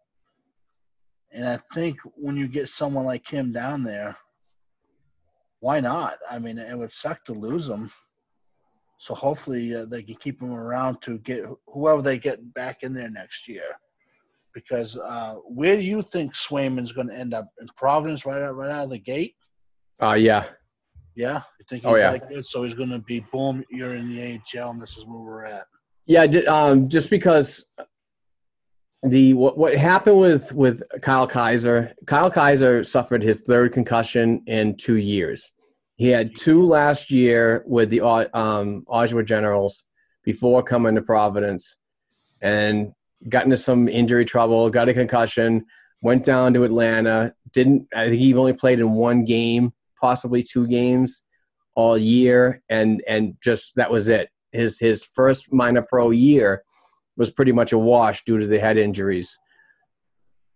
And 1.32 1.48
I 1.48 1.60
think 1.74 1.98
when 2.16 2.38
you 2.38 2.48
get 2.48 2.70
someone 2.70 3.06
like 3.06 3.28
him 3.28 3.52
down 3.52 3.84
there, 3.84 4.16
why 5.60 5.80
not? 5.80 6.18
I 6.30 6.40
mean, 6.40 6.58
it 6.58 6.78
would 6.78 6.92
suck 6.92 7.26
to 7.26 7.34
lose 7.34 7.68
him. 7.68 7.92
So 9.00 9.14
hopefully 9.14 9.76
uh, 9.76 9.86
they 9.86 10.02
can 10.04 10.16
keep 10.16 10.42
him 10.42 10.54
around 10.54 11.02
to 11.02 11.20
get 11.20 11.46
whoever 11.68 12.02
they 12.02 12.18
get 12.18 12.54
back 12.54 12.84
in 12.84 12.94
there 12.94 13.10
next 13.10 13.48
year. 13.48 13.76
Because 14.54 14.98
uh, 14.98 15.36
where 15.46 15.76
do 15.76 15.84
you 15.84 16.02
think 16.02 16.34
Swayman's 16.34 16.92
going 16.92 17.10
to 17.10 17.16
end 17.16 17.34
up 17.34 17.50
in 17.62 17.68
Providence 17.76 18.26
right 18.26 18.42
out 18.42 18.56
right 18.56 18.72
out 18.72 18.86
of 18.86 18.90
the 18.90 18.98
gate? 18.98 19.36
Uh, 20.02 20.14
yeah, 20.14 20.46
Yeah, 21.18 21.42
you 21.60 21.66
think 21.68 21.82
he's 21.84 21.92
Oh, 21.92 21.96
yeah. 21.96 22.12
that 22.12 22.30
good? 22.30 22.46
So 22.46 22.62
he's 22.64 22.76
going 22.76 22.92
to 22.92 23.00
be 23.00 23.26
boom. 23.32 23.64
You're 23.72 23.96
in 23.96 24.08
the 24.08 24.40
AHL, 24.56 24.70
and 24.70 24.82
this 24.82 24.96
is 24.98 25.04
where 25.06 25.20
we're 25.20 25.46
at. 25.46 25.66
Yeah, 26.06 26.24
um, 26.48 26.88
just 26.88 27.10
because 27.10 27.66
the 29.02 29.34
what, 29.34 29.58
what 29.58 29.76
happened 29.76 30.20
with 30.20 30.54
with 30.54 30.84
Kyle 31.02 31.28
Keyser, 31.28 31.92
Kyle 32.06 32.30
Keyser 32.32 32.86
suffered 32.86 33.24
his 33.24 33.42
third 33.42 33.74
concussion 33.74 34.44
in 34.46 34.78
two 34.78 34.98
years. 34.98 35.52
He 35.96 36.10
had 36.10 36.36
two 36.36 36.64
last 36.68 37.10
year 37.10 37.64
with 37.66 37.90
the 37.90 38.02
Au- 38.02 38.30
um, 38.36 38.86
Oshawa 38.88 39.26
Generals 39.26 39.84
before 40.24 40.62
coming 40.62 40.94
to 40.96 41.02
Providence, 41.02 41.78
and 42.42 42.94
got 43.28 43.44
into 43.46 43.58
some 43.58 43.88
injury 43.90 44.24
trouble, 44.24 44.70
got 44.70 44.88
a 44.88 44.94
concussion, 44.94 45.66
went 46.04 46.24
down 46.24 46.54
to 46.54 46.64
Atlanta. 46.64 47.34
Didn't 47.54 47.88
I 47.96 48.10
think 48.10 48.20
he 48.22 48.36
only 48.36 48.54
played 48.54 48.80
in 48.80 48.92
one 48.92 49.26
game, 49.26 49.74
possibly 50.00 50.44
two 50.44 50.68
games 50.68 51.24
all 51.76 51.98
year, 51.98 52.62
and 52.70 53.04
and 53.08 53.36
just 53.42 53.76
that 53.76 53.92
was 53.92 54.10
it 54.10 54.30
his 54.52 54.80
his 54.80 55.04
first 55.04 55.52
minor 55.52 55.82
pro 55.82 56.12
year 56.12 56.64
was 57.16 57.32
pretty 57.32 57.52
much 57.52 57.72
a 57.72 57.78
wash 57.78 58.24
due 58.24 58.40
to 58.40 58.48
the 58.48 58.60
head 58.60 58.78
injuries. 58.78 59.38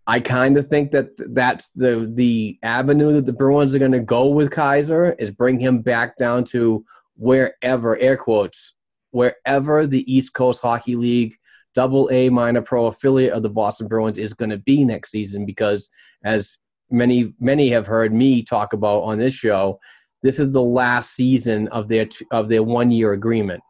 I 0.08 0.20
kind 0.20 0.58
of 0.58 0.68
think 0.68 0.92
that 0.92 1.10
that's 1.34 1.72
the 1.72 2.12
the 2.14 2.58
avenue 2.64 3.14
that 3.14 3.26
the 3.26 3.34
Bruins 3.34 3.76
are 3.76 3.80
going 3.80 3.92
to 3.92 4.00
go 4.00 4.28
with 4.28 4.52
Keyser 4.52 5.16
is 5.20 5.32
bring 5.32 5.60
him 5.60 5.82
back 5.82 6.18
down 6.18 6.44
to 6.46 6.84
wherever 7.16 7.98
air 7.98 8.18
quotes 8.18 8.74
wherever 9.12 9.86
the 9.86 10.12
East 10.12 10.34
Coast 10.34 10.62
Hockey 10.62 10.96
League 10.96 11.36
double 11.74 12.10
A 12.12 12.30
minor 12.30 12.62
pro 12.62 12.88
affiliate 12.88 13.34
of 13.34 13.44
the 13.44 13.50
Boston 13.50 13.88
Bruins 13.88 14.18
is 14.18 14.34
going 14.34 14.50
to 14.50 14.58
be 14.58 14.84
next 14.84 15.12
season 15.12 15.46
because 15.46 15.90
as 16.24 16.58
many 16.92 17.34
many 17.40 17.70
have 17.70 17.88
heard 17.88 18.14
me 18.14 18.44
talk 18.44 18.74
about 18.74 19.02
on 19.02 19.18
this 19.18 19.34
show 19.34 19.80
this 20.22 20.40
is 20.40 20.52
the 20.52 20.62
last 20.62 21.12
season 21.12 21.68
of 21.70 21.88
their 21.88 22.08
of 22.32 22.50
their 22.50 22.64
one 22.64 22.92
year 22.92 23.14
agreement 23.14 23.62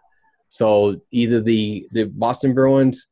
so 0.50 1.00
either 1.12 1.40
the 1.42 1.88
the 1.92 2.06
Boston 2.06 2.54
Bruins 2.54 3.08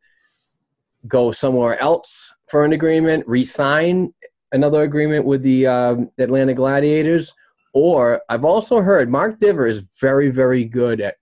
go 1.07 1.31
somewhere 1.31 1.80
else 1.80 2.34
for 2.49 2.65
an 2.65 2.73
agreement 2.73 3.23
re-sign 3.27 4.14
another 4.52 4.84
agreement 4.84 5.26
with 5.26 5.41
the 5.44 5.68
um, 5.68 6.10
Atlanta 6.18 6.53
Gladiators 6.53 7.34
or 7.73 8.22
I've 8.30 8.45
also 8.45 8.81
heard 8.81 9.10
Mark 9.10 9.40
Divver 9.40 9.69
is 9.69 9.84
very 10.02 10.30
very 10.30 10.65
good 10.65 11.02
at 11.02 11.15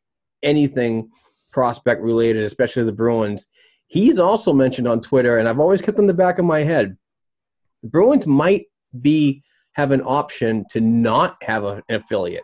anything 0.44 1.10
prospect 1.52 2.02
related 2.02 2.44
especially 2.44 2.84
the 2.84 2.92
Bruins 2.92 3.48
he's 3.88 4.20
also 4.20 4.54
mentioned 4.54 4.88
on 4.88 5.02
Twitter, 5.02 5.38
and 5.38 5.50
I've 5.50 5.60
always 5.60 5.82
kept 5.82 6.00
in 6.00 6.08
the 6.08 6.14
back 6.14 6.38
of 6.38 6.46
my 6.46 6.60
head. 6.60 6.98
The 7.82 7.90
Bruins 7.90 8.28
might 8.28 8.66
be 9.02 9.44
have 9.74 9.92
an 9.92 10.02
option 10.02 10.66
to 10.72 10.82
not 10.82 11.38
have 11.44 11.64
a, 11.64 11.84
an 11.90 11.96
affiliate. 11.96 12.44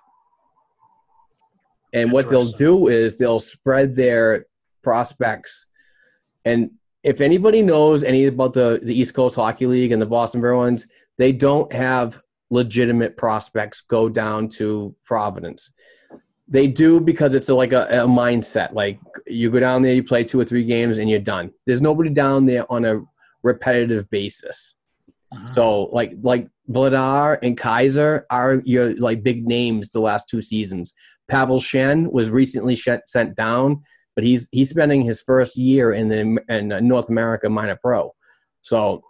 And 1.94 2.12
what 2.12 2.30
they'll 2.30 2.52
do 2.52 2.88
is 2.88 3.18
they'll 3.18 3.40
spread 3.40 3.96
their 3.96 4.46
prospects. 4.82 5.66
And 6.46 6.72
if 7.04 7.22
anybody 7.22 7.62
knows 7.62 8.04
any 8.04 8.26
about 8.26 8.54
the, 8.54 8.80
the 8.82 8.98
East 8.98 9.14
Coast 9.14 9.36
Hockey 9.36 9.68
League 9.68 9.92
and 9.92 10.02
the 10.02 10.06
Boston 10.06 10.42
Bruins, 10.42 10.88
they 11.18 11.32
don't 11.32 11.72
have 11.72 12.20
legitimate 12.50 13.18
prospects 13.18 13.82
go 13.82 14.10
down 14.10 14.48
to 14.48 14.96
Providence. 15.04 15.72
They 16.48 16.68
do 16.68 17.00
because 17.00 17.36
it's 17.36 17.50
like 17.50 17.74
a, 17.74 17.86
a 17.86 18.08
mindset. 18.08 18.74
Like 18.74 19.00
you 19.28 19.50
go 19.50 19.60
down 19.60 19.82
there, 19.82 19.94
you 19.94 20.04
play 20.04 20.24
two 20.24 20.40
or 20.40 20.46
three 20.46 20.66
games, 20.66 20.98
and 20.98 21.10
you're 21.10 21.20
done. 21.20 21.52
There's 21.66 21.82
nobody 21.82 22.10
down 22.10 22.46
there 22.46 22.72
on 22.72 22.86
a 22.86 23.02
repetitive 23.44 24.10
basis. 24.10 24.76
Uh-huh. 25.34 25.54
So 25.54 25.84
like 25.86 26.14
like 26.22 26.48
Vladar 26.70 27.40
and 27.42 27.58
Keyser 27.58 28.24
are 28.30 28.62
your 28.66 28.96
like 28.98 29.24
big 29.24 29.48
names 29.48 29.92
the 29.92 30.02
last 30.02 30.30
two 30.30 30.42
seasons. 30.42 30.94
Pavel 31.30 31.60
Shen 31.60 32.12
was 32.12 32.30
recently 32.30 32.76
sh- 32.76 32.90
sent 33.08 33.36
down, 33.36 33.82
but 34.16 34.24
he's 34.24 34.50
he's 34.52 34.70
spending 34.70 35.02
his 35.02 35.22
first 35.22 35.58
year 35.58 35.94
in 35.94 36.10
the 36.10 36.38
in 36.50 36.88
North 36.88 37.10
America 37.10 37.50
minor 37.50 37.78
pro. 37.82 38.14
So 38.62 39.04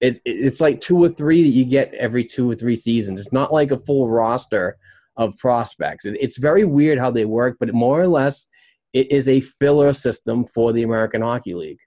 it's 0.00 0.20
it's 0.24 0.60
like 0.60 0.80
two 0.80 1.02
or 1.02 1.08
three 1.08 1.42
that 1.42 1.56
you 1.56 1.64
get 1.64 1.94
every 1.94 2.24
two 2.24 2.50
or 2.50 2.54
three 2.54 2.76
seasons. 2.76 3.20
It's 3.20 3.32
not 3.32 3.52
like 3.52 3.70
a 3.70 3.78
full 3.80 4.08
roster 4.08 4.76
of 5.16 5.36
prospects. 5.38 6.04
It, 6.04 6.16
it's 6.20 6.38
very 6.38 6.64
weird 6.64 6.98
how 6.98 7.10
they 7.10 7.24
work, 7.24 7.56
but 7.58 7.74
more 7.74 8.00
or 8.00 8.06
less, 8.06 8.46
it 8.92 9.10
is 9.10 9.28
a 9.28 9.40
filler 9.40 9.92
system 9.92 10.46
for 10.46 10.72
the 10.72 10.84
American 10.84 11.22
Hockey 11.22 11.54
League. 11.54 11.80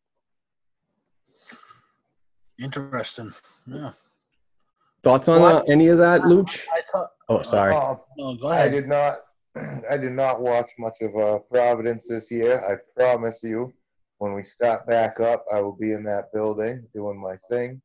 Interesting. 2.60 3.32
Yeah. 3.68 3.92
Thoughts 5.04 5.28
on 5.28 5.42
Well, 5.42 5.58
uh, 5.58 5.64
any 5.68 5.88
of 5.88 5.98
that, 5.98 6.22
Luch? 6.22 6.60
I 6.72 6.82
thought. 6.92 7.10
Oh, 7.30 7.42
sorry. 7.42 7.74
Um, 7.74 8.00
No, 8.18 8.36
go 8.36 8.50
ahead. 8.52 8.68
I 8.68 8.70
did 8.70 8.88
not. 8.88 9.16
I 9.90 9.98
did 9.98 10.12
not 10.12 10.42
watch 10.42 10.72
much 10.78 10.98
of 11.02 11.16
uh, 11.18 11.40
Providence 11.52 12.08
this 12.08 12.30
year. 12.32 12.64
I 12.70 12.76
promise 13.00 13.42
you, 13.44 13.74
when 14.20 14.34
we 14.34 14.44
start 14.44 14.86
back 14.88 15.20
up, 15.20 15.46
I 15.54 15.60
will 15.60 15.76
be 15.76 15.92
in 15.94 16.04
that 16.04 16.32
building 16.34 16.84
doing 16.94 17.20
my 17.20 17.36
thing. 17.50 17.82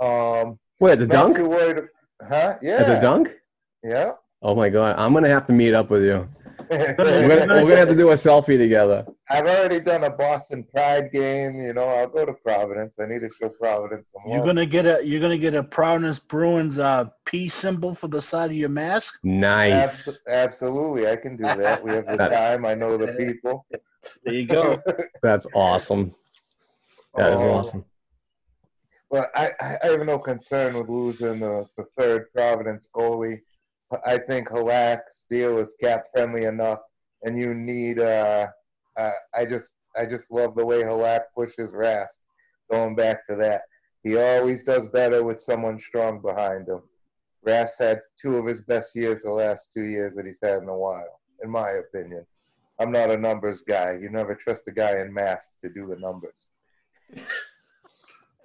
Um, 0.00 0.58
Wait, 0.80 0.98
the 0.98 1.06
dunk? 1.06 1.36
too 1.36 1.48
worried. 1.48 1.84
Huh? 2.26 2.56
Yeah. 2.62 2.76
At 2.82 2.86
the 2.94 3.00
dunk? 3.00 3.36
Yeah. 3.82 4.12
Oh 4.42 4.54
my 4.54 4.68
god, 4.68 4.96
I'm 4.98 5.12
gonna 5.12 5.28
have 5.28 5.46
to 5.46 5.52
meet 5.52 5.74
up 5.74 5.90
with 5.90 6.02
you. 6.02 6.28
We're 6.70 6.94
gonna, 6.94 7.54
we're 7.64 7.70
gonna 7.70 7.76
have 7.76 7.88
to 7.88 7.96
do 7.96 8.10
a 8.10 8.14
selfie 8.14 8.58
together. 8.58 9.06
I've 9.30 9.46
already 9.46 9.80
done 9.80 10.04
a 10.04 10.10
Boston 10.10 10.64
Pride 10.64 11.10
game. 11.12 11.60
You 11.62 11.72
know, 11.74 11.84
I'll 11.84 12.08
go 12.08 12.24
to 12.24 12.32
Providence. 12.32 12.96
I 13.00 13.06
need 13.06 13.20
to 13.20 13.30
show 13.30 13.48
Providence 13.48 14.12
some 14.12 14.22
You're 14.30 14.38
love. 14.38 14.46
gonna 14.46 14.66
get 14.66 14.86
a 14.86 15.06
you're 15.06 15.20
gonna 15.20 15.38
get 15.38 15.54
a 15.54 15.62
Providence 15.62 16.18
Bruins 16.18 16.78
uh, 16.78 17.06
P 17.24 17.48
symbol 17.48 17.94
for 17.94 18.08
the 18.08 18.20
side 18.22 18.50
of 18.50 18.56
your 18.56 18.68
mask. 18.68 19.14
Nice. 19.22 20.06
Abs- 20.08 20.22
absolutely, 20.28 21.08
I 21.08 21.16
can 21.16 21.36
do 21.36 21.42
that. 21.44 21.82
We 21.84 21.92
have 21.92 22.06
the 22.06 22.16
time. 22.16 22.64
I 22.64 22.74
know 22.74 22.96
the 22.96 23.12
people. 23.14 23.66
There 24.24 24.34
you 24.34 24.46
go. 24.46 24.80
That's 25.22 25.46
awesome. 25.54 26.14
That 27.16 27.32
is 27.32 27.40
Um, 27.40 27.48
awesome. 27.50 27.84
But 29.10 29.30
I, 29.36 29.50
I 29.60 29.76
I 29.84 29.86
have 29.92 30.04
no 30.04 30.18
concern 30.18 30.74
with 30.76 30.88
losing 30.88 31.40
the, 31.40 31.66
the 31.76 31.84
third 31.96 32.32
Providence 32.34 32.88
goalie. 32.94 33.40
I 34.04 34.18
think 34.18 34.48
Halak's 34.48 35.26
deal 35.30 35.58
is 35.58 35.74
cap 35.80 36.06
friendly 36.12 36.44
enough, 36.44 36.80
and 37.22 37.38
you 37.38 37.54
need. 37.54 37.98
Uh, 37.98 38.48
uh, 38.96 39.10
I 39.34 39.44
just 39.46 39.74
I 39.96 40.06
just 40.06 40.30
love 40.30 40.54
the 40.54 40.66
way 40.66 40.82
Halak 40.82 41.22
pushes 41.34 41.72
Rask. 41.72 42.18
Going 42.70 42.96
back 42.96 43.26
to 43.26 43.36
that, 43.36 43.62
he 44.02 44.16
always 44.16 44.64
does 44.64 44.88
better 44.88 45.22
with 45.22 45.40
someone 45.40 45.78
strong 45.78 46.20
behind 46.20 46.68
him. 46.68 46.82
Rask 47.46 47.78
had 47.78 48.00
two 48.20 48.36
of 48.36 48.46
his 48.46 48.60
best 48.62 48.96
years 48.96 49.22
the 49.22 49.30
last 49.30 49.70
two 49.72 49.84
years 49.84 50.16
that 50.16 50.26
he's 50.26 50.40
had 50.42 50.62
in 50.62 50.68
a 50.68 50.76
while, 50.76 51.20
in 51.44 51.50
my 51.50 51.70
opinion. 51.70 52.26
I'm 52.80 52.90
not 52.90 53.10
a 53.10 53.16
numbers 53.16 53.62
guy. 53.62 53.96
You 54.00 54.10
never 54.10 54.34
trust 54.34 54.68
a 54.68 54.72
guy 54.72 54.98
in 54.98 55.14
masks 55.14 55.54
to 55.62 55.68
do 55.68 55.86
the 55.86 55.96
numbers. 55.96 56.48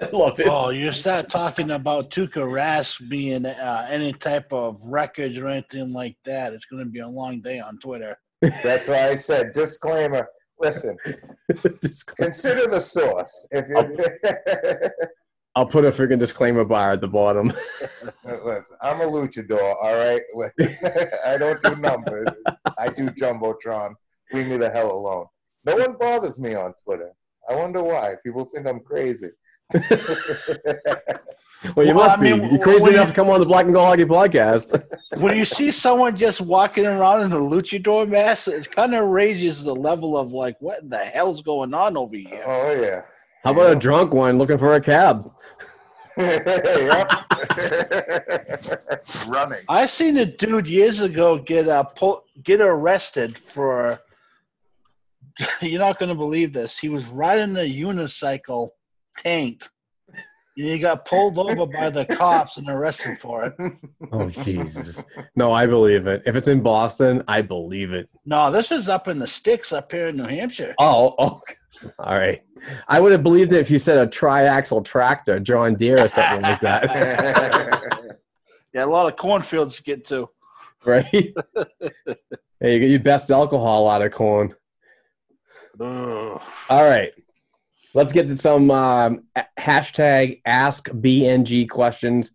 I 0.06 0.10
love 0.12 0.40
it. 0.40 0.48
Oh, 0.50 0.70
you 0.70 0.92
start 0.92 1.30
talking 1.30 1.72
about 1.72 2.10
Tuukka 2.10 2.38
Rask 2.38 3.08
being 3.08 3.46
uh, 3.46 3.88
any 3.90 4.14
type 4.14 4.52
of 4.52 4.80
wreckage 4.84 5.38
or 5.38 5.48
anything 5.48 5.94
like 5.94 6.18
that. 6.26 6.54
It's 6.54 6.66
going 6.66 6.84
to 6.84 6.90
be 6.90 7.00
a 7.00 7.08
long 7.08 7.40
day 7.42 7.60
on 7.60 7.78
Twitter. 7.78 8.18
That's 8.42 8.88
why 8.88 9.10
I 9.10 9.16
said 9.16 9.54
disclaimer. 9.54 10.28
Listen, 10.60 10.98
consider 12.18 12.68
the 12.68 12.80
source. 12.80 13.48
If 13.52 13.68
you 13.68 14.90
I'll 15.56 15.68
put 15.68 15.86
a 15.86 15.92
freaking 15.92 16.18
disclaimer 16.18 16.64
bar 16.64 16.94
at 16.94 17.02
the 17.02 17.08
bottom. 17.08 17.52
listen, 18.26 18.78
I'm 18.82 19.02
a 19.02 19.06
luchador. 19.06 19.76
All 19.82 19.96
right, 19.96 20.22
I 21.28 21.38
don't 21.38 21.62
do 21.62 21.76
numbers. 21.76 22.42
I 22.78 22.90
do 22.90 23.10
jumbotron. 23.10 23.94
Leave 24.34 24.48
me 24.48 24.58
the 24.58 24.70
hell 24.70 24.92
alone. 24.92 25.26
No 25.66 25.76
one 25.76 25.98
bothers 26.00 26.40
me 26.40 26.56
on 26.56 26.74
Twitter. 26.84 27.12
I 27.50 27.56
wonder 27.56 27.84
why. 27.84 28.16
People 28.24 28.50
think 28.54 28.66
I'm 28.66 28.80
crazy. 28.80 29.30
Well, 31.76 31.86
you 31.86 31.94
Well, 31.94 32.06
must 32.08 32.18
I 32.18 32.22
mean, 32.24 32.42
be. 32.42 32.48
You're 32.56 32.60
crazy 32.60 32.90
enough 32.90 33.10
you- 33.10 33.14
to 33.14 33.16
come 33.16 33.30
on 33.30 33.40
the 33.40 33.46
Black 33.46 33.66
and 33.66 33.74
Gold 33.74 33.86
Hockey 33.88 34.04
podcast. 34.06 34.84
when 35.22 35.38
you 35.38 35.46
see 35.46 35.72
someone 35.72 36.18
just 36.18 36.42
walking 36.42 36.88
around 36.88 37.22
in 37.22 37.32
a 37.34 37.36
luchador 37.40 38.08
mask, 38.10 38.48
it 38.48 38.72
kind 38.72 38.96
of 38.96 39.06
raises 39.10 39.64
the 39.64 39.76
level 39.76 40.18
of 40.18 40.32
like, 40.32 40.56
what 40.60 40.90
the 40.90 40.98
hell's 40.98 41.42
going 41.44 41.76
on 41.76 41.96
over 41.98 42.16
here? 42.16 42.44
oh 42.48 42.72
yeah. 42.82 43.04
How 43.44 43.52
about 43.52 43.74
a 43.74 43.76
drunk 43.76 44.12
one 44.12 44.40
looking 44.40 44.58
for 44.58 44.74
a 44.74 44.82
cab? 44.82 45.32
Running. 49.28 49.60
I 49.70 49.86
seen 49.86 50.18
a 50.18 50.26
dude 50.26 50.68
years 50.68 51.02
ago 51.02 51.38
get 51.38 51.68
uh, 51.68 51.84
po- 51.84 52.24
get 52.44 52.62
arrested 52.62 53.38
for. 53.38 54.00
You're 55.62 55.80
not 55.80 55.98
going 56.00 56.10
to 56.10 56.16
believe 56.16 56.54
this. 56.54 56.78
He 56.78 56.90
was 56.90 57.06
riding 57.06 57.56
a 57.56 57.60
unicycle, 57.60 58.70
tanked, 59.18 59.70
and 60.58 60.68
he 60.68 60.80
got 60.80 61.06
pulled 61.06 61.38
over 61.40 61.66
by 61.66 61.90
the 61.90 62.06
cops 62.06 62.58
and 62.58 62.68
arrested 62.70 63.20
for 63.20 63.46
it. 63.46 63.54
Oh 64.14 64.30
Jesus! 64.30 65.06
No, 65.36 65.54
I 65.54 65.66
believe 65.66 66.06
it. 66.08 66.22
If 66.26 66.36
it's 66.36 66.50
in 66.50 66.62
Boston, 66.62 67.24
I 67.28 67.42
believe 67.42 67.94
it. 67.94 68.10
No, 68.26 68.52
this 68.52 68.72
is 68.72 68.90
up 68.90 69.08
in 69.08 69.20
the 69.20 69.28
sticks 69.28 69.72
up 69.72 69.90
here 69.92 70.08
in 70.10 70.18
New 70.18 70.24
Hampshire. 70.26 70.76
Oh, 70.80 71.16
oh. 71.18 71.42
All 72.00 72.16
right. 72.18 72.42
I 72.90 73.00
would 73.00 73.12
have 73.12 73.24
believed 73.24 73.54
it 73.54 73.60
if 73.60 73.72
you 73.72 73.80
said 73.80 73.98
a 73.98 74.06
triaxle 74.06 74.84
tractor, 74.86 75.40
John 75.40 75.76
Deere, 75.76 76.04
or 76.04 76.08
something 76.08 76.42
like 76.42 76.60
that. 76.62 77.88
Yeah, 78.74 78.86
a 78.86 78.88
lot 78.88 79.12
of 79.12 79.18
cornfields 79.18 79.76
to 79.78 79.84
get 79.84 80.06
to. 80.06 80.30
right? 80.86 81.04
hey, 81.12 81.34
you 82.74 82.80
get 82.80 82.90
your 82.90 83.00
best 83.02 83.30
alcohol 83.32 83.90
out 83.90 84.02
of 84.02 84.14
corn. 84.14 84.56
Ugh. 85.80 86.42
All 86.70 86.84
right. 86.84 87.12
Let's 87.94 88.14
get 88.14 88.30
to 88.30 88.38
some 88.38 88.72
um, 88.72 89.24
hashtag 89.60 90.42
Ask 90.46 90.90
BNG 90.90 91.70
questions. 91.70 92.32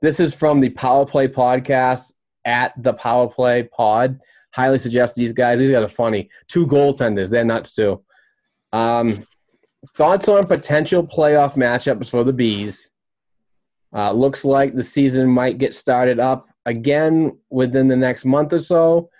This 0.00 0.20
is 0.20 0.32
from 0.32 0.60
the 0.60 0.70
Power 0.70 1.04
Play 1.04 1.26
podcast 1.26 2.12
at 2.44 2.72
the 2.80 2.92
Power 2.92 3.28
Play 3.28 3.64
Pod. 3.64 4.20
Highly 4.54 4.78
suggest 4.78 5.16
these 5.16 5.32
guys. 5.32 5.58
These 5.58 5.72
guys 5.72 5.84
are 5.84 5.88
funny. 5.88 6.30
Two 6.46 6.68
goaltenders. 6.68 7.30
They're 7.30 7.44
nuts 7.44 7.74
too. 7.74 8.04
Um, 8.72 9.26
thoughts 9.96 10.28
on 10.28 10.46
potential 10.46 11.04
playoff 11.04 11.54
matchups 11.54 12.08
for 12.08 12.22
the 12.22 12.32
Bees? 12.32 12.90
Uh, 13.94 14.12
looks 14.12 14.44
like 14.44 14.74
the 14.74 14.82
season 14.82 15.28
might 15.28 15.58
get 15.58 15.74
started 15.74 16.20
up 16.20 16.46
again 16.64 17.38
within 17.50 17.88
the 17.88 17.96
next 17.96 18.24
month 18.24 18.52
or 18.52 18.58
so. 18.58 19.10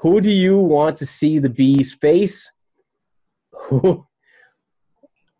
Who 0.00 0.20
do 0.20 0.30
you 0.30 0.58
want 0.58 0.96
to 0.96 1.06
see 1.06 1.38
the 1.38 1.48
Bees 1.48 1.94
face? 1.94 2.50
Who 3.52 4.06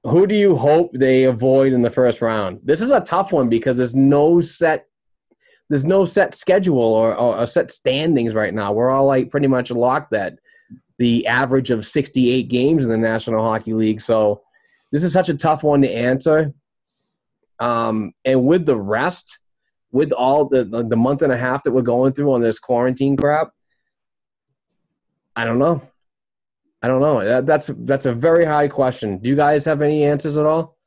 who 0.04 0.26
do 0.26 0.34
you 0.34 0.56
hope 0.56 0.90
they 0.94 1.24
avoid 1.24 1.72
in 1.72 1.82
the 1.82 1.90
first 1.90 2.22
round? 2.22 2.60
This 2.62 2.80
is 2.80 2.90
a 2.90 3.00
tough 3.00 3.32
one 3.32 3.48
because 3.48 3.76
there's 3.76 3.94
no 3.94 4.40
set 4.40 4.86
there's 5.68 5.86
no 5.86 6.04
set 6.04 6.34
schedule 6.34 6.78
or, 6.78 7.14
or, 7.14 7.46
set 7.46 7.70
standings 7.70 8.34
right 8.34 8.52
now. 8.52 8.72
We're 8.72 8.90
all 8.90 9.06
like 9.06 9.30
pretty 9.30 9.46
much 9.46 9.70
locked 9.70 10.12
at 10.12 10.36
the 10.98 11.28
average 11.28 11.70
of 11.70 11.86
68 11.86 12.48
games 12.48 12.84
in 12.84 12.90
the 12.90 12.98
National 12.98 13.44
Hockey 13.44 13.72
League. 13.72 14.00
So 14.00 14.42
this 14.90 15.04
is 15.04 15.12
such 15.12 15.28
a 15.28 15.36
tough 15.36 15.62
one 15.62 15.82
to 15.82 15.88
answer. 15.88 16.52
Um, 17.60 18.12
and 18.24 18.44
with 18.44 18.66
the 18.66 18.76
rest, 18.76 19.38
with 19.92 20.10
all 20.12 20.46
the 20.46 20.64
the 20.64 20.96
month 20.96 21.22
and 21.22 21.32
a 21.32 21.36
half 21.36 21.62
that 21.64 21.72
we're 21.72 21.82
going 21.82 22.12
through 22.14 22.32
on 22.32 22.40
this 22.40 22.58
quarantine 22.58 23.16
crap, 23.16 23.50
I 25.36 25.44
don't 25.44 25.58
know. 25.58 25.82
I 26.82 26.88
don't 26.88 27.00
know. 27.00 27.24
That, 27.24 27.46
that's 27.46 27.70
that's 27.80 28.06
a 28.06 28.12
very 28.12 28.44
high 28.44 28.68
question. 28.68 29.18
Do 29.18 29.28
you 29.28 29.36
guys 29.36 29.64
have 29.64 29.82
any 29.82 30.04
answers 30.04 30.38
at 30.38 30.46
all? 30.46 30.78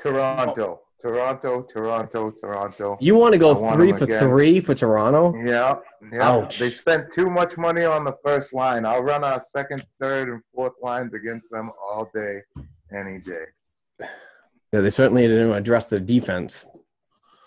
Toronto, 0.00 0.80
Toronto, 1.02 1.62
Toronto, 1.62 2.30
Toronto. 2.30 2.96
You 3.00 3.16
want 3.16 3.32
to 3.34 3.38
go 3.38 3.52
want 3.52 3.74
three 3.74 3.92
for 3.92 4.04
again. 4.04 4.20
three 4.20 4.60
for 4.60 4.74
Toronto? 4.74 5.34
Yeah, 5.36 5.76
yeah. 6.12 6.28
Ouch. 6.30 6.58
They 6.58 6.70
spent 6.70 7.12
too 7.12 7.28
much 7.28 7.58
money 7.58 7.84
on 7.84 8.04
the 8.04 8.16
first 8.24 8.54
line. 8.54 8.86
I'll 8.86 9.02
run 9.02 9.22
our 9.22 9.40
second, 9.40 9.84
third, 10.00 10.30
and 10.30 10.42
fourth 10.54 10.72
lines 10.82 11.14
against 11.14 11.50
them 11.50 11.70
all 11.82 12.10
day, 12.14 12.40
any 12.96 13.18
day. 13.18 13.44
Yeah, 14.72 14.80
they 14.80 14.90
certainly 14.90 15.26
didn't 15.26 15.52
address 15.52 15.86
the 15.86 16.00
defense. 16.00 16.64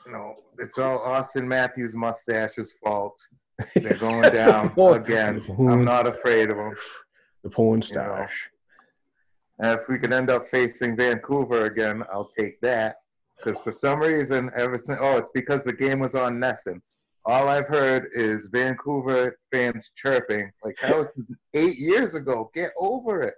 No, 0.07 0.33
it's 0.59 0.77
all 0.77 0.99
Auston 0.99 1.45
Matthews' 1.45 1.95
mustache's 1.95 2.75
fault. 2.83 3.17
They're 3.75 3.97
going 3.97 4.33
down 4.33 4.73
again. 4.77 5.43
I'm 5.57 5.85
not 5.85 6.05
afraid 6.05 6.49
of 6.49 6.57
them. 6.57 6.75
The 7.43 7.49
porn 7.49 7.81
You 7.81 7.95
know. 7.95 8.03
stash. 8.03 8.49
And 9.59 9.79
if 9.79 9.87
we 9.87 9.97
could 9.99 10.11
end 10.13 10.29
up 10.29 10.45
facing 10.47 10.95
Vancouver 10.95 11.65
again, 11.65 12.03
I'll 12.11 12.27
take 12.29 12.59
that. 12.61 12.97
Because 13.37 13.59
for 13.59 13.71
some 13.71 13.99
reason, 14.01 14.49
ever 14.55 14.77
since 14.77 14.99
oh, 15.01 15.17
it's 15.17 15.29
because 15.33 15.63
the 15.63 15.73
game 15.73 15.99
was 15.99 16.15
on 16.15 16.37
NESN. 16.39 16.79
All 17.25 17.47
I've 17.47 17.67
heard 17.67 18.09
is 18.13 18.47
Vancouver 18.51 19.37
fans 19.51 19.91
chirping 19.95 20.51
like 20.63 20.75
that 20.81 20.97
was 20.97 21.11
eight 21.53 21.77
years 21.77 22.15
ago. 22.15 22.49
Get 22.53 22.71
over 22.77 23.21
it. 23.21 23.35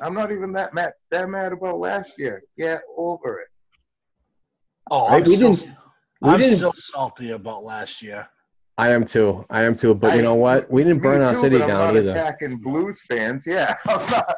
I'm 0.00 0.14
not 0.14 0.30
even 0.30 0.52
that 0.52 0.72
mad 0.74 0.92
that 1.10 1.28
mad 1.28 1.52
about 1.52 1.78
last 1.78 2.18
year. 2.18 2.42
Get 2.56 2.82
over 2.96 3.40
it. 3.40 3.48
Oh, 4.90 5.08
Right, 5.08 5.22
I'm, 5.22 5.24
we 5.28 5.36
still, 5.36 5.54
didn't- 5.54 5.76
we 6.22 6.30
I'm 6.30 6.38
didn't- 6.38 6.56
still 6.56 6.72
salty 6.72 7.30
about 7.32 7.64
last 7.64 8.00
year. 8.02 8.28
I 8.80 8.88
am 8.92 9.04
too. 9.04 9.44
I 9.50 9.62
am 9.64 9.74
too. 9.74 9.94
But 9.94 10.16
you 10.16 10.22
know 10.22 10.34
what? 10.34 10.70
We 10.70 10.82
didn't 10.82 11.02
Me 11.02 11.02
burn 11.02 11.22
our 11.22 11.34
too, 11.34 11.40
city 11.40 11.58
but 11.58 11.64
I'm 11.64 11.68
down 11.68 11.78
not 11.80 11.96
either. 11.98 12.08
attacking 12.08 12.56
Blues 12.58 13.02
fans. 13.06 13.46
Yeah, 13.46 13.74
not, 13.86 14.34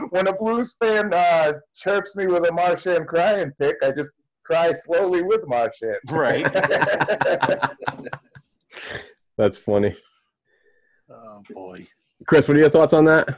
when 0.10 0.28
a 0.28 0.32
Blues 0.32 0.76
fan 0.80 1.12
uh, 1.12 1.54
chirps 1.74 2.14
me 2.14 2.28
with 2.28 2.48
a 2.48 2.52
Marchand 2.52 3.08
crying 3.08 3.50
pick, 3.58 3.74
I 3.82 3.90
just 3.90 4.14
cry 4.44 4.72
slowly 4.72 5.22
with 5.24 5.40
Marchand. 5.48 5.96
Right. 6.10 6.44
That's 9.36 9.56
funny. 9.56 9.96
oh 11.10 11.42
boy. 11.50 11.88
Chris, 12.24 12.46
what 12.46 12.56
are 12.56 12.60
your 12.60 12.70
thoughts 12.70 12.92
on 12.92 13.04
that? 13.06 13.36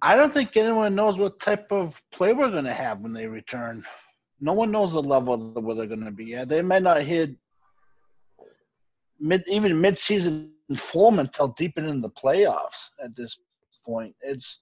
I 0.00 0.14
don't 0.16 0.32
think 0.32 0.56
anyone 0.56 0.94
knows 0.94 1.18
what 1.18 1.40
type 1.40 1.72
of 1.72 2.00
play 2.12 2.32
we're 2.34 2.50
going 2.52 2.64
to 2.64 2.72
have 2.72 3.00
when 3.00 3.12
they 3.12 3.26
return. 3.26 3.82
No 4.40 4.52
one 4.52 4.70
knows 4.70 4.92
the 4.92 5.02
level 5.02 5.36
that 5.54 5.60
where 5.60 5.74
they're 5.74 5.86
going 5.86 6.04
to 6.04 6.10
be 6.12 6.34
at. 6.36 6.48
They 6.48 6.62
may 6.62 6.78
not 6.78 7.02
hit 7.02 7.34
mid 9.24 9.42
even 9.48 9.80
mid-season 9.80 10.52
form 10.76 11.18
until 11.18 11.48
deep 11.48 11.78
into 11.78 12.00
the 12.00 12.10
playoffs. 12.10 12.90
At 13.02 13.16
this 13.16 13.36
point, 13.84 14.14
it's 14.20 14.60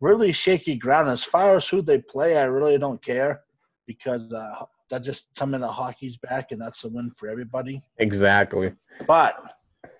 really 0.00 0.30
shaky 0.30 0.76
ground. 0.76 1.08
As 1.08 1.24
far 1.24 1.56
as 1.56 1.66
who 1.66 1.82
they 1.82 1.98
play, 1.98 2.36
I 2.36 2.44
really 2.44 2.78
don't 2.78 3.02
care 3.02 3.40
because 3.86 4.32
uh, 4.32 4.64
that 4.90 5.02
just 5.02 5.26
me 5.46 5.58
that 5.58 5.66
hockey's 5.68 6.18
back 6.18 6.52
and 6.52 6.60
that's 6.60 6.84
a 6.84 6.88
win 6.88 7.10
for 7.16 7.28
everybody. 7.28 7.82
Exactly. 7.98 8.72
But 9.06 9.42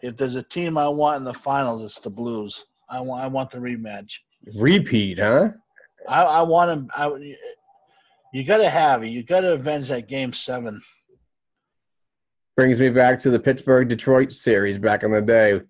if 0.02 0.16
there's 0.16 0.36
a 0.36 0.42
team 0.42 0.76
I 0.76 0.88
want 0.88 1.18
in 1.18 1.24
the 1.24 1.34
finals, 1.34 1.82
it's 1.82 1.98
the 1.98 2.10
Blues. 2.10 2.64
I 2.90 3.00
want 3.00 3.24
I 3.24 3.26
want 3.26 3.50
the 3.50 3.58
rematch. 3.58 4.12
Repeat, 4.54 5.18
huh? 5.18 5.48
I, 6.08 6.22
I 6.22 6.42
want 6.42 6.70
him. 6.70 6.90
I, 6.94 7.34
you 8.34 8.44
got 8.44 8.58
to 8.58 8.68
have 8.68 9.02
it. 9.02 9.08
You 9.08 9.22
got 9.22 9.40
to 9.40 9.52
avenge 9.52 9.88
that 9.88 10.08
game 10.08 10.32
seven. 10.32 10.82
Brings 12.56 12.78
me 12.80 12.88
back 12.88 13.18
to 13.20 13.30
the 13.30 13.38
Pittsburgh 13.38 13.88
Detroit 13.88 14.30
series 14.30 14.78
back 14.78 15.02
in 15.02 15.10
the 15.10 15.20
day 15.20 15.60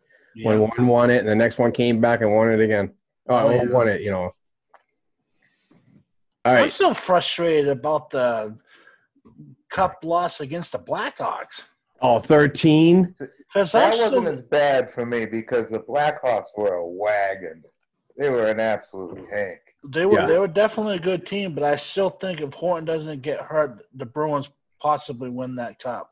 when 0.43 0.61
one 0.61 0.87
won 0.87 1.11
it 1.11 1.19
and 1.21 1.29
the 1.29 1.35
next 1.35 1.59
one 1.59 1.73
came 1.73 1.99
back 2.01 2.21
and 2.21 2.35
won 2.35 2.51
it 2.51 2.61
again. 2.61 2.93
Oh, 3.29 3.49
oh 3.49 3.51
yeah. 3.51 3.65
won 3.65 3.89
it, 3.89 4.03
you 4.03 4.11
know. 4.11 4.31
All 6.45 6.53
I'm 6.53 6.55
right. 6.65 6.73
so 6.73 6.93
frustrated 6.93 7.69
about 7.69 8.11
the 8.11 8.55
cup 9.71 10.05
loss 10.05 10.41
against 10.41 10.73
the 10.73 10.79
Blackhawks 10.79 11.63
Oh, 12.03 12.19
13. 12.19 13.15
that 13.19 13.31
wasn't 13.73 14.27
so, 14.27 14.27
as 14.27 14.43
bad 14.43 14.91
for 14.93 15.07
me 15.07 15.25
because 15.25 15.71
the 15.71 15.79
Blackhawks 15.81 16.49
were 16.55 16.75
a 16.75 16.87
wagon. 16.87 17.63
They 18.19 18.29
were 18.29 18.45
an 18.47 18.61
absolute 18.61 19.27
tank. 19.31 19.61
they 19.89 20.05
were 20.05 20.19
Yeah. 20.21 20.27
they 20.27 20.39
were 20.39 20.49
definitely 20.49 20.97
a 20.97 21.01
good 21.01 21.25
team, 21.25 21.55
but 21.55 21.65
I 21.65 21.77
still 21.77 22.11
think 22.11 22.43
if 22.43 22.53
Horton 22.53 22.85
doesn't 22.85 23.23
get 23.23 23.41
hurt, 23.41 23.87
the 23.95 24.05
Bruins 24.05 24.51
possibly 24.83 25.31
win 25.31 25.55
that 25.57 25.79
cup. 25.79 26.11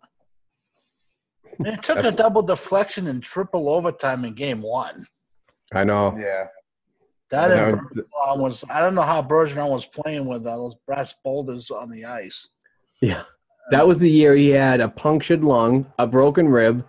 And 1.59 1.67
it 1.69 1.83
took 1.83 1.99
a 1.99 2.11
double 2.11 2.43
deflection 2.43 3.09
and 3.09 3.23
triple 3.23 3.69
overtime 3.69 4.25
in 4.25 4.35
game 4.35 4.63
one. 4.63 5.07
I 5.73 5.85
know. 5.85 6.17
Yeah. 6.19 6.47
That 7.31 7.49
Yeah, 7.49 7.69
and 7.69 7.81
was 8.43 8.63
I 8.69 8.81
don't 8.81 8.95
know 8.95 9.03
how 9.03 9.23
Bergeron 9.23 9.71
was 9.71 9.87
playing 9.87 10.29
with 10.29 10.47
uh, 10.47 10.57
those 10.57 10.75
brass 10.87 11.15
boulders 11.25 11.71
on 11.71 11.91
the 11.91 12.05
ice. 12.05 12.47
Yeah. 13.01 13.23
That 13.71 13.87
was 13.87 13.99
the 13.99 14.11
year 14.11 14.35
he 14.35 14.51
had 14.51 14.81
a 14.81 14.89
punctured 14.89 15.43
lung, 15.43 15.91
a 15.99 16.07
broken 16.07 16.47
rib, 16.47 16.85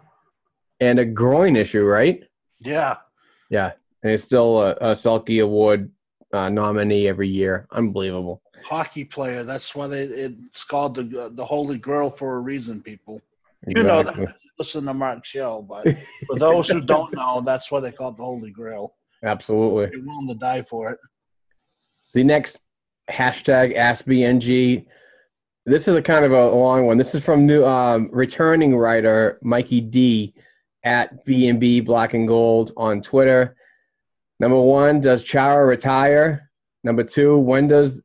and 0.82 1.00
a 1.00 1.06
groin 1.06 1.56
issue, 1.56 1.86
right? 1.86 2.24
Yeah, 2.60 2.98
Yeah. 3.50 3.72
And 4.02 4.12
he's 4.12 4.24
still 4.24 4.62
a, 4.62 4.72
a 4.72 4.92
Selke 4.92 5.42
Award 5.42 5.90
uh, 6.34 6.50
nominee 6.50 7.08
every 7.08 7.30
year. 7.30 7.68
Unbelievable. 7.72 8.42
hockey 8.66 9.06
player. 9.06 9.46
That's 9.46 9.74
why 9.76 9.88
they 9.88 10.02
it's 10.02 10.66
called 10.66 10.96
the 10.96 11.32
the 11.34 11.46
Holy 11.46 11.78
Grail 11.78 12.10
for 12.10 12.36
a 12.36 12.40
reason. 12.40 12.82
People, 12.82 13.22
you 13.66 13.82
know 13.82 14.04
that. 14.04 14.36
Listen 14.60 14.86
to 14.86 14.94
Mark 14.94 15.26
Shell, 15.26 15.64
but 15.64 15.88
for 16.28 16.38
those 16.38 16.70
who 16.70 16.82
don't 16.82 17.14
know, 17.14 17.42
that's 17.46 17.72
why 17.72 17.80
they 17.80 17.92
call 17.92 18.10
it 18.10 18.18
the 18.18 18.24
Holy 18.24 18.52
Grail. 18.52 18.96
Absolutely. 19.24 19.90
You're 19.92 20.06
willing 20.06 20.28
to 20.28 20.36
die 20.36 20.62
for 20.64 20.92
it. 20.92 21.00
The 22.14 22.24
next 22.24 22.66
hashtag 23.10 23.76
AskBNG. 23.76 24.86
This 25.66 25.88
is 25.88 25.96
a 25.96 26.02
kind 26.02 26.26
of 26.26 26.32
a 26.32 26.50
long 26.50 26.86
one. 26.86 26.98
This 26.98 27.16
is 27.16 27.24
from 27.24 27.48
new 27.48 27.66
um, 27.66 28.10
returning 28.12 28.76
writer 28.76 29.40
Mikey 29.42 29.82
D 29.82 30.34
at 30.84 31.24
B&B 31.26 31.80
Black 31.80 32.14
and 32.14 32.28
Gold 32.28 32.72
on 32.76 33.02
Twitter. 33.02 33.56
Number 34.40 34.60
one, 34.60 35.00
does 35.00 35.24
Chara 35.24 35.66
retire? 35.66 36.52
Number 36.84 37.04
two, 37.04 37.38
when 37.38 37.68
does 37.68 38.04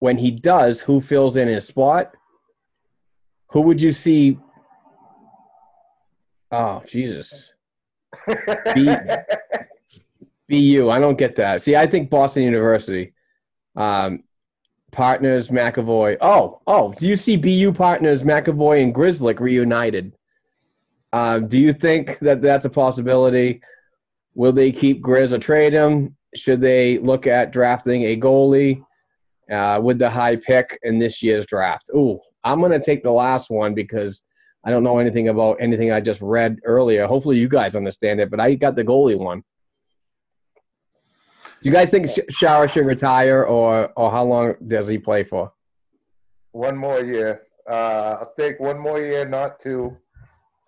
when 0.00 0.18
he 0.18 0.32
does, 0.32 0.80
who 0.80 1.00
fills 1.00 1.36
in 1.36 1.46
his 1.46 1.64
spot? 1.64 2.10
Who 3.50 3.60
would 3.60 3.80
you 3.80 3.92
see? 3.92 4.36
Oh 6.52 6.82
Jesus, 6.86 7.52
B- 8.74 8.94
BU. 10.48 10.90
I 10.90 10.98
don't 10.98 11.18
get 11.18 11.34
that. 11.36 11.62
See, 11.62 11.74
I 11.74 11.86
think 11.86 12.10
Boston 12.10 12.44
University. 12.44 13.14
Um, 13.74 14.22
partners 14.92 15.48
McAvoy. 15.48 16.18
Oh, 16.20 16.60
oh, 16.66 16.92
do 16.92 17.08
you 17.08 17.16
see 17.16 17.36
BU 17.36 17.72
partners 17.72 18.22
McAvoy 18.22 18.82
and 18.82 18.94
Grzelcyk 18.94 19.40
reunited? 19.40 20.12
Um, 21.12 21.48
do 21.48 21.58
you 21.58 21.72
think 21.72 22.18
that 22.20 22.40
that's 22.40 22.64
a 22.64 22.70
possibility? 22.70 23.60
Will 24.34 24.52
they 24.52 24.70
keep 24.70 25.02
Grizz 25.02 25.32
or 25.32 25.38
trade 25.38 25.72
him? 25.72 26.16
Should 26.34 26.60
they 26.60 26.98
look 26.98 27.26
at 27.26 27.52
drafting 27.52 28.04
a 28.04 28.16
goalie 28.18 28.82
uh, 29.50 29.80
with 29.82 29.98
the 29.98 30.08
high 30.08 30.36
pick 30.36 30.78
in 30.82 30.98
this 30.98 31.22
year's 31.22 31.44
draft? 31.44 31.90
Ooh, 31.94 32.20
I'm 32.44 32.60
going 32.60 32.72
to 32.72 32.80
take 32.80 33.02
the 33.02 33.10
last 33.10 33.50
one 33.50 33.74
because 33.74 34.24
I 34.64 34.70
don't 34.70 34.84
know 34.84 34.98
anything 34.98 35.28
about 35.28 35.56
anything 35.60 35.90
I 35.90 36.00
just 36.00 36.20
read 36.20 36.58
earlier. 36.64 37.06
Hopefully, 37.06 37.38
you 37.38 37.48
guys 37.48 37.74
understand 37.74 38.20
it, 38.20 38.30
but 38.30 38.40
I 38.40 38.54
got 38.54 38.76
the 38.76 38.84
goalie 38.84 39.18
one. 39.18 39.42
You 41.62 41.72
guys 41.72 41.90
think 41.90 42.08
Sh- 42.08 42.20
Chara 42.30 42.68
should 42.68 42.86
retire, 42.86 43.44
or 43.44 43.92
or 43.96 44.10
how 44.10 44.24
long 44.24 44.54
does 44.66 44.88
he 44.88 44.98
play 44.98 45.24
for? 45.24 45.52
One 46.52 46.76
more 46.76 47.00
year. 47.00 47.42
Uh, 47.68 48.18
I'll 48.20 48.32
take 48.36 48.60
one 48.60 48.78
more 48.78 49.00
year, 49.00 49.24
not 49.24 49.60
two. 49.60 49.96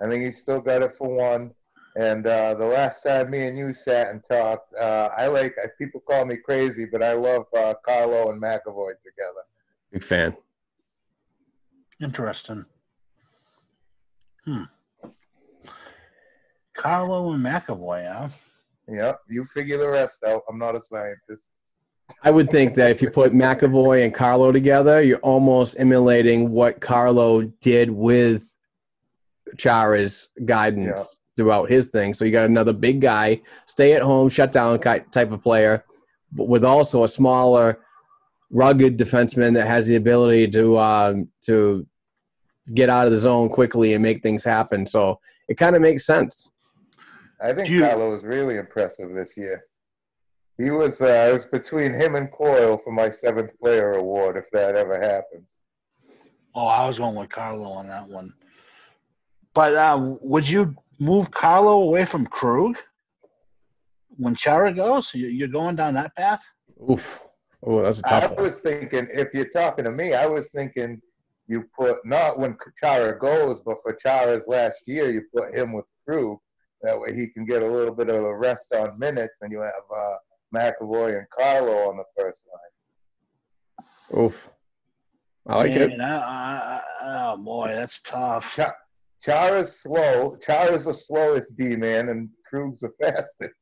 I 0.03 0.09
think 0.09 0.25
he's 0.25 0.39
still 0.39 0.61
got 0.61 0.83
it 0.83 0.97
for 0.97 1.09
one. 1.09 1.53
And 1.97 2.27
uh, 2.27 2.55
the 2.55 2.65
last 2.65 3.03
time 3.03 3.31
me 3.31 3.47
and 3.47 3.57
you 3.57 3.73
sat 3.73 4.09
and 4.09 4.21
talked, 4.25 4.75
uh, 4.75 5.11
I 5.17 5.29
like 5.29 5.55
people 5.79 6.01
call 6.01 6.25
me 6.25 6.37
crazy, 6.37 6.87
but 6.87 7.03
I 7.03 7.13
love 7.13 7.45
uh, 7.57 7.75
Carlo 7.85 8.31
and 8.33 8.43
McAvoy 8.43 8.95
together. 9.05 9.45
Big 9.93 10.03
fan. 10.03 10.37
Interesting. 12.01 12.65
Hmm. 14.45 14.65
Carlo 16.77 17.33
and 17.33 17.45
McAvoy, 17.45 18.13
huh? 18.13 18.29
Yep, 18.89 19.21
you 19.29 19.45
figure 19.45 19.79
the 19.79 19.89
rest 19.89 20.19
out. 20.27 20.43
I'm 20.49 20.59
not 20.59 20.75
a 20.75 20.81
scientist. 20.81 21.51
I 22.23 22.31
would 22.31 22.51
think 22.51 22.75
that 22.75 22.91
if 22.91 23.01
you 23.01 23.11
put 23.11 23.33
McAvoy 23.33 24.05
and 24.05 24.13
Carlo 24.13 24.53
together, 24.53 25.03
you're 25.03 25.19
almost 25.19 25.77
emulating 25.79 26.51
what 26.51 26.81
Carlo 26.81 27.43
did 27.63 27.91
with 27.91 28.43
Chara's 29.57 30.29
guidance 30.45 30.99
Yeah. 30.99 31.05
throughout 31.37 31.71
his 31.71 31.89
thing. 31.89 32.13
So 32.13 32.25
you 32.27 32.33
got 32.33 32.45
another 32.45 32.75
big 32.75 33.01
guy, 33.01 33.41
stay 33.67 33.95
at 33.95 34.03
home, 34.03 34.29
shut 34.29 34.53
down 34.53 34.79
type 34.81 35.33
of 35.33 35.43
player, 35.43 35.85
but 36.33 36.49
with 36.49 36.65
also 36.65 37.05
a 37.05 37.09
smaller, 37.09 37.79
rugged 38.51 38.99
defenseman 38.99 39.55
that 39.55 39.67
has 39.67 39.87
the 39.87 39.97
ability 39.97 40.49
to 40.49 40.79
um, 40.79 41.29
to 41.47 41.87
get 42.73 42.89
out 42.89 43.07
of 43.07 43.13
the 43.13 43.19
zone 43.19 43.49
quickly 43.49 43.93
and 43.93 44.03
make 44.03 44.23
things 44.23 44.43
happen. 44.45 44.87
So 44.87 45.19
it 45.49 45.57
kind 45.57 45.77
of 45.77 45.83
makes 45.83 46.07
sense. 46.07 46.49
I 47.43 47.53
think 47.53 47.69
you- 47.69 47.83
Carlo 47.83 48.11
was 48.13 48.25
really 48.25 48.57
impressive 48.57 49.13
this 49.13 49.37
year. 49.37 49.65
He 50.57 50.71
was 50.71 51.03
uh, 51.03 51.27
it 51.31 51.33
was 51.33 51.47
between 51.47 51.93
him 51.93 52.15
and 52.15 52.31
Coyle 52.31 52.79
for 52.79 52.93
my 52.93 53.11
seventh 53.11 53.51
player 53.61 53.95
award 53.95 54.37
if 54.37 54.45
that 54.53 54.77
ever 54.77 55.01
happens. 55.01 55.57
Oh, 56.55 56.67
I 56.69 56.87
was 56.87 56.99
going 56.99 57.17
with 57.17 57.29
Carlo 57.29 57.65
on 57.69 57.89
that 57.89 58.09
one. 58.09 58.33
But 59.53 59.75
uh, 59.75 60.17
would 60.23 60.49
you 60.49 60.75
move 61.01 61.31
Carlo 61.33 61.83
away 61.83 62.05
from 62.05 62.25
Krug 62.27 62.77
when 64.17 64.37
Chara 64.37 64.73
goes? 64.73 65.13
You- 65.13 65.27
You're 65.27 65.49
going 65.49 65.75
down 65.75 65.95
that 65.95 66.15
path? 66.15 66.43
Oof. 66.89 67.21
Oh, 67.67 67.83
that's 67.83 67.99
a 67.99 68.03
tough 68.03 68.31
one. 68.35 68.45
was 68.45 68.61
thinking 68.61 69.09
if 69.13 69.35
you're 69.35 69.49
talking 69.51 69.85
to 69.87 69.91
me, 69.91 70.15
I 70.15 70.27
was 70.27 70.53
thinking 70.53 71.01
you 71.47 71.65
put 71.79 72.05
not 72.07 72.39
when 72.39 72.57
Chara 72.83 73.19
goes, 73.19 73.61
but 73.65 73.79
for 73.83 73.93
Chara's 73.95 74.45
last 74.47 74.83
year, 74.87 75.11
you 75.11 75.23
put 75.37 75.55
him 75.55 75.73
with 75.73 75.85
Krug. 76.07 76.39
That 76.83 76.99
way 77.01 77.15
he 77.15 77.29
can 77.29 77.47
get 77.47 77.63
a 77.63 77.71
little 77.71 77.95
bit 77.95 78.09
of 78.09 78.23
a 78.23 78.37
rest 78.37 78.73
on 78.75 78.99
minutes, 78.99 79.41
and 79.43 79.51
you 79.53 79.61
have 79.61 79.73
uh, 79.95 80.17
McAvoy 80.55 81.19
and 81.19 81.27
Carlo 81.37 81.89
on 81.89 81.97
the 81.97 82.05
first 82.19 82.43
line. 84.13 84.25
Oof. 84.25 84.51
I 85.47 85.57
like 85.57 85.71
it. 85.73 85.89
Man, 85.91 86.01
I, 86.01 86.17
I, 86.17 86.81
I, 87.03 87.33
oh 87.33 87.37
boy, 87.37 87.69
that's 87.69 88.01
tough. 88.03 88.53
Cha- 88.55 88.75
Chara's 89.23 89.81
slow. 89.81 90.37
Chara's 90.41 90.87
the 90.87 90.95
slowest 90.95 91.57
D 91.57 91.77
man, 91.77 92.09
and 92.11 92.29
Krug's 92.51 92.81
the 92.81 92.91
fastest. 93.03 93.55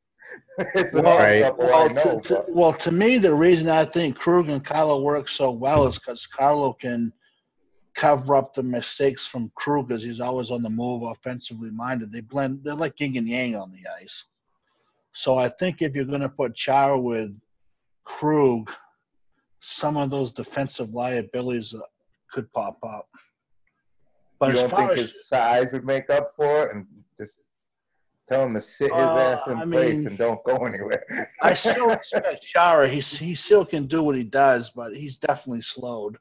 it's 0.75 0.95
an 0.95 1.03
Well, 1.03 1.17
odd 1.17 1.19
right. 1.23 1.41
couple, 1.43 1.65
Well 1.65 1.83
I 1.83 1.87
to, 1.89 1.93
know. 1.93 2.19
to- 2.21 2.33
but- 2.35 2.51
well, 2.53 2.73
to 2.73 2.91
me, 2.91 3.17
the 3.17 3.33
reason 3.33 3.69
I 3.69 3.85
think 3.85 4.15
Krug 4.17 4.49
and 4.49 4.63
Carlo 4.63 5.01
work 5.01 5.27
so 5.27 5.51
well 5.51 5.87
is 5.87 5.97
because 5.97 6.25
Carlo 6.27 6.73
can 6.73 7.11
cover 7.95 8.35
up 8.35 8.53
the 8.53 8.63
mistakes 8.63 9.25
from 9.25 9.51
Krug 9.55 9.87
because 9.87 10.03
he's 10.03 10.19
always 10.19 10.51
on 10.51 10.61
the 10.63 10.69
move, 10.69 11.03
offensively 11.03 11.69
minded. 11.71 12.11
They 12.11 12.21
blend. 12.21 12.61
They're 12.63 12.75
like 12.75 12.99
yin 12.99 13.15
and 13.17 13.27
yang 13.27 13.55
on 13.55 13.71
the 13.71 13.81
ice. 14.01 14.25
So 15.13 15.35
I 15.37 15.47
think 15.49 15.81
if 15.81 15.93
you're 15.95 16.05
going 16.05 16.21
to 16.21 16.29
put 16.29 16.55
Chara 16.55 16.99
with 16.99 17.31
Krug, 18.03 18.71
some 19.61 19.95
of 19.97 20.09
those 20.09 20.31
defensive 20.31 20.93
liabilities 20.93 21.73
uh, 21.73 21.79
could 22.31 22.51
pop 22.51 22.79
up. 22.83 23.07
But 24.39 24.49
you 24.49 24.55
don't 24.55 24.69
think 24.75 24.91
as 24.91 24.99
his 24.99 25.27
size 25.27 25.71
would 25.71 25.85
make 25.85 26.09
up 26.09 26.33
for 26.35 26.63
it, 26.65 26.75
and 26.75 26.85
just 27.17 27.45
tell 28.27 28.43
him 28.43 28.55
to 28.55 28.61
sit 28.61 28.91
his 28.91 28.93
Uh, 28.93 29.37
ass 29.39 29.47
in 29.47 29.57
I 29.59 29.65
place 29.65 29.97
mean- 29.99 30.07
and 30.07 30.17
don't 30.17 30.43
go 30.43 30.65
anywhere. 30.65 31.29
I 31.41 31.53
still 31.53 31.87
respect 31.87 32.41
Chara, 32.51 32.89
he 32.89 32.99
he 32.99 33.35
still 33.35 33.65
can 33.65 33.85
do 33.85 34.01
what 34.03 34.15
he 34.15 34.23
does, 34.23 34.71
but 34.71 34.95
he's 34.97 35.15
definitely 35.17 35.61
slowed. 35.61 36.17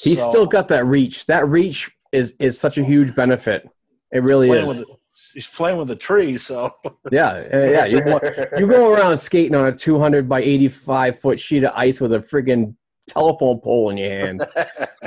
He's 0.00 0.20
So- 0.20 0.30
still 0.30 0.46
got 0.46 0.68
that 0.68 0.86
reach. 0.86 1.26
That 1.26 1.48
reach 1.48 1.90
is 2.12 2.36
is 2.38 2.58
such 2.58 2.78
a 2.78 2.84
huge 2.84 3.14
benefit. 3.14 3.68
It 4.12 4.22
really 4.22 4.50
is. 4.50 4.66
with 4.66 4.84
he's 5.32 5.46
playing 5.48 5.78
with 5.78 5.88
the 5.88 5.96
tree, 5.96 6.38
so 6.38 6.70
Yeah, 7.12 7.44
yeah. 7.52 7.84
You 7.84 8.00
go, 8.02 8.20
you 8.58 8.68
go 8.68 8.92
around 8.92 9.16
skating 9.18 9.54
on 9.54 9.66
a 9.66 9.72
200 9.72 10.28
by 10.28 10.40
85 10.40 11.18
foot 11.18 11.40
sheet 11.40 11.64
of 11.64 11.72
ice 11.74 12.00
with 12.00 12.12
a 12.14 12.20
friggin' 12.20 12.74
telephone 13.08 13.60
pole 13.60 13.90
in 13.90 13.96
your 13.98 14.10
hand. 14.10 14.46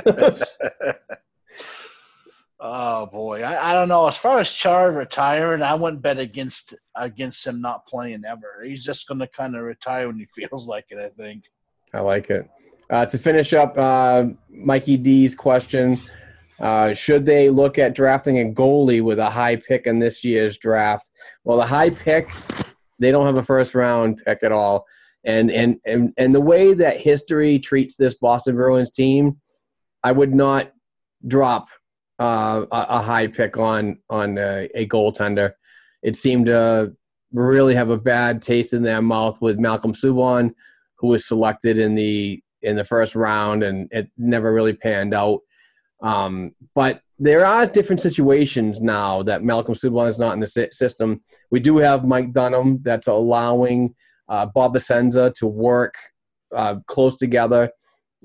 oh 2.60 3.06
boy, 3.06 3.42
I, 3.42 3.70
I 3.70 3.72
don't 3.72 3.88
know. 3.88 4.06
As 4.06 4.18
far 4.18 4.38
as 4.40 4.50
Char 4.50 4.92
retiring, 4.92 5.62
I 5.62 5.74
wouldn't 5.74 6.02
bet 6.02 6.18
against 6.18 6.74
against 6.96 7.46
him 7.46 7.60
not 7.60 7.86
playing 7.86 8.22
ever. 8.26 8.62
He's 8.64 8.84
just 8.84 9.06
going 9.08 9.20
to 9.20 9.28
kind 9.28 9.56
of 9.56 9.62
retire 9.62 10.06
when 10.08 10.18
he 10.18 10.26
feels 10.34 10.66
like 10.68 10.86
it. 10.90 10.98
I 10.98 11.08
think. 11.10 11.44
I 11.94 12.00
like 12.00 12.28
it. 12.30 12.48
Uh, 12.90 13.04
to 13.06 13.18
finish 13.18 13.52
up, 13.52 13.76
uh, 13.76 14.24
Mikey 14.50 14.96
D's 14.96 15.34
question: 15.34 16.00
uh, 16.58 16.92
Should 16.94 17.26
they 17.26 17.50
look 17.50 17.78
at 17.78 17.94
drafting 17.94 18.38
a 18.40 18.52
goalie 18.52 19.02
with 19.02 19.18
a 19.18 19.30
high 19.30 19.56
pick 19.56 19.86
in 19.86 19.98
this 19.98 20.24
year's 20.24 20.56
draft? 20.56 21.10
Well, 21.44 21.58
the 21.58 21.66
high 21.66 21.90
pick, 21.90 22.30
they 22.98 23.10
don't 23.10 23.26
have 23.26 23.38
a 23.38 23.42
first 23.42 23.74
round 23.74 24.22
pick 24.24 24.42
at 24.42 24.52
all, 24.52 24.86
and 25.24 25.50
and 25.50 25.76
and 25.84 26.12
and 26.16 26.34
the 26.34 26.40
way 26.40 26.72
that 26.74 27.00
history 27.00 27.58
treats 27.58 27.96
this 27.96 28.14
Boston 28.14 28.54
Bruins 28.56 28.90
team, 28.90 29.38
I 30.02 30.12
would 30.12 30.34
not 30.34 30.72
drop 31.26 31.68
uh, 32.18 32.64
a, 32.72 32.86
a 32.88 33.02
high 33.02 33.26
pick 33.26 33.58
on 33.58 33.98
on 34.08 34.38
a, 34.38 34.68
a 34.74 34.86
goaltender. 34.86 35.52
It 36.02 36.16
seemed 36.16 36.46
to 36.46 36.94
really 37.32 37.74
have 37.74 37.90
a 37.90 37.98
bad 37.98 38.40
taste 38.40 38.72
in 38.72 38.82
their 38.82 39.02
mouth 39.02 39.40
with 39.42 39.58
Malcolm 39.58 39.92
Subban, 39.92 40.54
who 40.96 41.08
was 41.08 41.26
selected 41.26 41.78
in 41.78 41.94
the 41.94 42.42
in 42.62 42.76
the 42.76 42.84
first 42.84 43.14
round, 43.14 43.62
and 43.62 43.88
it 43.90 44.10
never 44.16 44.52
really 44.52 44.72
panned 44.74 45.14
out. 45.14 45.40
Um, 46.02 46.52
but 46.74 47.02
there 47.18 47.44
are 47.44 47.66
different 47.66 48.00
situations 48.00 48.80
now 48.80 49.22
that 49.24 49.42
Malcolm 49.42 49.74
Subban 49.74 50.08
is 50.08 50.18
not 50.18 50.34
in 50.34 50.40
the 50.40 50.46
sy- 50.46 50.68
system. 50.70 51.20
We 51.50 51.60
do 51.60 51.78
have 51.78 52.04
Mike 52.04 52.32
Dunham 52.32 52.80
that's 52.82 53.08
allowing 53.08 53.94
uh, 54.28 54.46
Bob 54.46 54.76
Essensa 54.76 55.32
to 55.34 55.46
work 55.46 55.94
uh, 56.54 56.76
close 56.86 57.18
together. 57.18 57.70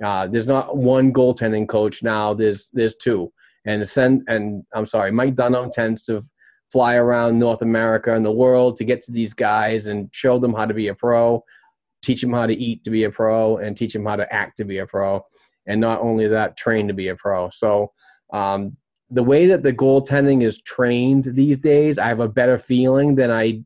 Uh, 0.03 0.27
there's 0.27 0.47
not 0.47 0.77
one 0.77 1.13
goaltending 1.13 1.67
coach 1.67 2.03
now. 2.03 2.33
There's 2.33 2.69
there's 2.73 2.95
two, 2.95 3.31
and 3.65 3.87
send 3.87 4.23
and 4.27 4.63
I'm 4.73 4.85
sorry, 4.85 5.11
Mike 5.11 5.35
Dunham 5.35 5.69
tends 5.71 6.03
to 6.05 6.21
fly 6.71 6.95
around 6.95 7.37
North 7.37 7.61
America 7.61 8.15
and 8.15 8.25
the 8.25 8.31
world 8.31 8.75
to 8.75 8.83
get 8.83 8.99
to 9.01 9.11
these 9.11 9.33
guys 9.33 9.85
and 9.85 10.09
show 10.11 10.39
them 10.39 10.53
how 10.53 10.65
to 10.65 10.73
be 10.73 10.87
a 10.87 10.95
pro, 10.95 11.43
teach 12.03 12.21
them 12.21 12.33
how 12.33 12.45
to 12.45 12.53
eat 12.53 12.83
to 12.83 12.89
be 12.89 13.03
a 13.05 13.09
pro, 13.09 13.57
and 13.57 13.75
teach 13.75 13.93
them 13.93 14.05
how 14.05 14.15
to 14.15 14.31
act 14.33 14.57
to 14.57 14.65
be 14.65 14.77
a 14.79 14.85
pro, 14.85 15.21
and 15.65 15.81
not 15.81 16.01
only 16.01 16.27
that, 16.27 16.57
train 16.57 16.87
to 16.87 16.93
be 16.93 17.07
a 17.07 17.15
pro. 17.15 17.49
So 17.49 17.91
um, 18.31 18.77
the 19.09 19.23
way 19.23 19.45
that 19.47 19.63
the 19.63 19.73
goaltending 19.73 20.43
is 20.43 20.59
trained 20.61 21.25
these 21.25 21.57
days, 21.57 21.97
I 21.97 22.07
have 22.07 22.19
a 22.19 22.27
better 22.27 22.57
feeling 22.57 23.15
than 23.15 23.31
I 23.31 23.61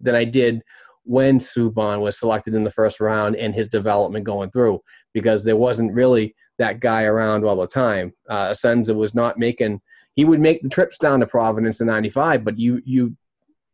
than 0.00 0.14
I 0.14 0.24
did 0.24 0.62
when 1.04 1.38
Subban 1.38 2.00
was 2.00 2.18
selected 2.18 2.54
in 2.54 2.64
the 2.64 2.70
first 2.70 3.00
round 3.00 3.36
and 3.36 3.54
his 3.54 3.68
development 3.68 4.24
going 4.24 4.50
through 4.50 4.80
because 5.12 5.44
there 5.44 5.56
wasn't 5.56 5.92
really 5.92 6.34
that 6.58 6.80
guy 6.80 7.04
around 7.04 7.44
all 7.44 7.56
the 7.56 7.66
time. 7.66 8.12
Uh, 8.28 8.48
Essensa 8.48 8.94
was 8.94 9.14
not 9.14 9.38
making. 9.38 9.80
He 10.14 10.24
would 10.24 10.40
make 10.40 10.62
the 10.62 10.68
trips 10.68 10.98
down 10.98 11.20
to 11.20 11.26
Providence 11.26 11.80
in 11.80 11.86
'95, 11.86 12.44
but 12.44 12.58
you 12.58 12.82
you 12.84 13.16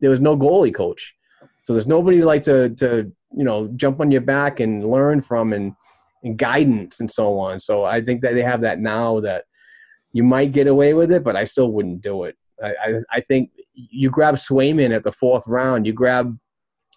there 0.01 0.11
was 0.11 0.21
no 0.21 0.37
goalie 0.37 0.75
coach, 0.75 1.15
so 1.61 1.73
there's 1.73 1.87
nobody 1.87 2.23
like 2.23 2.43
to 2.45 2.71
to 2.77 3.11
you 3.37 3.45
know 3.45 3.69
jump 3.77 4.01
on 4.01 4.11
your 4.11 4.21
back 4.21 4.61
and 4.61 4.89
learn 4.89 5.21
from 5.21 5.53
and 5.53 5.75
and 6.23 6.37
guidance 6.37 7.01
and 7.01 7.11
so 7.11 7.39
on. 7.39 7.61
So 7.61 7.85
I 7.85 8.01
think 8.01 8.23
that 8.23 8.35
they 8.35 8.43
have 8.43 8.61
that 8.63 8.81
now 8.81 9.21
that 9.21 9.45
you 10.13 10.23
might 10.25 10.53
get 10.53 10.67
away 10.67 10.95
with 10.95 11.13
it, 11.13 11.23
but 11.23 11.37
I 11.37 11.45
still 11.45 11.71
wouldn't 11.71 12.01
do 12.01 12.25
it. 12.25 12.37
I, 12.63 12.69
I, 12.69 13.01
I 13.13 13.21
think 13.21 13.51
you 13.75 14.11
grab 14.11 14.35
Swayman 14.35 14.95
at 14.95 15.05
the 15.05 15.13
fourth 15.13 15.47
round, 15.47 15.87
you 15.87 15.93
grab 15.93 16.37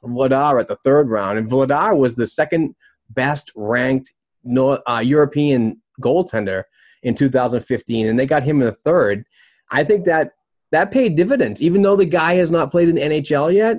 Vladar 0.04 0.60
at 0.60 0.68
the 0.68 0.78
third 0.78 1.10
round, 1.10 1.38
and 1.38 1.50
Vladar 1.50 1.96
was 1.96 2.16
the 2.16 2.26
second 2.26 2.76
best 3.12 3.52
ranked 3.56 4.14
North, 4.44 4.82
uh, 4.90 5.02
European 5.04 5.80
goaltender 6.02 6.64
in 7.04 7.14
2015, 7.14 8.08
and 8.08 8.18
they 8.18 8.26
got 8.26 8.44
him 8.44 8.62
in 8.62 8.68
the 8.68 8.78
third. 8.84 9.26
I 9.70 9.84
think 9.84 10.06
that 10.06 10.32
that 10.72 10.92
paid 10.92 11.16
dividends, 11.16 11.62
even 11.62 11.82
though 11.82 11.96
the 11.96 12.06
guy 12.06 12.36
has 12.36 12.50
not 12.50 12.72
played 12.72 12.90
in 12.90 12.96
the 12.96 13.02
NHL 13.02 13.54
yet. 13.54 13.78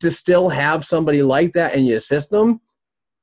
To 0.00 0.10
still 0.10 0.48
have 0.48 0.84
somebody 0.84 1.22
like 1.22 1.52
that 1.52 1.74
in 1.74 1.84
your 1.84 2.00
system, 2.00 2.60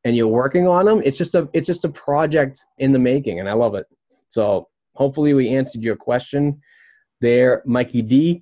and 0.06 0.16
you're 0.16 0.28
working 0.28 0.68
on 0.68 0.86
them, 0.86 1.02
it's 1.04 1.18
just 1.18 1.36
a 1.36 1.50
it's 1.54 1.68
just 1.68 1.86
a 1.86 1.90
project 1.90 2.64
in 2.78 2.92
the 2.92 3.00
making, 3.00 3.40
and 3.40 3.50
I 3.50 3.54
love 3.54 3.76
it. 3.76 3.88
So 4.30 4.68
hopefully 4.96 5.34
we 5.34 5.50
answered 5.50 5.82
your 5.82 5.96
question 5.96 6.62
there, 7.22 7.64
Mikey 7.66 8.02
D. 8.02 8.42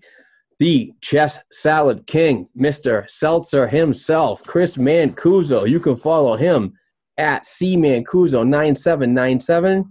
The 0.59 0.93
chess 1.01 1.39
salad 1.51 2.05
king, 2.05 2.47
Mr. 2.55 3.09
Seltzer 3.09 3.67
himself, 3.67 4.43
Chris 4.43 4.77
Mancuso. 4.77 5.67
You 5.67 5.79
can 5.79 5.95
follow 5.95 6.37
him 6.37 6.73
at 7.17 7.45
cmancuso9797. 7.45 9.85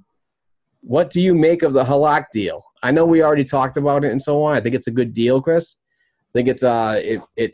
What 0.82 1.10
do 1.10 1.20
you 1.20 1.34
make 1.34 1.64
of 1.64 1.72
the 1.72 1.84
Halak 1.84 2.26
deal? 2.32 2.62
I 2.82 2.92
know 2.92 3.04
we 3.04 3.22
already 3.22 3.44
talked 3.44 3.76
about 3.76 4.04
it 4.04 4.12
and 4.12 4.22
so 4.22 4.42
on. 4.42 4.56
I 4.56 4.60
think 4.60 4.74
it's 4.74 4.86
a 4.86 4.92
good 4.92 5.12
deal, 5.12 5.42
Chris. 5.42 5.76
I 6.30 6.38
think 6.38 6.48
it's 6.48 6.62
uh 6.62 6.98
it 7.02 7.20
it 7.36 7.52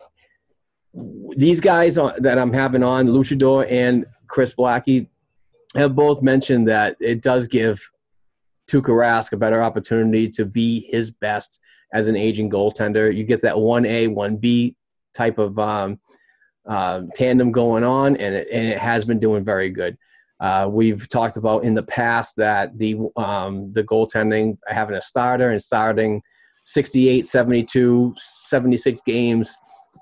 these 1.36 1.60
guys 1.60 1.98
on- 1.98 2.14
that 2.23 2.39
I'm 2.39 2.52
having 2.52 2.82
on, 2.82 3.09
Luchador 3.09 3.70
and 3.70 4.06
Chris 4.27 4.55
Blackey, 4.55 5.09
have 5.74 5.94
both 5.94 6.23
mentioned 6.23 6.68
that 6.68 6.97
it 7.01 7.23
does 7.23 7.47
give 7.48 7.90
Tuukka 8.70 8.89
Rask 8.89 9.32
a 9.32 9.36
better 9.36 9.62
opportunity 9.62 10.28
to 10.31 10.44
be 10.44 10.89
his 10.90 11.10
best 11.10 11.60
as 11.93 12.09
an 12.09 12.16
aging 12.16 12.51
goaltender. 12.51 13.14
You 13.14 13.24
get 13.24 13.43
that 13.43 13.59
one 13.59 13.85
A, 13.85 14.06
one 14.09 14.36
B 14.36 14.77
type 15.14 15.39
of 15.39 15.59
um, 15.59 16.01
uh, 16.66 17.02
tandem 17.14 17.52
going 17.52 17.85
on, 17.85 18.16
and 18.16 18.35
it, 18.35 18.48
and 18.52 18.66
it 18.66 18.78
has 18.78 19.05
been 19.05 19.18
doing 19.18 19.44
very 19.44 19.70
good. 19.70 19.97
Uh, 20.40 20.68
we've 20.70 21.09
talked 21.09 21.36
about 21.36 21.64
in 21.64 21.74
the 21.74 21.82
past 21.82 22.36
that 22.36 22.77
the 22.78 22.97
um, 23.16 23.73
the 23.73 23.85
goaltending 23.85 24.59
having 24.66 24.97
a 24.97 25.01
starter 25.01 25.51
and 25.51 25.62
starting 25.62 26.20
68, 26.64 27.24
72, 27.24 28.14
76 28.16 29.01
games 29.06 29.56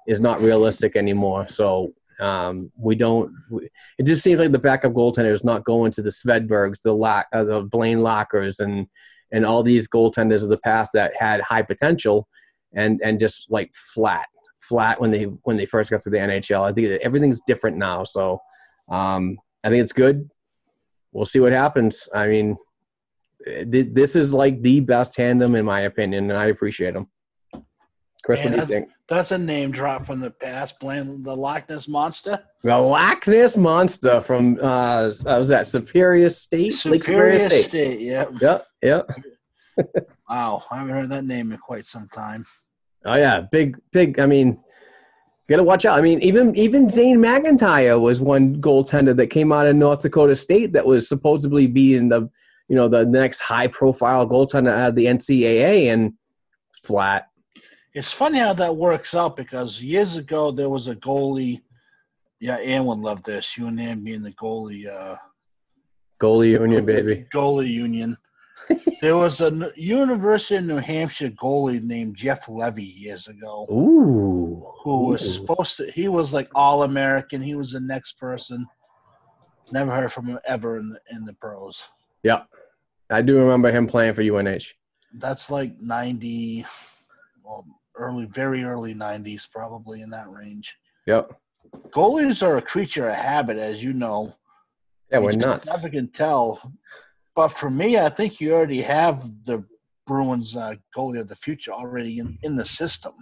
is 0.06 0.20
not 0.20 0.40
realistic 0.40 0.96
anymore. 0.96 1.48
So 1.48 1.92
um, 2.20 2.70
we 2.76 2.94
don't. 2.94 3.32
We, 3.50 3.68
it 3.98 4.06
just 4.06 4.22
seems 4.22 4.40
like 4.40 4.52
the 4.52 4.58
backup 4.58 4.92
goaltender 4.92 5.32
is 5.32 5.44
not 5.44 5.64
going 5.64 5.90
to 5.92 6.02
the 6.02 6.10
Svedbergs, 6.10 6.82
the 6.82 6.92
Lock, 6.92 7.26
uh, 7.32 7.44
the 7.44 7.62
Blaine 7.62 7.98
Lachers, 7.98 8.60
and 8.60 8.86
and 9.32 9.44
all 9.44 9.62
these 9.62 9.88
goaltenders 9.88 10.42
of 10.42 10.48
the 10.48 10.58
past 10.58 10.92
that 10.94 11.12
had 11.18 11.40
high 11.40 11.62
potential, 11.62 12.28
and 12.74 13.00
and 13.02 13.18
just 13.18 13.50
like 13.50 13.72
flat, 13.74 14.26
flat 14.60 15.00
when 15.00 15.10
they 15.10 15.24
when 15.42 15.56
they 15.56 15.66
first 15.66 15.90
got 15.90 16.00
to 16.02 16.10
the 16.10 16.18
NHL. 16.18 16.62
I 16.62 16.72
think 16.72 17.00
everything's 17.02 17.40
different 17.46 17.76
now. 17.76 18.04
So 18.04 18.40
um, 18.88 19.38
I 19.64 19.70
think 19.70 19.82
it's 19.82 19.92
good. 19.92 20.28
We'll 21.12 21.24
see 21.24 21.40
what 21.40 21.52
happens. 21.52 22.08
I 22.14 22.26
mean, 22.26 22.56
th- 23.44 23.88
this 23.92 24.16
is 24.16 24.34
like 24.34 24.62
the 24.62 24.80
best 24.80 25.14
tandem 25.14 25.54
in 25.54 25.64
my 25.64 25.82
opinion, 25.82 26.30
and 26.30 26.38
I 26.38 26.46
appreciate 26.46 26.94
them. 26.94 27.08
Chris, 28.24 28.40
Man, 28.40 28.44
what 28.44 28.50
do 28.50 28.54
you 28.54 28.56
that's, 28.56 28.70
think? 28.70 28.88
That's 29.08 29.30
a 29.32 29.38
name 29.38 29.70
drop 29.70 30.06
from 30.06 30.20
the 30.20 30.30
past. 30.30 30.78
Blame 30.80 31.22
the 31.22 31.36
Loch 31.36 31.68
Ness 31.68 31.88
monster. 31.88 32.42
The 32.62 32.76
Loch 32.76 33.26
Ness 33.26 33.56
Monster 33.56 34.20
from 34.20 34.58
uh, 34.60 35.10
uh, 35.10 35.10
was 35.24 35.48
that 35.48 35.66
Superior 35.66 36.30
State, 36.30 36.84
Lake 36.86 37.04
Superior 37.04 37.50
State. 37.50 38.00
Yeah. 38.00 38.26
Yep, 38.40 38.66
yep. 38.82 39.10
Wow. 40.30 40.62
I 40.70 40.78
haven't 40.78 40.94
heard 40.94 41.10
that 41.10 41.24
name 41.24 41.52
in 41.52 41.58
quite 41.58 41.84
some 41.84 42.08
time. 42.08 42.46
Oh 43.04 43.14
yeah, 43.14 43.42
big, 43.52 43.76
big. 43.92 44.18
I 44.18 44.24
mean, 44.24 44.48
you 44.48 44.56
gotta 45.48 45.62
watch 45.62 45.84
out. 45.84 45.98
I 45.98 46.00
mean, 46.00 46.20
even 46.22 46.56
even 46.56 46.88
Zane 46.88 47.18
McIntyre 47.18 48.00
was 48.00 48.20
one 48.20 48.60
goaltender 48.60 49.14
that 49.16 49.26
came 49.26 49.52
out 49.52 49.66
of 49.66 49.76
North 49.76 50.00
Dakota 50.00 50.34
State 50.34 50.72
that 50.72 50.86
was 50.86 51.06
supposedly 51.06 51.66
being 51.66 52.08
the, 52.08 52.30
you 52.68 52.76
know, 52.76 52.88
the 52.88 53.04
next 53.04 53.40
high 53.40 53.66
profile 53.66 54.26
goaltender 54.26 54.72
out 54.72 54.90
of 54.90 54.94
the 54.94 55.04
NCAA 55.04 55.92
and 55.92 56.14
flat. 56.82 57.26
It's 57.94 58.12
funny 58.12 58.38
how 58.40 58.52
that 58.54 58.76
works 58.76 59.14
out 59.14 59.36
because 59.36 59.80
years 59.80 60.16
ago 60.16 60.50
there 60.50 60.68
was 60.68 60.88
a 60.88 60.96
goalie. 60.96 61.62
Yeah, 62.40 62.56
Ann 62.56 62.86
would 62.86 62.98
love 62.98 63.22
this. 63.22 63.56
You 63.56 63.66
and 63.68 63.80
Ann 63.80 64.02
being 64.04 64.22
the 64.22 64.32
goalie 64.32 64.88
uh, 64.88 65.16
Goalie 66.20 66.52
union, 66.52 66.84
baby. 66.84 67.26
goalie 67.32 67.70
union. 67.70 68.16
there 69.02 69.16
was 69.16 69.40
a 69.40 69.72
University 69.76 70.56
of 70.56 70.64
New 70.64 70.76
Hampshire 70.76 71.30
goalie 71.30 71.82
named 71.82 72.16
Jeff 72.16 72.48
Levy 72.48 72.84
years 72.84 73.28
ago 73.28 73.66
Ooh. 73.70 74.66
who 74.82 75.06
was 75.06 75.24
Ooh. 75.24 75.32
supposed 75.32 75.76
to. 75.76 75.90
He 75.90 76.08
was 76.08 76.32
like 76.32 76.48
all 76.54 76.84
American. 76.84 77.42
He 77.42 77.54
was 77.54 77.72
the 77.72 77.80
next 77.80 78.18
person. 78.18 78.66
Never 79.72 79.90
heard 79.90 80.12
from 80.12 80.26
him 80.26 80.38
ever 80.46 80.78
in 80.78 80.90
the 80.90 81.00
in 81.10 81.24
the 81.24 81.32
pros. 81.34 81.82
Yeah. 82.22 82.42
I 83.10 83.22
do 83.22 83.38
remember 83.38 83.70
him 83.70 83.86
playing 83.86 84.14
for 84.14 84.22
UNH. 84.22 84.72
That's 85.14 85.50
like 85.50 85.74
ninety, 85.80 86.64
well, 87.44 87.66
early, 87.96 88.26
very 88.26 88.64
early 88.64 88.94
nineties, 88.94 89.48
probably 89.52 90.02
in 90.02 90.10
that 90.10 90.30
range. 90.30 90.74
Yep. 91.06 91.32
Goalies 91.90 92.42
are 92.42 92.56
a 92.56 92.62
creature 92.62 93.08
of 93.08 93.14
habit, 93.14 93.58
as 93.58 93.82
you 93.82 93.92
know. 93.92 94.32
Yeah, 95.10 95.18
we're 95.18 95.32
just 95.32 95.46
nuts. 95.46 95.68
Never 95.68 95.88
can 95.88 96.08
tell. 96.08 96.72
But 97.34 97.48
for 97.48 97.70
me, 97.70 97.98
I 97.98 98.08
think 98.08 98.40
you 98.40 98.54
already 98.54 98.82
have 98.82 99.30
the 99.44 99.64
Bruins 100.06 100.56
uh, 100.56 100.74
goalie 100.96 101.20
of 101.20 101.28
the 101.28 101.36
future 101.36 101.72
already 101.72 102.18
in, 102.18 102.38
in 102.42 102.56
the 102.56 102.64
system. 102.64 103.12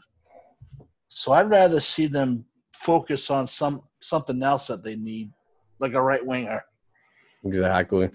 So 1.09 1.32
I'd 1.32 1.51
rather 1.51 1.81
see 1.81 2.07
them 2.07 2.44
focus 2.74 3.31
on 3.31 3.47
some 3.47 3.82
something 4.01 4.43
else 4.43 4.66
that 4.66 4.82
they 4.82 4.97
need, 4.97 5.31
like 5.78 5.94
a 5.94 6.03
right 6.03 6.24
winger. 6.24 6.61
Exactly. 7.44 8.11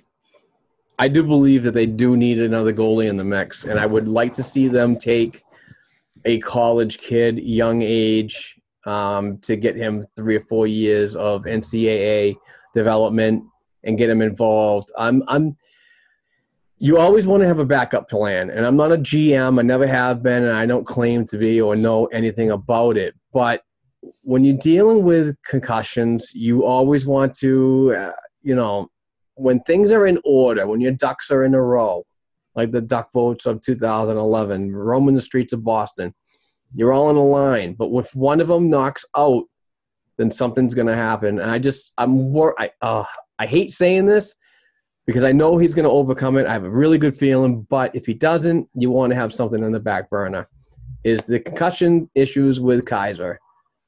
I 1.00 1.08
do 1.08 1.24
believe 1.24 1.64
that 1.64 1.74
they 1.74 1.86
do 1.86 2.18
need 2.18 2.40
another 2.40 2.74
goalie 2.74 3.08
in 3.08 3.18
the 3.18 3.24
mix, 3.24 3.64
and 3.66 3.80
I 3.80 3.86
would 3.86 4.08
like 4.08 4.34
to 4.34 4.44
see 4.44 4.68
them 4.68 4.98
take 4.98 5.44
a 6.26 6.40
college 6.40 7.00
kid, 7.00 7.40
young 7.40 7.82
age, 7.82 8.60
um, 8.86 9.38
to 9.40 9.56
get 9.56 9.76
him 9.76 10.06
three 10.16 10.36
or 10.36 10.42
four 10.42 10.68
years 10.68 11.16
of 11.16 11.44
NCAA 11.44 12.36
development 12.74 13.44
and 13.84 13.98
get 13.98 14.10
him 14.10 14.22
involved. 14.22 14.92
I'm, 14.98 15.24
I'm. 15.28 15.58
You 16.80 17.00
always 17.00 17.26
want 17.26 17.42
to 17.42 17.48
have 17.48 17.58
a 17.58 17.66
backup 17.66 18.08
plan, 18.08 18.52
and 18.52 18.64
I'm 18.64 18.78
not 18.78 18.92
a 18.92 18.98
GM. 18.98 19.60
I 19.60 19.64
never 19.64 19.88
have 19.88 20.22
been, 20.22 20.44
and 20.44 20.56
I 20.56 20.68
don't 20.68 20.86
claim 20.86 21.26
to 21.26 21.38
be 21.38 21.60
or 21.60 21.76
know 21.76 22.06
anything 22.08 22.52
about 22.52 22.98
it. 22.98 23.16
But 23.34 23.64
when 24.22 24.44
you're 24.44 24.58
dealing 24.58 25.04
with 25.04 25.36
concussions, 25.44 26.32
you 26.36 26.66
always 26.66 27.06
want 27.06 27.34
to, 27.40 27.96
uh, 27.98 28.12
you 28.42 28.54
know, 28.54 28.90
when 29.34 29.60
things 29.62 29.92
are 29.92 30.06
in 30.06 30.20
order, 30.24 30.68
when 30.68 30.82
your 30.82 30.92
ducks 30.92 31.32
are 31.32 31.44
in 31.44 31.56
a 31.56 31.62
row, 31.62 32.06
like 32.58 32.72
the 32.72 32.82
duck 32.82 33.14
boats 33.14 33.46
of 33.46 33.62
2011, 33.62 34.76
roaming 34.76 35.16
the 35.16 35.22
streets 35.22 35.54
of 35.54 35.64
Boston, 35.64 36.14
you're 36.74 36.92
all 36.92 37.10
in 37.12 37.16
a 37.16 37.24
line. 37.24 37.76
But 37.76 37.90
if 37.94 38.14
one 38.16 38.42
of 38.42 38.48
them 38.48 38.70
knocks 38.70 39.06
out, 39.16 39.44
then 40.18 40.32
something's 40.32 40.74
going 40.74 40.88
to 40.88 40.96
happen. 40.96 41.40
And 41.40 41.52
I 41.52 41.60
just, 41.60 41.94
I'm 42.00 42.34
wor- 42.34 42.60
I, 42.60 42.72
uh, 42.82 43.06
I 43.38 43.46
hate 43.46 43.72
saying 43.72 44.08
this 44.08 44.34
because 45.06 45.24
I 45.24 45.32
know 45.32 45.58
he's 45.58 45.76
going 45.76 45.86
to 45.86 45.92
overcome 45.92 46.36
it. 46.36 46.48
I 46.48 46.54
have 46.54 46.64
a 46.64 46.70
really 46.70 46.98
good 46.98 47.16
feeling. 47.16 47.62
But 47.70 47.96
if 47.96 48.08
he 48.08 48.16
doesn't, 48.16 48.68
you 48.74 48.90
want 48.90 49.12
to 49.12 49.16
have 49.16 49.32
something 49.32 49.64
in 49.64 49.72
the 49.72 49.80
back 49.80 50.10
burner. 50.10 50.48
Is 51.04 51.28
the 51.28 51.40
concussion 51.40 52.10
issues 52.16 52.60
with 52.60 52.86
Keyser? 52.86 53.38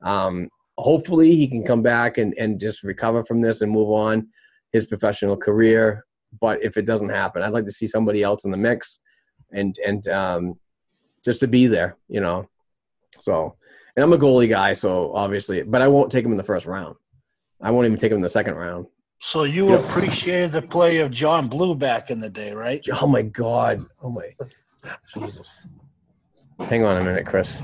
Um, 0.03 0.47
hopefully, 0.77 1.35
he 1.35 1.47
can 1.47 1.63
come 1.63 1.81
back 1.81 2.19
and, 2.19 2.35
and 2.37 2.59
just 2.59 2.83
recover 2.83 3.25
from 3.25 3.41
this 3.41 3.61
and 3.61 3.71
move 3.71 3.89
on 3.89 4.27
his 4.71 4.85
professional 4.85 5.35
career. 5.35 6.05
But 6.39 6.63
if 6.63 6.77
it 6.77 6.85
doesn't 6.85 7.09
happen, 7.09 7.41
I'd 7.41 7.53
like 7.53 7.65
to 7.65 7.71
see 7.71 7.87
somebody 7.87 8.23
else 8.23 8.45
in 8.45 8.51
the 8.51 8.57
mix, 8.57 8.99
and 9.51 9.77
and 9.85 10.07
um, 10.07 10.59
just 11.25 11.39
to 11.41 11.47
be 11.47 11.67
there, 11.67 11.97
you 12.07 12.21
know. 12.21 12.47
So, 13.19 13.55
and 13.95 14.03
I'm 14.03 14.13
a 14.13 14.17
goalie 14.17 14.49
guy, 14.49 14.73
so 14.73 15.13
obviously, 15.13 15.63
but 15.63 15.81
I 15.81 15.87
won't 15.87 16.11
take 16.11 16.23
him 16.25 16.31
in 16.31 16.37
the 16.37 16.43
first 16.43 16.65
round. 16.65 16.95
I 17.61 17.71
won't 17.71 17.85
even 17.87 17.97
take 17.97 18.11
him 18.11 18.17
in 18.17 18.21
the 18.23 18.29
second 18.29 18.55
round. 18.55 18.85
So 19.21 19.43
you 19.43 19.71
Yep. 19.71 19.83
appreciated 19.83 20.51
the 20.53 20.61
play 20.61 20.99
of 20.99 21.11
John 21.11 21.49
Blue 21.49 21.75
back 21.75 22.09
in 22.09 22.19
the 22.21 22.29
day, 22.29 22.53
right? 22.53 22.85
Oh 23.01 23.07
my 23.07 23.21
God! 23.21 23.79
Oh 24.01 24.09
my 24.09 24.33
Jesus! 25.13 25.67
Hang 26.59 26.85
on 26.85 27.01
a 27.01 27.03
minute, 27.03 27.25
Chris. 27.25 27.61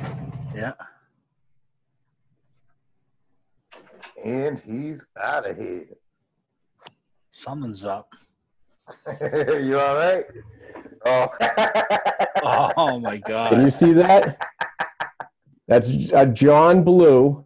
Yeah. 0.54 0.74
And 4.26 4.60
he's 4.66 5.06
out 5.22 5.48
of 5.50 5.58
here. 5.58 5.86
Something's 7.32 7.86
up. 7.86 8.14
you 9.22 9.80
all 9.80 9.96
right? 9.96 10.26
Oh. 11.06 11.28
Oh 12.78 13.00
my 13.00 13.18
god! 13.18 13.54
Can 13.54 13.62
you 13.64 13.72
see 13.72 13.92
that? 13.94 14.40
That's 15.68 16.12
a 16.12 16.28
John 16.28 16.84
Blue 16.84 17.44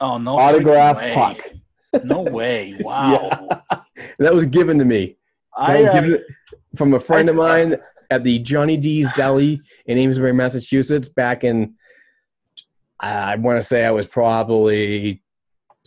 Oh 0.00 0.18
no. 0.18 0.38
autograph 0.38 0.98
way. 0.98 1.12
puck. 1.14 2.04
No 2.04 2.22
way. 2.22 2.76
Wow. 2.84 3.48
That 4.18 4.32
was 4.34 4.46
given 4.46 4.78
to 4.78 4.84
me. 4.84 5.16
I 5.56 5.82
uh, 5.84 5.92
given 6.00 6.24
from 6.76 6.94
a 6.94 7.00
friend 7.00 7.28
of 7.28 7.34
mine 7.36 7.76
at 8.10 8.22
the 8.22 8.38
Johnny 8.40 8.76
D's 8.76 9.10
Deli 9.14 9.60
in 9.86 9.98
Amesbury, 9.98 10.32
Massachusetts, 10.32 11.08
back 11.08 11.42
in. 11.42 11.74
I 13.00 13.34
want 13.36 13.60
to 13.60 13.66
say 13.66 13.84
I 13.84 13.90
was 13.90 14.06
probably 14.06 15.22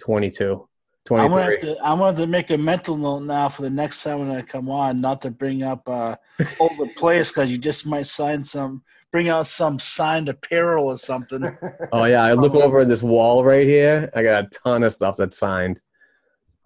22, 0.02 0.68
I'm 1.16 1.30
gonna, 1.30 1.52
have 1.52 1.60
to, 1.60 1.78
I'm 1.84 2.00
gonna 2.00 2.12
have 2.12 2.18
to 2.18 2.28
make 2.28 2.50
a 2.50 2.58
mental 2.58 2.98
note 2.98 3.24
now 3.24 3.50
for 3.50 3.62
the 3.62 3.70
next 3.70 4.04
time 4.04 4.20
when 4.20 4.32
I 4.32 4.42
come 4.42 4.70
on, 4.70 5.02
not 5.02 5.22
to 5.22 5.32
bring 5.32 5.64
up 5.64 5.88
uh, 5.88 6.16
older 6.60 6.92
players 6.96 7.30
because 7.30 7.50
you 7.50 7.58
just 7.58 7.86
might 7.86 8.08
sign 8.08 8.44
some, 8.44 8.84
bring 9.12 9.30
out 9.30 9.48
some 9.48 9.80
signed 9.80 10.30
apparel 10.30 10.88
or 10.88 10.98
something. 10.98 11.58
Oh 11.92 12.06
yeah, 12.06 12.24
I 12.24 12.34
look 12.34 12.54
over 12.56 12.80
at 12.80 12.88
this 12.88 13.04
wall 13.04 13.44
right 13.44 13.66
here. 13.66 14.10
I 14.16 14.24
got 14.24 14.46
a 14.46 14.50
ton 14.64 14.84
of 14.84 14.94
stuff 14.94 15.16
that's 15.18 15.38
signed. 15.38 15.80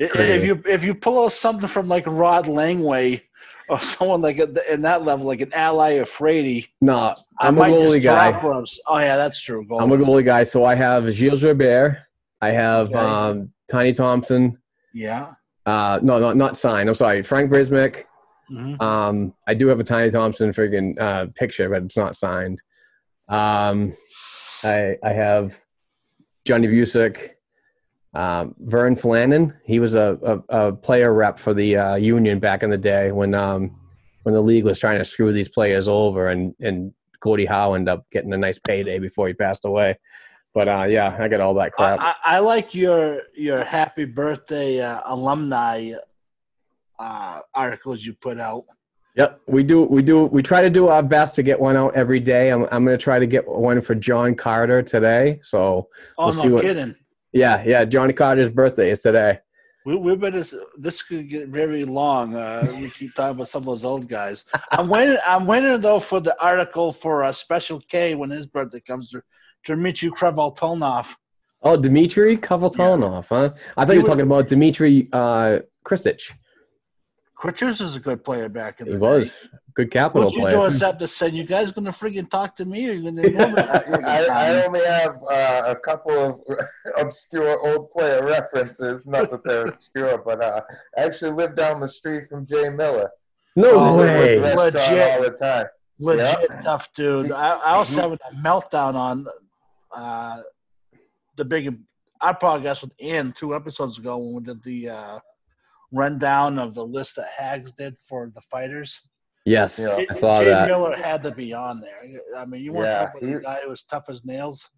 I- 0.01 0.07
crazy. 0.07 0.34
if 0.34 0.43
you 0.45 0.63
if 0.65 0.84
you 0.84 0.95
pull 0.95 1.23
out 1.23 1.31
something 1.31 1.69
from 1.69 1.88
like 1.88 2.05
Rod 2.07 2.45
Langway 2.45 3.22
or 3.69 3.80
someone 3.81 4.22
like 4.22 4.39
in 4.39 4.81
that 4.81 5.03
level, 5.03 5.26
like 5.26 5.41
an 5.41 5.53
ally 5.53 5.91
of 5.91 6.09
Frady, 6.09 6.68
No, 6.81 7.15
I'm 7.39 7.57
a 7.57 7.61
goalie 7.61 8.01
guy. 8.01 8.31
Oh 8.88 8.97
yeah, 8.97 9.18
that's 9.18 9.41
true. 9.41 9.65
I'm 9.80 9.91
a 9.91 9.97
goalie 9.97 10.26
guy. 10.26 10.43
So 10.43 10.65
I 10.65 10.76
have 10.76 11.11
Gilles 11.11 11.41
Gilbert. 11.41 11.97
I 12.41 12.51
have 12.51 12.88
Okay. 12.88 12.97
um, 12.99 13.51
Tiny 13.69 13.93
Thompson. 13.93 14.57
Yeah. 14.93 15.34
Uh, 15.65 15.99
no, 16.01 16.19
not 16.19 16.38
not 16.38 16.57
signed. 16.57 16.89
I'm 16.89 16.95
sorry, 16.95 17.22
Frank 17.22 17.51
Brimsek. 17.51 18.03
hmm 18.49 18.76
Um, 18.81 19.34
I 19.47 19.53
do 19.53 19.68
have 19.68 19.80
a 19.80 19.84
Tiny 19.84 20.09
Thompson 20.11 20.49
friggin' 20.49 20.99
uh, 20.99 21.27
picture, 21.35 21.69
but 21.69 21.84
it's 21.84 21.97
not 21.97 22.15
signed. 22.15 22.61
Um, 23.30 23.93
I 24.63 24.97
I 25.03 25.13
have 25.13 25.55
Johnny 26.45 26.68
Bucyk, 26.68 27.30
um, 28.15 28.55
Fern 28.69 28.95
Flaman. 28.95 29.53
He 29.63 29.80
was 29.80 29.93
a, 29.95 30.18
a, 30.49 30.57
a 30.68 30.73
player 30.73 31.13
rep 31.13 31.38
for 31.39 31.53
the 31.53 31.77
uh, 31.77 31.95
Union 31.95 32.39
back 32.39 32.63
in 32.63 32.69
the 32.72 32.77
day 32.77 33.11
when 33.11 33.34
um, 33.35 33.77
when 34.23 34.34
the 34.34 34.41
league 34.41 34.65
was 34.65 34.80
trying 34.80 34.97
to 34.97 35.05
screw 35.05 35.31
these 35.31 35.49
players 35.49 35.88
over, 35.88 36.30
and 36.30 36.53
and 36.59 36.91
Gordie 37.22 37.45
Howe 37.45 37.73
ended 37.76 37.93
up 37.93 38.05
getting 38.11 38.34
a 38.34 38.38
nice 38.38 38.57
payday 38.59 38.97
before 38.97 39.27
he 39.27 39.34
passed 39.35 39.63
away. 39.65 39.97
But 40.53 40.68
uh, 40.68 40.84
yeah, 40.84 41.15
I 41.19 41.28
got 41.28 41.40
all 41.40 41.53
that 41.56 41.72
crap. 41.72 41.99
I, 41.99 42.15
I 42.26 42.40
like 42.40 42.76
your 42.76 43.22
your 43.34 43.64
happy 43.64 44.06
birthday 44.06 44.82
uh, 44.82 44.99
alumni 45.06 45.91
uh, 46.99 47.40
articles 47.53 48.06
you 48.06 48.14
put 48.14 48.40
out. 48.40 48.65
Yep, 49.15 49.41
we 49.48 49.64
do. 49.64 49.84
We 49.84 50.02
do. 50.02 50.26
We 50.26 50.41
try 50.41 50.61
to 50.61 50.69
do 50.69 50.88
our 50.88 51.03
best 51.03 51.36
to 51.36 51.44
get 51.44 51.60
one 51.60 51.76
out 51.76 51.95
every 51.95 52.19
day. 52.19 52.49
I'm, 52.49 52.64
I'm 52.72 52.86
going 52.86 52.98
to 52.98 53.03
try 53.03 53.19
to 53.19 53.28
get 53.28 53.45
one 53.48 53.82
for 53.82 53.94
John 53.95 54.36
Carter 54.36 54.82
today. 54.82 55.40
So 55.44 55.90
Oh 56.18 56.26
We'll 56.28 56.34
see 56.34 56.48
no, 56.48 56.56
what- 56.56 56.64
kidding. 56.64 56.95
yeah, 57.34 57.61
yeah. 57.65 57.84
Johnny 57.86 58.14
Carter's 58.14 58.49
birthday 58.52 58.90
is 58.91 59.02
today. 59.02 59.40
We, 59.86 59.95
we 59.95 60.15
better. 60.15 60.44
This 60.78 61.02
could 61.02 61.28
get 61.30 61.48
very 61.49 61.84
long. 61.86 62.36
Uh, 62.36 62.65
we 62.80 62.90
keep 62.91 63.14
talking 63.15 63.36
about 63.36 63.48
some 63.48 63.64
of 63.64 63.65
those 63.65 63.84
old 63.84 64.07
guys. 64.07 64.45
I'm 64.72 64.88
waiting. 64.88 65.18
I'm 65.26 65.45
waiting 65.48 65.82
though 65.82 65.99
for 65.99 66.19
the 66.22 66.40
article 66.41 66.94
for 66.94 67.23
uh, 67.23 67.32
Special 67.34 67.82
K 67.90 68.15
when 68.15 68.30
his 68.30 68.45
birthday 68.45 68.80
comes 68.80 69.10
to 69.10 69.22
Dmitry 69.65 70.09
Kvartalnov. 70.11 71.07
Oh, 71.63 71.77
Dmitry 71.77 72.38
Kovaltonov, 72.38 73.27
huh? 73.29 73.51
I 73.77 73.85
thought 73.85 73.89
He 73.89 73.93
you 73.97 74.01
were 74.01 74.07
talking 74.07 74.23
about 74.23 74.47
Dmitry 74.47 75.07
uh, 75.13 75.59
Khristich. 75.85 76.31
Kritchers 77.39 77.81
is 77.81 77.95
a 77.95 77.99
good 77.99 78.23
player 78.23 78.49
back 78.49 78.81
in 78.81 78.88
the 78.88 78.93
day. 78.93 78.97
He 78.97 78.99
day. 78.99 79.07
was 79.17 79.49
good 79.75 79.89
capital 79.91 80.23
What'd 80.25 80.38
you 80.38 80.41
player. 80.43 80.57
do 80.57 80.69
too. 80.69 80.73
except 80.73 80.99
to 80.99 81.07
say 81.07 81.29
you 81.29 81.43
guys 81.43 81.71
gonna 81.71 81.91
freaking 81.91 82.29
talk 82.29 82.55
to 82.57 82.65
me 82.65 82.89
or 82.89 82.93
you 82.93 83.03
gonna? 83.11 83.21
I, 84.07 84.25
I 84.25 84.65
only 84.65 84.83
have 84.85 85.17
uh, 85.29 85.63
a 85.67 85.75
couple 85.75 86.17
of 86.17 86.57
obscure 86.97 87.59
old 87.67 87.91
player 87.91 88.23
references. 88.25 89.01
Not 89.05 89.31
that 89.31 89.43
they're 89.43 89.67
obscure, 89.69 90.17
but 90.19 90.43
uh, 90.43 90.61
I 90.97 91.01
actually 91.03 91.31
lived 91.31 91.55
down 91.57 91.79
the 91.79 91.89
street 91.89 92.27
from 92.29 92.45
Jay 92.45 92.69
Miller. 92.69 93.09
No 93.55 93.71
Oh, 93.73 93.97
way. 93.99 94.39
Legit. 94.39 94.99
all 94.99 95.21
the 95.23 95.35
time. 95.39 95.65
Legit 95.99 96.47
Yeah. 96.49 96.61
tough 96.61 96.91
dude. 96.93 97.31
I, 97.31 97.49
I 97.55 97.77
was 97.77 97.93
having 97.95 98.17
a 98.31 98.35
meltdown 98.35 98.93
on 98.95 99.25
uh, 99.95 100.41
the 101.38 101.45
big 101.45 101.77
our 102.22 102.38
podcast 102.38 102.81
with 102.84 102.91
Ian 103.01 103.34
two 103.38 103.55
episodes 103.55 103.97
ago 103.97 104.18
when 104.18 104.35
we 104.35 104.43
did 104.43 104.63
the 104.63 104.89
uh, 104.89 105.19
rundown 105.91 106.59
of 106.59 106.76
the 106.76 106.85
list 106.85 107.15
that 107.15 107.27
Hags 107.38 107.72
did 107.73 107.95
for 108.07 108.31
the 108.34 108.41
fighters. 108.49 108.99
Yes, 109.45 109.80
Yeah. 109.80 110.05
I 110.09 110.13
saw 110.13 110.39
Jay 110.39 110.49
that. 110.49 110.68
Miller 110.68 110.95
had 110.95 111.23
to 111.23 111.31
be 111.31 111.51
on 111.53 111.81
there. 111.81 112.22
I 112.38 112.45
mean, 112.45 112.61
you 112.61 112.73
want 112.73 112.85
Yeah, 112.85 112.99
to 112.99 113.05
talk 113.05 113.22
about 113.23 113.35
a 113.38 113.39
guy 113.41 113.59
who 113.63 113.69
was 113.72 113.84
tough 113.84 114.05
as 114.07 114.23
nails. 114.23 114.69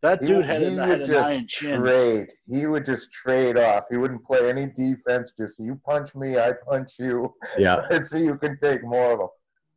That 0.00 0.22
He, 0.22 0.26
dude 0.28 0.46
had, 0.46 0.62
he 0.62 0.68
a, 0.68 0.86
had 0.86 1.02
an 1.02 1.14
iron 1.16 1.46
chin. 1.46 1.80
trade. 1.82 2.28
He 2.48 2.66
would 2.66 2.86
just 2.86 3.12
trade 3.12 3.58
off. 3.58 3.84
He 3.90 3.98
wouldn't 3.98 4.24
play 4.24 4.48
any 4.48 4.68
defense. 4.68 5.34
Just 5.38 5.58
you 5.58 5.78
punch 5.84 6.14
me, 6.14 6.38
I 6.38 6.52
punch 6.66 6.94
you. 6.98 7.34
Yeah. 7.58 7.84
and 7.90 8.06
see 8.06 8.24
who 8.24 8.38
can 8.38 8.56
take 8.58 8.82
more 8.84 9.12
of 9.12 9.18
them. 9.18 9.28
Oh, 9.28 9.30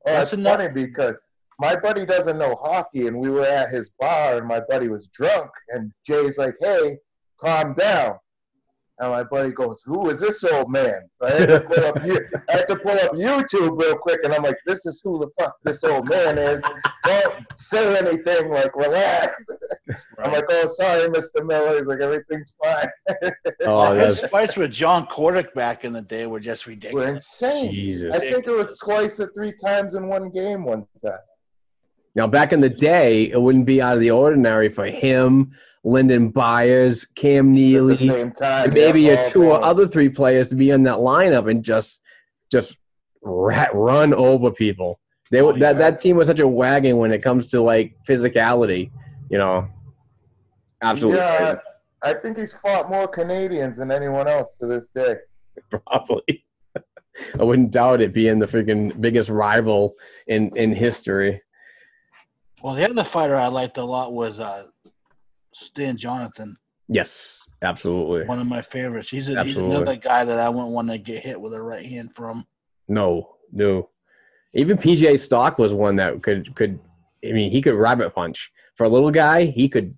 That's 0.06 0.32
it's 0.32 0.40
enough- 0.40 0.58
funny 0.60 0.70
because 0.70 1.18
my 1.60 1.76
buddy 1.76 2.06
doesn't 2.06 2.38
know 2.38 2.56
hockey, 2.56 3.08
and 3.08 3.20
we 3.20 3.30
were 3.30 3.46
at 3.46 3.72
his 3.72 3.92
bar, 4.00 4.38
and 4.38 4.48
my 4.48 4.62
buddy 4.70 4.88
was 4.88 5.08
drunk, 5.08 5.52
and 5.70 5.92
Jay's 6.06 6.38
like, 6.38 6.56
"Hey, 6.60 6.98
calm 7.40 7.76
down." 7.76 8.18
And 9.02 9.12
my 9.12 9.24
buddy 9.24 9.52
goes, 9.52 9.82
"Who 9.86 10.10
is 10.10 10.22
this 10.22 10.44
old 10.44 10.70
man?" 10.72 11.10
So 11.14 11.28
I 11.28 11.32
had 11.32 11.48
to 11.48 11.62
pull 11.62 11.86
up, 11.86 11.98
I 12.50 12.52
had 12.54 12.68
to 12.68 12.76
pull 12.78 12.92
up 12.92 13.12
YouTube 13.12 13.82
real 13.82 13.98
quick, 13.98 14.22
and 14.24 14.34
I'm 14.34 14.44
like, 14.44 14.58
"This 14.66 14.86
is 14.86 15.02
who 15.04 15.20
the 15.20 15.30
fuck 15.38 15.56
this 15.64 15.84
old 15.84 16.08
man 16.08 16.38
is." 16.38 16.64
Don't 17.06 17.36
say 17.58 17.98
anything. 17.98 18.50
Like, 18.52 18.74
relax. 18.76 19.44
I'm 20.18 20.32
like, 20.32 20.46
"Oh, 20.50 20.68
sorry, 20.68 21.10
Mr. 21.10 21.46
Miller." 21.46 21.78
He's 21.78 21.88
like, 21.88 22.00
"Everything's 22.00 22.56
fine." 22.62 22.90
Oh, 23.66 23.94
His 23.94 24.22
that's 24.22 24.32
fights 24.32 24.56
with 24.58 24.72
John 24.72 25.08
Kordic 25.08 25.54
back 25.54 25.84
in 25.84 25.92
the 25.92 26.02
day 26.02 26.26
were 26.26 26.40
just 26.40 26.68
We're 26.68 27.08
insane. 27.08 27.72
Jesus. 27.72 28.16
I 28.16 28.20
think 28.20 28.48
it 28.48 28.52
was 28.52 28.78
twice 28.80 29.20
or 29.20 29.32
three 29.34 29.54
times 29.54 29.96
in 29.96 30.08
one 30.08 30.30
game 30.30 30.64
one 30.64 30.86
time. 31.04 31.20
Now, 32.16 32.28
back 32.28 32.52
in 32.54 32.60
the 32.60 32.70
day, 32.70 33.30
it 33.32 33.42
wouldn't 33.42 33.66
be 33.66 33.82
out 33.82 33.96
of 33.96 34.02
the 34.02 34.12
ordinary 34.12 34.70
for 34.70 34.86
him, 34.86 35.52
Lyndon 35.84 36.30
Byers, 36.30 37.06
Cam 37.06 37.50
At 37.50 37.56
the 37.56 37.62
Neely, 37.62 37.98
same 37.98 38.32
time, 38.32 38.66
and 38.66 38.74
maybe 38.74 39.02
yeah, 39.02 39.28
a 39.28 39.32
two 39.32 39.44
or 39.46 39.64
other 39.64 39.88
three 39.88 40.10
players 40.10 40.50
to 40.50 40.56
be 40.56 40.72
in 40.72 40.84
that 40.84 40.98
lineup 40.98 41.50
and 41.50 41.64
just 41.64 42.02
just 42.52 42.78
rat, 43.22 43.70
run 43.74 44.14
over 44.14 44.52
people. 44.52 45.00
They 45.32 45.42
Oh, 45.42 45.52
that 45.54 45.60
yeah. 45.60 45.74
that 45.74 46.00
team 46.00 46.18
was 46.18 46.28
such 46.28 46.40
a 46.40 46.48
wagon 46.48 46.98
when 46.98 47.12
it 47.12 47.22
comes 47.22 47.50
to 47.52 47.62
like 47.62 47.96
physicality, 48.08 48.92
you 49.30 49.38
know. 49.38 49.68
Absolutely, 50.82 51.20
Yeah, 51.20 51.56
I 52.04 52.14
think 52.14 52.38
he's 52.38 52.54
fought 52.54 52.90
more 52.90 53.08
Canadians 53.08 53.78
than 53.78 53.92
anyone 53.92 54.28
else 54.28 54.58
to 54.60 54.66
this 54.66 54.90
day. 54.90 55.16
probably. 55.70 56.46
I 57.40 57.44
wouldn't 57.44 57.72
doubt 57.72 58.02
it 58.02 58.14
being 58.14 58.40
the 58.40 58.46
freaking 58.48 59.00
biggest 59.00 59.30
rival 59.30 59.96
in 60.28 60.52
in 60.58 60.74
history. 60.74 61.42
Well, 62.62 62.76
the 62.76 62.90
other 62.90 63.04
fighter 63.04 63.36
I 63.36 63.48
liked 63.48 63.78
a 63.78 63.84
lot 63.84 64.14
was 64.14 64.40
uh, 64.40 64.66
Stan 65.54 65.98
Jonathan, 65.98 66.56
Yes, 66.88 67.48
absolutely. 67.62 68.26
one 68.26 68.40
of 68.40 68.48
my 68.48 68.62
favorites. 68.62 69.10
He's, 69.10 69.30
a, 69.30 69.44
he's 69.44 69.58
another 69.58 69.96
guy 69.96 70.26
that 70.26 70.40
I 70.40 70.50
wouldn't 70.50 70.72
want 70.74 70.90
to 70.90 70.98
get 70.98 71.24
hit 71.24 71.40
with 71.40 71.54
a 71.54 71.62
right 71.62 71.86
hand 71.86 72.16
from. 72.16 72.46
No, 72.88 73.36
no. 73.52 73.90
Even 74.56 74.78
PJ 74.78 75.20
Stock 75.20 75.60
was 75.60 75.72
one 75.74 75.96
that 75.98 76.24
could 76.24 76.56
could. 76.56 76.80
I 77.24 77.32
mean, 77.32 77.52
he 77.52 77.62
could 77.62 77.76
rabbit 77.76 78.16
punch 78.16 78.52
for 78.76 78.86
a 78.86 78.90
little 78.90 79.12
guy. 79.12 79.46
He 79.46 79.70
could 79.70 79.96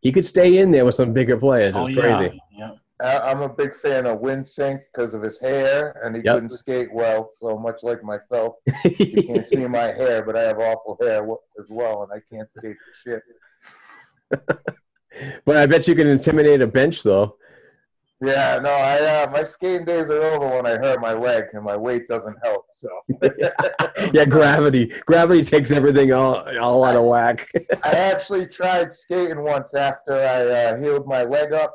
he 0.00 0.10
could 0.10 0.24
stay 0.24 0.56
in 0.58 0.70
there 0.70 0.86
with 0.86 0.94
some 0.94 1.12
bigger 1.12 1.36
players. 1.36 1.76
It's 1.76 1.84
Oh, 1.84 1.86
yeah, 1.88 2.16
crazy. 2.18 2.40
yeah. 2.56 2.70
I'm 3.02 3.42
a 3.42 3.48
big 3.48 3.74
fan 3.74 4.06
of 4.06 4.20
Wensink 4.20 4.80
because 4.92 5.14
of 5.14 5.22
his 5.22 5.38
hair, 5.40 6.00
and 6.04 6.14
he 6.14 6.22
Yep. 6.22 6.34
couldn't 6.34 6.50
skate 6.50 6.92
well. 6.92 7.30
So 7.34 7.58
much 7.58 7.82
like 7.82 8.02
myself, 8.04 8.56
you 8.84 9.22
can't 9.22 9.46
see 9.46 9.66
my 9.66 9.92
hair, 9.92 10.22
but 10.22 10.36
I 10.36 10.42
have 10.42 10.58
awful 10.58 10.98
hair 11.00 11.26
as 11.58 11.70
well, 11.70 12.02
and 12.02 12.12
I 12.12 12.20
can't 12.34 12.50
skate 12.52 12.76
for 12.76 12.92
shit. 12.94 13.22
but 15.44 15.56
I 15.56 15.66
bet 15.66 15.88
you 15.88 15.94
can 15.94 16.06
intimidate 16.06 16.60
a 16.60 16.66
bench 16.66 17.02
though. 17.02 17.36
Yeah, 18.22 18.60
no, 18.62 18.68
I 18.68 18.98
uh, 19.22 19.30
my 19.30 19.42
skating 19.42 19.86
days 19.86 20.10
are 20.10 20.20
over 20.20 20.46
when 20.46 20.66
I 20.66 20.76
hurt 20.76 21.00
my 21.00 21.14
leg, 21.14 21.44
and 21.54 21.64
my 21.64 21.74
weight 21.76 22.06
doesn't 22.06 22.36
help. 22.44 22.66
So 22.74 22.88
yeah, 24.12 24.26
gravity. 24.26 24.92
Gravity 25.06 25.42
takes 25.42 25.70
everything 25.70 26.12
all 26.12 26.46
all 26.58 26.84
out 26.84 26.96
of 26.96 27.04
whack. 27.04 27.50
I 27.82 27.92
actually 27.92 28.46
tried 28.46 28.92
skating 28.92 29.42
once 29.42 29.72
after 29.72 30.12
I 30.12 30.44
uh, 30.46 30.78
healed 30.78 31.06
my 31.06 31.22
leg 31.22 31.54
up. 31.54 31.74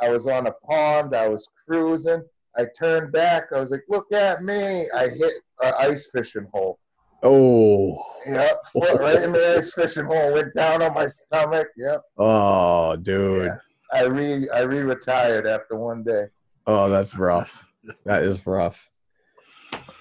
I 0.00 0.10
was 0.10 0.26
on 0.26 0.46
a 0.46 0.52
pond. 0.66 1.14
I 1.14 1.28
was 1.28 1.48
cruising. 1.66 2.22
I 2.56 2.66
turned 2.78 3.12
back. 3.12 3.44
I 3.54 3.60
was 3.60 3.70
like, 3.70 3.84
"Look 3.88 4.12
at 4.12 4.42
me!" 4.42 4.88
I 4.90 5.08
hit 5.08 5.34
an 5.62 5.72
ice 5.78 6.08
fishing 6.12 6.46
hole. 6.52 6.78
oh, 7.22 7.96
Yep, 8.26 8.66
foot 8.72 9.00
right 9.00 9.22
in 9.22 9.32
the 9.32 9.58
ice 9.58 9.72
fishing 9.72 10.04
hole. 10.06 10.32
Went 10.32 10.54
down 10.54 10.82
on 10.82 10.94
my 10.94 11.06
stomach. 11.06 11.68
Yep. 11.76 12.02
oh, 12.18 12.96
dude. 12.96 13.46
Yeah. 13.46 13.58
I 13.92 14.04
re 14.04 14.48
I 14.50 14.60
re 14.62 14.80
retired 14.80 15.46
after 15.46 15.76
one 15.76 16.02
day. 16.02 16.26
Oh, 16.66 16.88
that's 16.88 17.14
rough. 17.16 17.68
That 18.04 18.22
is 18.22 18.46
rough. 18.46 18.90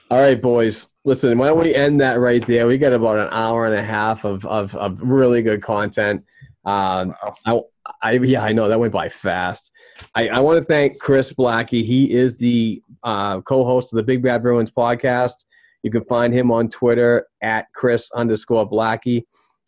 All 0.09 0.19
right, 0.19 0.41
boys. 0.41 0.89
Listen, 1.05 1.37
why 1.37 1.47
don't 1.49 1.59
we 1.59 1.73
end 1.75 1.99
that 2.01 2.19
right 2.19 2.45
there? 2.45 2.67
We 2.67 2.77
got 2.77 2.93
about 2.93 3.17
an 3.17 3.29
hour 3.31 3.65
and 3.65 3.75
a 3.75 3.83
half 3.83 4.25
of 4.25 4.45
of, 4.45 4.75
of 4.75 4.99
really 5.01 5.41
good 5.41 5.61
content. 5.61 6.23
Um, 6.65 7.15
Wow. 7.45 7.65
I 8.01 8.13
yeah, 8.13 8.43
I 8.43 8.53
know 8.53 8.69
that 8.69 8.79
went 8.79 8.93
by 8.93 9.09
fast. 9.09 9.71
I, 10.15 10.29
I 10.29 10.39
want 10.39 10.57
to 10.57 10.65
thank 10.65 10.99
Chris 10.99 11.33
Blackey. 11.33 11.83
He 11.83 12.11
is 12.11 12.37
the 12.37 12.81
uh, 13.03 13.41
co-host 13.41 13.93
of 13.93 13.97
the 13.97 14.03
Big 14.03 14.21
Bad 14.23 14.41
Bruins 14.41 14.71
podcast. 14.71 15.45
You 15.83 15.91
can 15.91 16.05
find 16.05 16.33
him 16.33 16.51
on 16.51 16.69
Twitter 16.69 17.27
at 17.41 17.67
Chris 17.73 18.09
underscore 18.15 18.67
Blackey. 18.67 19.25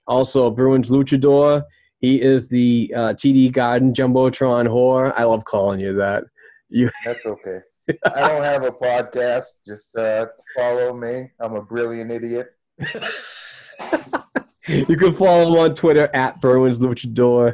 Also, 0.08 0.50
Bruins 0.50 0.90
Luchador. 0.90 1.64
He 2.00 2.22
is 2.22 2.48
the 2.48 2.94
uh, 2.96 3.14
TD 3.14 3.52
Garden 3.52 3.94
Jumbotron 3.94 4.68
whore. 4.68 5.14
I 5.18 5.24
love 5.24 5.44
calling 5.44 5.80
you 5.80 5.94
that. 5.96 6.24
You. 6.70 6.90
That's 7.06 7.26
okay. 7.26 7.60
I 8.14 8.28
don't 8.28 8.44
have 8.44 8.64
a 8.64 8.72
podcast. 8.72 9.46
Just 9.66 9.96
uh, 9.96 10.28
follow 10.56 10.94
me. 10.94 11.32
I'm 11.40 11.56
a 11.56 11.62
brilliant 11.62 12.12
idiot. 12.12 12.48
you 14.68 14.98
can 14.98 15.14
follow 15.14 15.48
him 15.48 15.60
on 15.60 15.76
Twitter 15.76 16.10
at 16.14 16.42
Bruins 16.42 16.80
Luchador. 16.80 17.54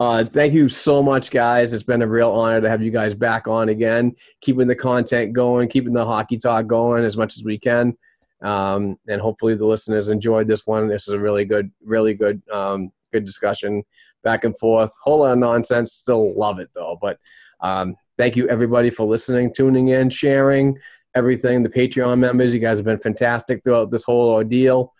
Uh, 0.00 0.24
thank 0.24 0.54
you 0.54 0.68
so 0.68 1.02
much, 1.02 1.30
guys. 1.30 1.72
It's 1.72 1.82
been 1.82 2.02
a 2.02 2.06
real 2.06 2.30
honor 2.30 2.60
to 2.62 2.68
have 2.68 2.82
you 2.82 2.90
guys 2.90 3.14
back 3.14 3.46
on 3.46 3.68
again, 3.68 4.14
keeping 4.40 4.66
the 4.66 4.74
content 4.74 5.34
going, 5.34 5.68
keeping 5.68 5.92
the 5.92 6.04
hockey 6.04 6.36
talk 6.36 6.66
going 6.66 7.04
as 7.04 7.16
much 7.16 7.36
as 7.36 7.44
we 7.44 7.58
can. 7.58 7.96
Um, 8.42 8.98
and 9.06 9.20
hopefully 9.20 9.54
the 9.54 9.66
listeners 9.66 10.08
enjoyed 10.08 10.48
this 10.48 10.66
one. 10.66 10.88
This 10.88 11.08
is 11.08 11.14
a 11.14 11.18
really 11.18 11.44
good, 11.44 11.70
really 11.84 12.14
good, 12.14 12.42
um, 12.50 12.90
good 13.12 13.24
discussion 13.24 13.82
back 14.22 14.44
and 14.44 14.58
forth. 14.58 14.92
Whole 15.02 15.20
lot 15.20 15.32
of 15.32 15.38
nonsense. 15.38 15.92
Still 15.92 16.34
love 16.34 16.58
it 16.58 16.70
though. 16.74 16.98
But 17.00 17.18
um, 17.60 17.96
thank 18.16 18.34
you 18.34 18.48
everybody 18.48 18.88
for 18.88 19.06
listening, 19.06 19.52
tuning 19.52 19.88
in, 19.88 20.08
sharing 20.08 20.78
everything. 21.14 21.62
The 21.62 21.68
Patreon 21.68 22.18
members, 22.18 22.54
you 22.54 22.60
guys 22.60 22.78
have 22.78 22.86
been 22.86 22.98
fantastic 22.98 23.62
throughout 23.62 23.90
this 23.90 24.04
whole 24.04 24.30
ordeal 24.30 24.94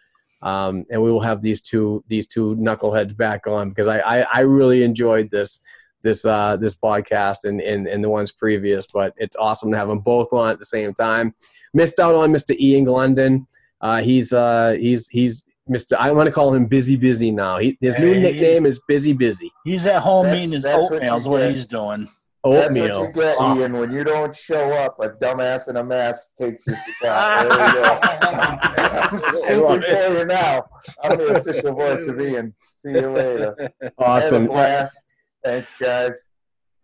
um, 0.47 0.85
and 0.91 1.03
we 1.03 1.11
will 1.11 1.21
have 1.31 1.43
these 1.43 1.61
two 1.61 2.05
these 2.09 2.27
two 2.29 2.55
knuckleheads 2.57 3.17
back 3.17 3.47
on 3.47 3.69
because 3.71 3.89
I, 3.89 3.99
I, 3.99 4.27
I 4.35 4.41
really 4.41 4.83
enjoyed 4.85 5.31
this 5.31 5.61
this 6.03 6.25
uh, 6.25 6.57
this 6.57 6.77
podcast 6.77 7.39
and, 7.45 7.61
and 7.61 7.87
and 7.89 8.05
the 8.05 8.09
ones 8.09 8.31
previous. 8.33 8.87
But 8.87 9.13
it's 9.17 9.37
awesome 9.37 9.71
to 9.73 9.77
have 9.77 9.89
them 9.89 10.01
both 10.01 10.33
on 10.33 10.49
at 10.51 10.59
the 10.61 10.67
same 10.67 10.95
time. 10.95 11.35
Missed 11.75 11.99
out 11.99 12.15
on 12.15 12.33
Mr. 12.33 12.57
Ian 12.59 12.85
London. 12.85 13.47
Uh, 13.81 14.01
he's 14.03 14.33
uh, 14.33 14.77
he's 14.79 15.09
he's 15.09 15.49
Mr. 15.69 15.95
I 15.99 16.13
want 16.13 16.27
to 16.29 16.33
call 16.33 16.55
him 16.55 16.67
Busy 16.67 16.97
Busy 16.97 17.33
now. 17.33 17.59
He, 17.59 17.77
his 17.81 17.99
new 17.99 18.13
Hey. 18.15 18.23
nickname 18.23 18.67
is 18.67 18.81
Busy 18.87 19.13
Busy. 19.13 19.51
He's 19.65 19.85
at 19.87 20.01
home 20.01 20.27
That's- 20.27 20.43
eating 20.43 20.53
his 20.55 20.65
oatmeal. 20.65 21.17
Is 21.17 21.27
what 21.27 21.51
he's 21.51 21.67
doing. 21.67 22.07
That's 22.53 22.79
what 22.79 23.07
you 23.07 23.13
get, 23.13 23.37
Oh. 23.39 23.59
Ian. 23.59 23.73
When 23.79 23.91
you 23.93 24.05
don't 24.05 24.35
show 24.37 24.71
up, 24.73 24.97
a 25.01 25.09
dumbass 25.11 25.69
in 25.69 25.77
a 25.77 25.85
mask 25.85 26.31
takes 26.39 26.67
your 26.67 26.77
spot. 26.77 27.49
There 27.51 27.67
you 27.67 27.75
go. 27.75 27.99
I'm 29.09 29.19
speaking 29.19 29.83
for 29.83 30.19
you 30.19 30.25
now. 30.27 30.65
I'm 31.03 31.19
the 31.19 31.41
official 31.41 31.75
voice 31.75 32.07
of 32.07 32.21
Ian. 32.21 32.55
See 32.69 32.91
you 32.93 33.09
later. 33.09 33.55
Had 33.61 33.73
a 33.83 33.93
Awesome. 33.99 34.47
blast. 34.47 34.99
Thanks, 35.45 35.75
guys. 35.81 36.13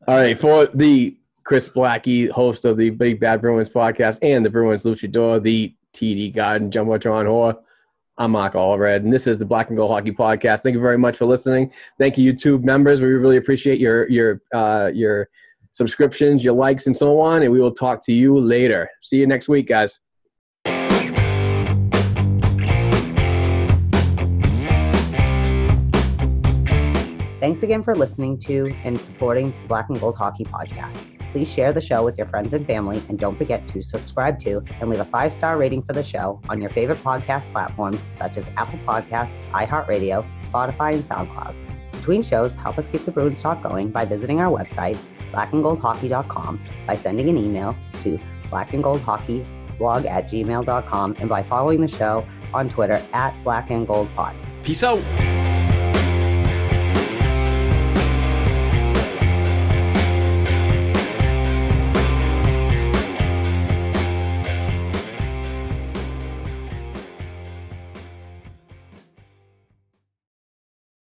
All 0.08 0.16
right, 0.16 0.38
for 0.38 0.66
the 0.66 1.16
Chris 1.44 1.68
Blackey, 1.68 2.28
host 2.28 2.64
of 2.64 2.76
the 2.76 2.90
Big 2.90 3.20
Bad 3.20 3.40
Bruins 3.40 3.68
podcast 3.68 4.18
and 4.22 4.44
the 4.44 4.50
Bruins 4.50 4.84
Luchador, 4.84 5.42
the 5.42 5.74
TD 5.94 6.32
Garden 6.34 6.70
Jumbotron 6.70 7.26
Whore. 7.26 7.58
I'm 8.18 8.32
Mark 8.32 8.52
Allred, 8.54 8.96
and 8.96 9.12
this 9.12 9.26
is 9.26 9.38
the 9.38 9.44
Black 9.44 9.68
and 9.68 9.76
Gold 9.76 9.90
Hockey 9.90 10.12
Podcast. 10.12 10.60
Thank 10.60 10.74
you 10.74 10.80
very 10.80 10.98
much 10.98 11.16
for 11.16 11.24
listening. 11.24 11.72
Thank 11.98 12.18
you, 12.18 12.32
YouTube 12.32 12.62
members. 12.62 13.00
We 13.00 13.08
really 13.08 13.36
appreciate 13.38 13.80
your 13.80 14.08
your 14.08 14.42
uh, 14.54 14.90
your 14.94 15.28
subscriptions, 15.72 16.44
your 16.44 16.54
likes, 16.54 16.86
and 16.86 16.96
so 16.96 17.20
on. 17.20 17.42
And 17.42 17.52
we 17.52 17.60
will 17.60 17.72
talk 17.72 18.04
to 18.06 18.12
you 18.12 18.38
later. 18.38 18.88
See 19.00 19.18
you 19.18 19.26
next 19.26 19.48
week, 19.48 19.68
guys. 19.68 19.98
Thanks 27.40 27.64
again 27.64 27.82
for 27.82 27.96
listening 27.96 28.38
to 28.46 28.72
and 28.84 29.00
supporting 29.00 29.52
Black 29.66 29.88
and 29.88 29.98
Gold 29.98 30.14
Hockey 30.14 30.44
Podcast. 30.44 31.08
Please 31.32 31.50
share 31.50 31.72
the 31.72 31.80
show 31.80 32.04
with 32.04 32.16
your 32.16 32.26
friends 32.28 32.54
and 32.54 32.64
family, 32.64 33.02
and 33.08 33.18
don't 33.18 33.36
forget 33.36 33.66
to 33.68 33.82
subscribe 33.82 34.38
to 34.40 34.62
and 34.80 34.90
leave 34.90 35.00
a 35.00 35.04
five 35.04 35.32
star 35.32 35.56
rating 35.58 35.82
for 35.82 35.92
the 35.94 36.04
show 36.04 36.40
on 36.48 36.60
your 36.60 36.70
favorite 36.70 37.02
podcast 37.02 37.50
platforms 37.50 38.06
such 38.10 38.36
as 38.36 38.48
Apple 38.56 38.78
Podcasts, 38.86 39.42
iHeartRadio, 39.46 40.24
Spotify, 40.42 40.94
and 40.94 41.02
SoundCloud. 41.02 41.56
Between 41.90 42.22
shows, 42.22 42.54
help 42.54 42.78
us 42.78 42.86
keep 42.86 43.04
the 43.04 43.10
Bruins 43.10 43.40
talk 43.40 43.62
going 43.62 43.90
by 43.90 44.04
visiting 44.04 44.40
our 44.40 44.48
website, 44.48 44.98
blackandgoldhockey.com, 45.32 46.60
by 46.86 46.94
sending 46.94 47.28
an 47.28 47.36
email 47.36 47.76
to 48.02 48.18
blackandgoldhockeyblog 48.50 50.06
at 50.06 50.30
gmail.com, 50.30 51.16
and 51.18 51.28
by 51.28 51.42
following 51.42 51.80
the 51.80 51.88
show 51.88 52.26
on 52.54 52.68
Twitter 52.68 53.02
at 53.12 53.32
blackandgoldpod. 53.44 54.34
Peace 54.62 54.84
out. 54.84 55.41